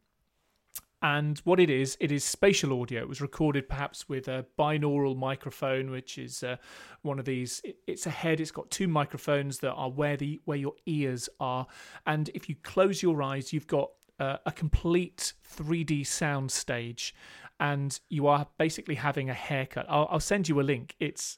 And 1.04 1.40
what 1.40 1.60
it 1.60 1.70
is, 1.70 1.98
it 2.00 2.12
is 2.12 2.24
spatial 2.24 2.80
audio. 2.80 3.02
It 3.02 3.10
was 3.10 3.22
recorded 3.22 3.68
perhaps 3.68 4.08
with 4.08 4.28
a 4.28 4.46
binaural 4.58 5.18
microphone, 5.18 5.90
which 5.90 6.20
is 6.20 6.44
uh, 6.44 6.58
one 7.02 7.18
of 7.18 7.26
these. 7.26 7.62
It's 7.88 8.06
a 8.06 8.12
head. 8.12 8.40
It's 8.40 8.52
got 8.52 8.70
two 8.70 8.88
microphones 8.88 9.60
that 9.60 9.72
are 9.72 9.90
where 9.90 10.16
the 10.16 10.40
where 10.46 10.60
your 10.60 10.74
ears 10.86 11.28
are. 11.40 11.66
And 12.06 12.30
if 12.36 12.48
you 12.50 12.56
close 12.62 13.02
your 13.02 13.24
eyes, 13.24 13.52
you've 13.52 13.66
got 13.66 13.90
uh, 14.20 14.38
a 14.46 14.52
complete 14.52 15.34
3D 15.58 16.06
sound 16.06 16.52
stage, 16.52 17.16
and 17.62 18.00
you 18.10 18.28
are 18.28 18.48
basically 18.58 18.96
having 18.96 19.30
a 19.30 19.34
haircut. 19.34 19.86
I'll, 19.88 20.08
I'll 20.12 20.20
send 20.20 20.50
you 20.50 20.60
a 20.60 20.64
link. 20.64 20.96
It's 21.00 21.38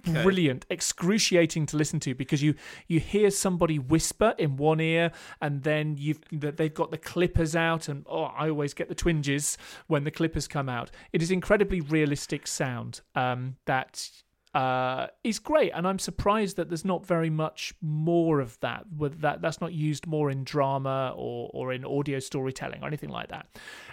brilliant, 0.00 0.66
excruciating 0.70 1.66
to 1.66 1.76
listen 1.76 2.00
to 2.00 2.14
because 2.14 2.42
you 2.42 2.54
you 2.88 2.98
hear 2.98 3.30
somebody 3.30 3.78
whisper 3.78 4.34
in 4.38 4.56
one 4.56 4.80
ear, 4.80 5.12
and 5.40 5.62
then 5.62 5.96
you've 5.96 6.20
that 6.32 6.56
they've 6.56 6.74
got 6.74 6.90
the 6.90 6.98
clippers 6.98 7.54
out, 7.54 7.88
and 7.88 8.04
oh, 8.08 8.24
I 8.24 8.48
always 8.48 8.74
get 8.74 8.88
the 8.88 8.94
twinges 8.94 9.56
when 9.86 10.02
the 10.02 10.10
clippers 10.10 10.48
come 10.48 10.68
out. 10.68 10.90
It 11.12 11.22
is 11.22 11.30
incredibly 11.30 11.80
realistic 11.80 12.46
sound 12.46 13.02
um, 13.14 13.56
that 13.66 14.10
uh, 14.54 15.08
is 15.22 15.38
great, 15.38 15.72
and 15.74 15.86
I'm 15.86 15.98
surprised 15.98 16.56
that 16.56 16.70
there's 16.70 16.84
not 16.86 17.06
very 17.06 17.30
much 17.30 17.74
more 17.82 18.40
of 18.40 18.58
that. 18.60 18.86
With 18.96 19.20
that, 19.20 19.42
that's 19.42 19.60
not 19.60 19.74
used 19.74 20.06
more 20.06 20.30
in 20.30 20.42
drama 20.42 21.12
or 21.14 21.50
or 21.52 21.72
in 21.72 21.84
audio 21.84 22.18
storytelling 22.18 22.82
or 22.82 22.88
anything 22.88 23.10
like 23.10 23.28
that. 23.28 23.46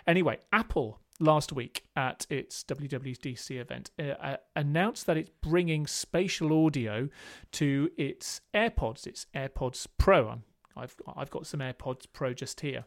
Anyway, 0.07 0.39
Apple 0.51 0.99
last 1.21 1.53
week 1.53 1.83
at 1.95 2.25
its 2.29 2.63
WWDC 2.63 3.59
event 3.59 3.91
uh, 3.99 4.03
uh, 4.21 4.37
announced 4.55 5.05
that 5.05 5.17
it's 5.17 5.29
bringing 5.41 5.87
spatial 5.87 6.65
audio 6.65 7.09
to 7.53 7.89
its 7.97 8.41
AirPods, 8.53 9.07
its 9.07 9.27
AirPods 9.35 9.87
Pro. 9.97 10.27
I'm, 10.27 10.43
I've 10.75 10.95
I've 11.15 11.29
got 11.29 11.47
some 11.47 11.59
AirPods 11.59 12.05
Pro 12.11 12.33
just 12.33 12.61
here. 12.61 12.85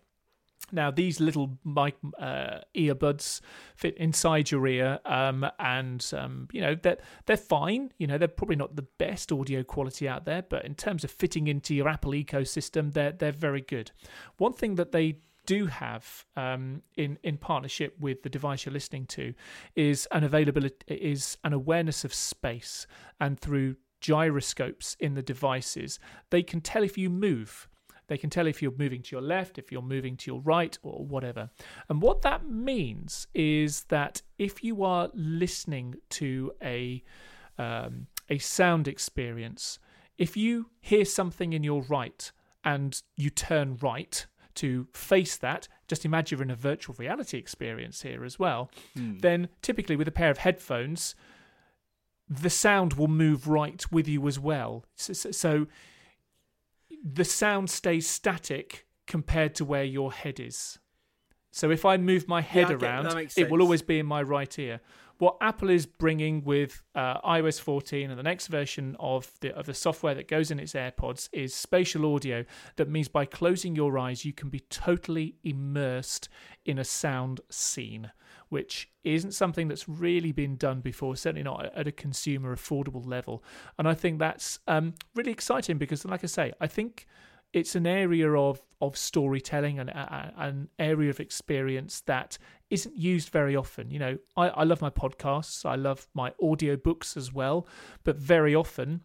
Now 0.73 0.91
these 0.91 1.21
little 1.21 1.59
mic 1.65 1.95
uh, 2.19 2.61
earbuds 2.75 3.41
fit 3.77 3.97
inside 3.99 4.51
your 4.51 4.67
ear, 4.67 4.99
um, 5.05 5.47
and 5.59 6.05
um, 6.17 6.49
you 6.53 6.61
know 6.61 6.75
they're 6.75 6.99
they're 7.27 7.37
fine. 7.37 7.93
You 7.99 8.07
know 8.07 8.19
they're 8.19 8.29
probably 8.29 8.57
not 8.57 8.75
the 8.75 8.87
best 8.99 9.31
audio 9.31 9.63
quality 9.63 10.09
out 10.09 10.25
there, 10.25 10.43
but 10.43 10.65
in 10.65 10.75
terms 10.75 11.05
of 11.05 11.11
fitting 11.11 11.49
into 11.49 11.75
your 11.75 11.89
Apple 11.89 12.13
ecosystem, 12.13 12.93
they're 12.93 13.13
they're 13.13 13.33
very 13.33 13.61
good. 13.61 13.91
One 14.39 14.55
thing 14.55 14.77
that 14.77 14.93
they 14.93 15.19
do 15.47 15.67
have 15.67 16.25
um, 16.37 16.83
in 16.97 17.19
in 17.23 17.37
partnership 17.37 17.95
with 17.99 18.23
the 18.23 18.29
device 18.29 18.65
you're 18.65 18.73
listening 18.73 19.07
to 19.07 19.35
is 19.75 20.07
an 20.11 20.25
availability 20.25 20.95
is 20.95 21.37
an 21.45 21.53
awareness 21.53 22.05
of 22.05 22.15
space, 22.15 22.87
and 23.21 23.39
through 23.39 23.77
gyroscopes 24.01 24.97
in 25.01 25.15
the 25.15 25.23
devices, 25.23 25.99
they 26.31 26.43
can 26.43 26.61
tell 26.61 26.83
if 26.83 26.99
you 26.99 27.09
move. 27.09 27.69
They 28.07 28.19
can 28.19 28.29
tell 28.29 28.47
if 28.47 28.61
you're 28.61 28.77
moving 28.77 29.01
to 29.03 29.17
your 29.17 29.23
left, 29.23 29.59
if 29.59 29.73
you're 29.73 29.81
moving 29.81 30.19
to 30.19 30.31
your 30.31 30.41
right, 30.43 30.79
or 30.83 31.07
whatever. 31.07 31.49
And 31.89 32.03
what 32.03 32.21
that 32.21 32.47
means 32.47 33.27
is 33.33 33.85
that 33.85 34.21
if 34.39 34.63
you 34.63 34.85
are 34.85 35.09
listening 35.15 35.95
to 36.11 36.53
a 36.63 37.03
um, 37.57 38.09
a 38.29 38.39
sound 38.39 38.89
experience, 38.89 39.79
if 40.19 40.37
you 40.37 40.71
hear 40.81 41.05
something 41.05 41.53
in 41.53 41.65
your 41.65 41.83
right 41.83 42.31
and 42.65 43.01
you 43.17 43.31
turn 43.31 43.77
right 43.81 44.27
to 44.57 44.87
face 44.95 45.37
that, 45.39 45.69
just 45.89 46.05
imagine 46.05 46.39
you're 46.39 46.45
in 46.45 46.51
a 46.51 46.57
virtual 46.57 46.95
reality 46.99 47.39
experience 47.39 48.03
here 48.03 48.25
as 48.25 48.39
well, 48.39 48.71
Hmm. 48.95 49.19
then 49.19 49.49
typically 49.63 49.97
with 49.97 50.09
a 50.09 50.13
pair 50.13 50.31
of 50.31 50.39
headphones, 50.39 51.15
the 52.29 52.51
sound 52.51 52.95
will 52.95 53.09
move 53.09 53.49
right 53.49 53.85
with 53.93 54.09
you 54.09 54.27
as 54.29 54.39
well. 54.39 54.85
So, 54.95 55.13
so, 55.13 55.31
so 55.31 55.67
the 57.05 57.25
sound 57.25 57.69
stays 57.71 58.09
static 58.09 58.87
compared 59.07 59.55
to 59.57 59.65
where 59.65 59.85
your 59.85 60.13
head 60.13 60.41
is. 60.41 60.79
So 61.53 61.71
if 61.71 61.85
I 61.85 61.97
move 61.99 62.27
my 62.27 62.41
head 62.41 62.69
get- 62.69 62.83
around, 62.83 63.07
it 63.37 63.51
will 63.51 63.61
always 63.63 63.83
be 63.83 63.99
in 63.99 64.07
my 64.07 64.23
right 64.23 64.59
ear. 64.59 64.81
What 65.19 65.37
Apple 65.41 65.71
is 65.71 65.87
bringing 65.87 66.43
with 66.45 66.83
uh, 66.95 67.21
iOS 67.21 67.61
14 67.61 68.11
and 68.11 68.19
the 68.19 68.23
next 68.23 68.49
version 68.49 68.97
of 68.99 69.31
the 69.41 69.55
of 69.55 69.67
the 69.67 69.75
software 69.75 70.15
that 70.15 70.29
goes 70.29 70.51
in 70.51 70.59
its 70.59 70.73
AirPods 70.73 71.29
is 71.33 71.55
spatial 71.55 72.15
audio. 72.15 72.45
That 72.77 72.89
means 72.89 73.09
by 73.09 73.25
closing 73.25 73.77
your 73.77 73.97
eyes, 73.99 74.25
you 74.25 74.33
can 74.33 74.49
be 74.49 74.61
totally 74.61 75.37
immersed 75.45 76.29
in 76.65 76.79
a 76.79 76.85
sound 76.85 77.41
scene, 77.49 78.11
which 78.49 78.91
isn't 79.05 79.33
something 79.33 79.69
that's 79.69 79.89
really 79.89 80.33
been 80.33 80.57
done 80.57 80.81
before. 80.81 81.15
Certainly 81.17 81.45
not 81.45 81.73
at 81.75 81.87
a 81.87 81.93
consumer 81.93 82.55
affordable 82.55 83.07
level. 83.07 83.45
And 83.79 83.87
I 83.87 83.95
think 83.95 84.19
that's 84.19 84.59
um, 84.67 84.95
really 85.15 85.33
exciting 85.33 85.79
because, 85.79 86.05
like 86.05 86.25
I 86.25 86.29
say, 86.29 86.53
I 86.61 86.67
think 86.67 87.07
it's 87.55 87.75
an 87.77 87.87
area 87.87 88.31
of 88.33 88.61
of 88.81 88.97
storytelling 88.99 89.79
and 89.79 89.91
an 89.95 90.69
area 90.79 91.09
of 91.09 91.21
experience 91.21 92.03
that 92.03 92.37
isn't 92.69 92.95
used 92.97 93.31
very 93.31 93.57
often. 93.57 93.91
You 93.91 93.99
know, 93.99 94.19
I, 94.37 94.49
I 94.49 94.65
love 94.65 94.83
my 94.83 94.91
podcasts, 94.91 95.65
I 95.65 95.77
love 95.77 96.07
my 96.13 96.35
audio 96.43 96.77
books 96.77 97.17
as 97.17 97.33
well, 97.33 97.67
but 98.03 98.17
very 98.17 98.55
often 98.55 99.03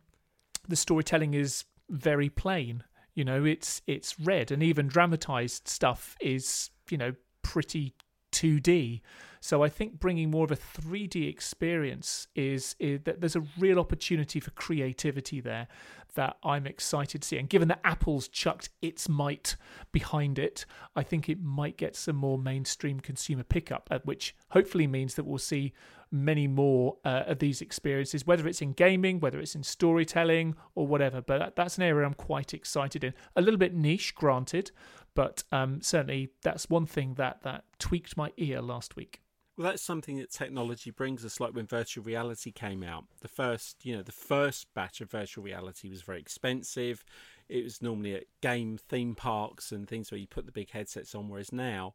the 0.68 0.76
storytelling 0.76 1.34
is 1.34 1.64
very 1.90 2.30
plain. 2.30 2.84
You 3.14 3.24
know, 3.24 3.46
it's 3.46 3.82
it's 3.88 4.20
read 4.20 4.52
and 4.52 4.64
even 4.64 4.88
dramatized 4.88 5.68
stuff 5.68 6.18
is 6.20 6.72
you 6.90 6.98
know 6.98 7.14
pretty 7.44 7.94
2D. 8.32 9.02
So 9.41 9.64
I 9.64 9.70
think 9.70 9.99
bringing 9.99 10.30
more 10.30 10.44
of 10.44 10.52
a 10.52 10.56
3D 10.56 11.30
experience 11.30 12.28
is, 12.36 12.76
is 12.80 13.02
that 13.03 13.22
there's 13.22 13.36
a 13.36 13.44
real 13.57 13.80
opportunity 13.80 14.40
for 14.40 14.52
creativity 14.52 15.40
there 15.40 15.68
that 16.16 16.38
I'm 16.44 16.66
excited 16.66 17.22
to 17.22 17.28
see. 17.28 17.38
And 17.38 17.48
given 17.48 17.68
that 17.70 17.80
Apple's 17.84 18.28
chucked 18.28 18.70
its 18.82 19.07
might 19.07 19.56
behind 19.91 20.40
it, 20.40 20.66
I 20.95 21.03
think 21.03 21.30
it 21.30 21.41
might 21.41 21.78
get 21.78 21.95
some 21.95 22.16
more 22.16 22.38
mainstream 22.38 22.99
consumer 22.99 23.44
pickup, 23.44 23.88
uh, 23.91 23.99
which 24.03 24.36
hopefully 24.49 24.88
means 24.88 25.16
that 25.16 25.26
we'll 25.26 25.38
see 25.38 25.74
many 26.11 26.48
more 26.48 26.98
uh, 27.06 27.24
of 27.28 27.40
these 27.40 27.61
experiences, 27.61 28.26
whether 28.26 28.48
it's 28.48 28.61
in 28.61 28.74
gaming, 28.74 29.20
whether 29.20 29.40
it's 29.40 29.56
in 29.56 29.64
storytelling, 29.64 30.56
or 30.76 30.88
whatever. 30.88 31.22
But 31.22 31.56
that's 31.56 31.78
an 31.78 31.84
area 31.84 32.06
I'm 32.06 32.16
quite 32.16 32.53
excited 32.53 33.03
in. 33.03 33.14
A 33.36 33.41
little 33.41 33.60
bit 33.60 33.76
niche, 33.76 34.16
granted, 34.16 34.72
but 35.14 35.44
um, 35.52 35.82
certainly 35.82 36.30
that's 36.41 36.70
one 36.70 36.86
thing 36.86 37.14
that 37.16 37.44
that 37.44 37.64
tweaked 37.78 38.18
my 38.18 38.32
ear 38.38 38.61
last 38.61 38.95
week. 38.95 39.22
Well, 39.60 39.69
that's 39.69 39.84
something 39.84 40.15
that 40.19 40.31
technology 40.31 40.90
brings 40.90 41.26
us. 41.26 41.41
Like 41.41 41.53
when 41.53 41.68
virtual 41.68 42.02
reality 42.06 42.49
came 42.49 42.81
out, 42.81 43.03
the 43.19 43.27
first, 43.27 43.86
you 43.86 43.94
know, 43.94 44.02
the 44.02 44.14
first 44.14 44.73
batch 44.73 45.02
of 45.02 45.11
virtual 45.11 45.44
reality 45.44 45.90
was 45.90 46.02
very 46.02 46.22
expensive. 46.22 47.03
It 47.49 47.65
was 47.65 47.81
normally 47.81 48.15
at 48.15 48.23
game 48.40 48.77
theme 48.77 49.15
parks 49.15 49.73
and 49.73 49.86
things 49.86 50.11
where 50.11 50.18
you 50.18 50.27
put 50.27 50.45
the 50.45 50.53
big 50.53 50.72
headsets 50.72 51.14
on. 51.14 51.27
Whereas 51.27 51.52
now, 51.52 51.94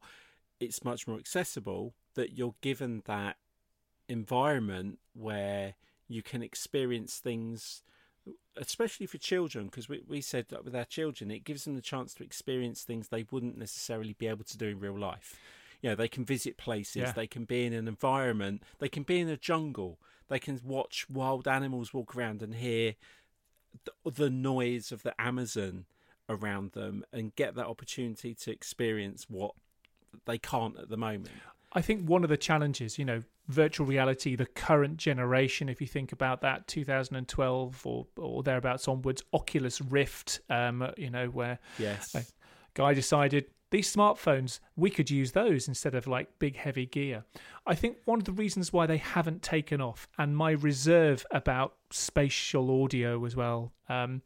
it's 0.60 0.84
much 0.84 1.08
more 1.08 1.16
accessible. 1.16 1.94
That 2.16 2.36
you're 2.36 2.54
given 2.60 3.00
that 3.06 3.36
environment 4.10 4.98
where 5.14 5.76
you 6.06 6.22
can 6.22 6.42
experience 6.42 7.16
things 7.16 7.82
especially 8.56 9.06
for 9.06 9.18
children 9.18 9.66
because 9.66 9.88
we, 9.88 10.02
we 10.06 10.20
said 10.20 10.46
that 10.48 10.64
with 10.64 10.76
our 10.76 10.84
children 10.84 11.30
it 11.30 11.44
gives 11.44 11.64
them 11.64 11.74
the 11.74 11.82
chance 11.82 12.14
to 12.14 12.22
experience 12.22 12.82
things 12.82 13.08
they 13.08 13.24
wouldn't 13.30 13.58
necessarily 13.58 14.14
be 14.14 14.26
able 14.26 14.44
to 14.44 14.56
do 14.56 14.68
in 14.68 14.80
real 14.80 14.98
life 14.98 15.38
you 15.84 15.90
know 15.90 15.94
they 15.94 16.08
can 16.08 16.24
visit 16.24 16.56
places 16.56 17.02
yeah. 17.02 17.12
they 17.12 17.26
can 17.26 17.44
be 17.44 17.66
in 17.66 17.74
an 17.74 17.86
environment 17.86 18.62
they 18.78 18.88
can 18.88 19.02
be 19.02 19.20
in 19.20 19.28
a 19.28 19.36
jungle 19.36 20.00
they 20.28 20.38
can 20.38 20.58
watch 20.64 21.06
wild 21.10 21.46
animals 21.46 21.92
walk 21.92 22.16
around 22.16 22.42
and 22.42 22.54
hear 22.54 22.94
the, 23.84 24.10
the 24.10 24.30
noise 24.30 24.90
of 24.90 25.02
the 25.02 25.20
amazon 25.20 25.84
around 26.30 26.72
them 26.72 27.04
and 27.12 27.36
get 27.36 27.54
that 27.54 27.66
opportunity 27.66 28.34
to 28.34 28.50
experience 28.50 29.26
what 29.28 29.52
they 30.24 30.38
can't 30.38 30.78
at 30.78 30.88
the 30.88 30.96
moment 30.96 31.28
I 31.76 31.82
think 31.82 32.08
one 32.08 32.22
of 32.22 32.30
the 32.30 32.36
challenges, 32.36 33.00
you 33.00 33.04
know, 33.04 33.22
virtual 33.48 33.84
reality, 33.84 34.36
the 34.36 34.46
current 34.46 34.96
generation, 34.96 35.68
if 35.68 35.80
you 35.80 35.88
think 35.88 36.12
about 36.12 36.40
that, 36.42 36.68
2012 36.68 37.84
or 37.84 38.06
or 38.16 38.44
thereabouts 38.44 38.86
onwards, 38.86 39.24
Oculus 39.32 39.80
Rift, 39.80 40.40
um, 40.48 40.88
you 40.96 41.10
know, 41.10 41.26
where 41.26 41.58
yes, 41.76 42.14
a 42.14 42.24
guy 42.74 42.94
decided 42.94 43.46
these 43.74 43.92
smartphones 43.92 44.60
we 44.76 44.88
could 44.88 45.10
use 45.10 45.32
those 45.32 45.66
instead 45.66 45.96
of 45.96 46.06
like 46.06 46.38
big 46.38 46.54
heavy 46.54 46.86
gear. 46.86 47.24
I 47.66 47.74
think 47.74 47.96
one 48.04 48.20
of 48.20 48.24
the 48.24 48.30
reasons 48.32 48.72
why 48.72 48.86
they 48.86 48.98
haven't 48.98 49.42
taken 49.42 49.80
off, 49.80 50.06
and 50.16 50.36
my 50.36 50.52
reserve 50.52 51.26
about 51.32 51.74
spatial 51.90 52.84
audio 52.84 53.24
as 53.24 53.34
well, 53.34 53.72
um, 53.88 54.22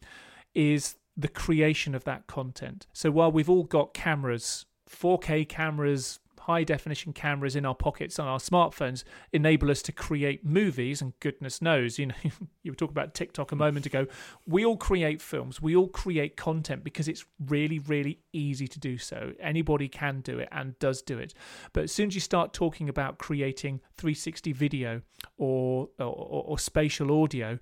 is 0.55 0.97
the 1.16 1.29
creation 1.29 1.95
of 1.95 2.05
that 2.05 2.27
content. 2.27 2.87
So 2.93 3.11
while 3.11 3.33
we've 3.33 3.49
all 3.49 3.65
got 3.65 3.95
cameras 3.95 4.66
4K 4.87 5.49
cameras, 5.49 6.20
high 6.49 6.65
definition 6.65 7.12
cameras 7.12 7.55
in 7.55 7.66
our 7.66 7.75
pockets 7.75 8.19
on 8.19 8.27
our 8.27 8.39
smartphones 8.39 9.05
enable 9.33 9.70
us 9.70 9.83
to 9.83 9.93
create 9.93 10.47
movies 10.47 11.03
and 11.03 11.12
goodness 11.20 11.61
knows 11.61 11.99
you 11.99 12.07
know 12.07 12.15
you 12.62 12.73
were 12.73 12.77
talking 12.77 12.95
about 12.95 13.12
tiktok 13.12 13.53
a 13.53 13.55
hmm. 13.55 13.61
moment 13.61 13.85
ago. 13.85 14.07
We 14.47 14.65
all 14.65 14.79
create 14.79 15.20
films. 15.20 15.61
We 15.61 15.77
all 15.77 15.89
create 15.89 16.37
content 16.37 16.83
because 16.85 17.07
it's 17.07 17.25
really 17.47 17.79
really 17.81 18.20
easy 18.33 18.66
to 18.66 18.81
do 18.81 18.97
so. 18.97 19.33
Anybody 19.41 19.89
can 19.89 20.20
do 20.23 20.39
it 20.39 20.49
and 20.51 20.79
does 20.79 21.03
do 21.03 21.19
it. 21.19 21.35
But 21.73 21.85
as 21.85 21.93
soon 21.93 22.09
as 22.09 22.15
you 22.15 22.20
start 22.20 22.53
talking 22.55 22.89
about 22.89 23.19
creating 23.19 23.81
360 23.99 24.53
video 24.53 25.03
or, 25.37 25.89
or, 25.99 26.45
or 26.47 26.59
spatial 26.59 27.23
audio 27.23 27.59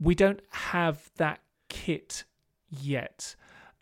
we 0.00 0.14
don't 0.14 0.40
have 0.50 1.10
that 1.16 1.40
kit 1.68 2.24
yet 2.68 3.34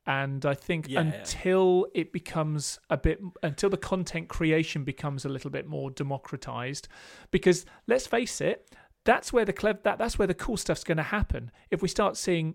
and 0.07 0.45
I 0.45 0.55
think 0.55 0.89
yeah, 0.89 1.01
until 1.01 1.87
yeah. 1.95 2.03
it 2.03 2.13
becomes 2.13 2.79
a 2.91 2.97
bit, 2.97 3.21
until 3.43 3.71
the 3.71 3.77
content 3.77 4.29
creation 4.29 4.85
becomes 4.85 5.25
a 5.25 5.29
little 5.29 5.51
bit 5.51 5.67
more 5.67 5.91
democratized, 5.91 6.89
because 7.31 7.65
let's 7.87 8.07
face 8.07 8.41
it, 8.41 8.71
that's 9.05 9.33
where 9.33 9.45
the 9.45 9.53
clever 9.53 9.81
that 9.85 9.99
that's 9.99 10.19
where 10.19 10.29
the 10.29 10.35
cool 10.35 10.57
stuff's 10.57 10.85
going 10.85 10.99
to 10.99 11.03
happen. 11.03 11.51
If 11.71 11.83
we 11.83 11.89
start 11.89 12.17
seeing 12.17 12.55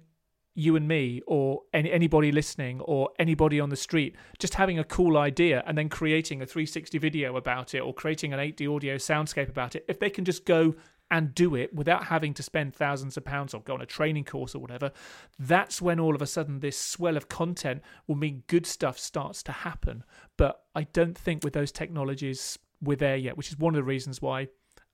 you 0.55 0.76
and 0.76 0.88
me 0.88 1.21
or 1.26 1.61
any, 1.73 1.91
anybody 1.91 2.31
listening 2.31 2.81
or 2.81 3.09
anybody 3.17 3.59
on 3.59 3.69
the 3.69 3.76
street 3.76 4.15
just 4.39 4.55
having 4.55 4.77
a 4.77 4.84
cool 4.84 5.17
idea 5.17 5.63
and 5.65 5.77
then 5.77 5.88
creating 5.88 6.41
a 6.41 6.45
360 6.45 6.97
video 6.97 7.38
about 7.38 7.73
it 7.73 7.80
or 7.80 7.93
creating 7.93 8.34
an 8.34 8.39
8D 8.39 8.76
audio 8.76 8.95
soundscape 8.95 9.47
about 9.47 9.76
it, 9.76 9.85
if 9.88 9.99
they 9.99 10.09
can 10.09 10.26
just 10.26 10.45
go 10.45 10.76
and 11.11 11.34
do 11.34 11.56
it 11.56 11.73
without 11.73 12.06
having 12.06 12.34
to 12.36 12.44
spend 12.44 12.76
thousands 12.76 13.18
of 13.18 13.26
pounds 13.26 13.53
or 13.53 13.61
go 13.61 13.73
on 13.73 13.81
a 13.81 13.86
training 13.86 14.26
course 14.26 14.53
or 14.53 14.60
whatever, 14.60 14.91
that's 15.38 15.81
when 15.81 15.99
all 15.99 16.15
of 16.15 16.22
a 16.22 16.27
sudden 16.27 16.60
this 16.60 16.80
swell 16.80 17.18
of 17.18 17.30
content 17.30 17.81
will 18.07 18.15
mean 18.15 18.44
good 18.48 18.65
stuff 18.65 18.99
starts 18.99 19.41
to 19.44 19.52
happen. 19.52 20.03
But 20.38 20.64
I 20.76 20.84
don't 20.84 21.18
think 21.18 21.44
with 21.44 21.53
those 21.53 21.72
technologies 21.72 22.60
we're 22.81 22.98
there 22.98 23.18
yet, 23.18 23.38
which 23.38 23.49
is 23.49 23.57
one 23.57 23.73
of 23.73 23.80
the 23.80 23.84
reasons 23.84 24.22
why, 24.22 24.48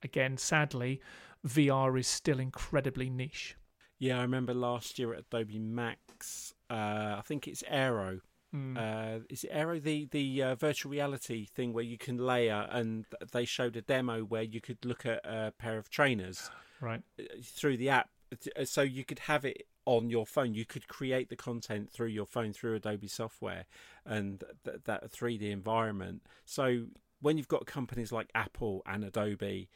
again, 0.04 0.38
sadly, 0.38 1.02
VR 1.46 2.00
is 2.00 2.08
still 2.08 2.40
incredibly 2.40 3.10
niche. 3.10 3.56
Yeah, 4.00 4.20
I 4.20 4.22
remember 4.24 4.54
last 4.54 5.00
year 5.00 5.14
at 5.14 5.26
Adobe 5.32 5.60
Max, 5.60 6.54
uh, 6.70 7.16
I 7.18 7.22
think 7.26 7.48
it's 7.48 7.64
Aero 7.68 8.20
Mm. 8.56 8.78
Uh, 8.78 9.20
is 9.30 9.44
it 9.44 9.50
Aero 9.52 9.80
the 9.80 10.08
the 10.12 10.42
uh, 10.42 10.56
virtual 10.56 10.92
reality 10.92 11.46
thing 11.46 11.74
where 11.74 11.84
you 11.84 11.98
can 11.98 12.18
layer 12.18 12.68
and 12.72 13.06
they 13.34 13.44
showed 13.44 13.76
a 13.76 13.82
demo 13.82 14.22
where 14.22 14.44
you 14.44 14.62
could 14.62 14.86
look 14.86 15.06
at 15.06 15.20
a 15.26 15.52
pair 15.58 15.78
of 15.78 15.90
trainers 15.90 16.50
right 16.82 17.02
uh, 17.20 17.24
through 17.44 17.76
the 17.76 17.90
app, 17.90 18.10
uh, 18.32 18.64
so 18.64 18.82
you 18.82 19.04
could 19.04 19.20
have 19.20 19.44
it 19.44 19.64
on 19.86 20.10
your 20.10 20.26
phone. 20.26 20.54
You 20.54 20.66
could 20.66 20.88
create 20.88 21.30
the 21.30 21.36
content 21.36 21.92
through 21.92 22.08
your 22.08 22.26
phone 22.26 22.54
through 22.54 22.76
Adobe 22.76 23.08
software 23.08 23.66
and 24.06 24.44
th- 24.64 24.78
that 24.86 25.12
3D 25.12 25.52
environment. 25.52 26.22
So 26.46 26.86
when 27.22 27.38
you've 27.38 27.48
got 27.48 27.66
companies 27.66 28.12
like 28.12 28.30
Apple 28.34 28.84
and 28.86 29.04
Adobe 29.04 29.70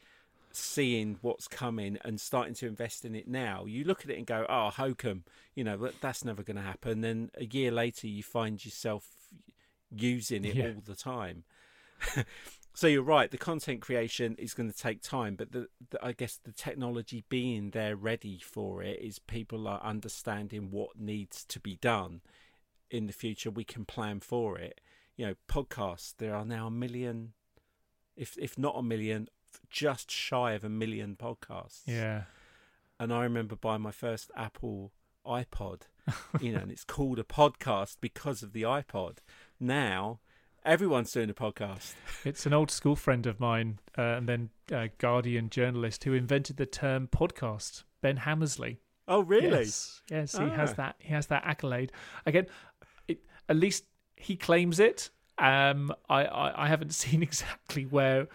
seeing 0.52 1.18
what's 1.20 1.48
coming 1.48 1.98
and 2.04 2.20
starting 2.20 2.54
to 2.54 2.66
invest 2.66 3.04
in 3.04 3.14
it 3.14 3.28
now, 3.28 3.64
you 3.66 3.84
look 3.84 4.02
at 4.04 4.10
it 4.10 4.18
and 4.18 4.26
go, 4.26 4.46
ah, 4.48 4.68
"Oh, 4.68 4.70
hokum," 4.70 5.24
you 5.54 5.64
know, 5.64 5.90
that's 6.00 6.24
never 6.24 6.42
going 6.42 6.56
to 6.56 6.62
happen. 6.62 7.00
Then 7.00 7.30
a 7.34 7.44
year 7.44 7.70
later, 7.70 8.06
you 8.06 8.22
find 8.22 8.64
yourself 8.64 9.06
using 9.90 10.44
it 10.44 10.54
yeah. 10.54 10.66
all 10.66 10.82
the 10.84 10.94
time. 10.94 11.44
so 12.74 12.86
you're 12.86 13.02
right. 13.02 13.30
The 13.30 13.38
content 13.38 13.80
creation 13.80 14.36
is 14.38 14.54
going 14.54 14.70
to 14.70 14.76
take 14.76 15.02
time, 15.02 15.36
but 15.36 15.52
the, 15.52 15.68
the, 15.90 16.04
I 16.04 16.12
guess 16.12 16.38
the 16.42 16.52
technology 16.52 17.24
being 17.28 17.70
there 17.70 17.96
ready 17.96 18.38
for 18.38 18.82
it 18.82 19.00
is 19.00 19.18
people 19.18 19.66
are 19.68 19.82
understanding 19.82 20.70
what 20.70 20.98
needs 20.98 21.44
to 21.46 21.60
be 21.60 21.76
done 21.76 22.20
in 22.90 23.06
the 23.06 23.12
future. 23.12 23.50
We 23.50 23.64
can 23.64 23.84
plan 23.84 24.20
for 24.20 24.58
it. 24.58 24.80
You 25.16 25.26
know, 25.26 25.34
podcasts. 25.48 26.14
There 26.16 26.34
are 26.34 26.44
now 26.44 26.68
a 26.68 26.70
million, 26.70 27.32
if 28.16 28.38
if 28.38 28.56
not 28.56 28.78
a 28.78 28.82
million, 28.82 29.28
just 29.68 30.10
shy 30.10 30.52
of 30.52 30.64
a 30.64 30.68
million 30.68 31.16
podcasts. 31.16 31.82
Yeah. 31.86 32.24
And 32.98 33.12
I 33.12 33.22
remember 33.22 33.56
buying 33.56 33.82
my 33.82 33.92
first 33.92 34.30
Apple 34.36 34.92
iPod, 35.26 35.82
you 36.40 36.52
know, 36.52 36.60
and 36.60 36.70
it's 36.70 36.84
called 36.84 37.18
a 37.18 37.24
podcast 37.24 37.96
because 38.00 38.42
of 38.42 38.52
the 38.52 38.62
iPod. 38.62 39.18
Now, 39.58 40.20
everyone's 40.64 41.12
doing 41.12 41.30
a 41.30 41.34
podcast. 41.34 41.94
It's 42.24 42.46
an 42.46 42.52
old 42.52 42.70
school 42.70 42.96
friend 42.96 43.26
of 43.26 43.40
mine, 43.40 43.78
uh, 43.96 44.02
and 44.02 44.28
then 44.28 44.50
uh, 44.72 44.88
Guardian 44.98 45.48
journalist 45.48 46.04
who 46.04 46.12
invented 46.12 46.56
the 46.56 46.66
term 46.66 47.08
podcast, 47.08 47.84
Ben 48.02 48.18
Hammersley. 48.18 48.80
Oh, 49.08 49.20
really? 49.20 49.48
Yes, 49.48 50.02
yes 50.10 50.36
he 50.36 50.44
ah. 50.44 50.50
has 50.50 50.74
that. 50.74 50.96
He 50.98 51.12
has 51.12 51.26
that 51.28 51.42
accolade. 51.44 51.92
Again, 52.26 52.46
it, 53.08 53.20
at 53.48 53.56
least 53.56 53.84
he 54.16 54.36
claims 54.36 54.78
it. 54.78 55.10
Um, 55.40 55.92
I, 56.08 56.26
I, 56.26 56.64
I 56.64 56.68
haven't 56.68 56.92
seen 56.94 57.22
exactly 57.22 57.84
where 57.84 58.28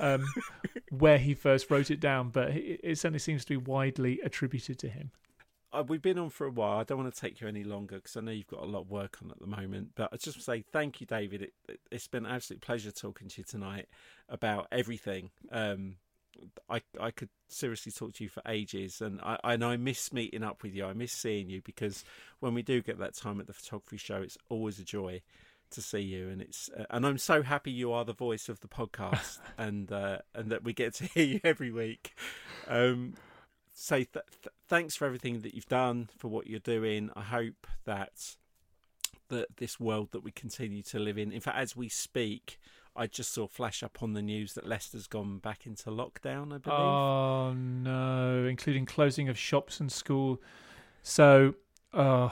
um, 0.00 0.24
where 0.90 1.18
he 1.18 1.34
first 1.34 1.70
wrote 1.70 1.90
it 1.90 2.00
down, 2.00 2.30
but 2.30 2.50
it, 2.50 2.80
it 2.82 2.98
certainly 2.98 3.18
seems 3.18 3.44
to 3.44 3.50
be 3.50 3.56
widely 3.56 4.20
attributed 4.24 4.78
to 4.78 4.88
him. 4.88 5.10
Uh, 5.72 5.82
we've 5.88 6.02
been 6.02 6.18
on 6.18 6.30
for 6.30 6.46
a 6.46 6.50
while. 6.50 6.78
I 6.78 6.84
don't 6.84 6.98
want 6.98 7.12
to 7.12 7.20
take 7.20 7.40
you 7.40 7.48
any 7.48 7.64
longer 7.64 7.96
because 7.96 8.16
I 8.16 8.20
know 8.20 8.30
you've 8.30 8.46
got 8.46 8.62
a 8.62 8.66
lot 8.66 8.82
of 8.82 8.90
work 8.90 9.18
on 9.22 9.32
at 9.32 9.40
the 9.40 9.46
moment. 9.48 9.90
But 9.96 10.10
I 10.12 10.16
just 10.16 10.36
want 10.36 10.36
to 10.36 10.42
say 10.42 10.64
thank 10.72 11.00
you, 11.00 11.06
David. 11.06 11.42
It, 11.42 11.52
it, 11.68 11.80
has 11.90 12.06
been 12.06 12.24
an 12.24 12.32
absolute 12.32 12.62
pleasure 12.62 12.92
talking 12.92 13.26
to 13.26 13.40
you 13.40 13.44
tonight 13.44 13.88
about 14.28 14.68
everything. 14.70 15.30
Um, 15.50 15.96
I 16.70 16.80
I 17.00 17.10
could 17.10 17.28
seriously 17.48 17.90
talk 17.90 18.14
to 18.14 18.24
you 18.24 18.30
for 18.30 18.42
ages, 18.46 19.00
and 19.00 19.20
I 19.20 19.38
and 19.42 19.64
I 19.64 19.76
miss 19.76 20.12
meeting 20.12 20.44
up 20.44 20.62
with 20.62 20.76
you. 20.76 20.84
I 20.84 20.92
miss 20.92 21.12
seeing 21.12 21.50
you 21.50 21.60
because 21.62 22.04
when 22.38 22.54
we 22.54 22.62
do 22.62 22.80
get 22.80 22.98
that 23.00 23.14
time 23.14 23.40
at 23.40 23.48
the 23.48 23.52
photography 23.52 23.96
show, 23.96 24.22
it's 24.22 24.38
always 24.48 24.78
a 24.78 24.84
joy 24.84 25.22
to 25.70 25.82
see 25.82 26.00
you, 26.00 26.28
and 26.28 26.40
it's 26.40 26.70
uh, 26.76 26.84
and 26.90 27.06
I'm 27.06 27.18
so 27.18 27.42
happy 27.42 27.70
you 27.70 27.92
are 27.92 28.04
the 28.04 28.12
voice 28.12 28.48
of 28.48 28.60
the 28.60 28.68
podcast, 28.68 29.38
and 29.58 29.90
uh, 29.90 30.18
and 30.34 30.50
that 30.50 30.64
we 30.64 30.72
get 30.72 30.94
to 30.94 31.04
hear 31.04 31.24
you 31.24 31.40
every 31.44 31.70
week. 31.70 32.14
Um, 32.68 33.14
say 33.72 34.04
th- 34.04 34.24
th- 34.42 34.54
thanks 34.68 34.96
for 34.96 35.04
everything 35.04 35.40
that 35.40 35.54
you've 35.54 35.68
done, 35.68 36.08
for 36.16 36.28
what 36.28 36.46
you're 36.46 36.60
doing. 36.60 37.10
I 37.14 37.22
hope 37.22 37.66
that 37.84 38.36
that 39.28 39.56
this 39.56 39.80
world 39.80 40.08
that 40.12 40.22
we 40.22 40.30
continue 40.30 40.82
to 40.82 40.98
live 40.98 41.18
in, 41.18 41.32
in 41.32 41.40
fact, 41.40 41.56
as 41.58 41.74
we 41.74 41.88
speak, 41.88 42.58
I 42.96 43.06
just 43.06 43.32
saw 43.32 43.46
flash 43.46 43.82
up 43.82 44.02
on 44.02 44.12
the 44.12 44.22
news 44.22 44.54
that 44.54 44.66
Leicester's 44.66 45.06
gone 45.06 45.38
back 45.38 45.66
into 45.66 45.90
lockdown. 45.90 46.54
I 46.54 46.58
believe. 46.58 46.80
Oh 46.80 47.52
no, 47.52 48.46
including 48.48 48.86
closing 48.86 49.28
of 49.28 49.38
shops 49.38 49.80
and 49.80 49.90
school. 49.90 50.40
So, 51.02 51.54
uh, 51.92 52.30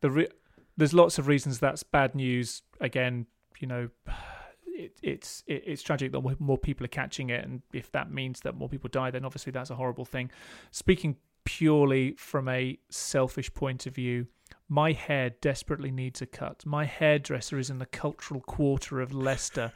the 0.00 0.10
re- 0.10 0.28
there's 0.76 0.94
lots 0.94 1.18
of 1.18 1.26
reasons 1.26 1.58
that's 1.58 1.82
bad 1.82 2.14
news. 2.14 2.62
Again, 2.80 3.26
you 3.58 3.66
know, 3.66 3.88
it, 4.66 4.98
it's 5.02 5.42
it, 5.46 5.64
it's 5.66 5.82
tragic 5.82 6.12
that 6.12 6.40
more 6.40 6.58
people 6.58 6.84
are 6.84 6.88
catching 6.88 7.30
it, 7.30 7.44
and 7.44 7.62
if 7.72 7.90
that 7.92 8.10
means 8.10 8.40
that 8.40 8.54
more 8.54 8.68
people 8.68 8.88
die, 8.90 9.10
then 9.10 9.24
obviously 9.24 9.52
that's 9.52 9.70
a 9.70 9.76
horrible 9.76 10.04
thing. 10.04 10.30
Speaking 10.70 11.16
purely 11.44 12.12
from 12.12 12.48
a 12.48 12.78
selfish 12.88 13.52
point 13.54 13.86
of 13.86 13.94
view, 13.94 14.26
my 14.68 14.92
hair 14.92 15.30
desperately 15.40 15.90
needs 15.90 16.22
a 16.22 16.26
cut. 16.26 16.64
My 16.64 16.84
hairdresser 16.84 17.58
is 17.58 17.70
in 17.70 17.78
the 17.78 17.86
cultural 17.86 18.40
quarter 18.40 19.00
of 19.00 19.12
Leicester. 19.12 19.72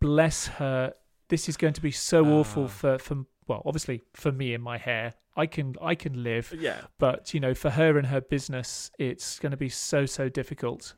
Bless 0.00 0.46
her. 0.46 0.94
This 1.28 1.48
is 1.48 1.56
going 1.56 1.74
to 1.74 1.80
be 1.80 1.90
so 1.90 2.24
awful 2.26 2.64
Ah. 2.64 2.68
for, 2.68 2.98
for 2.98 3.24
well, 3.46 3.62
obviously 3.64 4.02
for 4.14 4.32
me 4.32 4.54
and 4.54 4.62
my 4.62 4.78
hair. 4.78 5.14
I 5.38 5.46
can 5.46 5.74
I 5.82 5.94
can 5.94 6.22
live, 6.22 6.54
Yeah, 6.58 6.80
but 6.98 7.34
you 7.34 7.40
know, 7.40 7.52
for 7.54 7.70
her 7.70 7.98
and 7.98 8.06
her 8.06 8.20
business, 8.22 8.90
it's 8.98 9.38
going 9.38 9.50
to 9.50 9.56
be 9.56 9.68
so 9.68 10.06
so 10.06 10.28
difficult. 10.30 10.94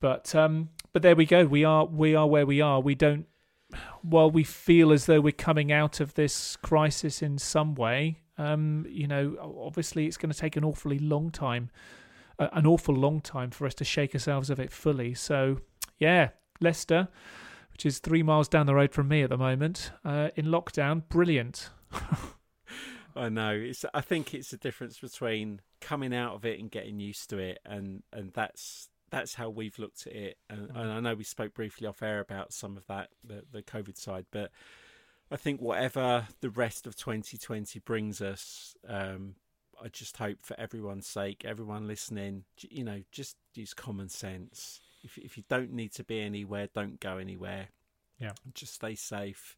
But 0.00 0.34
um, 0.34 0.70
but 0.92 1.02
there 1.02 1.14
we 1.16 1.26
go. 1.26 1.44
We 1.44 1.64
are 1.64 1.84
we 1.84 2.14
are 2.14 2.26
where 2.26 2.46
we 2.46 2.60
are. 2.60 2.80
We 2.80 2.94
don't. 2.94 3.26
While 4.00 4.30
we 4.30 4.44
feel 4.44 4.92
as 4.92 5.04
though 5.04 5.20
we're 5.20 5.32
coming 5.32 5.70
out 5.70 6.00
of 6.00 6.14
this 6.14 6.56
crisis 6.56 7.20
in 7.20 7.36
some 7.36 7.74
way, 7.74 8.22
um, 8.38 8.86
you 8.88 9.06
know, 9.06 9.36
obviously 9.62 10.06
it's 10.06 10.16
going 10.16 10.32
to 10.32 10.38
take 10.38 10.56
an 10.56 10.64
awfully 10.64 10.98
long 10.98 11.30
time, 11.30 11.68
uh, 12.38 12.48
an 12.52 12.66
awful 12.66 12.94
long 12.94 13.20
time 13.20 13.50
for 13.50 13.66
us 13.66 13.74
to 13.74 13.84
shake 13.84 14.14
ourselves 14.14 14.48
of 14.48 14.58
it 14.58 14.72
fully. 14.72 15.12
So 15.12 15.58
yeah, 15.98 16.30
Leicester, 16.60 17.08
which 17.78 17.86
is 17.86 18.00
three 18.00 18.24
miles 18.24 18.48
down 18.48 18.66
the 18.66 18.74
road 18.74 18.92
from 18.92 19.06
me 19.06 19.22
at 19.22 19.30
the 19.30 19.38
moment, 19.38 19.92
uh, 20.04 20.30
in 20.34 20.46
lockdown, 20.46 21.00
brilliant. 21.08 21.70
I 23.14 23.28
know. 23.28 23.52
It's. 23.52 23.84
I 23.94 24.00
think 24.00 24.34
it's 24.34 24.50
the 24.50 24.56
difference 24.56 24.98
between 24.98 25.60
coming 25.80 26.12
out 26.12 26.34
of 26.34 26.44
it 26.44 26.58
and 26.58 26.72
getting 26.72 26.98
used 26.98 27.30
to 27.30 27.38
it, 27.38 27.60
and 27.64 28.02
and 28.12 28.32
that's 28.32 28.88
that's 29.10 29.34
how 29.34 29.48
we've 29.48 29.78
looked 29.78 30.08
at 30.08 30.12
it. 30.12 30.38
And, 30.50 30.70
and 30.70 30.90
I 30.90 30.98
know 30.98 31.14
we 31.14 31.22
spoke 31.22 31.54
briefly 31.54 31.86
off 31.86 32.02
air 32.02 32.18
about 32.18 32.52
some 32.52 32.76
of 32.76 32.84
that, 32.88 33.10
the 33.22 33.44
the 33.52 33.62
COVID 33.62 33.96
side, 33.96 34.26
but 34.32 34.50
I 35.30 35.36
think 35.36 35.60
whatever 35.60 36.26
the 36.40 36.50
rest 36.50 36.84
of 36.84 36.96
2020 36.96 37.78
brings 37.78 38.20
us, 38.20 38.74
um, 38.88 39.36
I 39.80 39.86
just 39.86 40.16
hope 40.16 40.42
for 40.42 40.58
everyone's 40.58 41.06
sake, 41.06 41.44
everyone 41.44 41.86
listening, 41.86 42.42
you 42.60 42.82
know, 42.82 43.02
just 43.12 43.36
use 43.54 43.72
common 43.72 44.08
sense. 44.08 44.80
If 45.02 45.18
if 45.18 45.36
you 45.36 45.44
don't 45.48 45.72
need 45.72 45.92
to 45.94 46.04
be 46.04 46.20
anywhere, 46.20 46.68
don't 46.74 47.00
go 47.00 47.18
anywhere. 47.18 47.68
Yeah. 48.18 48.32
just 48.52 48.74
stay 48.74 48.96
safe 48.96 49.56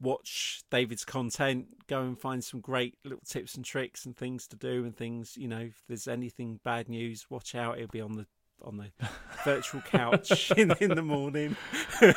watch 0.00 0.62
David's 0.70 1.04
content, 1.04 1.66
go 1.86 2.02
and 2.02 2.18
find 2.18 2.42
some 2.42 2.60
great 2.60 2.96
little 3.04 3.22
tips 3.26 3.54
and 3.54 3.64
tricks 3.64 4.04
and 4.04 4.16
things 4.16 4.46
to 4.48 4.56
do 4.56 4.84
and 4.84 4.96
things, 4.96 5.36
you 5.36 5.48
know, 5.48 5.60
if 5.60 5.82
there's 5.88 6.08
anything 6.08 6.60
bad 6.64 6.88
news, 6.88 7.26
watch 7.30 7.54
out, 7.54 7.76
it'll 7.76 7.88
be 7.88 8.00
on 8.00 8.12
the 8.12 8.26
on 8.62 8.78
the 8.78 8.90
virtual 9.44 9.82
couch 9.82 10.50
in, 10.52 10.72
in 10.80 10.94
the 10.94 11.02
morning. 11.02 11.56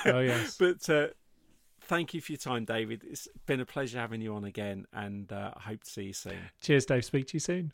Oh 0.05 0.19
yes. 0.19 0.57
But 0.59 0.89
uh, 0.89 1.07
thank 1.81 2.13
you 2.13 2.21
for 2.21 2.31
your 2.31 2.39
time, 2.39 2.65
David. 2.65 3.03
It's 3.05 3.27
been 3.45 3.59
a 3.59 3.65
pleasure 3.65 3.99
having 3.99 4.21
you 4.21 4.33
on 4.35 4.45
again 4.45 4.85
and 4.93 5.31
uh, 5.31 5.51
I 5.55 5.61
hope 5.61 5.83
to 5.83 5.89
see 5.89 6.03
you 6.03 6.13
soon. 6.13 6.39
Cheers, 6.61 6.85
Dave. 6.85 7.05
Speak 7.05 7.27
to 7.27 7.33
you 7.35 7.39
soon. 7.39 7.73